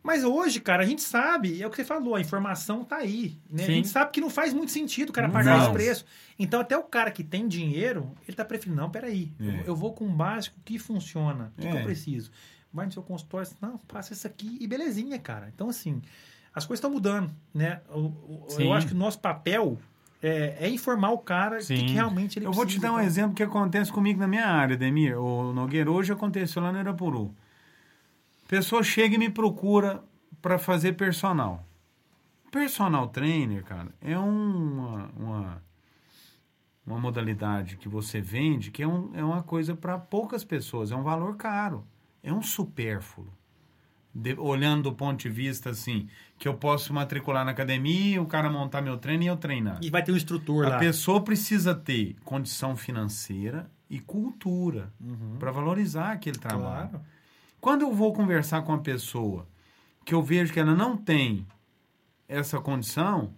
Mas 0.03 0.23
hoje, 0.23 0.61
cara, 0.61 0.83
a 0.83 0.87
gente 0.87 1.01
sabe, 1.01 1.63
é 1.63 1.67
o 1.67 1.71
que 1.71 1.77
você 1.77 1.85
falou, 1.85 2.15
a 2.15 2.21
informação 2.21 2.85
tá 2.85 2.97
aí. 2.97 3.39
Né? 3.51 3.63
A 3.63 3.67
gente 3.67 3.89
sabe 3.89 4.11
que 4.11 4.21
não 4.21 4.29
faz 4.29 4.53
muito 4.53 4.71
sentido 4.71 5.09
o 5.09 5.13
cara 5.15 5.29
Não 5.29 5.33
pagar 5.33 5.53
faz. 5.53 5.63
esse 5.65 5.73
preço. 5.73 6.05
Então, 6.39 6.61
até 6.61 6.77
o 6.77 6.83
cara 6.83 7.11
que 7.11 7.25
tem 7.25 7.49
dinheiro, 7.49 8.13
ele 8.29 8.37
tá 8.37 8.45
preferindo, 8.45 8.79
não, 8.83 8.91
peraí, 8.91 9.33
É. 9.41 9.45
eu, 9.61 9.65
eu 9.69 9.77
vou 9.77 9.95
com 9.95 10.05
um 10.05 10.15
básico 10.15 10.57
que 10.63 10.79
funciona. 10.79 11.51
O 11.57 11.63
que, 11.63 11.69
que 11.71 11.75
É. 11.75 11.81
eu 11.81 11.85
preciso? 11.85 12.31
Vai 12.71 12.85
no 12.85 12.93
seu 12.93 13.03
consultório, 13.03 13.49
não, 13.63 13.79
passa 13.79 14.13
isso 14.13 14.27
aqui 14.27 14.59
e 14.61 14.67
belezinha, 14.67 15.19
cara. 15.19 15.51
Então, 15.55 15.71
assim, 15.71 16.03
as 16.55 16.65
coisas 16.65 16.79
estão 16.79 16.91
mudando, 16.91 17.31
né? 17.53 17.81
Sim. 18.49 18.65
eu 18.65 18.73
acho 18.73 18.87
que 18.87 18.93
o 18.95 18.97
nosso 18.97 19.19
papel 19.19 19.79
é, 20.23 20.57
é 20.61 20.69
informar 20.71 21.11
o 21.11 21.19
cara 21.19 21.59
que, 21.59 21.75
que 21.75 21.93
realmente 21.93 22.39
ele 22.39 22.47
Eu 22.47 22.53
vou 22.53 22.65
te 22.65 22.79
dar 22.79 22.93
um 22.93 22.95
cara. 22.97 23.07
exemplo 23.07 23.35
que 23.35 23.43
acontece 23.43 23.93
comigo 23.93 24.19
na 24.21 24.27
minha 24.29 24.47
área, 24.47 24.77
Demir. 24.77 25.19
O 25.19 25.53
Nogueira, 25.53 25.91
hoje 25.91 26.13
aconteceu 26.13 26.63
lá 26.63 26.71
no 26.73 26.79
Irapuru. 26.79 27.35
Pessoa 28.49 28.83
chega 28.83 29.15
e 29.15 29.19
me 29.19 29.29
procura 29.31 30.03
para 30.41 30.59
fazer 30.59 30.93
personal. 30.95 31.67
Personal 32.51 33.09
trainer, 33.09 33.65
cara, 33.65 33.89
é 34.01 34.17
uma, 34.17 35.11
uma, 35.17 35.63
uma 36.87 36.99
modalidade 37.01 37.77
que 37.77 37.89
você 37.89 38.21
vende 38.21 38.71
que 38.71 38.83
é, 38.83 38.87
um, 38.87 39.11
é 39.15 39.25
uma 39.25 39.43
coisa 39.43 39.75
para 39.75 39.99
poucas 39.99 40.45
pessoas, 40.45 40.93
é 40.93 40.97
um 40.97 41.03
valor 41.03 41.37
caro, 41.37 41.85
é 42.23 42.33
um 42.33 42.43
supérfluo. 42.43 43.27
de- 44.15 44.39
olhando 44.39 44.85
do 44.85 44.93
ponto 44.93 45.19
de 45.21 45.29
vista 45.29 45.71
assim, 45.71 46.09
que 46.39 46.49
eu 46.49 46.55
posso 46.55 46.93
matricular 46.93 47.45
na 47.45 47.53
academia, 47.53 48.21
o 48.21 48.27
cara 48.27 48.51
montar 48.51 48.83
meu 48.83 48.99
treino 48.99 49.23
e 49.23 49.27
eu 49.27 49.37
treinar. 49.37 49.79
E 49.83 49.89
vai 49.91 50.03
ter 50.03 50.13
um 50.13 50.17
instrutor 50.17 50.67
A 50.67 50.71
lá. 50.71 50.79
pessoa 50.79 51.23
precisa 51.23 51.75
ter 51.75 52.17
condição 52.25 52.77
financeira 52.77 53.71
e 53.89 53.99
cultura 54.01 54.93
Uhum. 55.01 55.37
para 55.39 55.51
valorizar 55.53 56.13
aquele 56.13 56.39
trabalho. 56.39 56.91
Claro. 56.91 57.05
Quando 57.61 57.83
eu 57.83 57.93
vou 57.95 58.13
conversar 58.13 58.63
com 58.63 58.73
uma 58.73 58.83
pessoa 58.83 59.47
que 60.05 60.13
eu 60.15 60.23
vejo 60.23 60.53
que 60.53 60.61
ela 60.61 60.75
não 60.75 60.97
tem 60.97 61.47
essa 62.29 62.61
condição, 62.61 63.33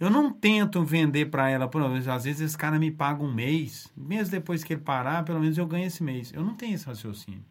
eu 0.00 0.08
não 0.08 0.32
tento 0.32 0.82
vender 0.84 1.26
para 1.26 1.50
ela, 1.50 1.66
por 1.68 1.82
exemplo, 1.82 2.12
às 2.12 2.24
vezes 2.24 2.40
esse 2.40 2.56
cara 2.56 2.78
me 2.78 2.90
paga 2.90 3.22
um 3.22 3.32
mês, 3.34 3.88
mesmo 3.96 4.30
depois 4.30 4.62
que 4.62 4.72
ele 4.74 4.80
parar, 4.80 5.24
pelo 5.24 5.40
menos 5.40 5.58
eu 5.58 5.66
ganho 5.66 5.86
esse 5.86 6.02
mês. 6.02 6.32
Eu 6.32 6.42
não 6.42 6.54
tenho 6.54 6.74
esse 6.74 6.86
raciocínio. 6.86 7.44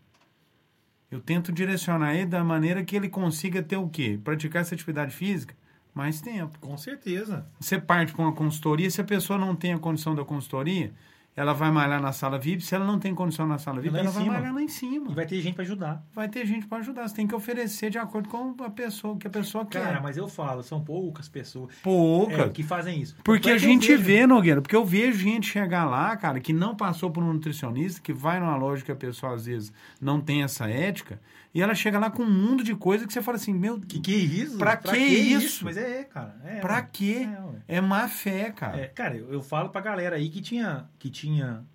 Eu 1.10 1.22
tento 1.22 1.52
direcionar 1.52 2.16
ele 2.16 2.26
da 2.26 2.44
maneira 2.44 2.84
que 2.84 2.96
ele 2.96 3.10
consiga 3.10 3.64
ter 3.64 3.78
o 3.78 3.88
quê? 3.88 4.20
Praticar 4.24 4.62
essa 4.62 4.76
atividade 4.76 5.16
física 5.16 5.56
mais 5.98 6.22
tempo. 6.22 6.60
Com 6.60 6.78
certeza. 6.78 7.48
Você 7.60 7.80
parte 7.80 8.14
com 8.14 8.22
uma 8.22 8.34
consultoria, 8.34 8.90
se 8.90 9.02
a 9.02 9.04
pessoa 9.04 9.40
não 9.40 9.56
tem 9.56 9.74
a 9.74 9.80
condição 9.80 10.14
da 10.14 10.24
consultoria, 10.24 10.94
ela 11.38 11.54
vai 11.54 11.72
malhar 11.72 12.02
na 12.02 12.12
sala 12.12 12.38
VIP. 12.40 12.64
Se 12.64 12.74
ela 12.76 12.84
não 12.84 12.98
tem 13.00 13.14
condição 13.16 13.46
na 13.48 13.58
sala 13.60 13.80
VIP, 13.80 13.94
Lá 13.94 14.00
ela 14.02 14.10
vai 14.12 14.24
cima. 14.24 14.34
malhar 14.34 14.54
lá 14.54 14.62
em 14.62 14.68
cima. 14.68 15.12
E 15.12 15.14
vai 15.14 15.26
ter 15.26 15.40
gente 15.40 15.54
para 15.54 15.64
ajudar. 15.64 16.04
Vai 16.14 16.28
ter 16.28 16.46
gente 16.46 16.66
para 16.68 16.80
ajudar. 16.80 17.08
Você 17.08 17.16
tem 17.16 17.28
que 17.28 17.36
oferecer 17.36 17.90
de 17.92 17.98
acordo 18.00 18.28
com 18.28 18.56
a 18.64 18.70
pessoa, 18.72 19.14
o 19.14 19.18
que 19.18 19.28
a 19.28 19.30
pessoa 19.30 19.64
Cara, 19.66 19.94
quer. 19.98 20.02
mas 20.02 20.18
eu 20.18 20.28
falo, 20.28 20.64
são 20.64 20.84
poucas 20.84 21.30
pessoas 21.30 21.74
Poucas. 21.84 22.40
é, 22.40 22.50
que 22.50 22.64
fazem 22.64 23.00
isso. 23.02 23.16
Porque 23.24 23.52
a 23.52 23.58
gente 23.58 23.88
vejo- 23.96 24.04
vê, 24.04 24.26
Nogueira, 24.28 24.62
porque 24.62 24.76
eu 24.76 24.84
vejo 24.84 25.20
gente 25.20 25.48
chegar 25.48 25.86
lá, 25.86 26.18
cara, 26.18 26.40
que 26.40 26.52
não 26.52 26.76
passou 26.76 27.12
por 27.12 27.24
um 27.24 27.32
nutricionista, 27.32 28.02
que 28.02 28.12
vai 28.12 28.40
numa 28.40 28.58
loja 28.58 28.84
que 28.84 28.92
a 28.92 28.96
pessoa 28.96 29.36
às 29.36 29.46
vezes 29.46 29.72
não 30.02 30.20
tem 30.20 30.42
essa 30.44 30.68
ética, 30.68 31.20
e 31.54 31.62
ela 31.62 31.74
chega 31.74 31.98
lá 31.98 32.12
com 32.12 32.24
um 32.24 32.32
mundo 32.32 32.64
de 32.64 32.76
coisa 32.76 33.08
que 33.08 33.14
você 33.14 33.22
fala 33.22 33.38
assim, 33.38 33.54
meu, 33.54 33.80
Que 33.80 34.00
que 34.00 34.14
isso? 34.14 34.58
Pra 34.58 34.78
que 34.78 34.98
isso? 34.98 35.66
Mas 35.66 35.78
é, 35.78 36.04
cara. 36.04 36.36
É, 36.44 36.60
pra 36.60 36.82
quê? 36.82 37.28
É. 37.68 37.78
É 37.78 37.82
má 37.82 38.08
fé, 38.08 38.52
cara. 38.52 38.80
É, 38.80 38.88
cara, 38.88 39.16
eu, 39.16 39.32
eu 39.32 39.42
falo 39.42 39.70
pra 39.70 39.82
galera 39.82 40.16
aí 40.16 40.30
que 40.30 40.42
tinha, 40.42 40.88
que 41.00 41.10
tinha, 41.10 41.66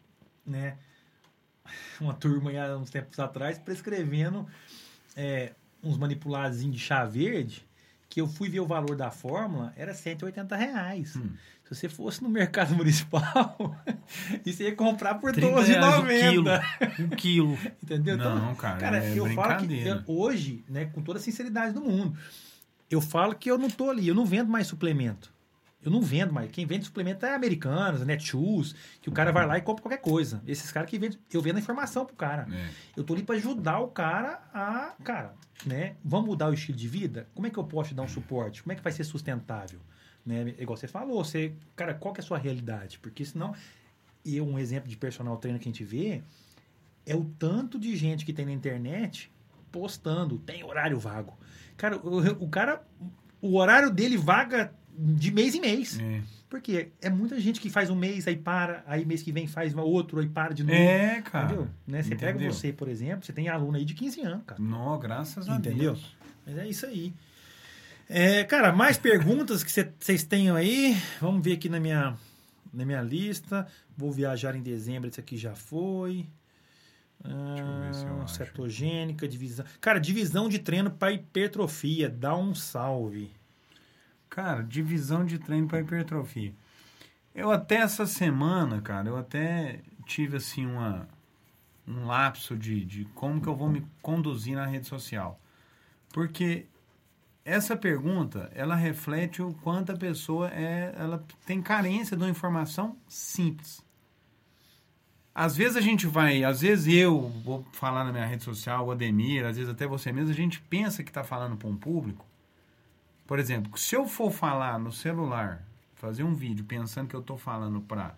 né, 0.47 0.77
uma 2.01 2.15
turma 2.15 2.51
aí 2.51 2.59
há 2.59 2.77
uns 2.77 2.91
tempos 2.91 3.19
atrás 3.19 3.59
prescrevendo 3.59 4.47
é, 5.17 5.53
uns 5.83 5.97
manipuladozinhos 5.99 6.77
de 6.77 6.81
chá 6.81 7.05
verde, 7.05 7.67
que 8.13 8.21
eu 8.21 8.27
fui 8.29 8.51
ver 8.51 8.61
o 8.61 8.67
valor 8.67 8.95
da 8.95 9.11
fórmula, 9.11 9.73
era 9.75 9.95
180 9.95 10.55
reais. 10.55 11.17
Hum. 11.17 11.31
Se 11.65 11.75
você 11.75 11.89
fosse 11.89 12.23
no 12.23 12.29
mercado 12.29 12.75
municipal, 12.77 13.75
isso 14.45 14.63
ia 14.63 14.77
comprar 14.77 15.15
por 15.15 15.33
30 15.33 15.61
reais 15.63 15.95
o 15.99 16.07
quilo. 16.07 16.45
12,90. 16.45 17.01
Um 17.01 17.09
quilo. 17.09 17.59
Entendeu? 17.83 18.17
Então, 18.17 18.39
Não, 18.39 18.55
cara, 18.55 18.77
Cara, 18.79 19.03
é 19.03 19.19
eu 19.19 19.27
falo 19.33 19.67
que 19.67 19.81
eu- 19.81 20.03
hoje, 20.07 20.63
né, 20.69 20.85
com 20.85 21.01
toda 21.01 21.19
a 21.19 21.23
sinceridade 21.23 21.73
do 21.73 21.81
mundo, 21.81 22.15
eu 22.91 23.01
falo 23.01 23.35
que 23.35 23.51
eu 23.51 23.57
não 23.57 23.71
tô 23.71 23.89
ali, 23.89 24.07
eu 24.09 24.15
não 24.15 24.27
vendo 24.27 24.51
mais 24.51 24.67
suplemento. 24.67 25.33
Eu 25.85 25.91
não 25.91 26.01
vendo 26.01 26.33
mais. 26.33 26.51
Quem 26.51 26.65
vende 26.65 26.85
suplemento 26.85 27.27
é 27.27 27.35
americanos, 27.35 28.07
Netshoes, 28.07 28.75
que 29.01 29.09
o 29.09 29.13
cara 29.13 29.33
vai 29.33 29.47
lá 29.47 29.59
e 29.59 29.63
compra 29.63 29.83
qualquer 29.83 30.01
coisa. 30.01 30.41
Esses 30.47 30.71
caras 30.71 30.89
que 30.89 30.99
vendem, 30.99 31.19
eu 31.33 31.43
vendo 31.43 31.57
a 31.57 31.61
informação 31.61 32.07
pro 32.07 32.15
cara. 32.15 32.47
É. 32.53 32.69
Eu 32.97 33.03
tô 33.03 33.15
ali 33.15 33.23
para 33.23 33.35
ajudar 33.35 33.81
o 33.81 33.89
cara 33.89 34.43
a, 34.55 34.95
cara, 35.03 35.35
né, 35.67 35.97
vamos 36.05 36.27
mudar 36.27 36.49
o 36.49 36.55
estilo 36.55 36.79
de 36.79 36.87
vida? 36.87 37.29
Como 37.35 37.47
é 37.47 37.51
que 37.51 37.59
eu 37.59 37.65
posso 37.65 37.89
te 37.89 37.95
dar 37.95 38.03
um 38.03 38.09
suporte? 38.09 38.63
Como 38.63 38.73
é 38.73 38.77
que 38.77 38.83
vai 38.83 38.93
ser 38.93 39.05
sustentável? 39.05 39.81
Né? 40.25 40.55
Igual 40.59 40.77
você 40.77 40.87
falou, 40.87 41.25
você, 41.25 41.53
cara, 41.75 41.95
qual 41.95 42.15
que 42.15 42.21
é 42.21 42.23
a 42.23 42.27
sua 42.27 42.39
realidade? 42.39 43.01
Porque 43.01 43.25
senão, 43.25 43.53
e 44.25 44.41
um 44.41 44.59
exemplo 44.59 44.89
de 44.89 44.97
personal 44.97 45.37
trainer 45.37 45.61
que 45.61 45.69
a 45.69 45.73
gente 45.73 45.85
vê 45.85 46.23
é 47.05 47.17
o 47.17 47.25
tanto 47.25 47.79
de 47.79 47.97
gente 47.97 48.25
que 48.25 48.33
tem 48.33 48.47
na 48.47 48.53
internet 48.53 49.33
postando, 49.73 50.39
tem 50.39 50.63
horário 50.63 50.99
vago. 51.01 51.37
Cara, 51.77 51.97
o, 51.97 52.45
o 52.45 52.49
cara, 52.49 52.87
o 53.41 53.57
horário 53.57 53.91
dele 53.91 54.17
vaga 54.17 54.73
de 54.97 55.31
mês 55.31 55.55
em 55.55 55.61
mês. 55.61 55.99
É. 55.99 56.21
Porque 56.49 56.89
é 57.01 57.09
muita 57.09 57.41
gente 57.41 57.61
que 57.61 57.71
faz 57.71 57.89
um 57.89 57.95
mês, 57.95 58.29
aí 58.29 58.37
para, 58.37 58.85
aí 58.87 59.07
mês 59.07 59.23
que 59.23 59.33
vem 59.33 59.47
faz 59.47 59.75
outro, 59.75 60.21
aí 60.21 60.29
para 60.29 60.53
de 60.53 60.63
novo. 60.63 60.77
É, 60.77 61.23
cara. 61.23 61.47
Entendeu? 61.47 61.69
Né? 61.87 62.03
Você 62.03 62.15
pega 62.15 62.31
Entendeu? 62.33 62.53
você, 62.53 62.73
por 62.73 62.89
exemplo, 62.89 63.25
você 63.25 63.33
tem 63.33 63.49
aluno 63.49 63.77
aí 63.79 63.85
de 63.85 63.95
15 63.95 64.21
anos, 64.21 64.45
cara. 64.47 64.61
Não, 64.61 64.99
graças 64.99 65.49
a 65.49 65.57
Entendeu? 65.57 65.95
Deus. 65.95 66.17
Mas 66.45 66.59
é 66.59 66.69
isso 66.69 66.85
aí. 66.85 67.15
É, 68.09 68.45
cara, 68.45 68.73
mais 68.73 68.99
perguntas 68.99 69.65
que 69.65 69.71
vocês 69.71 70.25
tenham 70.25 70.55
aí. 70.55 70.95
Vamos 71.21 71.43
ver 71.43 71.55
aqui 71.55 71.71
na 71.71 71.81
minha, 71.81 72.15
na 72.73 72.85
minha 72.85 73.01
lista. 73.01 73.67
Vou 73.97 74.13
viajar 74.13 74.55
em 74.55 74.63
dezembro, 74.63 75.09
esse 75.09 75.21
aqui 75.21 75.39
já 75.39 75.55
foi. 75.55 76.27
ver 77.25 77.95
se 77.95 78.05
Ah, 78.05 78.23
acho. 78.25 78.35
cetogênica, 78.35 79.27
divisão. 79.27 79.65
Cara, 79.81 79.99
divisão 79.99 80.49
de 80.51 80.59
treino 80.59 80.91
para 80.91 81.13
hipertrofia. 81.13 82.11
Dá 82.11 82.37
um 82.37 82.55
salve. 82.55 83.31
Cara, 84.33 84.63
divisão 84.63 85.27
de 85.27 85.39
treino 85.39 85.69
para 85.69 85.81
hipertrofia. 85.81 86.55
Eu 87.35 87.51
até 87.51 87.77
essa 87.77 88.07
semana, 88.07 88.81
cara, 88.81 89.07
eu 89.07 89.17
até 89.19 89.81
tive 90.07 90.39
assim 90.39 90.65
uma 90.65 91.07
um 91.87 92.07
lapso 92.07 92.57
de, 92.57 92.83
de 92.83 93.05
como 93.15 93.43
que 93.43 93.47
eu 93.47 93.55
vou 93.55 93.69
me 93.69 93.87
conduzir 94.01 94.57
na 94.57 94.65
rede 94.65 94.87
social. 94.87 95.39
Porque 96.15 96.65
essa 97.45 97.77
pergunta, 97.77 98.51
ela 98.55 98.75
reflete 98.75 99.43
o 99.43 99.53
quanto 99.53 99.93
a 99.93 99.99
pessoa 99.99 100.49
é, 100.49 100.95
ela 100.97 101.23
tem 101.45 101.61
carência 101.61 102.17
de 102.17 102.23
uma 102.23 102.31
informação 102.31 102.97
simples. 103.07 103.85
Às 105.35 105.55
vezes 105.55 105.77
a 105.77 105.83
gente 105.83 106.07
vai, 106.07 106.43
às 106.43 106.63
vezes 106.63 106.87
eu 106.95 107.29
vou 107.45 107.67
falar 107.73 108.03
na 108.03 108.13
minha 108.13 108.25
rede 108.25 108.45
social, 108.45 108.87
o 108.87 108.93
Ademir, 108.93 109.45
às 109.45 109.59
vezes 109.59 109.71
até 109.71 109.87
você 109.87 110.11
mesmo, 110.11 110.31
a 110.31 110.35
gente 110.35 110.59
pensa 110.59 111.05
que 111.05 111.11
está 111.11 111.23
falando 111.23 111.55
para 111.59 111.69
um 111.69 111.77
público. 111.77 112.32
Por 113.33 113.39
exemplo, 113.39 113.79
se 113.79 113.97
eu 113.97 114.07
for 114.07 114.31
falar 114.31 114.79
no 114.79 114.93
celular, 114.93 115.67
fazer 115.95 116.23
um 116.23 116.35
vídeo 116.35 116.67
pensando 116.67 117.09
que 117.09 117.17
eu 117.17 117.21
estou 117.21 117.39
falando 117.39 117.81
para 117.81 118.15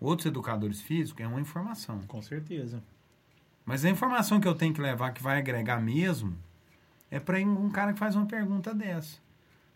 outros 0.00 0.24
educadores 0.24 0.80
físicos, 0.80 1.22
é 1.22 1.28
uma 1.28 1.38
informação. 1.38 2.00
Com 2.08 2.22
certeza. 2.22 2.82
Mas 3.62 3.84
a 3.84 3.90
informação 3.90 4.40
que 4.40 4.48
eu 4.48 4.54
tenho 4.54 4.72
que 4.72 4.80
levar, 4.80 5.12
que 5.12 5.22
vai 5.22 5.36
agregar 5.36 5.82
mesmo, 5.82 6.34
é 7.10 7.20
para 7.20 7.38
um 7.40 7.68
cara 7.68 7.92
que 7.92 7.98
faz 7.98 8.16
uma 8.16 8.24
pergunta 8.24 8.74
dessa. 8.74 9.18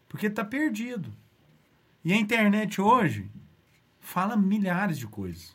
Porque 0.09 0.29
está 0.29 0.43
perdido. 0.43 1.12
E 2.03 2.11
a 2.11 2.16
internet 2.16 2.81
hoje 2.81 3.31
fala 4.01 4.39
milhares 4.39 4.97
de 4.97 5.07
coisas. 5.07 5.55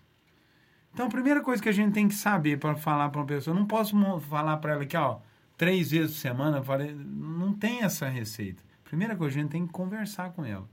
Então 0.93 1.07
a 1.07 1.09
primeira 1.09 1.41
coisa 1.41 1.63
que 1.63 1.69
a 1.69 1.73
gente 1.73 1.91
tem 1.91 2.07
que 2.07 2.13
saber 2.13 2.59
para 2.59 2.75
falar 2.75 3.09
para 3.09 3.21
uma 3.21 3.27
pessoa, 3.27 3.55
eu 3.55 3.59
não 3.59 3.65
posso 3.65 3.97
falar 4.29 4.57
para 4.57 4.73
ela 4.73 4.85
que, 4.85 4.95
ó, 4.95 5.17
três 5.57 5.89
vezes 5.89 6.11
por 6.11 6.21
semana, 6.21 6.63
não 6.93 7.51
tem 7.51 7.81
essa 7.81 8.07
receita. 8.07 8.66
Primeira 8.87 9.15
coisa, 9.15 9.37
a 9.37 9.41
gente 9.41 9.51
tem 9.51 9.67
que 9.67 9.73
conversar 9.73 10.31
com 10.31 10.45
ela. 10.45 10.67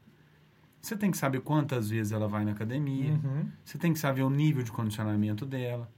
Você 0.81 0.97
tem 0.97 1.11
que 1.11 1.17
saber 1.17 1.41
quantas 1.41 1.91
vezes 1.91 2.13
ela 2.13 2.29
vai 2.29 2.45
na 2.45 2.53
academia. 2.53 3.13
Uhum. 3.13 3.49
Você 3.65 3.77
tem 3.77 3.93
que 3.93 3.99
saber 3.99 4.23
o 4.23 4.31
nível 4.31 4.63
de 4.63 4.71
condicionamento 4.71 5.45
dela. 5.45 5.91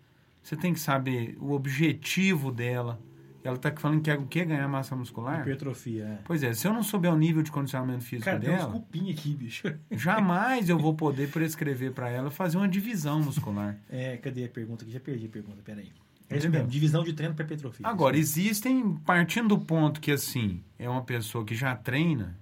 Você 0.43 0.57
tem 0.57 0.73
que 0.73 0.81
saber 0.81 1.37
o 1.41 1.53
objetivo 1.53 2.51
dela. 2.53 3.01
Ela 3.43 3.57
está 3.57 3.71
falando 3.77 3.99
que 3.99 4.11
quer 4.11 4.19
o 4.19 4.27
quê? 4.27 4.45
Ganhar 4.45 4.67
massa 4.69 4.97
muscular? 4.97 5.41
Hipertrofia, 5.43 6.05
é. 6.05 6.19
Pois 6.25 6.43
é, 6.43 6.53
se 6.53 6.67
eu 6.67 6.73
não 6.73 6.83
souber 6.83 7.13
o 7.13 7.17
nível 7.17 7.43
de 7.43 7.53
condicionamento 7.53 8.03
físico 8.03 8.25
Cara, 8.25 8.41
tem 8.41 8.51
dela, 8.51 8.73
cupim 8.73 9.11
aqui, 9.13 9.35
bicho. 9.35 9.73
jamais 9.93 10.69
eu 10.69 10.79
vou 10.79 10.95
poder 10.95 11.31
prescrever 11.31 11.93
para 11.93 12.09
ela 12.09 12.31
fazer 12.31 12.57
uma 12.57 12.69
divisão 12.69 13.21
muscular. 13.21 13.77
É, 13.89 14.17
cadê 14.17 14.45
a 14.45 14.49
pergunta 14.49 14.85
aqui? 14.85 14.93
Já 14.93 15.01
perdi 15.01 15.27
a 15.27 15.29
pergunta, 15.29 15.63
peraí. 15.63 15.93
É 16.29 16.37
isso 16.37 16.51
mesmo, 16.51 16.69
divisão 16.69 17.05
de 17.05 17.13
treino 17.13 17.35
para 17.35 17.45
hipertrofia. 17.45 17.87
Agora, 17.87 18.17
existem, 18.17 18.97
partindo 18.99 19.49
do 19.49 19.59
ponto 19.59 20.01
que, 20.01 20.11
assim, 20.11 20.63
é 20.79 20.89
uma 20.89 21.03
pessoa 21.03 21.45
que 21.45 21.55
já 21.55 21.75
treina 21.77 22.37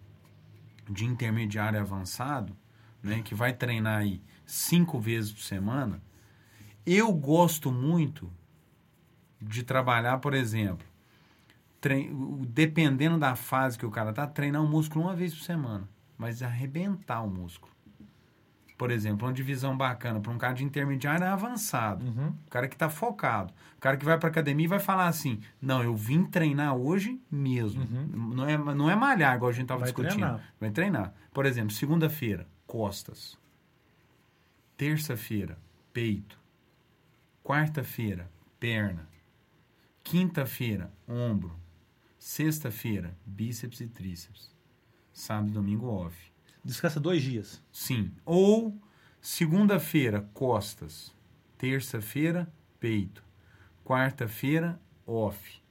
de 0.88 1.04
intermediário 1.04 1.78
avançado, 1.78 2.56
né, 3.02 3.20
que 3.22 3.34
vai 3.34 3.52
treinar 3.52 3.98
aí 4.00 4.22
cinco 4.46 4.98
vezes 4.98 5.32
por 5.32 5.42
semana, 5.42 6.02
eu 6.86 7.12
gosto 7.12 7.70
muito 7.70 8.30
de 9.40 9.62
trabalhar, 9.62 10.18
por 10.18 10.34
exemplo, 10.34 10.86
dependendo 12.48 13.18
da 13.18 13.36
fase 13.36 13.78
que 13.78 13.84
o 13.84 13.90
cara 13.90 14.12
tá, 14.12 14.26
treinar 14.26 14.62
o 14.62 14.68
músculo 14.68 15.04
uma 15.04 15.14
vez 15.14 15.34
por 15.34 15.42
semana, 15.42 15.86
mas 16.16 16.42
arrebentar 16.42 17.22
o 17.22 17.28
músculo. 17.28 17.72
Por 18.76 18.90
exemplo, 18.90 19.26
uma 19.26 19.32
divisão 19.32 19.76
bacana 19.76 20.20
para 20.20 20.32
um 20.32 20.38
cara 20.38 20.54
de 20.54 20.64
intermediário 20.64 21.24
é 21.24 21.28
avançado. 21.28 22.04
Uhum. 22.04 22.28
O 22.46 22.50
cara 22.50 22.66
que 22.66 22.74
está 22.74 22.90
focado. 22.90 23.52
O 23.76 23.80
cara 23.80 23.96
que 23.96 24.04
vai 24.04 24.18
para 24.18 24.28
academia 24.28 24.64
e 24.64 24.68
vai 24.68 24.80
falar 24.80 25.06
assim: 25.06 25.40
não, 25.62 25.82
eu 25.82 25.94
vim 25.94 26.24
treinar 26.24 26.74
hoje 26.74 27.20
mesmo. 27.30 27.84
Não, 27.84 28.48
é, 28.48 28.56
não 28.56 28.90
é 28.90 28.96
malhar, 28.96 29.36
igual 29.36 29.50
a 29.50 29.52
gente 29.52 29.64
estava 29.64 29.84
discutindo. 29.84 30.14
treinar. 30.14 30.54
Vai 30.60 30.70
treinar. 30.70 31.14
Por 31.32 31.46
exemplo, 31.46 31.70
segunda-feira, 31.70 32.48
costas. 32.66 33.38
Terça-feira, 34.76 35.56
peito. 35.92 36.36
Quarta-feira, 37.44 38.28
perna. 38.58 39.08
Quinta-feira, 40.02 40.92
ombro. 41.06 41.54
Sexta-feira, 42.18 43.16
bíceps 43.24 43.80
e 43.80 43.86
tríceps. 43.86 44.52
Sábado 45.12 45.48
e 45.48 45.52
domingo, 45.52 45.86
off. 45.86 46.33
Descansa 46.64 46.98
dois 46.98 47.22
dias. 47.22 47.62
Sim. 47.70 48.10
Ou 48.24 48.76
segunda-feira, 49.20 50.28
costas. 50.32 51.12
Terça-feira, 51.58 52.50
peito. 52.80 53.22
Quarta-feira, 53.84 54.80
off. 55.06 55.62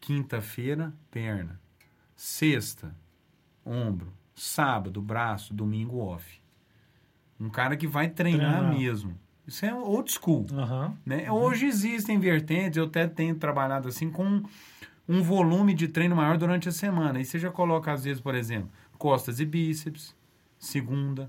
Quinta-feira, 0.00 0.92
perna. 1.10 1.60
Sexta, 2.16 2.94
ombro. 3.64 4.12
Sábado, 4.34 5.00
braço. 5.00 5.54
Domingo, 5.54 5.98
off. 5.98 6.40
Um 7.38 7.48
cara 7.50 7.76
que 7.76 7.86
vai 7.86 8.08
treinar 8.08 8.58
Treinar. 8.58 8.78
mesmo. 8.78 9.18
Isso 9.46 9.66
é 9.66 9.74
old 9.74 10.10
school. 10.10 10.46
Aham. 10.52 10.96
Né? 11.04 11.30
Hoje 11.30 11.66
existem 11.66 12.18
vertentes, 12.18 12.76
eu 12.76 12.84
até 12.84 13.08
tenho 13.08 13.34
trabalhado 13.34 13.88
assim 13.88 14.08
com 14.10 14.42
um 15.08 15.22
volume 15.22 15.74
de 15.74 15.88
treino 15.88 16.14
maior 16.14 16.38
durante 16.38 16.68
a 16.68 16.72
semana. 16.72 17.20
E 17.20 17.24
você 17.24 17.38
já 17.38 17.50
coloca, 17.50 17.92
às 17.92 18.04
vezes, 18.04 18.20
por 18.20 18.34
exemplo, 18.36 18.70
costas 19.02 19.40
e 19.40 19.44
bíceps, 19.44 20.14
segunda, 20.60 21.28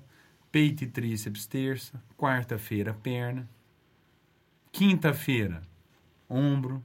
peito 0.52 0.84
e 0.84 0.88
tríceps, 0.88 1.48
terça, 1.48 2.00
quarta-feira, 2.16 2.94
perna, 2.94 3.50
quinta-feira, 4.72 5.64
ombro, 6.30 6.84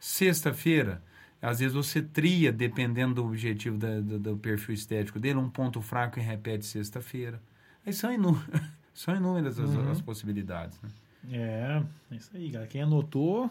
sexta-feira, 0.00 1.02
às 1.40 1.58
vezes 1.58 1.74
você 1.74 2.00
tria, 2.00 2.50
dependendo 2.50 3.16
do 3.16 3.26
objetivo 3.26 3.76
da- 3.76 4.00
do, 4.00 4.18
do 4.18 4.36
perfil 4.38 4.74
estético 4.74 5.20
dele, 5.20 5.38
um 5.38 5.50
ponto 5.50 5.82
fraco 5.82 6.18
e 6.18 6.22
repete 6.22 6.64
sexta-feira. 6.64 7.42
Aí 7.84 7.92
são, 7.92 8.10
inú 8.10 8.32
são 8.94 9.14
inúmeras 9.14 9.58
as, 9.60 9.68
Uhum. 9.70 9.90
as 9.90 10.00
possibilidades. 10.00 10.80
Né? 10.80 10.88
É, 11.32 11.82
é 12.10 12.16
isso 12.16 12.30
aí, 12.34 12.50
cara. 12.50 12.66
Quem 12.66 12.80
anotou. 12.82 13.50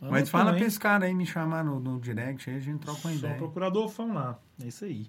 Mas 0.00 0.28
fala 0.30 0.50
hein? 0.52 0.56
pra 0.58 0.66
esse 0.66 0.80
cara 0.80 1.04
aí 1.06 1.14
me 1.14 1.24
chamar 1.26 1.62
no, 1.62 1.78
no 1.78 2.00
direct, 2.00 2.50
aí 2.50 2.56
a 2.56 2.60
gente 2.60 2.80
troca 2.80 2.98
uma 3.06 3.12
Só 3.12 3.18
ideia. 3.18 3.36
procurador 3.36 3.88
fã 3.88 4.06
lá. 4.12 4.40
É 4.60 4.66
isso 4.66 4.84
aí. 4.84 5.06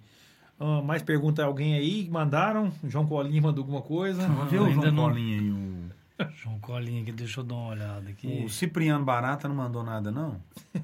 Ah, 0.63 0.79
mais 0.79 1.01
pergunta 1.01 1.43
alguém 1.43 1.73
aí? 1.73 2.07
Mandaram? 2.07 2.71
João 2.83 3.07
Colinha 3.07 3.41
mandou 3.41 3.63
alguma 3.63 3.81
coisa? 3.81 4.27
Vamos 4.27 4.51
ver 4.51 4.59
o 4.61 4.65
ainda 4.65 4.81
João 4.83 4.93
não. 4.93 5.03
Colinha 5.05 5.39
aí. 5.41 5.49
O, 5.51 5.89
João 6.37 6.59
Colinha 6.59 7.01
aqui, 7.01 7.11
deixa 7.11 7.39
eu 7.39 7.43
dar 7.43 7.55
uma 7.55 7.69
olhada 7.69 8.07
aqui. 8.09 8.43
o 8.45 8.49
Cipriano 8.49 9.03
Barata 9.03 9.47
não 9.47 9.55
mandou 9.55 9.83
nada, 9.83 10.11
não? 10.11 10.39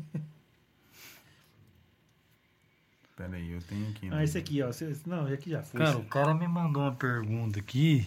Pera 3.16 3.36
aí, 3.36 3.52
eu 3.52 3.62
tenho 3.62 3.88
aqui. 3.90 4.08
Ah, 4.08 4.16
né? 4.16 4.24
esse 4.24 4.38
aqui, 4.38 4.62
ó. 4.64 4.72
Cê- 4.72 4.96
Não, 5.06 5.26
esse 5.26 5.34
aqui 5.36 5.50
já 5.52 5.62
foi. 5.62 5.80
Cara, 5.80 5.98
o 5.98 6.06
cara 6.06 6.34
me 6.34 6.48
mandou 6.48 6.82
uma 6.84 6.96
pergunta 6.96 7.60
aqui. 7.60 8.06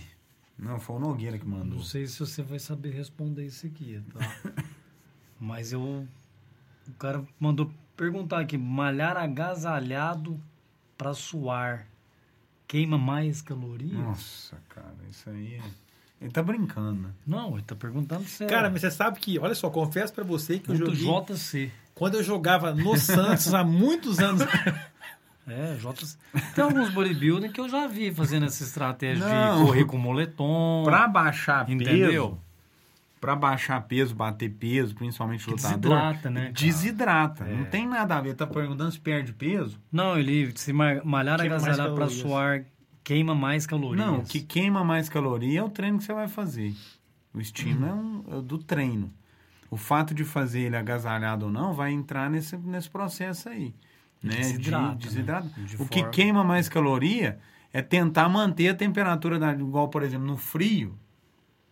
Não, 0.58 0.78
foi 0.80 0.96
o 0.96 0.98
Nogueira 0.98 1.38
que 1.38 1.46
mandou. 1.46 1.78
Não 1.78 1.84
sei 1.84 2.06
se 2.06 2.18
você 2.18 2.42
vai 2.42 2.58
saber 2.58 2.90
responder 2.90 3.44
isso 3.46 3.66
aqui, 3.66 4.00
tá? 4.12 4.20
Mas 5.38 5.72
eu. 5.72 6.06
O 6.88 6.92
cara 6.98 7.24
mandou 7.38 7.72
perguntar 7.96 8.40
aqui: 8.40 8.58
malhar 8.58 9.16
agasalhado 9.16 10.40
pra 11.00 11.14
suar 11.14 11.86
queima 12.68 12.98
mais 12.98 13.40
calorias? 13.40 13.92
Nossa, 13.94 14.58
cara, 14.68 14.92
isso 15.10 15.30
aí. 15.30 15.54
é- 15.54 16.24
Ele 16.24 16.30
tá 16.30 16.42
brincando, 16.42 17.00
né? 17.00 17.08
Não, 17.26 17.54
ele 17.54 17.62
tá 17.62 17.74
perguntando 17.74 18.24
sério. 18.24 18.54
Cara, 18.54 18.68
mas 18.68 18.82
você 18.82 18.90
sabe 18.90 19.18
que, 19.18 19.38
olha 19.38 19.54
só, 19.54 19.70
confesso 19.70 20.12
pra 20.12 20.22
você 20.22 20.58
que 20.58 20.70
eu 20.70 20.74
Muito 20.76 20.94
joguei. 20.94 21.34
JC. 21.34 21.70
Quando 21.94 22.16
eu 22.16 22.22
jogava 22.22 22.74
no 22.74 22.94
Santos 22.98 23.54
há 23.54 23.64
muitos 23.64 24.18
anos. 24.20 24.42
É, 25.48 25.74
JC. 25.76 26.16
Tem 26.54 26.62
alguns 26.62 26.90
bodybuilding 26.90 27.48
que 27.50 27.60
eu 27.60 27.68
já 27.68 27.86
vi 27.88 28.14
fazendo 28.14 28.46
essa 28.46 28.62
estratégia 28.62 29.26
Não. 29.26 29.58
de 29.58 29.66
correr 29.66 29.84
com 29.84 29.96
moletom. 29.98 30.82
Pra 30.84 31.08
baixar 31.08 31.68
Entendeu? 31.68 32.08
peso. 32.10 32.38
Pra 33.20 33.36
baixar 33.36 33.78
peso, 33.82 34.14
bater 34.14 34.48
peso, 34.48 34.94
principalmente 34.94 35.44
Que 35.44 35.50
lutador. 35.50 35.76
desidrata, 35.78 36.30
né, 36.30 36.40
cara? 36.40 36.52
Desidrata. 36.54 37.44
É. 37.44 37.54
Não 37.54 37.64
tem 37.66 37.86
nada 37.86 38.16
a 38.16 38.20
ver. 38.22 38.34
Tá 38.34 38.46
perguntando 38.46 38.90
se 38.90 38.98
perde 38.98 39.32
peso? 39.34 39.78
Não, 39.92 40.18
ele 40.18 40.50
se 40.56 40.72
ma- 40.72 41.02
malhar 41.04 41.36
pra 41.38 41.60
calorias. 41.60 42.12
suar 42.14 42.64
queima 43.04 43.34
mais 43.34 43.66
calorias. 43.66 44.06
Não, 44.06 44.18
o 44.20 44.22
que 44.24 44.40
queima 44.40 44.82
mais 44.82 45.08
caloria 45.10 45.60
é 45.60 45.62
o 45.62 45.68
treino 45.68 45.98
que 45.98 46.04
você 46.04 46.14
vai 46.14 46.28
fazer. 46.28 46.74
O 47.34 47.40
estímulo 47.40 47.86
é, 47.86 47.92
um, 47.92 48.38
é 48.38 48.42
do 48.42 48.56
treino. 48.56 49.12
O 49.70 49.76
fato 49.76 50.14
de 50.14 50.24
fazer 50.24 50.60
ele 50.62 50.76
agasalhado 50.76 51.44
ou 51.46 51.52
não 51.52 51.74
vai 51.74 51.92
entrar 51.92 52.30
nesse, 52.30 52.56
nesse 52.56 52.88
processo 52.88 53.50
aí. 53.50 53.74
Né? 54.22 54.36
Desidrata, 54.36 54.86
de, 54.96 55.04
né? 55.06 55.10
desidrata. 55.12 55.48
De 55.58 55.76
O 55.76 55.86
que 55.86 55.98
forma- 55.98 56.10
queima 56.10 56.42
mais 56.42 56.68
caloria 56.70 57.38
é 57.72 57.82
tentar 57.82 58.28
manter 58.30 58.68
a 58.68 58.74
temperatura, 58.74 59.38
da, 59.38 59.52
igual, 59.52 59.88
por 59.88 60.02
exemplo, 60.02 60.26
no 60.26 60.36
frio, 60.38 60.98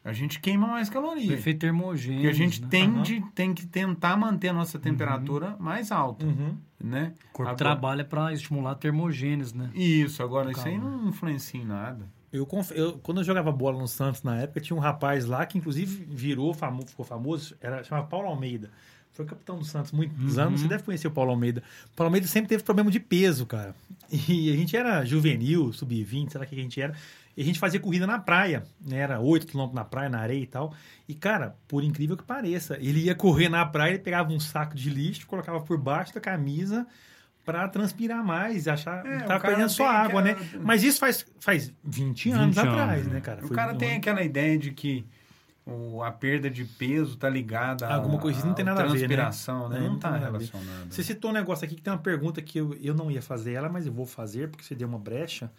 a 0.09 0.13
gente 0.13 0.41
queima 0.41 0.67
mais 0.67 0.89
caloria. 0.89 1.33
efeito 1.35 1.59
termogêneo. 1.61 2.23
Porque 2.23 2.29
a 2.29 2.35
gente 2.35 2.63
né? 2.63 2.69
tem, 2.71 2.89
Aham. 2.89 3.03
de, 3.03 3.21
tem 3.35 3.53
que 3.55 3.67
tentar 3.67 4.17
manter 4.17 4.49
a 4.49 4.53
nossa 4.53 4.79
temperatura 4.79 5.55
mais 5.59 5.93
alta, 5.93 6.25
Uhum. 6.27 6.57
né? 6.83 7.13
O 7.31 7.33
corpo 7.33 7.43
Agora- 7.43 7.57
trabalha 7.57 8.05
para 8.05 8.33
estimular 8.33 8.75
termogêneos, 8.77 9.53
né? 9.53 9.71
Isso, 9.75 10.23
agora 10.23 10.51
isso 10.51 10.67
aí 10.67 10.79
não 10.79 11.09
influencia 11.09 11.61
em 11.61 11.65
nada. 11.65 12.07
Eu, 12.33 12.45
conf- 12.45 12.73
eu- 12.73 12.99
quando 13.03 13.19
eu 13.19 13.25
jogava 13.25 13.51
bola 13.51 13.79
no 13.79 13.89
Santos 13.89 14.23
na 14.23 14.37
época, 14.37 14.61
tinha 14.61 14.77
um 14.77 14.81
rapaz 14.81 15.25
lá 15.25 15.45
que 15.47 15.57
inclusive 15.57 16.05
virou 16.11 16.53
famo, 16.53 16.87
ficou 16.87 17.05
famoso, 17.05 17.55
era 17.61 17.83
chamava 17.85 18.07
Paulo 18.07 18.29
Almeida. 18.29 18.71
Foi 19.13 19.25
capitão 19.25 19.59
do 19.59 19.65
Santos 19.65 19.91
muitos 19.93 20.37
Uhum. 20.37 20.43
anos, 20.45 20.61
você 20.61 20.69
deve 20.69 20.83
conhecer 20.85 21.09
o 21.09 21.11
Paulo 21.11 21.31
Almeida. 21.31 21.63
O 21.93 21.97
Paulo 21.97 22.09
Almeida 22.09 22.27
sempre 22.27 22.49
teve 22.51 22.63
problema 22.63 22.91
de 22.91 23.01
peso, 23.01 23.47
cara. 23.47 23.75
E 24.29 24.51
a 24.53 24.57
gente 24.57 24.77
era 24.77 25.05
juvenil, 25.05 25.73
sub-20, 25.73 26.31
sei 26.31 26.39
lá 26.39 26.45
o 26.47 26.49
que 26.49 26.55
a 26.55 26.63
gente 26.63 26.81
era. 26.81 26.95
E 27.39 27.43
a 27.43 27.45
gente 27.45 27.59
fazia 27.61 27.78
corrida 27.78 28.05
na 28.05 28.18
praia, 28.18 28.64
né? 28.84 28.97
Era 28.99 29.20
8 29.20 29.47
quilômetros 29.47 29.76
na 29.76 29.84
praia, 29.84 30.09
na 30.09 30.18
areia 30.18 30.43
e 30.43 30.47
tal. 30.47 30.74
E, 31.09 31.14
cara, 31.14 31.55
por 31.68 31.84
incrível 31.84 32.16
que 32.16 32.24
pareça, 32.24 32.76
ele 32.80 32.99
ia 33.05 33.14
correr 33.14 33.49
na 33.49 33.64
praia, 33.64 33.91
ele 33.93 34.01
pegava 34.01 34.32
um 34.32 34.41
saco 34.41 34.74
de 34.74 34.91
lixo, 34.91 35.24
colocava 35.24 35.61
por 35.61 35.78
baixo 35.78 36.12
da 36.12 36.20
camisa 36.20 36.84
pra 37.45 37.68
transpirar 37.68 38.24
mais 38.24 38.66
e 38.66 38.70
achar 38.70 39.07
É, 39.07 39.11
que 39.11 39.16
o 39.16 39.18
tava 39.20 39.26
cara 39.28 39.41
perdendo 39.41 39.70
só 39.70 39.86
água, 39.86 40.20
né? 40.20 40.36
Mas 40.64 40.82
isso 40.82 40.99
faz, 40.99 41.24
faz 41.39 41.72
20 41.84 42.30
anos 42.32 42.57
20 42.57 42.59
anos, 42.59 42.72
atrás, 42.80 43.07
né? 43.07 43.14
né, 43.14 43.20
cara? 43.20 43.45
O 43.45 43.47
Foi 43.47 43.57
cara 43.57 43.72
um 43.72 43.78
tem 43.78 43.89
ano- 43.91 43.99
aquela 43.99 44.22
ideia 44.24 44.59
de 44.59 44.72
que 44.72 45.07
o, 45.64 46.03
a 46.03 46.11
perda 46.11 46.51
de 46.51 46.64
peso 46.64 47.16
tá 47.16 47.28
ligada 47.30 47.86
a 47.86 47.95
Alguma 47.95 48.18
coisa, 48.18 48.45
não 48.45 48.53
tem 48.53 48.64
nada 48.64 48.80
a 48.82 48.86
ver, 48.86 48.93
né? 48.93 48.99
transpiração, 48.99 49.68
né? 49.68 49.76
É, 49.76 49.80
Não, 49.82 49.91
não 49.91 49.99
tá 50.01 50.16
relacionado. 50.16 50.91
Você 50.93 51.05
citou 51.05 51.30
um 51.30 51.34
negócio 51.34 51.64
aqui 51.64 51.76
que 51.76 51.82
tem 51.82 51.93
uma 51.93 51.99
pergunta 52.01 52.43
que 52.43 52.59
eu, 52.59 52.74
eu 52.82 52.95
não 52.95 53.11
ia 53.12 53.22
fazer 53.22 53.53
ela, 53.53 53.68
mas 53.68 53.86
eu 53.86 53.93
vou 53.93 54.07
fazer, 54.07 54.49
porque 54.49 54.64
você 54.64 54.74
deu 54.74 54.89
uma 54.89 54.99
brecha. 54.99 55.53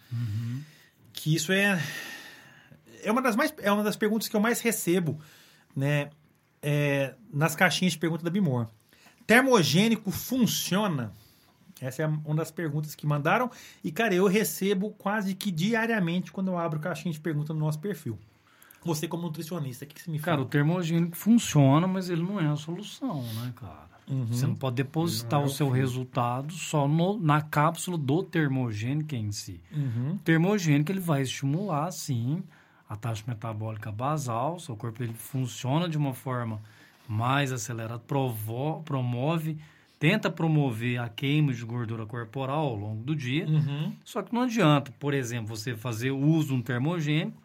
Que 1.12 1.34
isso 1.34 1.52
é. 1.52 1.82
É 3.02 3.10
uma 3.10 3.22
das, 3.22 3.34
mais, 3.36 3.54
é 3.58 3.72
uma 3.72 3.82
das 3.82 3.96
perguntas 3.96 4.28
que 4.28 4.36
eu 4.36 4.40
mais 4.40 4.60
recebo, 4.60 5.18
né? 5.74 6.10
é, 6.62 7.14
nas 7.32 7.54
caixinhas 7.56 7.92
de 7.92 7.98
pergunta 7.98 8.24
da 8.24 8.30
Bimor. 8.30 8.68
Termogênico 9.26 10.10
funciona? 10.10 11.12
Essa 11.80 12.02
é 12.02 12.06
uma 12.06 12.34
das 12.34 12.50
perguntas 12.50 12.94
que 12.94 13.06
mandaram. 13.06 13.50
E, 13.82 13.90
cara, 13.90 14.14
eu 14.14 14.26
recebo 14.26 14.90
quase 14.90 15.34
que 15.34 15.50
diariamente 15.50 16.30
quando 16.30 16.48
eu 16.48 16.58
abro 16.58 16.78
caixinha 16.78 17.12
de 17.12 17.20
pergunta 17.20 17.54
no 17.54 17.60
nosso 17.60 17.78
perfil. 17.78 18.18
Você, 18.84 19.06
como 19.06 19.24
nutricionista, 19.24 19.84
o 19.84 19.88
que, 19.88 19.94
que 19.94 20.02
você 20.02 20.10
me 20.10 20.18
Cara, 20.18 20.40
o 20.40 20.46
termogênico 20.46 21.16
funciona, 21.16 21.86
mas 21.86 22.08
ele 22.08 22.22
não 22.22 22.40
é 22.40 22.46
a 22.46 22.56
solução, 22.56 23.22
né, 23.22 23.52
cara? 23.54 23.89
Uhum. 24.08 24.26
Você 24.26 24.46
não 24.46 24.54
pode 24.54 24.76
depositar 24.76 25.38
Não 25.40 25.46
é 25.46 25.50
o 25.50 25.52
seu 25.52 25.68
resultado 25.70 26.52
só 26.52 26.88
no- 26.88 27.18
na 27.18 27.40
cápsula 27.40 27.96
do 27.96 28.22
termogênico 28.22 29.14
em 29.14 29.30
si. 29.32 29.60
Uhum. 29.72 30.14
O 30.14 30.18
termogênico 30.18 30.90
ele 30.90 31.00
vai 31.00 31.22
estimular, 31.22 31.90
sim, 31.92 32.42
a 32.88 32.96
taxa 32.96 33.22
metabólica 33.26 33.92
basal, 33.92 34.58
seu 34.58 34.74
corpo 34.76 35.02
ele 35.02 35.14
funciona 35.14 35.88
de 35.88 35.96
uma 35.96 36.12
forma 36.12 36.60
mais 37.08 37.52
acelerada, 37.52 38.00
provo- 38.00 38.82
promove, 38.84 39.56
tenta 39.98 40.30
promover 40.30 40.98
a 40.98 41.08
queima 41.08 41.52
de 41.52 41.64
gordura 41.64 42.06
corporal 42.06 42.66
ao 42.66 42.74
longo 42.76 43.02
do 43.04 43.14
dia. 43.14 43.46
Uhum. 43.46 43.92
Só 44.04 44.22
que 44.22 44.32
não 44.34 44.42
adianta, 44.42 44.92
por 44.98 45.14
exemplo, 45.14 45.54
você 45.56 45.76
fazer 45.76 46.10
uso 46.10 46.48
de 46.48 46.54
um 46.54 46.62
termogênico 46.62 47.40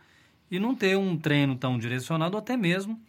e 0.50 0.58
não 0.60 0.74
ter 0.74 0.98
um 0.98 1.18
treino 1.18 1.56
tão 1.56 1.78
direcionado, 1.78 2.36
ou 2.36 2.40
até 2.40 2.56
mesmo 2.58 3.00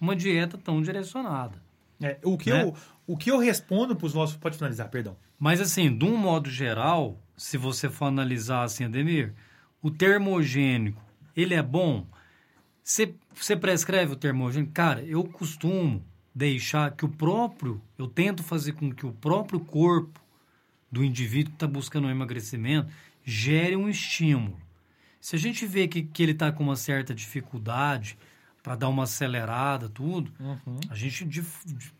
uma 0.00 0.14
dieta 0.16 0.56
tão 0.56 0.80
direcionada. 0.82 1.60
É, 2.00 2.18
o, 2.24 2.36
que 2.36 2.50
Né? 2.50 2.62
eu, 2.64 2.74
o 3.06 3.16
que 3.16 3.30
eu 3.30 3.38
respondo 3.38 3.96
para 3.96 4.06
os 4.06 4.14
nossos. 4.14 4.36
Pode 4.36 4.56
finalizar, 4.56 4.88
perdão. 4.88 5.16
Mas 5.38 5.60
assim, 5.60 5.96
de 5.96 6.04
um 6.04 6.16
modo 6.16 6.50
geral, 6.50 7.20
se 7.36 7.56
você 7.56 7.88
for 7.88 8.06
analisar 8.06 8.62
assim, 8.62 8.84
Ademir, 8.84 9.34
o 9.82 9.90
termogênico, 9.90 11.02
ele 11.36 11.54
é 11.54 11.62
bom? 11.62 12.06
Você, 12.82 13.14
você 13.34 13.56
prescreve 13.56 14.12
o 14.12 14.16
termogênico? 14.16 14.72
Cara, 14.72 15.02
eu 15.02 15.24
costumo 15.24 16.04
deixar 16.34 16.92
que 16.92 17.04
o 17.04 17.08
próprio, 17.08 17.80
eu 17.98 18.06
tento 18.06 18.42
fazer 18.42 18.72
com 18.72 18.92
que 18.92 19.04
o 19.04 19.12
próprio 19.12 19.60
corpo 19.60 20.20
do 20.90 21.04
indivíduo 21.04 21.50
que 21.50 21.56
está 21.56 21.66
buscando 21.66 22.06
um 22.06 22.10
emagrecimento 22.10 22.92
gere 23.24 23.76
um 23.76 23.88
estímulo. 23.88 24.60
Se 25.20 25.36
a 25.36 25.38
gente 25.38 25.66
vê 25.66 25.86
que, 25.86 26.02
que 26.02 26.22
ele 26.22 26.32
está 26.32 26.50
com 26.50 26.64
uma 26.64 26.76
certa 26.76 27.14
dificuldade 27.14 28.18
para 28.62 28.76
dar 28.76 28.88
uma 28.88 29.02
acelerada, 29.04 29.88
tudo, 29.88 30.30
a 30.88 30.94
gente, 30.94 31.24
de, 31.24 31.44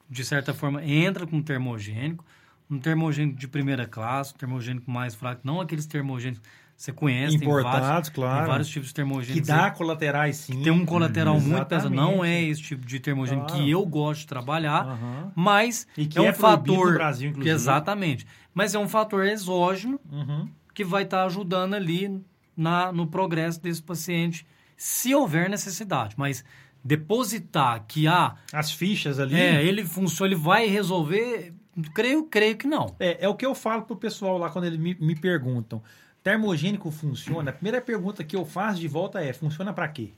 de 0.09 0.25
certa 0.25 0.55
forma, 0.55 0.85
entra 0.85 1.27
com 1.27 1.37
um 1.39 1.43
termogênico, 1.43 2.25
um 2.71 2.79
termogênico 2.79 3.37
de 3.39 3.49
primeira 3.49 3.87
classe, 3.87 4.33
um 4.35 4.39
termogênico 4.39 4.91
mais 4.91 5.15
fraco, 5.15 5.41
não 5.45 5.61
aqueles 5.61 5.87
termogênicos 5.87 6.41
que 6.43 6.83
você 6.85 6.93
conhece, 6.93 7.39
tem 7.39 7.47
vários, 7.49 7.67
Importados, 7.69 8.09
claro. 8.11 8.39
tem 8.39 8.47
vários 8.49 8.69
tipos 8.69 8.89
de 8.89 8.93
que 8.93 8.97
termogênicos. 8.97 9.47
dá 9.49 9.71
colaterais, 9.71 10.37
sim. 10.37 10.63
Tem 10.63 10.73
um 10.73 10.87
colateral 10.87 11.39
muito 11.41 11.67
pesado, 11.67 11.95
não 11.95 12.25
é 12.25 12.43
esse 12.43 12.63
tipo 12.63 12.87
de 12.87 12.99
termogênico 13.01 13.47
Claro. 13.49 13.63
que 13.63 13.71
eu 13.71 13.85
gosto 13.85 14.21
de 14.21 14.27
trabalhar, 14.29 14.87
Aham. 14.87 15.33
mas 15.35 15.87
E 15.97 16.07
que 16.07 16.19
é 16.19 16.23
um 16.23 16.27
é 16.27 16.33
fator... 16.33 16.93
no 16.93 16.95
Brasil, 16.95 17.31
inclusive. 17.31 17.55
Exatamente. 17.55 18.27
Mas 18.55 18.75
é 18.75 18.79
um 18.79 18.89
fator 18.89 19.25
exógeno 19.27 20.01
Uhum. 20.11 20.49
que 20.73 20.85
vai 20.85 21.03
estar 21.03 21.25
ajudando 21.25 21.75
ali 21.75 22.21
na, 22.57 22.91
no 22.93 23.07
progresso 23.07 23.61
desse 23.61 23.83
paciente, 23.83 24.47
se 24.83 25.15
houver 25.15 25.49
necessidade. 25.49 26.15
Mas 26.19 26.45
depositar 26.83 27.85
que 27.87 28.09
ah, 28.09 28.35
As 28.53 28.73
fichas 28.73 29.21
ali. 29.21 29.39
é, 29.39 29.65
ele 29.65 29.85
funciona, 29.85 30.33
ele 30.33 30.41
vai 30.41 30.67
resolver, 30.67 31.55
creio, 31.95 32.25
creio 32.25 32.57
que 32.57 32.67
não. 32.67 32.97
É, 32.99 33.25
é 33.25 33.29
o 33.29 33.37
que 33.37 33.47
eu 33.47 33.55
falo 33.55 33.83
pro 33.83 33.95
pessoal 33.95 34.37
lá 34.39 34.51
quando 34.51 34.65
eles 34.65 34.79
me, 34.81 34.97
me 35.01 35.15
perguntam. 35.15 35.81
Termogênico 36.23 36.91
funciona? 36.91 37.51
A 37.51 37.53
primeira 37.53 37.81
pergunta 37.81 38.25
que 38.25 38.35
eu 38.35 38.45
faço 38.45 38.81
de 38.81 38.89
volta 38.89 39.21
é: 39.21 39.33
funciona 39.33 39.73
para 39.73 39.87
quê? 39.89 40.11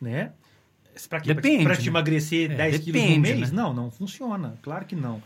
Né? 0.00 0.32
Pra 1.08 1.20
quê? 1.20 1.34
Depende, 1.34 1.64
Pra 1.64 1.74
te 1.76 1.82
né? 1.82 1.88
emagrecer 1.88 2.50
É, 2.52 2.54
10 2.56 2.78
quilos 2.78 2.86
no 2.86 2.92
depende, 3.08 3.20
mês? 3.34 3.50
né? 3.52 3.56
Não, 3.62 3.74
não 3.74 3.90
funciona. 3.90 4.56
Claro 4.62 4.84
que 4.84 4.94
não. 4.96 5.20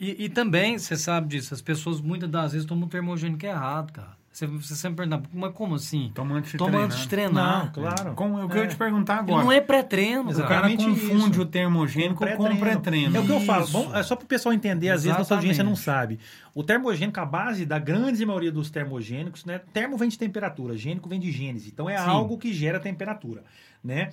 E, 0.00 0.24
e 0.24 0.28
também, 0.28 0.78
você 0.78 0.96
sabe 0.96 1.28
disso, 1.28 1.54
as 1.54 1.62
pessoas 1.62 2.00
muitas 2.00 2.28
das 2.30 2.52
vezes 2.52 2.66
tomam 2.66 2.88
termogênico 2.88 3.44
errado, 3.46 3.92
cara. 3.92 4.16
Você, 4.34 4.48
você 4.48 4.74
sempre 4.74 5.06
pergunta, 5.06 5.28
mas 5.32 5.52
como 5.54 5.76
assim? 5.76 6.10
Toma 6.12 6.34
antes 6.34 6.50
de 6.50 6.58
Toma 6.58 6.70
treinar. 6.72 6.86
antes 6.90 6.98
de 7.02 7.08
treinar. 7.08 7.64
Não, 7.66 7.72
claro. 7.72 8.14
Como 8.14 8.36
eu 8.40 8.48
quero 8.48 8.64
É. 8.64 8.66
te 8.66 8.74
perguntar 8.74 9.12
Ele 9.22 9.30
agora. 9.30 9.44
não 9.44 9.52
é 9.52 9.60
pré-treino, 9.60 10.28
O 10.28 10.34
cara. 10.42 10.68
confunde 10.76 11.30
isso. 11.30 11.40
o 11.42 11.46
termogênico 11.46 12.16
com 12.16 12.24
o 12.52 12.58
Pré-treino. 12.58 13.16
É 13.16 13.20
o 13.20 13.24
que 13.24 13.30
eu 13.30 13.40
falo. 13.42 13.68
Bom, 13.68 13.94
é 13.94 14.02
só 14.02 14.16
para 14.16 14.24
o 14.24 14.26
pessoal 14.26 14.52
entender, 14.52 14.88
às 14.90 15.04
vezes 15.04 15.16
nossa 15.16 15.36
audiência 15.36 15.62
não 15.62 15.76
sabe. 15.76 16.18
O 16.52 16.64
termogênico, 16.64 17.20
a 17.20 17.24
base 17.24 17.64
da 17.64 17.78
grande 17.78 18.26
maioria 18.26 18.50
dos 18.50 18.70
termogênicos, 18.72 19.44
né? 19.44 19.60
Termo 19.72 19.96
vem 19.96 20.08
de 20.08 20.18
temperatura, 20.18 20.76
gênico 20.76 21.08
vem 21.08 21.20
de 21.20 21.30
gênese. 21.30 21.70
Então 21.72 21.88
é 21.88 21.96
Sim. 21.96 22.04
algo 22.08 22.36
que 22.36 22.52
gera 22.52 22.80
temperatura, 22.80 23.44
né? 23.84 24.10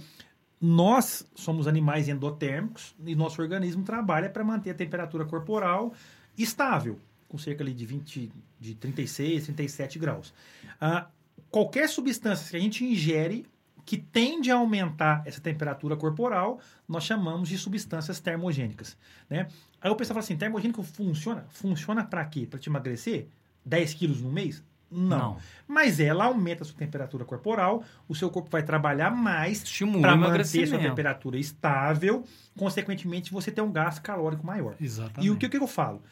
Nós 0.62 1.26
somos 1.34 1.66
animais 1.68 2.08
endotérmicos 2.08 2.94
e 3.04 3.16
nosso 3.16 3.42
organismo 3.42 3.82
trabalha 3.84 4.30
para 4.30 4.44
manter 4.44 4.70
a 4.70 4.76
temperatura 4.76 5.26
corporal 5.26 5.92
estável, 6.38 7.00
com 7.32 7.38
cerca 7.38 7.64
ali 7.64 7.74
de 7.74 7.86
20, 7.86 8.30
de 8.60 8.76
36, 8.76 9.46
37 9.46 9.98
graus. 9.98 10.34
Ah, 10.82 11.08
qualquer 11.50 11.88
substância 11.88 12.50
que 12.50 12.58
a 12.58 12.60
gente 12.60 12.84
ingere 12.84 13.46
que 13.86 13.98
tende 13.98 14.52
a 14.52 14.56
aumentar 14.56 15.24
essa 15.26 15.40
temperatura 15.40 15.96
corporal, 15.96 16.60
nós 16.88 17.06
chamamos 17.06 17.48
de 17.48 17.58
substâncias 17.58 18.20
termogênicas, 18.20 18.98
né? 19.30 19.48
Aí 19.80 19.90
o 19.90 19.96
pessoal 19.96 20.16
fala 20.16 20.26
assim, 20.26 20.36
termogênico 20.36 20.84
funciona? 20.84 21.46
Funciona 21.50 22.04
para 22.04 22.24
quê? 22.26 22.46
Para 22.46 22.60
te 22.60 22.68
emagrecer 22.68 23.28
10 23.66 23.94
quilos 23.94 24.22
no 24.22 24.30
mês? 24.30 24.62
Não. 24.92 25.18
Não. 25.18 25.38
Mas 25.66 26.02
ela 26.02 26.26
aumenta 26.26 26.64
a 26.64 26.66
sua 26.66 26.78
temperatura 26.78 27.24
corporal, 27.24 27.82
o 28.10 28.14
seu 28.14 28.30
corpo 28.30 28.50
vai 28.50 28.62
trabalhar 28.62 29.10
mais 29.10 29.64
para 30.02 30.18
manter 30.18 30.68
sua 30.68 30.78
temperatura 30.78 31.40
estável, 31.40 32.26
consequentemente 32.58 33.32
você 33.32 33.50
tem 33.50 33.64
um 33.64 33.72
gasto 33.72 34.02
calórico 34.02 34.46
maior. 34.46 34.76
Exatamente. 34.82 35.26
E 35.26 35.32
o 35.32 35.38
que, 35.38 35.46
o 35.46 35.50
que 35.50 35.58
eu 35.58 35.66
falo? 35.66 36.04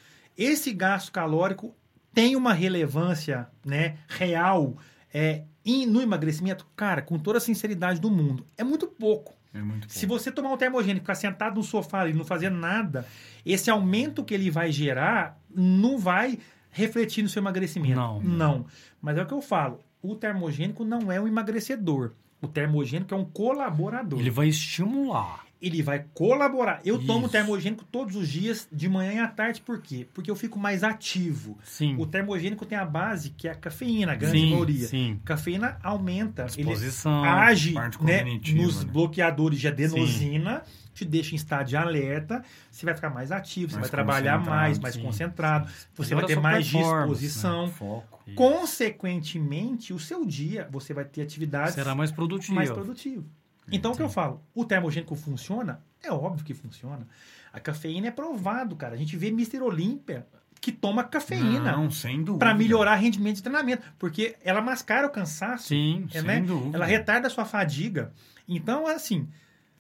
Esse 0.42 0.72
gasto 0.74 1.12
calórico 1.12 1.76
tem 2.14 2.36
uma 2.36 2.54
relevância 2.54 3.48
né, 3.66 3.98
real 4.08 4.78
é, 5.14 5.44
em- 5.66 5.86
no 5.86 6.02
emagrecimento? 6.02 6.66
Cara, 6.76 7.02
com 7.02 7.20
toda 7.20 7.38
a 7.38 7.42
sinceridade 7.42 8.00
do 8.00 8.10
mundo, 8.10 8.46
é 8.58 8.64
muito 8.64 8.88
pouco. 8.88 9.38
É 9.54 9.62
muito 9.62 9.92
Se 9.92 10.06
pouco. 10.08 10.22
você 10.24 10.32
tomar 10.32 10.54
um 10.54 10.58
termogênico, 10.58 11.04
ficar 11.04 11.16
sentado 11.16 11.56
no 11.56 11.64
sofá 11.64 12.08
e 12.08 12.14
não 12.14 12.24
fazer 12.24 12.50
nada, 12.52 13.06
esse 13.46 13.70
aumento 13.70 14.24
que 14.24 14.34
ele 14.34 14.50
vai 14.52 14.72
gerar 14.72 15.38
não 15.54 15.98
vai 15.98 16.38
refletir 16.72 17.24
no 17.24 17.30
seu 17.30 17.42
emagrecimento. 17.42 17.96
Não. 17.96 18.22
Não. 18.22 18.66
Mas 19.02 19.18
é 19.18 19.24
o 19.24 19.26
que 19.26 19.34
eu 19.34 19.42
falo. 19.42 19.80
O 20.02 20.16
termogênico 20.16 20.86
não 20.86 21.12
é 21.12 21.20
um 21.20 21.28
emagrecedor. 21.28 22.12
O 22.42 22.48
termogênico 22.48 23.14
é 23.14 23.18
um 23.18 23.26
colaborador. 23.26 24.20
Ele 24.20 24.30
vai 24.30 24.48
estimular. 24.48 25.46
Ele 25.62 25.82
vai 25.82 26.06
colaborar. 26.14 26.80
Eu 26.86 27.04
tomo 27.06 27.24
Isso. 27.26 27.32
termogênico 27.32 27.84
todos 27.84 28.16
os 28.16 28.30
dias, 28.30 28.68
de 28.72 28.88
manhã 28.88 29.14
e 29.14 29.20
à 29.20 29.28
tarde, 29.28 29.62
por 29.62 29.82
quê? 29.82 30.08
Porque 30.14 30.32
eu 30.32 30.36
fico 30.36 30.58
mais 30.58 30.84
ativo. 30.84 31.58
Sim. 31.64 31.96
O 32.00 32.06
termogênico 32.06 32.66
tem 32.66 32.78
a 32.78 32.86
base 32.86 33.32
que 33.32 33.48
é 33.48 33.52
a 33.52 33.56
cafeína, 33.56 34.14
a 34.14 34.16
grande 34.16 34.40
sim, 34.40 34.50
maioria. 34.52 34.88
sim. 34.88 35.20
Cafeína 35.26 35.78
aumenta. 35.84 36.44
Ele 36.44 36.64
Disposição. 36.64 37.24
age 37.24 37.74
parte 37.74 38.02
né, 38.04 38.24
nos 38.56 38.86
né? 38.86 38.92
bloqueadores 38.92 39.60
de 39.60 39.68
adenosina, 39.68 40.64
te 40.94 41.06
deixa 41.06 41.34
em 41.34 41.36
estado 41.36 41.68
de 41.68 41.78
alerta, 41.78 42.44
você 42.70 42.86
vai 42.86 42.96
ficar 42.96 43.10
mais 43.10 43.32
ativo, 43.32 43.72
você 43.72 43.80
Mais 43.80 43.90
vai 43.90 43.92
trabalhar 43.92 44.38
mais, 44.40 44.80
mais 44.80 44.96
sim, 44.96 45.02
concentrado, 45.02 45.70
sim. 45.70 45.74
você 45.96 46.16
vai 46.16 46.26
ter 46.26 46.40
mais 46.40 46.72
né? 46.72 46.82
disposição. 46.82 47.70
Foco. 47.70 48.20
Consequentemente, 48.36 49.94
o 49.94 50.00
seu 50.00 50.26
dia, 50.26 50.68
você 50.72 50.94
vai 50.94 51.06
ter 51.06 51.22
atividades 51.22 51.74
Será 51.74 51.96
mais 51.96 52.12
produtivo. 52.12 52.56
mais 52.56 52.70
produtivo. 52.70 53.26
Então, 53.72 53.92
o 53.92 53.96
que 53.96 54.02
eu 54.02 54.10
falo? 54.10 54.42
O 54.54 54.66
termogênico 54.66 55.16
funciona? 55.16 55.82
É 56.04 56.12
óbvio 56.12 56.46
que 56.46 56.54
funciona. 56.54 57.08
A 57.52 57.60
cafeína 57.60 58.08
é 58.08 58.12
provado, 58.12 58.76
cara. 58.76 58.94
A 58.94 58.98
gente 58.98 59.16
vê 59.18 59.28
Mr. 59.28 59.60
Olímpia 59.62 60.26
que 60.62 60.72
toma 60.72 61.04
cafeína 61.04 61.72
Não, 61.72 61.90
sem 61.90 62.18
dúvida. 62.24 62.40
para 62.46 62.54
melhorar 62.54 62.96
rendimento 62.96 63.38
de 63.38 63.44
treinamento, 63.44 63.82
porque 63.98 64.36
ela 64.44 64.62
mascara 64.62 65.08
o 65.08 65.10
cansaço, 65.10 65.68
Sim. 65.70 66.06
é, 66.14 66.20
sem 66.20 66.28
né? 66.28 66.42
dúvida. 66.42 66.78
ela 66.78 66.86
retarda 66.86 67.28
a 67.28 67.30
sua 67.30 67.46
fadiga. 67.46 68.12
Então, 68.48 68.86
assim, 68.88 69.28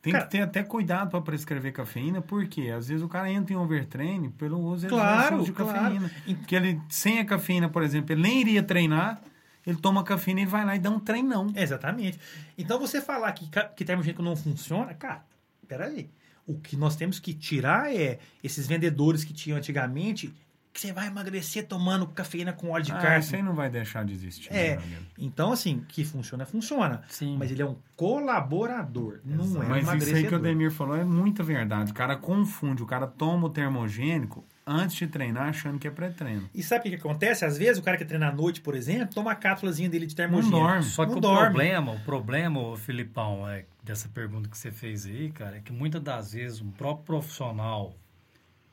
Tem 0.02 0.14
Cara- 0.14 0.24
que 0.24 0.32
ter 0.32 0.42
até 0.42 0.64
cuidado 0.64 1.10
para 1.10 1.20
prescrever 1.22 1.74
cafeína, 1.74 2.22
porque 2.22 2.70
às 2.70 2.88
vezes 2.88 3.04
o 3.04 3.10
cara 3.10 3.30
entra 3.30 3.54
em 3.54 3.58
overtraining 3.58 4.30
pelo 4.30 4.58
uso 4.58 4.88
Claro, 4.88 5.42
excessivo 5.42 5.44
de 5.44 5.52
claro. 5.52 5.74
cafeína. 5.78 6.12
Porque 6.38 6.56
ele, 6.56 6.82
sem 6.88 7.20
a 7.20 7.26
cafeína, 7.26 7.68
por 7.68 7.84
exemplo, 7.84 8.14
ele 8.14 8.22
nem 8.22 8.40
iria 8.40 8.64
treinar, 8.64 9.22
ele 9.66 9.78
toma 9.78 10.03
cafeína 10.03 10.41
e 10.41 10.45
vai 10.45 10.66
lá 10.66 10.76
e 10.76 10.80
dá 10.80 10.89
um 10.89 10.99
treinão. 10.99 11.47
Exatamente. 11.55 12.20
Então 12.57 12.80
você 12.80 13.01
falar 13.01 13.32
que, 13.34 13.49
que 13.76 13.86
termogênico 13.86 14.22
não 14.24 14.36
funciona, 14.36 14.93
cara, 14.93 15.24
peraí. 15.68 16.10
O 16.47 16.60
que 16.60 16.76
nós 16.76 16.95
temos 16.95 17.20
que 17.20 17.34
tirar 17.34 17.93
é 17.93 18.18
esses 18.43 18.66
vendedores 18.66 19.24
que 19.24 19.32
tinham 19.34 19.57
antigamente, 19.57 20.34
que 20.74 20.82
você 20.82 20.91
vai 20.91 21.07
emagrecer 21.07 21.68
tomando 21.68 22.07
cafeína 22.07 22.53
com 22.53 22.70
óleo 22.72 22.86
de 22.86 22.91
Ah, 22.91 22.97
carne. 22.97 23.20
isso 23.20 23.36
aí 23.36 23.43
não 23.43 23.53
vai 23.53 23.70
deixar 23.70 24.03
de 24.03 24.14
existir. 24.14 24.51
É. 24.51 24.78
né? 24.78 24.97
Então, 25.18 25.51
assim, 25.51 25.84
que 25.88 26.03
funciona, 26.03 26.45
funciona. 26.45 27.03
Sim. 27.07 27.38
Mas 27.38 27.51
ele 27.51 27.62
é 27.62 27.66
um 27.66 27.76
colaborador, 27.95 29.20
não 29.24 29.43
é 29.62 29.66
um 29.66 29.86
Mas 29.86 30.03
isso 30.03 30.16
aí 30.16 30.28
que 30.28 30.34
o. 30.34 30.39
Demir 30.39 30.72
falou 30.72 30.95
é 30.95 31.03
muita 31.03 31.43
verdade. 31.43 31.91
O 31.91 31.93
cara 31.95 32.16
confunde, 32.16 32.82
o 32.82 32.86
cara 32.86 33.05
toma 33.05 33.47
o 33.47 33.49
termogênico 33.49 34.43
antes 34.70 34.95
de 34.97 35.07
treinar 35.07 35.49
achando 35.49 35.80
que 35.80 35.88
é 35.88 35.91
pré-treino. 35.91 36.47
E 36.53 36.61
sabe 36.61 36.88
o 36.88 36.91
que, 36.91 36.95
acontece? 36.97 37.43
Às 37.43 37.57
vezes 37.57 37.80
o 37.80 37.82
cara 37.82 37.97
que 37.97 38.05
treina 38.05 38.28
à 38.30 38.32
noite, 38.32 38.61
por 38.61 38.76
exemplo, 38.76 39.15
toma 39.15 39.32
a 39.32 39.36
cápsulazinha 39.36 39.89
dele 39.89 40.05
de 40.05 40.13
Não 40.13 40.17
termogênico. 40.17 40.57
dorme. 40.59 40.84
Só 40.84 41.05
que 41.05 41.11
Não 41.11 41.17
o 41.17 41.22
dorme. 41.22 41.45
problema, 41.45 41.91
o 41.93 41.99
problema, 42.01 42.59
ô, 42.59 42.76
Filipão, 42.78 43.49
é, 43.49 43.65
dessa 43.84 44.07
pergunta 44.09 44.47
que 44.47 44.57
você 44.57 44.72
fez 44.72 45.05
aí, 45.07 45.32
cara, 45.32 45.57
é 45.57 45.59
que 45.59 45.72
muitas 45.74 46.01
das 46.01 46.34
vezes 46.34 46.61
um 46.61 46.70
próprio 46.72 47.05
profissional, 47.05 47.95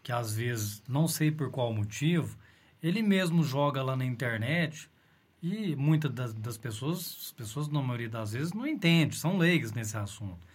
que 0.03 0.13
às 0.13 0.35
vezes, 0.35 0.83
não 0.89 1.09
sei 1.09 1.31
por 1.31 1.51
qual 1.51 1.73
motivo, 1.73 2.37
ele 2.83 3.03
mesmo 3.03 3.43
joga 3.43 3.83
lá 3.83 3.97
na 3.97 4.05
internet 4.05 4.91
e 5.43 5.75
muitas 5.77 6.13
das, 6.13 6.35
das 6.35 6.59
pessoas, 6.59 6.99
as 7.27 7.33
pessoas 7.33 7.69
na 7.69 7.81
maioria 7.81 8.09
das 8.09 8.33
vezes 8.33 8.53
não 8.53 8.67
entendem, 8.67 9.13
são 9.13 9.37
leigas 9.39 9.73
nesse 9.73 9.97
assunto. 9.97 10.47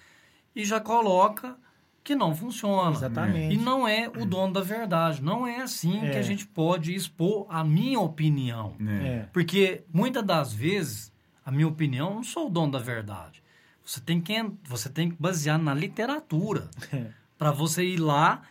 E 0.55 0.63
já 0.65 0.79
coloca 0.79 1.57
que 2.03 2.15
não 2.15 2.33
funciona. 2.35 2.91
Exatamente. 2.91 3.53
E 3.55 3.57
não 3.57 3.87
é 3.87 4.07
o 4.09 4.25
dono 4.25 4.53
da 4.53 4.61
verdade. 4.61 5.21
Não 5.21 5.45
é 5.45 5.61
assim 5.61 6.05
É. 6.05 6.09
que 6.11 6.17
a 6.17 6.21
gente 6.21 6.45
pode 6.47 6.93
expor 6.95 7.45
a 7.49 7.63
minha 7.63 7.99
opinião. 7.99 8.73
Né? 8.79 9.07
É. 9.07 9.19
Porque 9.31 9.83
muitas 9.93 10.23
das 10.23 10.51
vezes, 10.53 11.11
a 11.45 11.51
minha 11.51 11.67
opinião, 11.67 12.09
eu 12.09 12.15
não 12.15 12.23
sou 12.23 12.47
o 12.47 12.49
dono 12.49 12.71
da 12.71 12.79
verdade. 12.79 13.41
Você 13.85 13.99
tem 13.99 14.19
que, 14.21 14.33
você 14.63 14.89
tem 14.89 15.09
que 15.09 15.15
basear 15.19 15.57
na 15.59 15.73
literatura 15.73 16.69
É. 16.91 17.05
para 17.37 17.51
você 17.51 17.83
ir 17.83 17.97
lá 17.97 18.41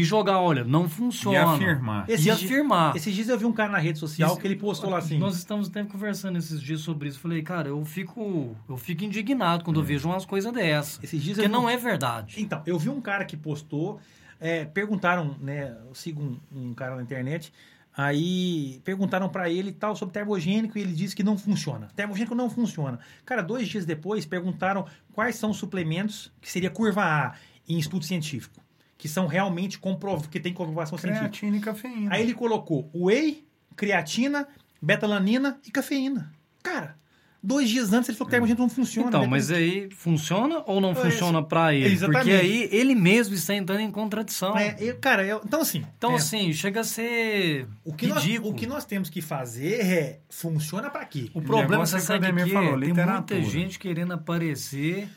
e 0.00 0.04
jogar, 0.04 0.38
olha, 0.40 0.64
não 0.64 0.86
E 0.86 0.88
funciona. 0.88 1.54
afirmar. 1.54 2.08
Esses 2.08 2.26
E 2.26 2.30
afirmar. 2.30 2.94
Esses 2.96 3.14
dias 3.14 3.28
eu 3.28 3.38
vi 3.38 3.44
um 3.46 3.52
cara 3.52 3.72
na 3.72 3.78
rede 3.78 3.98
social 3.98 4.32
Esse- 4.32 4.40
que 4.40 4.46
ele 4.46 4.56
postou 4.56 4.90
lá 4.90 4.98
assim. 4.98 5.18
Nós 5.18 5.36
estamos 5.36 5.68
até 5.68 5.82
conversando 5.84 6.36
esses 6.38 6.60
dias 6.60 6.80
sobre 6.80 7.08
isso. 7.08 7.18
Falei, 7.18 7.42
cara, 7.42 7.68
eu 7.68 7.84
fico, 7.84 8.56
eu 8.68 8.76
fico 8.76 9.04
indignado 9.04 9.64
quando 9.64 9.80
eu 9.80 9.84
vejo 9.84 10.08
umas 10.08 10.24
coisas 10.24 10.52
dessas. 10.52 11.02
Esses 11.02 11.22
dias 11.22 11.36
Porque 11.36 11.46
eu 11.46 11.50
vi 11.50 11.56
não 11.64 11.68
é 11.68 11.76
verdade. 11.76 12.40
Então, 12.40 12.62
eu 12.66 12.78
vi 12.78 12.88
um 12.88 13.00
cara 13.00 13.24
que 13.24 13.36
postou, 13.36 13.98
é, 14.40 14.64
perguntaram, 14.64 15.36
né, 15.40 15.76
eu 15.88 15.94
sigo 15.94 16.22
um, 16.22 16.38
um 16.70 16.74
cara 16.74 16.94
na 16.96 17.02
internet, 17.02 17.52
aí 17.96 18.80
perguntaram 18.84 19.28
pra 19.28 19.50
ele 19.50 19.72
tal 19.72 19.96
sobre 19.96 20.12
termogênico 20.12 20.78
e 20.78 20.80
ele 20.82 20.92
disse 20.92 21.16
que 21.16 21.22
não 21.24 21.36
funciona. 21.36 21.88
Termogênico 21.96 22.34
não 22.34 22.48
funciona. 22.48 22.98
Cara, 23.26 23.42
dois 23.42 23.66
dias 23.68 23.84
depois 23.84 24.24
perguntaram 24.24 24.86
quais 25.12 25.36
são 25.36 25.50
os 25.50 25.56
suplementos 25.56 26.30
que 26.40 26.50
seria 26.50 26.70
curva 26.70 27.02
A 27.02 27.34
em 27.68 27.78
estudo 27.78 28.04
científico, 28.04 28.60
que 28.98 29.08
são 29.08 29.26
realmente 29.26 29.78
comprov 29.78 30.26
que 30.28 30.38
tem 30.40 30.52
comprovação 30.52 30.98
científica. 30.98 31.28
Creatina 31.30 31.56
e 31.56 31.60
cafeína. 31.60 32.14
Aí 32.14 32.20
ele 32.22 32.34
colocou 32.34 32.90
whey, 32.92 33.46
creatina, 33.76 34.46
betalanina 34.82 35.58
e 35.66 35.70
cafeína. 35.70 36.32
Cara, 36.64 36.96
dois 37.40 37.68
dias 37.70 37.92
antes 37.92 38.08
ele 38.08 38.18
falou 38.18 38.26
que 38.28 38.32
termogênico 38.32 38.60
não 38.62 38.68
funciona. 38.68 39.08
Então, 39.08 39.20
Depois- 39.22 39.48
mas 39.48 39.56
aí 39.56 39.88
funciona 39.92 40.62
ou 40.66 40.80
não 40.80 40.90
É, 40.90 40.94
funciona 40.96 41.40
para 41.42 41.72
ele? 41.72 41.86
exatamente. 41.94 42.24
Porque 42.24 42.32
aí 42.36 42.68
ele 42.72 42.96
mesmo 42.96 43.34
está 43.36 43.54
entrando 43.54 43.80
em 43.80 43.90
contradição. 43.92 44.58
É, 44.58 44.76
eu- 44.80 44.96
cara, 44.98 45.24
eu- 45.24 45.40
então 45.44 45.60
assim. 45.60 45.84
Então, 45.96 46.12
é, 46.12 46.16
assim, 46.16 46.52
chega 46.52 46.80
a 46.80 46.84
ser 46.84 47.68
O 47.84 47.92
que, 47.94 48.08
nós, 48.08 48.24
o 48.42 48.52
que 48.52 48.66
nós 48.66 48.84
temos 48.84 49.08
que 49.08 49.22
fazer 49.22 49.80
é 49.80 50.20
funciona 50.28 50.90
pra 50.90 51.04
quê? 51.04 51.30
O 51.32 51.40
problema, 51.40 51.86
você 51.86 51.96
é 51.96 52.00
que 52.18 52.26
o 52.26 52.34
que 52.44 52.50
falou? 52.52 52.80
Tem 52.80 52.92
muita 52.92 53.42
gente 53.42 53.78
querendo 53.78 54.12
aparecer, 54.14 55.08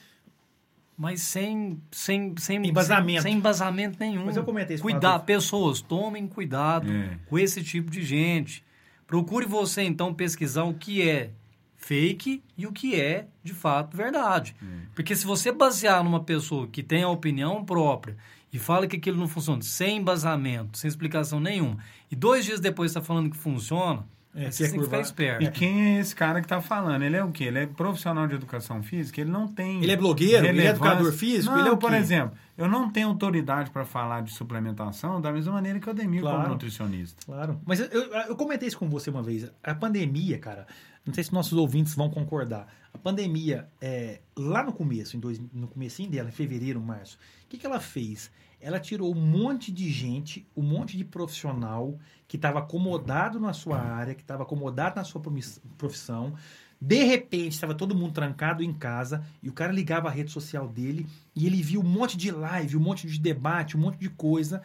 mas 0.97 1.21
sem, 1.21 1.81
sem, 1.91 2.35
sem 2.37 2.57
Embasamento. 2.67 3.21
Sem, 3.23 3.31
sem 3.31 3.37
embasamento 3.39 3.97
nenhum. 3.99 4.25
Mas 4.25 4.37
eu 4.37 4.43
comentei 4.43 4.75
isso 4.75 4.83
Adolfo. 4.87 5.25
pessoas, 5.25 5.81
tomem 5.81 6.27
cuidado 6.27 6.91
É. 6.91 7.17
com 7.27 7.39
esse 7.39 7.63
tipo 7.63 7.89
de 7.89 8.03
gente. 8.03 8.63
Procure 9.07 9.45
você, 9.45 9.81
então, 9.83 10.13
pesquisar 10.13 10.63
o 10.63 10.73
que 10.73 11.01
é 11.07 11.31
fake 11.77 12.43
e 12.57 12.67
o 12.67 12.71
que 12.71 12.99
é, 12.99 13.25
de 13.43 13.53
fato, 13.53 13.97
verdade. 13.97 14.55
Porque 14.93 15.15
se 15.15 15.25
você 15.25 15.51
basear 15.51 16.03
numa 16.03 16.23
pessoa 16.23 16.67
que 16.67 16.83
tem 16.83 17.01
a 17.03 17.09
opinião 17.09 17.65
própria 17.65 18.15
e 18.53 18.59
fala 18.59 18.85
que 18.85 18.97
aquilo 18.97 19.17
não 19.17 19.27
funciona, 19.27 19.61
sem 19.63 19.97
embasamento, 19.97 20.77
sem 20.77 20.87
explicação 20.87 21.39
nenhuma, 21.39 21.79
e 22.11 22.15
dois 22.15 22.45
dias 22.45 22.59
depois 22.59 22.91
está 22.91 23.01
falando 23.01 23.31
que 23.31 23.37
funciona, 23.37 24.05
É, 24.33 24.45
é 24.45 24.49
que 24.49 24.69
curvar. 24.69 25.01
esperto. 25.01 25.43
E 25.43 25.51
quem 25.51 25.95
é 25.95 25.99
esse 25.99 26.15
cara 26.15 26.41
que 26.41 26.47
tá 26.47 26.61
falando? 26.61 27.03
Ele 27.03 27.17
é 27.17 27.23
o 27.23 27.31
quê? 27.31 27.45
Ele 27.45 27.59
é 27.59 27.65
profissional 27.67 28.27
de 28.27 28.35
educação 28.35 28.81
física? 28.81 29.19
Ele 29.19 29.29
não 29.29 29.47
tem. 29.47 29.83
Ele 29.83 29.91
é 29.91 29.97
blogueiro? 29.97 30.45
Ele 30.45 30.61
é 30.61 30.67
educador 30.67 31.11
físico? 31.11 31.53
Não, 31.53 31.59
Ele 31.59 31.69
é 31.69 31.71
o 31.73 31.77
por 31.77 31.89
quê? 31.91 31.97
exemplo, 31.97 32.37
eu 32.57 32.67
não 32.69 32.89
tenho 32.89 33.09
autoridade 33.09 33.69
para 33.71 33.83
falar 33.83 34.21
de 34.21 34.31
suplementação 34.33 35.19
da 35.19 35.31
mesma 35.31 35.51
maneira 35.53 35.79
que 35.79 35.87
o 35.87 35.89
Ademir 35.91 36.21
Claro. 36.21 36.37
como 36.37 36.49
nutricionista. 36.49 37.21
Claro. 37.25 37.59
Mas 37.65 37.79
eu, 37.81 37.87
eu, 37.87 38.03
eu 38.29 38.35
comentei 38.35 38.67
isso 38.67 38.77
com 38.77 38.89
você 38.89 39.09
uma 39.09 39.21
vez. 39.23 39.51
A 39.63 39.75
pandemia, 39.75 40.37
cara, 40.39 40.65
não 41.05 41.13
sei 41.13 41.23
se 41.23 41.33
nossos 41.33 41.53
ouvintes 41.57 41.93
vão 41.93 42.09
concordar. 42.09 42.67
A 42.93 42.97
pandemia, 42.97 43.67
é, 43.81 44.19
lá 44.37 44.63
no 44.63 44.71
começo, 44.71 45.17
em 45.17 45.19
dois, 45.19 45.41
no 45.53 45.67
comecinho 45.67 46.09
dela, 46.09 46.29
em 46.29 46.33
fevereiro, 46.33 46.79
março, 46.79 47.17
o 47.45 47.47
que, 47.49 47.57
que 47.57 47.65
ela 47.65 47.79
fez? 47.79 48.31
Ela 48.61 48.79
tirou 48.79 49.11
um 49.11 49.19
monte 49.19 49.71
de 49.71 49.89
gente, 49.91 50.47
um 50.55 50.61
monte 50.61 50.95
de 50.95 51.03
profissional 51.03 51.97
que 52.27 52.35
estava 52.35 52.59
acomodado 52.59 53.39
na 53.39 53.53
sua 53.53 53.79
área, 53.79 54.13
que 54.13 54.21
estava 54.21 54.43
acomodado 54.43 54.95
na 54.95 55.03
sua 55.03 55.21
profissão. 55.77 56.35
De 56.79 57.03
repente, 57.03 57.53
estava 57.53 57.73
todo 57.73 57.95
mundo 57.95 58.13
trancado 58.13 58.63
em 58.63 58.73
casa 58.73 59.23
e 59.41 59.49
o 59.49 59.53
cara 59.53 59.71
ligava 59.71 60.07
a 60.07 60.11
rede 60.11 60.31
social 60.31 60.67
dele 60.67 61.07
e 61.35 61.45
ele 61.45 61.61
viu 61.61 61.81
um 61.81 61.87
monte 61.87 62.15
de 62.15 62.31
live, 62.31 62.77
um 62.77 62.81
monte 62.81 63.07
de 63.07 63.19
debate, 63.19 63.75
um 63.75 63.79
monte 63.79 63.97
de 63.97 64.09
coisa. 64.09 64.61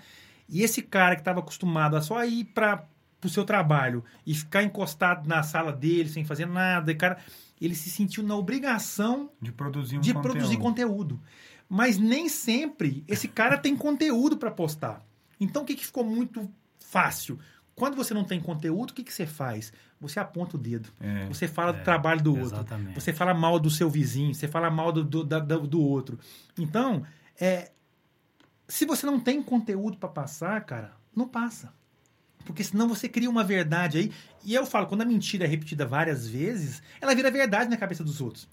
E 0.49 0.63
esse 0.63 0.83
cara 0.83 1.15
que 1.15 1.23
estava 1.23 1.41
acostumado 1.41 1.97
a 1.97 2.01
só 2.01 2.25
ir 2.25 2.45
para 2.45 2.85
o 3.25 3.29
seu 3.29 3.45
trabalho 3.45 4.05
e 4.27 4.35
ficar 4.35 4.63
encostado 4.63 5.29
na 5.29 5.43
sala 5.43 5.73
dele 5.73 6.09
sem 6.09 6.25
fazer 6.25 6.47
nada, 6.47 6.93
e 6.93 6.95
cara, 6.95 7.19
ele 7.61 7.75
se 7.75 7.91
sentiu 7.91 8.23
na 8.23 8.37
obrigação 8.37 9.31
De 9.41 9.51
produzir 9.51 9.99
um 9.99 10.01
de 10.01 10.15
conteúdo. 10.15 10.33
produzir 10.33 10.57
conteúdo. 10.59 11.21
Mas 11.69 11.99
nem 11.99 12.29
sempre 12.29 13.05
esse 13.09 13.27
cara 13.29 13.59
tem 13.59 13.77
conteúdo 13.77 14.37
para 14.37 14.51
postar. 14.51 15.05
Então 15.41 15.63
o 15.63 15.67
que, 15.67 15.75
que 15.75 15.85
ficou 15.87 16.05
muito 16.05 16.49
fácil? 16.79 17.39
Quando 17.75 17.95
você 17.97 18.15
não 18.15 18.25
tem 18.25 18.41
conteúdo, 18.41 18.91
o 18.91 18.95
que, 18.95 19.05
que 19.05 19.13
você 19.13 19.27
faz? 19.27 19.73
Você 20.01 20.19
aponta 20.19 20.57
o 20.57 20.59
dedo. 20.61 20.89
É. 21.01 21.27
Você 21.29 21.47
fala 21.49 21.73
do 21.73 21.81
É, 21.81 21.83
trabalho 21.83 22.23
do 22.23 22.31
outro. 22.31 22.57
exatamente. 22.57 22.95
Você 23.01 23.13
fala 23.13 23.35
mal 23.35 23.59
do 23.59 23.69
seu 23.71 23.91
vizinho, 23.91 24.35
você 24.35 24.49
fala 24.49 24.71
mal 24.71 24.93
do, 24.93 25.05
do, 25.05 25.25
da- 25.25 25.39
do- 25.39 25.67
do 25.67 25.81
outro. 25.83 26.19
Então, 26.59 27.05
é, 27.39 27.73
se 28.69 28.87
você 28.87 29.05
não 29.05 29.21
tem 29.21 29.43
conteúdo 29.43 29.99
para 29.99 30.09
passar, 30.09 30.65
cara, 30.65 30.93
não 31.15 31.29
passa. 31.29 31.73
Porque 32.47 32.63
senão 32.65 32.89
você 32.89 33.09
cria 33.09 33.29
uma 33.29 33.43
verdade 33.45 33.99
aí. 33.99 34.13
E 34.45 34.55
eu 34.55 34.65
falo, 34.65 34.87
quando 34.87 35.03
a 35.03 35.05
mentira 35.05 35.45
é 35.45 35.49
repetida 35.49 35.85
várias 35.85 36.27
vezes, 36.27 36.83
ela 37.01 37.15
vira 37.15 37.31
verdade 37.31 37.69
na 37.69 37.77
cabeça 37.77 38.05
dos 38.05 38.21
outros. 38.21 38.49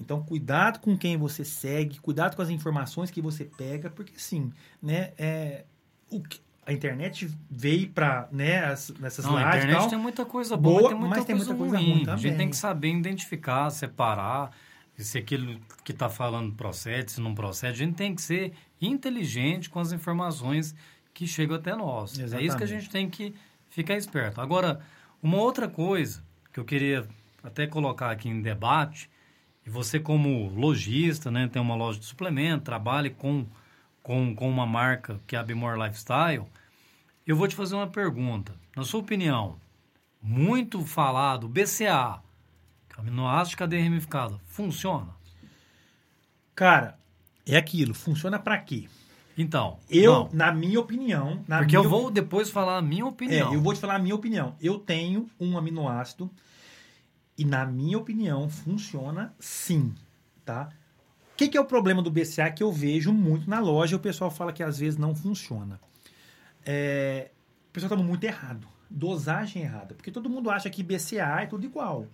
Então, 0.00 0.22
cuidado 0.22 0.80
com 0.80 0.96
quem 0.96 1.16
você 1.16 1.44
segue, 1.44 1.98
cuidado 2.00 2.34
com 2.34 2.42
as 2.42 2.48
informações 2.50 3.10
que 3.10 3.20
você 3.20 3.44
pega, 3.44 3.90
porque 3.90 4.12
sim, 4.16 4.50
né, 4.82 5.12
é, 5.18 5.64
o 6.10 6.20
que- 6.22 6.40
a 6.66 6.72
internet 6.72 7.28
veio 7.50 7.88
para 7.90 8.28
né, 8.32 8.64
as- 8.64 8.90
nessas 8.98 9.24
Não, 9.24 9.36
a 9.36 9.40
lives 9.44 9.54
e 9.54 9.66
internet 9.66 9.90
tem 9.90 9.98
muita 9.98 10.24
coisa 10.24 10.56
boa, 10.56 10.80
Boa, 10.80 10.90
tem 10.90 10.98
muita, 10.98 11.16
mas 11.16 11.24
tem 11.26 11.36
coisa, 11.36 11.54
muita 11.54 11.70
coisa 11.70 11.76
ruim. 11.78 11.92
ruim 12.04 12.08
A 12.08 12.16
gente 12.16 12.22
também. 12.22 12.36
tem 12.38 12.50
que 12.50 12.56
saber 12.56 12.88
identificar, 12.94 13.68
separar 13.70 14.50
se 14.96 15.18
aquilo 15.18 15.58
que 15.84 15.92
está 15.92 16.08
falando 16.08 16.54
procede, 16.54 17.12
se 17.12 17.20
não 17.20 17.34
procede. 17.34 17.72
A 17.82 17.86
gente 17.86 17.96
tem 17.96 18.14
que 18.14 18.20
ser 18.22 18.52
inteligente 18.80 19.68
com 19.70 19.80
as 19.80 19.92
informações 19.92 20.74
que 21.12 21.26
chegam 21.26 21.56
até 21.56 21.74
nós. 21.74 22.18
É 22.18 22.22
isso 22.24 22.28
que 22.30 22.34
a 22.36 22.40
Exatamente. 22.42 22.68
gente 22.68 22.90
tem 22.90 23.08
que 23.10 23.34
ficar 23.68 23.96
esperto. 23.96 24.40
Agora, 24.40 24.80
uma 25.22 25.38
outra 25.38 25.68
coisa 25.68 26.22
que 26.52 26.60
eu 26.60 26.64
queria 26.64 27.06
até 27.42 27.66
colocar 27.66 28.10
aqui 28.10 28.28
em 28.28 28.40
debate, 28.42 29.09
e 29.66 29.70
você 29.70 30.00
como 30.00 30.48
lojista, 30.48 31.30
né, 31.30 31.48
tem 31.48 31.60
uma 31.60 31.74
loja 31.74 31.98
de 31.98 32.06
suplemento, 32.06 32.64
trabalha 32.64 33.10
com, 33.10 33.46
com, 34.02 34.34
com 34.34 34.48
uma 34.48 34.66
marca 34.66 35.20
que 35.26 35.36
é 35.36 35.38
a 35.38 35.42
Bimore 35.42 35.80
Lifestyle, 35.80 36.44
eu 37.26 37.36
vou 37.36 37.46
te 37.46 37.54
fazer 37.54 37.74
uma 37.74 37.86
pergunta. 37.86 38.54
Na 38.74 38.84
sua 38.84 39.00
opinião, 39.00 39.56
muito 40.22 40.84
falado, 40.84 41.48
BCA, 41.48 42.20
é 42.96 43.00
aminoácido 43.00 43.50
de 43.50 43.56
cadeia 43.56 43.84
ramificada, 43.84 44.38
funciona? 44.46 45.08
Cara, 46.54 46.98
é 47.46 47.56
aquilo. 47.56 47.94
Funciona 47.94 48.38
para 48.38 48.58
quê? 48.58 48.88
Então, 49.36 49.78
Eu, 49.88 50.12
não, 50.12 50.30
na 50.32 50.52
minha 50.52 50.78
opinião, 50.78 51.42
na 51.48 51.58
porque 51.58 51.76
minha 51.76 51.86
eu 51.86 51.88
vou 51.88 52.10
depois 52.10 52.50
falar 52.50 52.76
a 52.76 52.82
minha 52.82 53.06
opinião. 53.06 53.50
É, 53.50 53.54
eu 53.54 53.60
vou 53.60 53.72
te 53.72 53.80
falar 53.80 53.94
a 53.94 53.98
minha 53.98 54.14
opinião. 54.14 54.54
Eu 54.60 54.78
tenho 54.78 55.30
um 55.40 55.56
aminoácido 55.56 56.30
e, 57.40 57.44
na 57.46 57.64
minha 57.64 57.96
opinião, 57.96 58.50
funciona 58.50 59.34
sim, 59.38 59.94
tá? 60.44 60.68
O 61.32 61.36
que, 61.38 61.48
que 61.48 61.56
é 61.56 61.60
o 61.60 61.64
problema 61.64 62.02
do 62.02 62.10
BCA 62.10 62.50
que 62.50 62.62
eu 62.62 62.70
vejo 62.70 63.14
muito 63.14 63.48
na 63.48 63.58
loja 63.58 63.96
o 63.96 63.98
pessoal 63.98 64.30
fala 64.30 64.52
que 64.52 64.62
às 64.62 64.78
vezes 64.78 64.98
não 64.98 65.14
funciona? 65.14 65.80
É, 66.66 67.30
o 67.70 67.72
pessoal 67.72 67.94
está 67.94 68.06
muito 68.06 68.24
errado. 68.24 68.68
Dosagem 68.90 69.62
errada. 69.62 69.94
Porque 69.94 70.10
todo 70.10 70.28
mundo 70.28 70.50
acha 70.50 70.68
que 70.68 70.82
BCA 70.82 71.40
é 71.40 71.46
tudo 71.46 71.64
igual. 71.64 72.06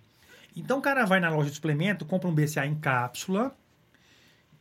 Então 0.55 0.79
o 0.79 0.81
cara 0.81 1.05
vai 1.05 1.19
na 1.19 1.29
loja 1.29 1.51
de 1.51 1.57
suplemento, 1.57 2.05
compra 2.05 2.29
um 2.29 2.35
BCA 2.35 2.65
em 2.65 2.77
cápsula, 2.77 3.53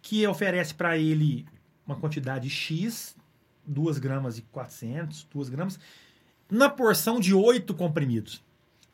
que 0.02 0.26
oferece 0.26 0.74
para 0.74 0.98
ele 0.98 1.46
uma 1.86 1.96
quantidade 1.96 2.50
X, 2.50 3.16
2 3.68 4.00
gramas 4.00 4.40
e 4.40 4.42
400, 4.42 5.28
2 5.32 5.50
gramas, 5.50 5.80
na 6.50 6.72
porção 6.72 7.20
de 7.20 7.36
8 7.36 7.72
comprimidos. 7.76 8.44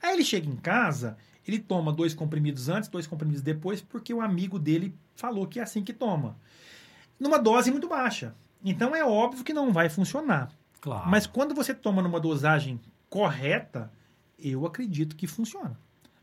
Aí 0.03 0.15
ele 0.15 0.25
chega 0.25 0.49
em 0.49 0.57
casa, 0.57 1.15
ele 1.47 1.59
toma 1.59 1.91
dois 1.91 2.13
comprimidos 2.13 2.69
antes, 2.69 2.89
dois 2.89 3.07
comprimidos 3.07 3.41
depois, 3.41 3.81
porque 3.81 4.13
o 4.13 4.21
amigo 4.21 4.59
dele 4.59 4.93
falou 5.15 5.47
que 5.47 5.59
é 5.59 5.63
assim 5.63 5.83
que 5.83 5.93
toma. 5.93 6.37
Numa 7.19 7.37
dose 7.37 7.71
muito 7.71 7.87
baixa. 7.87 8.35
Então 8.63 8.95
é 8.95 9.03
óbvio 9.03 9.43
que 9.43 9.53
não 9.53 9.73
vai 9.73 9.89
funcionar. 9.89 10.51
Claro. 10.79 11.09
Mas 11.09 11.25
quando 11.25 11.53
você 11.53 11.73
toma 11.73 12.01
numa 12.01 12.19
dosagem 12.19 12.79
correta, 13.09 13.91
eu 14.39 14.65
acredito 14.65 15.15
que 15.15 15.27
funciona. 15.27 15.79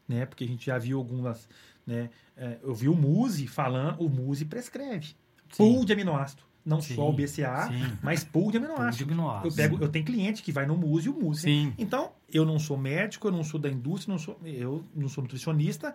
Né? 0.06 0.26
Porque 0.26 0.44
a 0.44 0.46
gente 0.48 0.66
já 0.66 0.78
viu 0.78 0.98
algumas. 0.98 1.48
Né? 1.86 2.10
é, 2.38 2.58
eu 2.62 2.72
vi 2.74 2.88
o 2.88 2.94
Muse 2.94 3.46
falando, 3.46 4.00
o 4.00 4.08
Muse 4.08 4.44
prescreve. 4.44 5.14
Pool 5.56 5.84
de 5.84 5.92
aminoácido. 5.92 6.42
Não 6.64 6.80
Sim, 6.82 6.96
só 6.96 7.08
o 7.08 7.12
BCA, 7.12 7.68
sim. 7.68 7.98
mas 8.02 8.22
pool 8.24 8.50
de 8.52 8.58
Pool 8.58 8.66
de 8.68 8.72
aminoácido. 8.74 9.04
aminoácido. 9.04 9.48
Eu, 9.48 9.54
pego, 9.56 9.78
eu 9.84 9.88
tenho 9.88 10.04
cliente 10.04 10.42
que 10.42 10.52
vai 10.52 10.66
no 10.66 10.76
Muse 10.76 11.06
e 11.06 11.10
o 11.10 11.14
Muse. 11.14 11.42
Sim. 11.42 11.72
Então, 11.78 12.12
eu 12.30 12.44
não 12.44 12.58
sou 12.58 12.76
médico, 12.76 13.28
eu 13.28 13.32
não 13.32 13.42
sou 13.42 13.58
da 13.58 13.70
indústria, 13.70 14.12
não 14.12 14.18
sou, 14.18 14.38
eu 14.44 14.84
não 14.94 15.08
sou 15.08 15.22
nutricionista, 15.22 15.94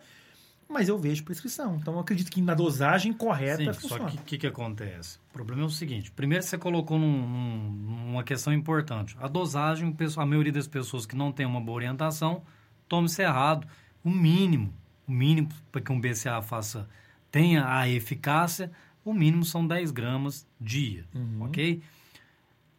mas 0.68 0.90
eu 0.90 0.98
vejo 0.98 1.24
prescrição. 1.24 1.76
Então, 1.76 1.94
eu 1.94 2.00
acredito 2.00 2.32
que 2.32 2.42
na 2.42 2.56
dosagem 2.56 3.14
correta 3.14 3.58
Sim, 3.58 3.66
só 3.74 3.74
funciona. 3.90 4.10
que 4.12 4.18
o 4.18 4.22
que, 4.22 4.38
que 4.40 4.48
acontece? 4.48 5.20
O 5.30 5.34
problema 5.34 5.62
é 5.62 5.66
o 5.66 5.70
seguinte: 5.70 6.12
primeiro 6.12 6.44
você 6.44 6.58
colocou 6.58 6.98
num- 6.98 7.28
num- 7.28 7.70
numa 8.08 8.24
questão 8.24 8.52
importante. 8.52 9.16
A 9.20 9.28
dosagem, 9.28 9.96
a 10.18 10.26
maioria 10.26 10.52
das 10.54 10.68
pessoas 10.68 11.06
que 11.06 11.16
não 11.16 11.32
tem 11.32 11.46
uma 11.46 11.62
boa 11.62 11.76
orientação, 11.76 12.42
toma 12.90 13.06
isso 13.06 13.22
errado. 13.22 13.68
O 14.04 14.10
mínimo, 14.10 14.74
o 15.08 15.12
mínimo 15.12 15.50
para 15.72 15.82
que 15.82 15.92
um 15.92 16.00
BCA 16.02 16.42
faça, 16.42 16.90
tenha 17.30 17.68
a 17.72 17.88
eficácia, 17.88 18.72
o 19.04 19.14
mínimo 19.14 19.44
são 19.44 19.66
10 19.66 19.92
gramas 19.92 20.48
dia, 20.60 21.06
Uhum. 21.14 21.44
ok? 21.46 21.82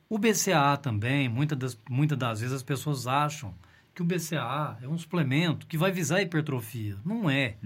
O 0.09 0.19
BCA 0.19 0.77
também, 0.77 1.29
muitas 1.29 1.59
das, 1.59 1.79
muitas 1.89 2.17
das 2.19 2.41
vezes 2.41 2.55
as 2.55 2.63
pessoas 2.63 3.07
acham 3.07 3.55
que 3.95 4.03
o 4.03 4.05
BCA 4.05 4.77
é 4.83 4.89
um 4.89 4.99
suplemento 4.99 5.67
que 5.67 5.79
vai 5.79 5.91
visar 5.93 6.17
a 6.19 6.23
hipertrofia. 6.23 6.97
Não 7.05 7.29
é. 7.31 7.57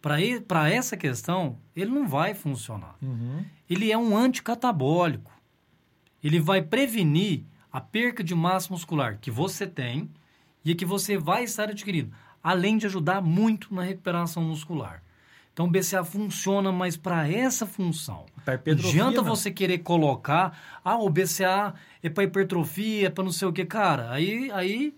Para 0.00 0.70
essa 0.70 0.96
questão, 0.96 1.58
ele 1.74 1.90
não 1.90 2.06
vai 2.06 2.34
funcionar. 2.34 2.96
Uhum. 3.02 3.44
Ele 3.68 3.90
é 3.90 3.98
um 3.98 4.16
anticatabólico. 4.16 5.32
Ele 6.22 6.38
vai 6.40 6.62
prevenir 6.62 7.44
a 7.72 7.80
perca 7.80 8.22
de 8.24 8.34
massa 8.34 8.72
muscular 8.72 9.18
que 9.20 9.30
você 9.30 9.66
tem 9.66 10.08
e 10.64 10.74
que 10.74 10.84
você 10.84 11.16
vai 11.16 11.44
estar 11.44 11.68
adquirindo, 11.70 12.12
além 12.42 12.76
de 12.76 12.86
ajudar 12.86 13.20
muito 13.22 13.72
na 13.74 13.82
recuperação 13.82 14.42
muscular. 14.42 15.02
Então, 15.58 15.66
o 15.66 15.70
BCA 15.70 16.04
funciona, 16.04 16.70
mas 16.70 16.96
para 16.96 17.28
essa 17.28 17.66
função. 17.66 18.26
Não 18.46 18.54
hipertrofia, 18.54 19.02
adianta 19.02 19.22
não. 19.22 19.24
você 19.24 19.50
querer 19.50 19.78
colocar, 19.78 20.56
ah, 20.84 20.98
o 20.98 21.10
BCA 21.10 21.74
é 22.00 22.08
para 22.08 22.22
hipertrofia, 22.22 23.08
é 23.08 23.10
para 23.10 23.24
não 23.24 23.32
sei 23.32 23.48
o 23.48 23.52
que, 23.52 23.64
cara. 23.64 24.08
Aí, 24.12 24.52
aí, 24.52 24.94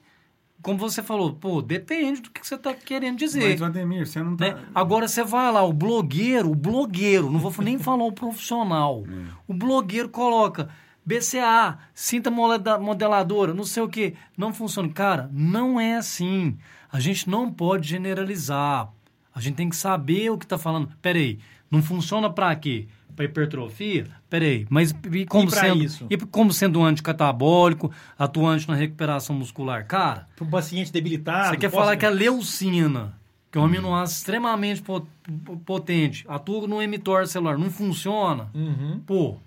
como 0.61 0.77
você 0.77 1.03
falou, 1.03 1.33
pô, 1.33 1.63
depende 1.63 2.21
do 2.21 2.31
que 2.31 2.47
você 2.47 2.57
está 2.57 2.75
querendo 2.75 3.17
dizer. 3.17 3.53
Mas, 3.53 3.63
Ademir, 3.63 4.07
você 4.07 4.23
não 4.23 4.37
tá... 4.37 4.53
Né? 4.53 4.63
Agora 4.75 5.09
você 5.09 5.25
vai 5.25 5.51
lá, 5.51 5.63
o 5.63 5.73
blogueiro, 5.73 6.51
o 6.51 6.55
blogueiro, 6.55 7.31
não 7.31 7.41
vou 7.41 7.55
nem 7.65 7.79
falar 7.79 8.05
o 8.05 8.13
profissional. 8.13 9.03
O 9.49 9.55
blogueiro 9.55 10.11
coloca 10.11 10.69
BCA, 11.07 11.79
cinta 11.95 12.31
modeladora, 12.31 13.55
não 13.55 13.65
sei 13.65 13.83
o 13.83 13.89
que, 13.89 14.15
não 14.37 14.53
funciona. 14.53 14.91
Cara, 14.91 15.31
não 15.33 15.81
é 15.81 15.97
assim. 15.97 16.59
A 16.93 17.01
gente 17.01 17.31
não 17.31 17.51
pode 17.51 17.89
generalizar. 17.89 18.93
A 19.41 19.43
gente 19.43 19.55
tem 19.57 19.69
que 19.69 19.77
saber 19.77 20.31
o 20.31 20.37
que 20.39 20.45
está 20.45 20.59
falando. 20.59 20.91
Peraí, 21.01 21.39
não 21.71 21.83
funciona 21.83 22.29
para 22.31 22.55
quê? 22.57 22.87
Para 23.17 23.25
hipertrofia? 23.25 24.07
Peraí, 24.29 24.67
mas 24.71 24.95
e 25.13 25.27
como, 25.27 25.49
E 25.49 25.51
sendo, 25.51 25.83
isso? 25.83 26.07
e 26.11 26.17
como 26.19 26.53
sendo 26.53 26.79
um 26.81 26.85
anticatabólico, 26.85 27.91
atuante 28.19 28.69
na 28.69 28.75
recuperação 28.75 29.35
muscular? 29.35 29.87
Cara, 29.87 30.29
Para 30.37 30.45
um 30.47 30.51
paciente 30.51 30.93
debilitado. 30.93 31.51
você 31.51 31.57
quer 31.57 31.71
falar 31.71 31.97
que 31.97 32.07
a 32.07 32.11
leucina 32.11 33.19
que 33.51 33.59
é 33.59 33.61
um 33.61 33.65
aminoácido 33.65 34.19
extremamente 34.19 34.81
po- 34.81 35.05
po- 35.45 35.57
potente, 35.59 36.25
atua 36.29 36.69
no 36.69 36.81
emitor 36.81 37.27
celular, 37.27 37.59
não 37.59 37.69
funciona. 37.69 38.49
Uhum. 38.55 39.01
Pô, 39.05 39.39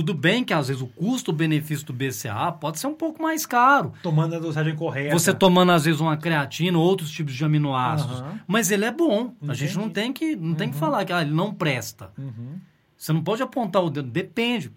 tudo 0.00 0.14
bem 0.14 0.42
que 0.42 0.54
às 0.54 0.68
vezes 0.68 0.80
o 0.80 0.86
custo-benefício 0.86 1.84
do 1.84 1.92
BCA 1.92 2.50
pode 2.58 2.78
ser 2.78 2.86
um 2.86 2.94
pouco 2.94 3.22
mais 3.22 3.44
caro. 3.44 3.92
Tomando 4.02 4.34
a 4.34 4.38
dosagem 4.38 4.74
correta. 4.74 5.12
Você 5.12 5.34
tomando, 5.34 5.72
às 5.72 5.84
vezes, 5.84 6.00
uma 6.00 6.16
creatina, 6.16 6.78
outros 6.78 7.10
tipos 7.10 7.34
de 7.34 7.44
aminoácidos. 7.44 8.22
Aham. 8.22 8.40
Mas 8.46 8.70
ele 8.70 8.86
é 8.86 8.90
bom. 8.90 9.34
A 9.46 9.52
gente 9.52 9.76
não 9.76 9.84
Entendi. 9.84 9.94
tem 9.94 10.12
que, 10.14 10.36
não 10.36 10.54
tem 10.54 10.70
que 10.70 10.76
falar 10.76 11.04
que 11.04 11.12
ah, 11.12 11.20
ele 11.20 11.32
não 11.32 11.52
presta. 11.52 12.10
Uhum. 12.16 12.58
Você 12.96 13.12
não 13.12 13.22
pode 13.22 13.42
apontar 13.42 13.84
o 13.84 13.90
dedo. 13.90 14.08
Depende. 14.08 14.72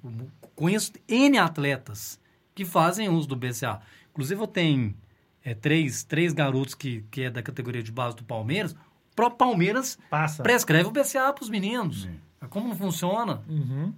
Conheço 0.55 0.91
N 1.07 1.37
atletas 1.37 2.19
que 2.53 2.65
fazem 2.65 3.07
uso 3.07 3.25
do 3.25 3.37
BCA. 3.37 3.79
Inclusive, 4.11 4.41
eu 4.41 4.47
tenho 4.47 4.93
é, 5.41 5.53
três, 5.53 6.03
três 6.03 6.33
garotos 6.33 6.75
que, 6.75 7.05
que 7.09 7.21
é 7.21 7.29
da 7.29 7.41
categoria 7.41 7.81
de 7.81 7.93
base 7.93 8.17
do 8.17 8.25
Palmeiras. 8.25 8.73
O 8.73 9.15
próprio 9.15 9.37
Palmeiras 9.37 9.97
Passa. 10.09 10.43
prescreve 10.43 10.89
o 10.89 10.91
BCA 10.91 11.31
para 11.31 11.43
os 11.43 11.49
meninos. 11.49 12.09
Como 12.49 12.67
não 12.67 12.75
funciona? 12.75 13.41
Uhum. 13.47 13.93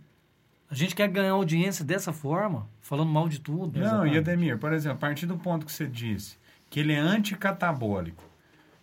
A 0.76 0.78
gente 0.78 0.94
quer 0.94 1.08
ganhar 1.08 1.32
audiência 1.32 1.86
dessa 1.86 2.12
forma, 2.12 2.68
falando 2.82 3.10
mal 3.10 3.30
de 3.30 3.40
tudo. 3.40 3.80
Não, 3.80 3.86
Exatamente. 3.86 4.16
e 4.16 4.18
Ademir, 4.18 4.58
por 4.58 4.74
exemplo, 4.74 4.98
a 4.98 5.00
partir 5.00 5.26
do 5.26 5.38
ponto 5.38 5.66
que 5.66 5.72
você 5.72 5.88
disse 5.88 6.38
que 6.70 6.82
ele 6.82 6.92
é 6.92 7.00
anticatabólico 7.00 8.22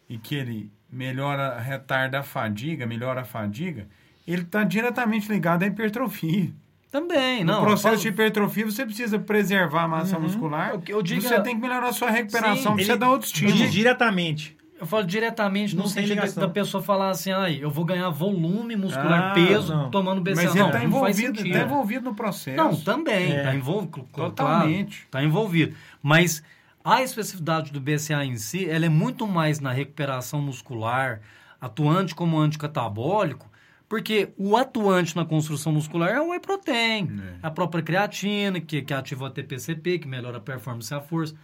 e 0.08 0.16
que 0.16 0.34
ele 0.34 0.70
melhora, 0.90 1.58
retarda 1.60 2.20
a 2.20 2.22
fadiga, 2.22 2.86
melhora 2.86 3.20
a 3.20 3.24
fadiga, 3.24 3.86
ele 4.26 4.40
está 4.40 4.64
diretamente 4.64 5.30
ligado 5.30 5.64
à 5.64 5.66
hipertrofia. 5.66 6.50
Também, 6.90 7.44
No 7.44 7.52
não. 7.54 7.60
processo 7.62 7.96
eu 7.96 8.00
de 8.00 8.08
hipertrofia, 8.08 8.64
você 8.64 8.86
precisa 8.86 9.18
preservar 9.18 9.82
a 9.84 9.88
massa 9.88 10.18
muscular. 10.18 10.70
Eu- 10.70 10.82
eu 10.96 11.02
digo- 11.02 11.20
você 11.20 11.40
tem 11.42 11.54
que 11.56 11.60
melhorar 11.60 11.88
a 11.88 11.92
sua 11.92 12.10
recuperação, 12.10 12.74
Sim, 12.76 12.82
ele- 12.84 12.96
dar 12.96 13.10
outro 13.10 13.26
estímulo. 13.26 13.56
Di- 13.56 13.70
Diretamente. 13.70 14.56
Eu 14.82 14.86
falo 14.88 15.04
diretamente 15.06 15.76
no 15.76 15.84
Não 15.84 15.84
tem 15.84 16.02
sentido 16.02 16.10
ligação. 16.16 16.42
da 16.42 16.48
pessoa 16.48 16.82
falar 16.82 17.10
assim, 17.10 17.30
ai, 17.30 17.58
eu 17.62 17.70
vou 17.70 17.84
ganhar 17.84 18.10
volume 18.10 18.74
muscular, 18.74 19.30
Ah, 19.30 19.32
peso, 19.32 19.72
não. 19.72 19.90
tomando 19.92 20.20
BCA. 20.20 20.34
Mas 20.34 20.54
não, 20.56 20.66
ele 20.68 20.74
está 20.76 20.84
envolvido, 20.84 21.42
tá 21.52 21.62
envolvido 21.62 22.04
no 22.10 22.14
processo. 22.16 22.56
Não, 22.56 22.74
também, 22.74 23.30
É. 23.32 23.42
tá 23.44 23.54
envolvido. 23.54 24.08
Totalmente. 24.12 25.02
Está 25.04 25.22
envolvido. 25.22 25.76
Mas 26.02 26.42
a 26.84 27.00
especificidade 27.00 27.70
do 27.70 27.80
BCA 27.80 28.24
em 28.24 28.36
si, 28.36 28.68
ela 28.68 28.84
é 28.84 28.88
muito 28.88 29.24
mais 29.24 29.60
na 29.60 29.70
recuperação 29.70 30.42
muscular, 30.42 31.20
atuante 31.60 32.12
como 32.12 32.36
anticatabólico, 32.40 33.48
porque 33.88 34.30
o 34.36 34.56
atuante 34.56 35.14
na 35.14 35.24
construção 35.24 35.70
muscular 35.70 36.08
é 36.10 36.20
o 36.20 36.30
whey 36.30 36.40
protein, 36.40 37.20
É. 37.20 37.46
a 37.46 37.52
própria 37.52 37.84
creatina, 37.84 38.60
que, 38.60 38.82
que 38.82 38.92
ativa 38.92 39.22
o 39.22 39.26
ATPCP, 39.28 40.00
que 40.00 40.08
melhora 40.08 40.38
a 40.38 40.40
performance 40.40 40.92
e 40.92 40.96
a 40.96 41.00
força, 41.00 41.36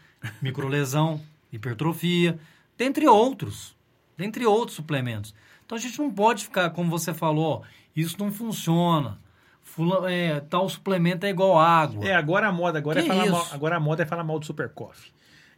microlesão, 0.42 1.20
hipertrofia, 1.52 2.36
dentre 2.78 3.06
outros, 3.06 3.76
dentre 4.16 4.46
outros 4.46 4.76
suplementos. 4.76 5.34
Então 5.66 5.76
a 5.76 5.80
gente 5.80 5.98
não 5.98 6.10
pode 6.10 6.44
ficar, 6.44 6.70
como 6.70 6.88
você 6.90 7.12
falou, 7.12 7.62
ó, 7.62 7.62
isso 7.94 8.16
não 8.18 8.32
funciona. 8.32 9.18
Fula, 9.62 10.10
é, 10.10 10.40
tal 10.40 10.66
suplemento 10.68 11.26
é 11.26 11.28
igual 11.28 11.58
água. 11.58 12.06
É, 12.08 12.14
agora 12.14 12.48
a 12.48 12.52
moda, 12.52 12.78
agora 12.78 13.00
é 13.00 13.04
falar 13.04 13.24
isso? 13.24 13.32
mal, 13.32 13.46
agora 13.52 13.76
a 13.76 13.80
moda 13.80 14.02
é 14.02 14.06
falar 14.06 14.24
mal 14.24 14.38
do 14.38 14.46
Super 14.46 14.70
Coffee. 14.70 15.12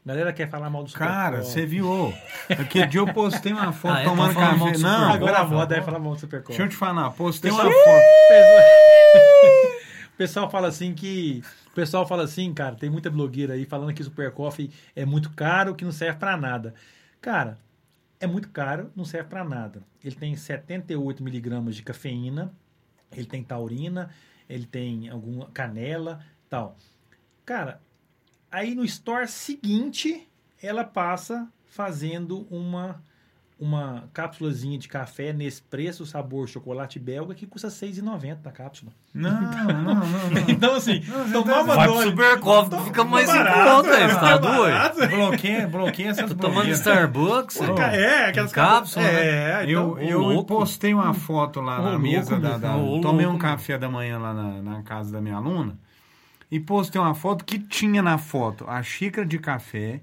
A 0.04 0.08
galera 0.08 0.32
quer 0.32 0.48
falar 0.50 0.68
mal 0.70 0.82
do 0.82 0.88
Super 0.90 1.06
Cara, 1.06 1.42
você 1.42 1.64
viu? 1.66 2.12
Aquele 2.48 2.86
dia 2.86 3.00
eu 3.00 3.12
postei 3.12 3.52
uma 3.52 3.70
foto 3.72 3.94
Ah, 3.94 4.00
é? 4.00 4.04
Tá 4.04 4.10
tomando 4.10 4.34
mal 4.34 4.58
café. 4.66 4.78
Não? 4.78 5.12
Agora 5.12 5.38
a 5.38 5.44
moda 5.46 5.76
é 5.76 5.82
falar 5.82 5.98
mal 5.98 6.14
do 6.14 6.18
Super 6.20 6.40
Coffee. 6.40 6.56
deixa 6.56 6.62
eu 6.64 6.68
te 6.70 6.76
falar, 6.76 7.10
postei 7.10 7.50
Pessoal- 7.50 7.68
uma 7.68 7.76
foto. 7.84 8.00
O 10.14 10.16
pessoal 10.20 10.50
fala 10.50 10.68
assim 10.68 10.92
que. 10.92 11.42
O 11.68 11.74
pessoal 11.74 12.06
fala 12.06 12.24
assim, 12.24 12.52
cara, 12.52 12.74
tem 12.74 12.90
muita 12.90 13.08
blogueira 13.08 13.54
aí 13.54 13.64
falando 13.64 13.94
que 13.94 14.04
Super 14.04 14.30
Coffee 14.32 14.70
é 14.94 15.06
muito 15.06 15.30
caro, 15.30 15.74
que 15.74 15.82
não 15.84 15.92
serve 15.92 16.18
pra 16.18 16.36
nada. 16.36 16.74
Cara, 17.20 17.58
é 18.18 18.26
muito 18.26 18.48
caro, 18.50 18.90
não 18.96 19.04
serve 19.04 19.28
pra 19.28 19.44
nada. 19.44 19.82
Ele 20.02 20.14
tem 20.14 20.36
78 20.36 21.22
miligramas 21.22 21.76
de 21.76 21.82
cafeína, 21.82 22.52
ele 23.12 23.26
tem 23.26 23.42
taurina, 23.42 24.10
ele 24.48 24.66
tem 24.66 25.08
alguma 25.08 25.46
canela, 25.50 26.24
tal. 26.48 26.76
Cara, 27.44 27.80
aí 28.50 28.74
no 28.74 28.84
store 28.84 29.28
seguinte, 29.28 30.28
ela 30.62 30.84
passa 30.84 31.50
fazendo 31.66 32.46
uma 32.50 33.02
uma 33.60 34.08
cápsulazinha 34.14 34.78
de 34.78 34.88
café 34.88 35.34
Nespresso 35.34 36.06
sabor 36.06 36.48
chocolate 36.48 36.98
belga 36.98 37.34
que 37.34 37.46
custa 37.46 37.68
R$ 37.68 37.74
6,90 37.74 38.38
a 38.46 38.50
cápsula. 38.50 38.90
Não, 39.12 39.30
não, 39.38 39.66
não, 39.66 39.94
não. 39.94 40.04
Então, 40.48 40.74
assim, 40.76 41.02
tomar 41.30 41.60
uma 41.62 41.74
Vai 41.76 41.86
pro 41.86 41.94
dose- 41.96 42.08
Super 42.08 42.40
Coffee, 42.40 42.70
Tô- 42.70 42.84
fica 42.84 43.04
mais 43.04 43.28
em 43.28 43.32
conta, 43.36 43.88
é, 43.90 44.08
você 44.08 44.14
tá 44.20 44.38
doido? 44.38 45.08
Bloqueia, 45.10 45.68
bloqueia 45.68 46.08
essas 46.08 46.30
Tô 46.30 46.34
tomando. 46.36 46.70
Starbucks. 46.70 47.58
Pô, 47.58 47.78
É, 47.82 48.26
aquelas 48.30 48.50
Em 48.50 48.54
cápsula, 48.54 49.04
né? 49.04 49.10
É, 49.12 49.64
então, 49.70 49.98
Eu, 50.00 50.32
eu 50.32 50.44
postei 50.44 50.94
uma 50.94 51.12
foto 51.12 51.60
lá 51.60 51.76
na 51.82 51.82
louco, 51.90 51.98
mesa 52.02 52.38
da, 52.40 52.56
da- 52.56 52.72
tomei 53.02 53.26
um 53.26 53.36
café 53.36 53.76
da 53.76 53.90
manhã 53.90 54.18
lá 54.18 54.32
na, 54.32 54.62
na 54.62 54.82
casa 54.82 55.12
da 55.12 55.20
minha 55.20 55.36
aluna 55.36 55.78
e 56.50 56.58
postei 56.58 56.98
uma 56.98 57.14
foto 57.14 57.44
que 57.44 57.58
tinha 57.58 58.02
na 58.02 58.16
foto 58.16 58.64
a 58.66 58.82
xícara 58.82 59.26
de 59.26 59.38
café, 59.38 60.00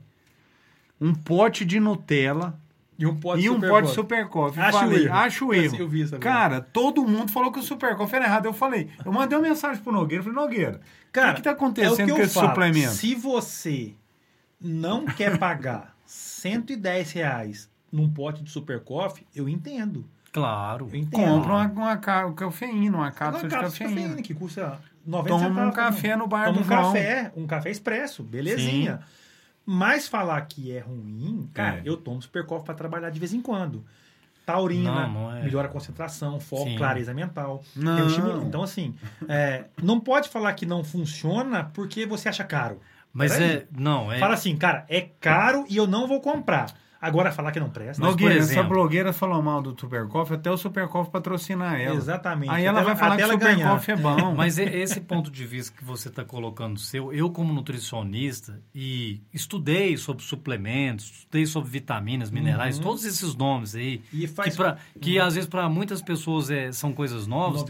um 1.02 1.14
pote 1.14 1.66
de 1.66 1.80
Nutella 1.80 2.58
e 3.00 3.06
um 3.06 3.16
pote 3.16 3.42
e 3.44 3.50
um 3.50 3.54
super 3.56 3.70
pote 3.70 3.88
super 3.90 4.28
coffee. 4.28 4.62
Acho 4.62 4.80
falei, 4.80 5.06
erro. 5.06 5.14
acho 5.16 5.54
Eu- 5.54 5.64
erro. 5.64 5.76
eu 5.78 5.88
vi 5.90 6.04
agora. 6.04 6.20
Cara, 6.20 6.62
todo 6.62 7.06
mundo 7.08 7.32
falou 7.32 7.52
que 7.52 7.60
o 7.60 7.64
super 7.64 7.96
coffee 7.96 8.16
era 8.18 8.26
errado. 8.26 8.46
Eu 8.46 8.54
falei, 8.54 8.90
eu 9.06 9.12
mandei 9.12 9.38
uma 9.38 9.48
mensagem 9.48 9.82
pro 9.84 9.92
Nogueira, 9.94 10.24
falei, 10.24 10.38
Nogueira, 10.40 10.82
Cara, 11.12 11.30
o 11.32 11.36
que, 11.36 11.38
que 11.38 11.44
tá 11.44 11.50
é 11.52 11.54
acontecendo 11.54 12.06
que 12.06 12.12
eu 12.12 12.16
com 12.16 12.22
esse 12.22 12.34
falo. 12.34 12.50
suplemento? 12.50 12.92
Se 12.94 13.16
você 13.16 13.94
não 14.60 15.06
quer 15.06 15.38
pagar 15.38 15.96
110 16.06 17.12
reais 17.12 17.70
num 17.92 18.10
pote 18.10 18.44
de 18.44 18.50
super 18.50 18.80
coffee, 18.82 19.26
eu 19.36 19.48
entendo. 19.48 20.06
Claro. 20.32 20.88
Eu 20.92 20.96
entendo. 21.00 21.24
Compra 21.24 21.54
uma, 21.54 21.68
uma 21.68 21.98
ca- 21.98 22.32
cafeína, 22.34 22.98
uma 22.98 23.12
cápsula 23.12 23.44
Uma 23.44 23.50
de 23.50 23.56
cafeína. 23.56 23.96
cafeína 23.96 24.22
que 24.22 24.34
custa 24.34 24.80
90 25.06 25.30
Toma 25.30 25.66
um 25.66 25.72
café 25.72 26.16
no 26.16 26.28
bar 26.28 26.46
Toma 26.48 26.58
do 26.58 26.64
um 26.64 26.68
café, 26.68 27.32
um 27.36 27.48
café 27.48 27.72
expresso, 27.72 28.22
belezinha. 28.24 29.00
Mas 29.70 30.08
falar 30.08 30.40
que 30.44 30.72
é 30.72 30.80
ruim, 30.80 31.50
cara, 31.54 31.80
É. 31.80 31.82
eu 31.84 31.98
tomo 31.98 32.22
super 32.22 32.46
coffee 32.46 32.66
para 32.66 32.74
trabalhar 32.74 33.10
de 33.10 33.20
vez 33.20 33.34
em 33.34 33.42
quando. 33.42 33.84
Taurina, 34.46 35.08
Não, 35.08 35.14
não 35.26 35.36
é. 35.36 35.44
melhora 35.44 35.68
a 35.68 35.72
concentração, 35.72 36.40
foco, 36.40 36.70
Sim. 36.70 36.78
clareza 36.78 37.14
mental. 37.14 37.62
Não. 37.76 38.08
um. 38.08 38.48
Então, 38.48 38.64
assim, 38.64 38.96
é, 39.28 39.66
não 39.84 40.00
pode 40.00 40.30
falar 40.30 40.54
que 40.54 40.66
não 40.66 40.86
funciona 40.86 41.66
porque 41.66 42.06
você 42.06 42.30
acha 42.30 42.46
caro. 42.46 42.80
Mas 43.12 43.34
Peraí. 43.34 43.50
é. 43.58 43.68
Não, 43.78 44.10
é. 44.10 44.18
Fala 44.20 44.36
assim, 44.36 44.56
cara, 44.56 44.86
é 44.88 45.02
caro 45.02 45.66
e 45.68 45.76
eu 45.76 45.86
não 45.86 46.08
vou 46.08 46.22
comprar. 46.22 46.68
Agora, 47.00 47.32
falar 47.32 47.52
que 47.52 47.60
não 47.60 47.70
presta. 47.70 48.02
Mas, 48.02 48.12
Nogueira, 48.12 48.36
essa 48.40 48.64
blogueira 48.64 49.14
falou 49.14 49.42
mal 49.42 49.62
do 49.62 49.80
Super 49.80 50.08
Coffee, 50.08 50.36
até 50.36 50.50
o 50.50 50.58
Super 50.58 50.88
Coffee 50.88 51.12
patrocinar 51.12 51.80
ela. 51.80 51.96
Exatamente. 51.96 52.50
Aí 52.52 52.66
ela 52.66 52.80
Até 52.80 52.86
vai 52.88 52.96
falar 52.96 53.16
que 53.16 53.22
o 53.22 53.26
ela 53.26 53.34
Super 53.34 53.56
ganhar. 53.56 53.70
Coffee 53.72 53.94
é 53.94 53.98
bom. 53.98 54.34
Mas 54.36 54.58
esse 54.58 55.00
ponto 55.02 55.30
de 55.30 55.46
vista 55.46 55.76
que 55.78 55.84
você 55.84 56.10
está 56.10 56.26
colocando 56.26 56.80
seu, 56.80 57.14
eu 57.14 57.30
como 57.30 57.54
nutricionista 57.54 58.62
e 58.74 59.22
estudei 59.34 59.96
sobre 59.98 60.24
suplementos, 60.24 61.06
estudei 61.20 61.46
sobre 61.46 61.70
vitaminas, 61.70 62.32
minerais, 62.32 62.80
todos 62.80 63.06
esses 63.06 63.36
nomes 63.36 63.76
aí, 63.76 63.98
Uhum. 64.14 64.20
E 64.20 64.28
faz- 64.28 64.52
que, 64.52 64.58
pra- 64.58 64.78
que 65.00 65.20
às 65.20 65.36
vezes 65.36 65.50
para 65.50 65.70
muitas 65.70 66.02
pessoas 66.02 66.50
é, 66.50 66.72
são 66.72 66.92
coisas 66.94 67.28
novas, 67.28 67.64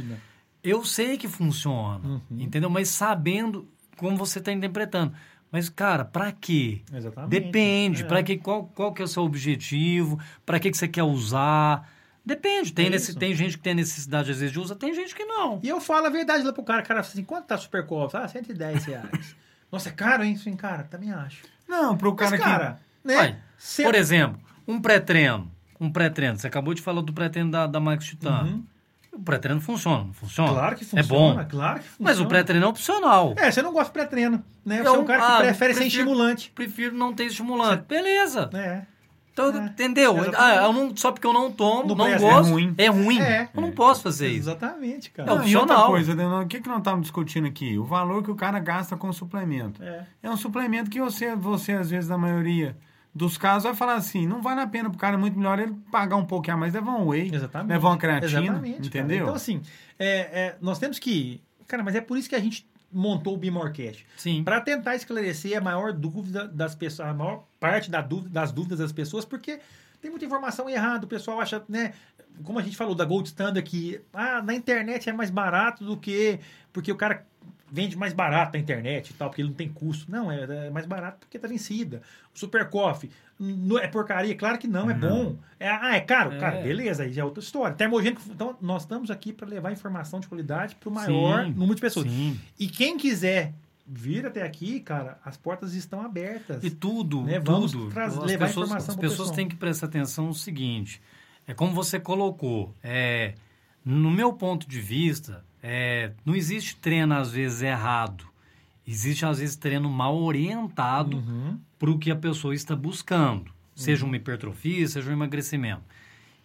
eu 0.64 0.84
sei 0.84 1.18
que 1.18 1.28
funciona, 1.28 2.00
Uhum. 2.04 2.22
entendeu? 2.32 2.70
Mas 2.70 2.90
sabendo 2.90 3.68
como 3.98 4.16
você 4.18 4.40
está 4.40 4.52
interpretando. 4.52 5.14
Mas, 5.52 5.70
cara, 5.70 6.04
para 6.04 6.32
quê? 6.32 6.82
Exatamente. 6.94 7.30
Depende. 7.30 8.04
É. 8.04 8.06
Para 8.06 8.22
que 8.24 8.38
qual, 8.38 8.66
qual 8.66 8.94
que 8.94 9.02
é 9.02 9.06
o 9.06 9.08
seu 9.08 9.24
objetivo? 9.24 10.20
Para 10.46 10.60
que, 10.60 10.70
que 10.72 10.78
você 10.78 10.88
quer 10.88 11.04
usar? 11.04 11.90
Depende. 12.26 12.74
Tem, 12.74 12.88
É 12.88 12.90
nesse, 12.90 13.16
tem 13.16 13.34
gente 13.34 13.58
que 13.58 13.64
tem 13.64 13.74
necessidade 13.74 14.30
às 14.32 14.40
vezes 14.40 14.52
de 14.52 14.60
usar, 14.60 14.76
tem 14.76 14.94
gente 14.94 15.16
que 15.16 15.24
não. 15.24 15.60
E 15.64 15.70
eu 15.70 15.80
falo 15.80 16.08
a 16.08 16.10
verdade 16.10 16.44
lá 16.44 16.52
pro 16.52 16.64
cara. 16.64 16.82
O 16.84 16.86
cara 16.86 17.00
assim, 17.00 17.24
quanto 17.24 17.46
tá 17.46 17.58
super 17.58 17.86
coffee? 17.86 18.20
Ah, 18.20 18.28
110 18.28 18.84
reais. 18.86 19.36
Nossa, 19.72 19.90
é 19.90 19.92
caro, 19.94 20.24
hein? 20.24 20.36
Sim, 20.36 20.56
cara, 20.56 20.84
também 20.84 21.12
acho. 21.12 21.44
Não, 21.68 21.96
pro 21.98 22.14
Mas, 22.20 22.30
cara, 22.32 22.38
cara, 22.38 22.80
né? 23.04 23.40
Cê- 23.58 23.84
Por 23.84 23.96
exemplo, 23.96 24.40
um 24.68 24.82
pré-treino. 24.82 25.50
Um 25.80 25.90
pré-treino. 25.92 26.38
Você 26.38 26.48
acabou 26.48 26.74
de 26.74 26.82
falar 26.82 27.02
do 27.02 27.14
pré-treino 27.14 27.52
da, 27.52 27.68
da 27.68 27.80
Max 27.80 28.06
Titã. 28.06 28.44
Uhum. 28.44 28.64
O 29.18 29.22
pré-treino 29.24 29.60
funciona, 29.60 30.04
não 30.04 30.14
funciona? 30.14 30.52
Claro 30.52 30.76
que 30.76 30.86
funciona. 30.86 31.04
É 31.04 31.08
bom. 31.08 31.46
Claro 31.50 31.80
que 31.80 31.88
funciona. 31.88 32.10
Mas 32.12 32.20
o 32.20 32.26
pré-treino 32.28 32.66
é 32.66 32.70
opcional. 32.70 33.34
É, 33.38 33.52
você 33.52 33.62
não 33.62 33.74
gosta 33.74 33.88
de 33.88 33.94
pré-treino, 33.94 34.44
né? 34.66 34.78
Você 34.84 34.88
Eu- 34.88 34.96
é 34.96 35.00
um 35.00 35.06
cara 35.06 35.20
que 35.20 35.32
ah, 35.32 35.38
prefere 35.38 35.74
sem 35.74 35.84
prefiro- 35.84 36.04
estimulante. 36.04 36.52
Prefiro 36.54 36.96
não 36.96 37.14
ter 37.14 37.26
estimulante. 37.26 37.84
Beleza. 37.88 38.50
É. 38.54 38.82
Então, 39.34 39.50
É, 39.56 39.66
entendeu? 39.68 40.16
Ah, 40.36 40.56
eu 40.66 40.74
não, 40.74 40.98
só 40.98 41.12
porque 41.12 41.28
eu 41.28 41.34
não 41.34 41.52
tomo, 41.52 41.90
Não 41.90 41.96
não, 41.96 42.06
presta, 42.06 42.26
é 42.26 42.32
gosto. 42.32 42.50
ruim. 42.50 42.74
É 42.76 42.88
ruim. 42.88 43.20
É. 43.22 43.48
Eu 43.54 43.62
não 43.62 43.72
posso 43.72 44.02
fazer 44.02 44.30
isso. 44.30 44.50
Exatamente, 44.50 45.12
cara. 45.12 45.32
É 45.32 45.36
Não, 45.36 45.44
e 45.48 45.56
outra 45.56 45.74
opcional. 45.76 45.88
coisa, 45.92 46.16
Daniel, 46.16 46.40
o 46.42 46.48
que, 46.48 46.60
que 46.60 46.68
nós 46.68 46.80
estamos 46.80 47.02
discutindo 47.02 47.46
aqui? 47.48 47.78
O 47.78 47.84
valor 47.86 48.24
que 48.24 48.32
o 48.32 48.36
cara 48.36 48.60
gasta 48.60 48.98
com 48.98 49.10
o 49.10 49.14
suplemento. 49.14 49.84
É. 49.84 50.06
É 50.24 50.30
um 50.32 50.38
suplemento 50.38 50.90
que 50.90 51.00
você, 51.00 51.36
você, 51.36 51.74
às 51.74 51.90
vezes, 51.92 52.10
na 52.10 52.18
maioria 52.18 52.76
dos 53.18 53.38
casos, 53.38 53.64
vai 53.64 53.76
falar 53.76 53.96
assim, 53.96 54.28
não 54.28 54.42
vale 54.42 54.62
a 54.62 54.68
pena 54.68 54.90
pro 54.90 54.98
cara, 54.98 55.16
é 55.16 55.18
muito 55.18 55.38
melhor 55.38 55.60
ele 55.60 55.74
pagar 55.92 56.16
um 56.16 56.26
pouquinho 56.26 56.56
a 56.56 56.60
mais, 56.60 56.74
levar 56.74 56.92
um 56.92 57.08
whey, 57.08 57.30
Exatamente. 57.34 57.70
levar 57.70 57.90
uma 57.90 57.98
creatina, 57.98 58.40
Exatamente, 58.40 58.90
cara. 58.90 59.06
entendeu? 59.06 59.24
Então, 59.24 59.36
assim, 59.36 59.62
é, 59.98 60.08
é, 60.08 60.58
nós 60.62 60.80
temos 60.80 61.00
que... 61.00 61.42
Cara, 61.68 61.84
mas 61.84 61.96
é 61.96 62.02
por 62.02 62.18
isso 62.18 62.30
que 62.30 62.36
a 62.36 62.40
gente 62.40 62.66
montou 62.92 63.34
o 63.34 63.38
Bimorcast. 63.38 64.06
Sim. 64.16 64.44
Para 64.44 64.62
tentar 64.62 64.96
esclarecer 64.96 65.58
a 65.58 65.62
maior 65.62 65.92
dúvida 65.92 66.48
das 66.48 66.76
pessoas, 66.76 67.10
a 67.10 67.14
maior 67.14 67.44
parte 67.60 67.92
da 67.92 68.02
dúvida, 68.02 68.30
das 68.30 68.52
dúvidas 68.52 68.80
das 68.80 68.92
pessoas, 68.92 69.26
porque 69.26 69.60
tem 70.02 70.10
muita 70.10 70.26
informação 70.26 70.70
errada. 70.70 71.06
O 71.06 71.08
pessoal 71.08 71.40
acha, 71.40 71.64
né? 71.68 71.94
Como 72.44 72.60
a 72.60 72.62
gente 72.62 72.78
falou 72.78 72.96
da 72.96 73.04
Gold 73.04 73.28
Standard 73.28 73.60
aqui, 73.60 74.00
ah, 74.14 74.42
na 74.42 74.54
internet 74.54 75.10
é 75.10 75.14
mais 75.14 75.30
barato 75.30 75.84
do 75.84 75.98
que. 75.98 76.40
Porque 76.72 76.92
o 76.92 76.96
cara 76.96 77.26
vende 77.72 77.98
mais 77.98 78.14
barato 78.14 78.54
na 78.54 78.60
internet 78.60 79.10
e 79.10 79.14
tal, 79.14 79.30
porque 79.30 79.42
ele 79.42 79.50
não 79.50 79.56
tem 79.56 79.70
custo. 79.70 80.10
Não, 80.12 80.32
é, 80.32 80.68
é 80.68 80.70
mais 80.70 80.86
barato 80.86 81.18
porque 81.20 81.38
tá 81.38 81.48
vencida. 81.48 82.02
O 82.34 82.40
Super 82.40 82.70
Coffee 82.70 83.10
não 83.40 83.78
é 83.78 83.88
porcaria? 83.88 84.36
Claro 84.36 84.58
que 84.58 84.68
não, 84.68 84.90
é 84.90 84.94
bom. 84.94 85.36
É, 85.60 85.68
ah, 85.70 85.96
é 85.96 86.00
caro? 86.02 86.34
É. 86.34 86.40
Cara, 86.40 86.62
beleza, 86.62 87.04
aí 87.04 87.12
já 87.12 87.22
é 87.22 87.26
outra 87.26 87.42
história. 87.44 87.76
Termogênico, 87.76 88.22
então 88.30 88.58
nós 88.62 88.84
estamos 88.84 89.12
aqui 89.12 89.32
para 89.34 89.48
levar 89.48 89.72
informação 89.72 90.20
de 90.20 90.28
qualidade 90.28 90.76
para 90.76 90.90
o 90.90 90.92
maior 90.92 91.46
Sim, 91.46 91.52
número 91.52 91.76
de 91.76 91.82
pessoas. 91.82 92.08
Sim. 92.10 92.40
E 92.60 92.68
quem 92.68 92.98
quiser 92.98 93.54
vir 93.86 94.26
até 94.26 94.44
aqui, 94.44 94.80
cara, 94.80 95.18
as 95.24 95.38
portas 95.38 95.74
estão 95.74 96.02
abertas. 96.02 96.64
E 96.64 96.70
tudo, 96.70 97.24
Né, 97.24 97.40
vamos 97.40 97.72
tudo. 97.72 97.90
traz- 97.92 98.18
as 98.18 98.24
levar 98.24 98.48
pessoas, 98.48 98.68
informação 98.68 98.96
as 98.96 99.00
pessoas 99.00 99.32
têm 99.32 99.48
que 99.48 99.56
prestar 99.56 99.88
atenção 99.88 100.28
no 100.28 100.34
seguinte: 100.34 101.02
é 101.46 101.54
como 101.54 101.74
você 101.74 102.00
colocou. 102.00 102.76
É, 102.84 103.36
no 103.86 104.12
meu 104.12 104.34
ponto 104.34 104.68
de 104.68 104.82
vista, 104.82 105.46
é, 105.70 106.12
não 106.26 106.36
existe 106.36 106.76
treino 106.78 107.14
às 107.14 107.30
vezes 107.32 107.62
errado. 107.62 108.26
Existe 108.88 109.26
às 109.26 109.40
vezes 109.40 109.56
treino 109.58 109.90
mal 109.90 110.18
orientado 110.18 111.18
Uhum. 111.18 111.60
para 111.78 111.92
o 111.92 112.00
que 112.00 112.10
a 112.10 112.16
pessoa 112.16 112.56
está 112.56 112.74
buscando, 112.76 113.52
seja 113.76 114.06
uma 114.06 114.16
hipertrofia, 114.16 114.88
seja 114.88 115.10
um 115.10 115.14
emagrecimento. 115.14 115.82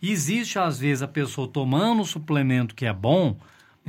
Existe 0.02 0.58
às 0.58 0.78
vezes 0.80 1.02
a 1.02 1.08
pessoa 1.08 1.46
tomando 1.46 2.02
um 2.02 2.04
suplemento 2.04 2.74
que 2.74 2.84
é 2.84 2.92
bom 2.92 3.36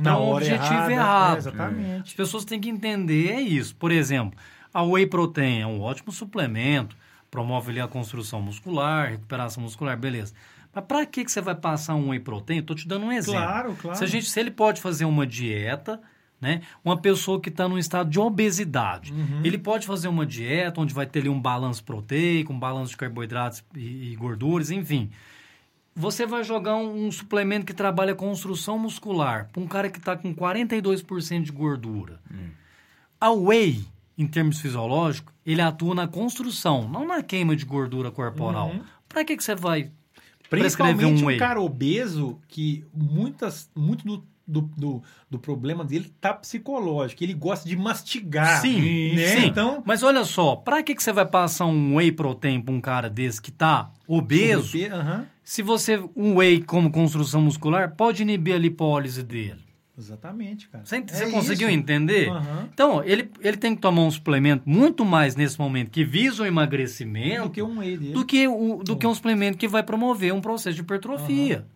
para 0.00 0.16
um 0.18 0.30
objetivo 0.34 0.72
errada, 0.72 0.92
errado. 0.92 1.34
é, 1.34 1.38
exatamente. 1.38 2.02
As 2.08 2.14
pessoas 2.14 2.44
têm 2.44 2.60
que 2.60 2.68
entender 2.68 3.30
é 3.32 3.40
isso. 3.40 3.74
Por 3.76 3.90
exemplo, 3.90 4.38
a 4.72 4.82
whey 4.84 5.06
protein 5.06 5.60
é 5.60 5.66
um 5.66 5.80
ótimo 5.80 6.12
suplemento, 6.12 6.96
promove 7.30 7.72
ali 7.72 7.80
a 7.80 7.88
construção 7.88 8.40
muscular, 8.40 9.10
recuperação 9.10 9.62
muscular, 9.64 9.96
beleza. 9.98 10.32
Mas 10.74 10.84
para 10.84 11.06
que, 11.06 11.24
que 11.24 11.30
você 11.30 11.40
vai 11.40 11.54
passar 11.54 11.94
um 11.94 12.10
whey 12.10 12.20
protein? 12.20 12.58
Estou 12.58 12.74
te 12.74 12.86
dando 12.88 13.06
um 13.06 13.12
exemplo. 13.12 13.40
Claro, 13.40 13.76
claro. 13.80 13.98
Se, 13.98 14.04
a 14.04 14.06
gente, 14.06 14.26
se 14.28 14.40
ele 14.40 14.50
pode 14.50 14.80
fazer 14.80 15.04
uma 15.04 15.26
dieta, 15.26 16.00
né? 16.40 16.60
Uma 16.84 16.96
pessoa 17.00 17.40
que 17.40 17.48
está 17.48 17.68
num 17.68 17.78
estado 17.78 18.10
de 18.10 18.18
obesidade, 18.20 19.12
Uhum. 19.12 19.40
ele 19.44 19.56
pode 19.56 19.86
fazer 19.86 20.08
uma 20.08 20.26
dieta 20.26 20.80
onde 20.80 20.92
vai 20.92 21.06
ter 21.06 21.20
ali 21.20 21.28
um 21.28 21.40
balanço 21.40 21.82
proteico, 21.84 22.52
um 22.52 22.58
balanço 22.58 22.90
de 22.90 22.96
carboidratos 22.96 23.64
e, 23.74 24.12
e 24.12 24.16
gorduras, 24.16 24.70
enfim. 24.70 25.10
Você 25.96 26.26
vai 26.26 26.42
jogar 26.42 26.74
um, 26.76 27.06
um 27.06 27.12
suplemento 27.12 27.64
que 27.64 27.72
trabalha 27.72 28.12
a 28.12 28.16
construção 28.16 28.76
muscular 28.78 29.48
para 29.52 29.62
um 29.62 29.66
cara 29.66 29.88
que 29.88 29.98
está 29.98 30.16
com 30.16 30.34
42% 30.34 31.42
de 31.42 31.52
gordura. 31.52 32.20
A 33.20 33.30
whey, 33.30 33.84
em 34.18 34.26
termos 34.26 34.60
fisiológicos, 34.60 35.32
ele 35.46 35.62
atua 35.62 35.94
na 35.94 36.08
construção, 36.08 36.88
não 36.88 37.06
na 37.06 37.22
queima 37.22 37.54
de 37.54 37.64
gordura 37.64 38.10
corporal. 38.10 38.70
Uhum. 38.70 38.82
Para 39.08 39.24
que, 39.24 39.36
que 39.36 39.44
você 39.44 39.54
vai 39.54 39.92
Principalmente 40.48 41.24
um 41.24 41.28
um 41.28 41.36
cara 41.38 41.60
obeso 41.60 42.38
que 42.48 42.84
muitas, 42.92 43.70
muito 43.74 44.04
do, 44.04 44.24
do, 44.46 44.60
do, 44.76 45.02
do 45.30 45.38
problema 45.38 45.84
dele 45.84 46.12
tá 46.20 46.34
psicológico. 46.34 47.22
Ele 47.24 47.34
gosta 47.34 47.68
de 47.68 47.76
mastigar. 47.76 48.60
Sim, 48.60 49.14
né? 49.14 49.26
sim. 49.28 49.46
Então, 49.46 49.82
Mas 49.84 50.02
olha 50.02 50.24
só, 50.24 50.56
para 50.56 50.82
que, 50.82 50.94
que 50.94 51.02
você 51.02 51.12
vai 51.12 51.26
passar 51.26 51.66
um 51.66 51.96
whey 51.96 52.12
protein 52.12 52.60
para 52.60 52.74
um 52.74 52.80
cara 52.80 53.08
desse 53.08 53.40
que 53.40 53.50
tá 53.50 53.90
obeso? 54.06 54.76
aham. 54.92 55.26
Se 55.42 55.62
você 55.62 56.02
um 56.16 56.36
whey 56.36 56.62
como 56.62 56.90
construção 56.90 57.42
muscular 57.42 57.94
pode 57.96 58.22
inibir 58.22 58.54
a 58.54 58.58
lipólise 58.58 59.22
dele. 59.22 59.63
Exatamente, 59.96 60.68
cara. 60.68 60.84
Você, 60.84 60.96
É 60.96 61.06
você 61.06 61.30
conseguiu 61.30 61.68
isso. 61.68 61.78
entender? 61.78 62.28
Aham. 62.28 62.68
Então, 62.72 63.04
ele, 63.04 63.30
ele 63.40 63.56
tem 63.56 63.74
que 63.76 63.80
tomar 63.80 64.02
um 64.02 64.10
suplemento 64.10 64.68
muito 64.68 65.04
mais 65.04 65.36
nesse 65.36 65.58
momento 65.58 65.90
que 65.90 66.04
visa 66.04 66.42
o 66.42 66.46
emagrecimento 66.46 67.44
Do 67.44 67.50
que 67.50 67.62
um 67.62 67.78
whey 67.78 67.96
dele. 67.96 68.12
do 68.12 68.24
que, 68.24 68.48
o, 68.48 68.82
do 68.82 68.96
que 68.96 69.06
um 69.06 69.14
suplemento 69.14 69.56
que 69.56 69.68
vai 69.68 69.82
promover 69.84 70.32
um 70.34 70.40
processo 70.40 70.74
de 70.74 70.80
hipertrofia. 70.82 71.66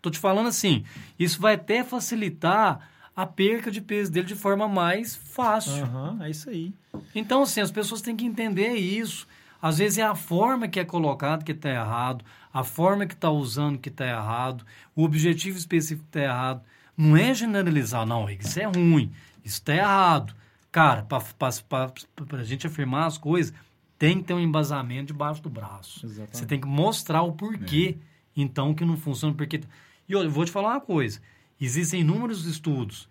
Tô 0.00 0.10
te 0.10 0.18
falando 0.18 0.48
assim, 0.48 0.82
isso 1.16 1.40
vai 1.40 1.54
até 1.54 1.84
facilitar 1.84 2.88
a 3.14 3.24
perca 3.24 3.70
de 3.70 3.80
peso 3.80 4.10
dele 4.10 4.26
de 4.26 4.34
forma 4.34 4.66
mais 4.66 5.14
fácil. 5.14 5.84
Aham, 5.84 6.18
é 6.22 6.30
isso 6.30 6.50
aí. 6.50 6.72
Então, 7.14 7.42
assim, 7.42 7.60
as 7.60 7.70
pessoas 7.70 8.00
têm 8.02 8.16
que 8.16 8.24
entender 8.24 8.72
isso. 8.74 9.28
Às 9.60 9.78
vezes 9.78 9.98
é 9.98 10.02
a 10.02 10.16
forma 10.16 10.66
que 10.66 10.80
é 10.80 10.84
colocado 10.84 11.44
que 11.44 11.52
está 11.52 11.70
errado, 11.70 12.24
a 12.52 12.64
forma 12.64 13.06
que 13.06 13.14
está 13.14 13.30
usando 13.30 13.78
que 13.78 13.88
está 13.88 14.04
errado, 14.04 14.66
o 14.96 15.04
objetivo 15.04 15.56
específico 15.56 16.02
que 16.10 16.18
está 16.18 16.28
errado. 16.28 16.62
Não 17.02 17.16
é 17.16 17.34
generalizar, 17.34 18.06
não, 18.06 18.30
isso 18.30 18.60
é 18.60 18.64
ruim, 18.64 19.10
isso 19.44 19.56
está 19.56 19.74
errado. 19.74 20.34
Cara, 20.70 21.02
para 21.02 22.38
a 22.38 22.44
gente 22.44 22.66
afirmar 22.66 23.06
as 23.06 23.18
coisas, 23.18 23.52
tem 23.98 24.18
que 24.18 24.24
ter 24.24 24.34
um 24.34 24.40
embasamento 24.40 25.12
debaixo 25.12 25.42
do 25.42 25.50
braço. 25.50 26.06
Exatamente. 26.06 26.36
Você 26.36 26.46
tem 26.46 26.60
que 26.60 26.66
mostrar 26.66 27.22
o 27.22 27.32
porquê, 27.32 27.98
então, 28.36 28.72
que 28.72 28.84
não 28.84 28.96
funciona. 28.96 29.34
Porque... 29.34 29.60
E 30.08 30.12
eu 30.12 30.30
vou 30.30 30.44
te 30.44 30.50
falar 30.50 30.70
uma 30.70 30.80
coisa. 30.80 31.20
Existem 31.60 32.00
inúmeros 32.00 32.46
estudos 32.46 33.08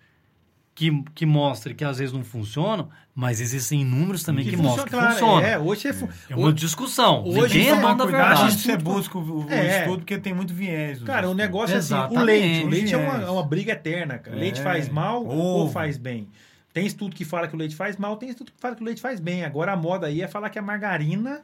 que, 0.74 1.04
que 1.14 1.26
mostram 1.26 1.76
que 1.76 1.84
às 1.84 1.98
vezes 2.00 2.14
não 2.14 2.24
funcionam, 2.24 2.90
mas 3.14 3.42
existem 3.42 3.82
inúmeros 3.82 4.24
também 4.24 4.46
que, 4.46 4.56
mostram 4.56 4.86
que 4.86 4.92
claro, 4.92 5.12
funcionam. 5.12 5.40
É, 5.42 5.60
hoje 5.60 5.90
é, 5.90 5.94
fu- 5.94 6.10
É 6.30 6.36
uma 6.36 6.54
discussão. 6.54 7.24
Hoje 7.26 7.58
Ninguém 7.58 7.70
é 7.70 7.76
dono 7.82 7.96
da 7.98 8.06
verdade. 8.06 8.42
onde 8.44 8.52
você 8.54 8.72
Estudo- 8.72 8.84
busca 8.84 9.18
o, 9.18 9.46
o 9.46 9.52
É. 9.52 9.80
estudo, 9.80 9.98
porque 10.00 10.18
tem 10.18 10.34
muito 10.34 10.54
viés. 10.54 11.04
Cara, 11.04 11.30
o 11.30 11.34
negócio 11.34 11.76
é 11.76 11.80
assim, 11.80 11.94
o 11.94 11.98
Exatamente. 11.98 12.26
leite. 12.26 12.66
O 12.66 12.70
leite 12.70 12.94
é 12.94 12.98
uma, 12.98 13.22
é 13.22 13.30
uma 13.30 13.44
briga 13.44 13.74
eterna, 13.74 14.18
cara. 14.18 14.36
É. 14.38 14.40
Leite 14.40 14.62
faz 14.62 14.88
mal 14.90 15.26
ou 15.26 15.70
faz 15.70 15.98
bem? 15.98 16.30
Tem 16.74 16.86
estudo 16.86 17.14
que 17.14 17.26
fala 17.26 17.50
que 17.50 17.54
o 17.56 17.58
leite 17.60 17.76
faz 17.76 17.98
mal, 17.98 18.16
tem 18.16 18.30
estudo 18.30 18.52
que 18.54 18.60
fala 18.60 18.74
que 18.76 18.82
o 18.82 18.86
leite 18.86 19.02
faz 19.02 19.20
bem. 19.20 19.44
Agora 19.44 19.74
a 19.74 19.76
moda 19.76 20.08
aí 20.08 20.22
é 20.22 20.28
falar 20.30 20.50
que 20.50 20.58
a 20.58 20.62
margarina, 20.62 21.42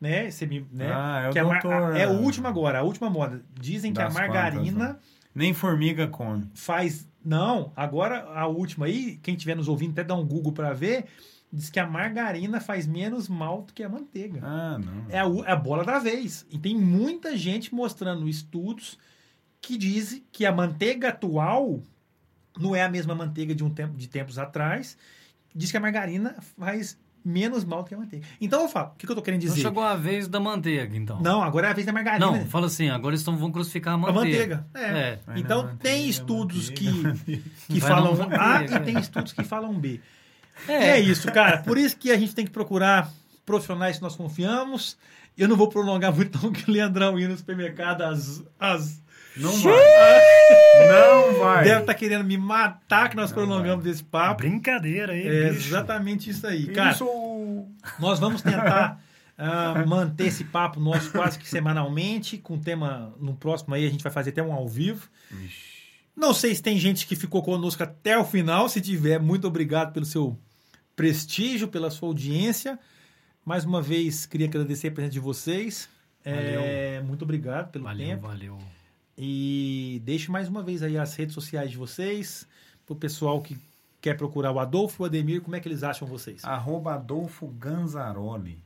né? 0.00 0.30
Você 0.30 0.46
me, 0.46 0.64
né 0.72 0.88
Ah, 0.94 1.22
é 1.24 1.28
o 1.28 1.32
que 1.32 1.38
a 1.40 1.42
doutor, 1.42 1.72
a- 1.72 1.98
é 1.98 2.06
o 2.06 2.10
ah, 2.12 2.20
último 2.20 2.46
agora, 2.46 2.78
a 2.78 2.82
última 2.82 3.10
moda. 3.10 3.42
Dizem 3.60 3.92
que 3.92 4.00
a 4.00 4.08
margarina 4.08 4.86
quantas, 4.86 5.02
Nem 5.34 5.52
formiga 5.52 6.06
come. 6.06 6.46
faz. 6.54 7.08
Não, 7.28 7.74
agora 7.76 8.22
a 8.34 8.46
última 8.46 8.86
aí, 8.86 9.18
quem 9.22 9.34
estiver 9.34 9.54
nos 9.54 9.68
ouvindo, 9.68 9.92
até 9.92 10.02
dá 10.02 10.14
um 10.14 10.26
Google 10.26 10.50
pra 10.50 10.72
ver, 10.72 11.04
diz 11.52 11.68
que 11.68 11.78
a 11.78 11.86
margarina 11.86 12.58
faz 12.58 12.86
menos 12.86 13.28
mal 13.28 13.60
do 13.60 13.74
que 13.74 13.82
a 13.82 13.88
manteiga. 13.88 14.40
Ah, 14.42 14.78
não. 14.78 15.10
É 15.10 15.18
a, 15.18 15.50
é 15.50 15.52
a 15.52 15.56
bola 15.56 15.84
da 15.84 15.98
vez. 15.98 16.46
E 16.50 16.58
tem 16.58 16.74
muita 16.74 17.36
gente 17.36 17.74
mostrando 17.74 18.26
estudos 18.26 18.98
que 19.60 19.76
dizem 19.76 20.24
que 20.32 20.46
a 20.46 20.52
manteiga 20.52 21.10
atual 21.10 21.82
não 22.58 22.74
é 22.74 22.82
a 22.82 22.88
mesma 22.88 23.14
manteiga 23.14 23.54
de 23.54 23.62
um 23.62 23.68
tempo 23.68 23.94
de 23.94 24.08
tempos 24.08 24.38
atrás. 24.38 24.96
Diz 25.54 25.70
que 25.70 25.76
a 25.76 25.80
margarina 25.80 26.34
faz 26.56 26.98
menos 27.28 27.64
mal 27.64 27.84
que 27.84 27.94
a 27.94 27.98
manteiga. 27.98 28.26
Então 28.40 28.62
eu 28.62 28.68
falo, 28.68 28.88
o 28.88 28.96
que, 28.96 29.06
que 29.06 29.12
eu 29.12 29.16
tô 29.16 29.22
querendo 29.22 29.42
Não 29.42 29.48
dizer? 29.50 29.60
chegou 29.60 29.82
a 29.82 29.94
vez 29.94 30.26
da 30.26 30.40
manteiga, 30.40 30.96
então. 30.96 31.20
Não, 31.20 31.42
agora 31.42 31.68
é 31.68 31.70
a 31.70 31.74
vez 31.74 31.86
da 31.86 31.92
margarina. 31.92 32.24
Não, 32.24 32.46
fala 32.46 32.66
assim, 32.66 32.88
agora 32.88 33.14
eles 33.14 33.22
vão 33.36 33.52
crucificar 33.52 33.92
a 33.92 33.96
a 33.96 33.98
manteiga. 33.98 34.66
manteiga. 34.66 34.66
É. 34.74 35.18
É. 35.34 35.38
Então 35.38 35.62
na 35.62 35.68
tem 35.68 35.74
manteiga, 35.74 36.08
estudos 36.10 36.70
manteiga, 36.70 37.14
que, 37.24 37.42
que 37.68 37.80
Vai 37.80 37.90
falam 37.90 38.12
A 38.14 38.16
manteiga, 38.16 38.76
e 38.76 38.80
tem 38.80 38.96
é. 38.96 39.00
estudos 39.00 39.32
que 39.32 39.44
falam 39.44 39.78
B. 39.78 40.00
É. 40.66 40.90
É 40.90 41.00
isso, 41.00 41.30
cara. 41.30 41.58
Por 41.58 41.78
isso 41.78 41.96
que 41.96 42.10
a 42.10 42.16
gente 42.16 42.34
tem 42.34 42.44
que 42.44 42.50
procurar 42.50 43.10
profissionais 43.44 43.96
que 43.96 44.02
nós 44.02 44.16
confiamos. 44.16 44.96
Eu 45.36 45.46
não 45.46 45.56
vou 45.56 45.68
prolongar 45.68 46.12
muito 46.12 46.38
não 46.42 46.50
que 46.52 46.68
o 46.68 46.72
Leandrão 46.72 47.18
ir 47.18 47.28
no 47.28 47.36
supermercado 47.36 48.02
às, 48.02 48.42
às 48.58 49.00
Não 49.38 49.52
vai. 49.56 49.78
Não 50.88 51.38
vai. 51.40 51.64
Deve 51.64 51.80
estar 51.80 51.94
querendo 51.94 52.24
me 52.24 52.36
matar 52.36 53.08
que 53.08 53.16
nós 53.16 53.32
prolongamos 53.32 53.84
esse 53.86 54.02
papo. 54.02 54.42
Brincadeira 54.42 55.12
aí, 55.12 55.26
É 55.26 55.50
bicho. 55.50 55.68
exatamente 55.68 56.30
isso 56.30 56.46
aí. 56.46 56.66
Cara, 56.68 56.92
Isso. 56.92 57.06
nós 57.98 58.18
vamos 58.18 58.42
tentar 58.42 59.00
ah, 59.36 59.84
manter 59.86 60.26
esse 60.26 60.44
papo 60.44 60.80
nosso 60.80 61.10
quase 61.12 61.38
que 61.38 61.48
semanalmente, 61.48 62.38
com 62.38 62.58
tema 62.58 63.14
no 63.20 63.34
próximo 63.34 63.74
aí, 63.74 63.86
a 63.86 63.90
gente 63.90 64.02
vai 64.02 64.12
fazer 64.12 64.30
até 64.30 64.42
um 64.42 64.52
ao 64.52 64.68
vivo. 64.68 65.08
Não 66.16 66.34
sei 66.34 66.54
se 66.54 66.62
tem 66.62 66.78
gente 66.78 67.06
que 67.06 67.14
ficou 67.14 67.42
conosco 67.42 67.82
até 67.82 68.18
o 68.18 68.24
final. 68.24 68.68
Se 68.68 68.80
tiver, 68.80 69.20
muito 69.20 69.46
obrigado 69.46 69.92
pelo 69.92 70.04
seu 70.06 70.36
prestígio, 70.96 71.68
pela 71.68 71.90
sua 71.90 72.08
audiência. 72.08 72.78
Mais 73.44 73.64
uma 73.64 73.80
vez, 73.80 74.26
queria 74.26 74.46
agradecer 74.48 74.88
a 74.88 74.90
presença 74.90 75.12
de 75.12 75.20
vocês. 75.20 75.88
É, 76.24 77.00
muito 77.06 77.22
obrigado 77.22 77.70
pelo 77.70 77.84
Valeu, 77.84 78.06
tempo. 78.08 78.26
valeu. 78.26 78.58
E 79.20 80.00
deixe 80.04 80.30
mais 80.30 80.48
uma 80.48 80.62
vez 80.62 80.80
aí 80.82 80.96
as 80.96 81.14
redes 81.16 81.34
sociais 81.34 81.70
de 81.72 81.76
vocês, 81.76 82.46
pro 82.86 82.94
pessoal 82.94 83.42
que 83.42 83.58
quer 84.00 84.16
procurar 84.16 84.52
o 84.52 84.60
Adolfo 84.60 85.02
e 85.02 85.04
o 85.04 85.06
Ademir, 85.06 85.40
como 85.42 85.56
é 85.56 85.60
que 85.60 85.66
eles 85.68 85.82
acham 85.82 86.06
vocês? 86.06 86.44
Arroba 86.44 86.94
Adolfo 86.94 87.48
Ganzaroli. 87.48 88.62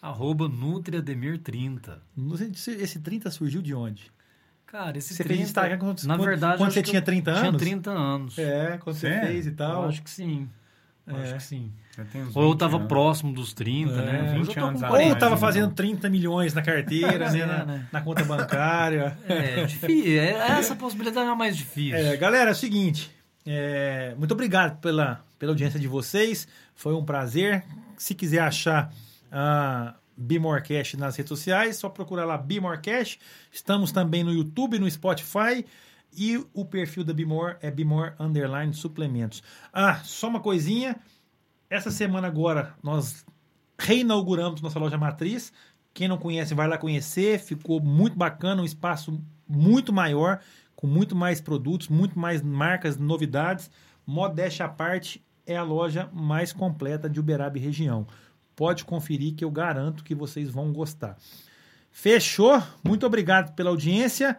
Arroba 0.00 0.48
NutriAdemir30. 0.48 1.98
Não 2.16 2.36
sei 2.36 2.54
se 2.54 2.70
Esse 2.70 3.00
30 3.00 3.30
surgiu 3.32 3.60
de 3.60 3.74
onde? 3.74 4.12
Cara, 4.66 4.98
esse 4.98 5.14
Você 5.14 5.24
30... 5.24 5.34
fez 5.36 5.48
Instagram 5.48 5.78
quando, 5.78 6.02
Na 6.04 6.16
quando- 6.16 6.26
verdade, 6.28 6.58
quando 6.58 6.70
você 6.72 6.82
tinha 6.82 7.00
eu 7.00 7.04
30 7.04 7.30
anos? 7.30 7.40
Tinha 7.40 7.58
30 7.58 7.90
anos. 7.90 8.38
É, 8.38 8.78
quando 8.78 8.94
você 8.96 9.08
Sério? 9.08 9.26
fez 9.28 9.46
e 9.46 9.48
Eu 9.48 9.56
tal. 9.56 9.88
acho 9.88 10.02
que 10.02 10.10
sim. 10.10 10.48
Eu 11.08 11.16
É. 11.16 11.22
Acho 11.22 11.34
que 11.34 11.42
sim. 11.42 11.72
Ou 12.34 12.42
eu 12.44 12.50
20 12.50 12.58
tava 12.58 12.76
anos. 12.76 12.88
próximo 12.88 13.32
dos 13.32 13.52
30, 13.52 13.92
É, 13.92 13.96
né? 13.96 14.32
20 14.34 14.40
Hoje 14.40 14.50
eu 14.50 14.54
tô 14.54 14.60
com 14.60 14.66
anos 14.66 14.80
40. 14.80 14.84
Ou 14.92 14.96
atrás, 14.96 15.14
tava 15.18 15.26
então. 15.34 15.38
fazendo 15.38 15.74
30 15.74 16.08
milhões 16.10 16.54
na 16.54 16.62
carteira, 16.62 17.30
né, 17.32 17.40
É, 17.40 17.46
na, 17.46 17.64
né? 17.64 17.86
na 17.92 18.00
conta 18.00 18.24
bancária. 18.24 19.18
É, 19.28 19.64
difícil. 19.64 20.20
É, 20.20 20.58
essa 20.58 20.76
possibilidade 20.76 21.26
é 21.26 21.30
a 21.30 21.34
mais 21.34 21.56
difícil. 21.56 21.96
É, 21.96 22.16
galera, 22.16 22.50
é 22.50 22.52
o 22.52 22.56
seguinte. 22.56 23.10
é, 23.46 24.14
muito 24.18 24.32
obrigado 24.32 24.78
pela, 24.80 25.24
pela 25.38 25.52
audiência 25.52 25.80
de 25.80 25.88
vocês. 25.88 26.46
Foi 26.74 26.94
um 26.94 27.04
prazer. 27.04 27.64
Se 27.96 28.14
quiser 28.14 28.40
achar 28.40 28.92
ah, 29.32 29.94
Bimorecast 30.16 30.96
nas 30.96 31.16
redes 31.16 31.28
sociais, 31.28 31.76
só 31.76 31.88
procurar 31.88 32.24
lá 32.24 32.36
Bimorecast. 32.38 33.18
Estamos 33.50 33.90
também 33.90 34.22
no 34.22 34.32
YouTube, 34.32 34.78
no 34.78 34.88
Spotify. 34.90 35.64
E 36.16 36.44
o 36.52 36.64
perfil 36.64 37.04
da 37.04 37.12
Bimor 37.12 37.56
é 37.60 37.70
Bimor 37.70 38.14
Underline 38.18 38.72
Suplementos. 38.74 39.42
Ah, 39.72 40.00
só 40.04 40.28
uma 40.28 40.40
coisinha. 40.40 40.96
Essa 41.70 41.90
semana 41.90 42.26
agora 42.26 42.74
nós 42.82 43.24
reinauguramos 43.78 44.60
nossa 44.60 44.78
loja 44.78 44.98
matriz. 44.98 45.52
Quem 45.92 46.08
não 46.08 46.18
conhece, 46.18 46.54
vai 46.54 46.66
lá 46.66 46.78
conhecer. 46.78 47.38
Ficou 47.38 47.80
muito 47.80 48.16
bacana, 48.16 48.62
um 48.62 48.64
espaço 48.64 49.20
muito 49.48 49.92
maior, 49.92 50.40
com 50.74 50.86
muito 50.86 51.14
mais 51.14 51.40
produtos, 51.40 51.88
muito 51.88 52.18
mais 52.18 52.42
marcas, 52.42 52.96
novidades. 52.96 53.70
Modéstia 54.06 54.66
à 54.66 54.68
parte, 54.68 55.24
é 55.46 55.56
a 55.56 55.62
loja 55.62 56.10
mais 56.12 56.52
completa 56.52 57.08
de 57.08 57.18
Uberaba 57.18 57.56
e 57.56 57.60
região. 57.60 58.06
Pode 58.54 58.84
conferir 58.84 59.34
que 59.34 59.44
eu 59.44 59.50
garanto 59.50 60.04
que 60.04 60.14
vocês 60.14 60.50
vão 60.50 60.72
gostar. 60.72 61.16
Fechou? 61.90 62.62
Muito 62.84 63.06
obrigado 63.06 63.54
pela 63.54 63.70
audiência. 63.70 64.38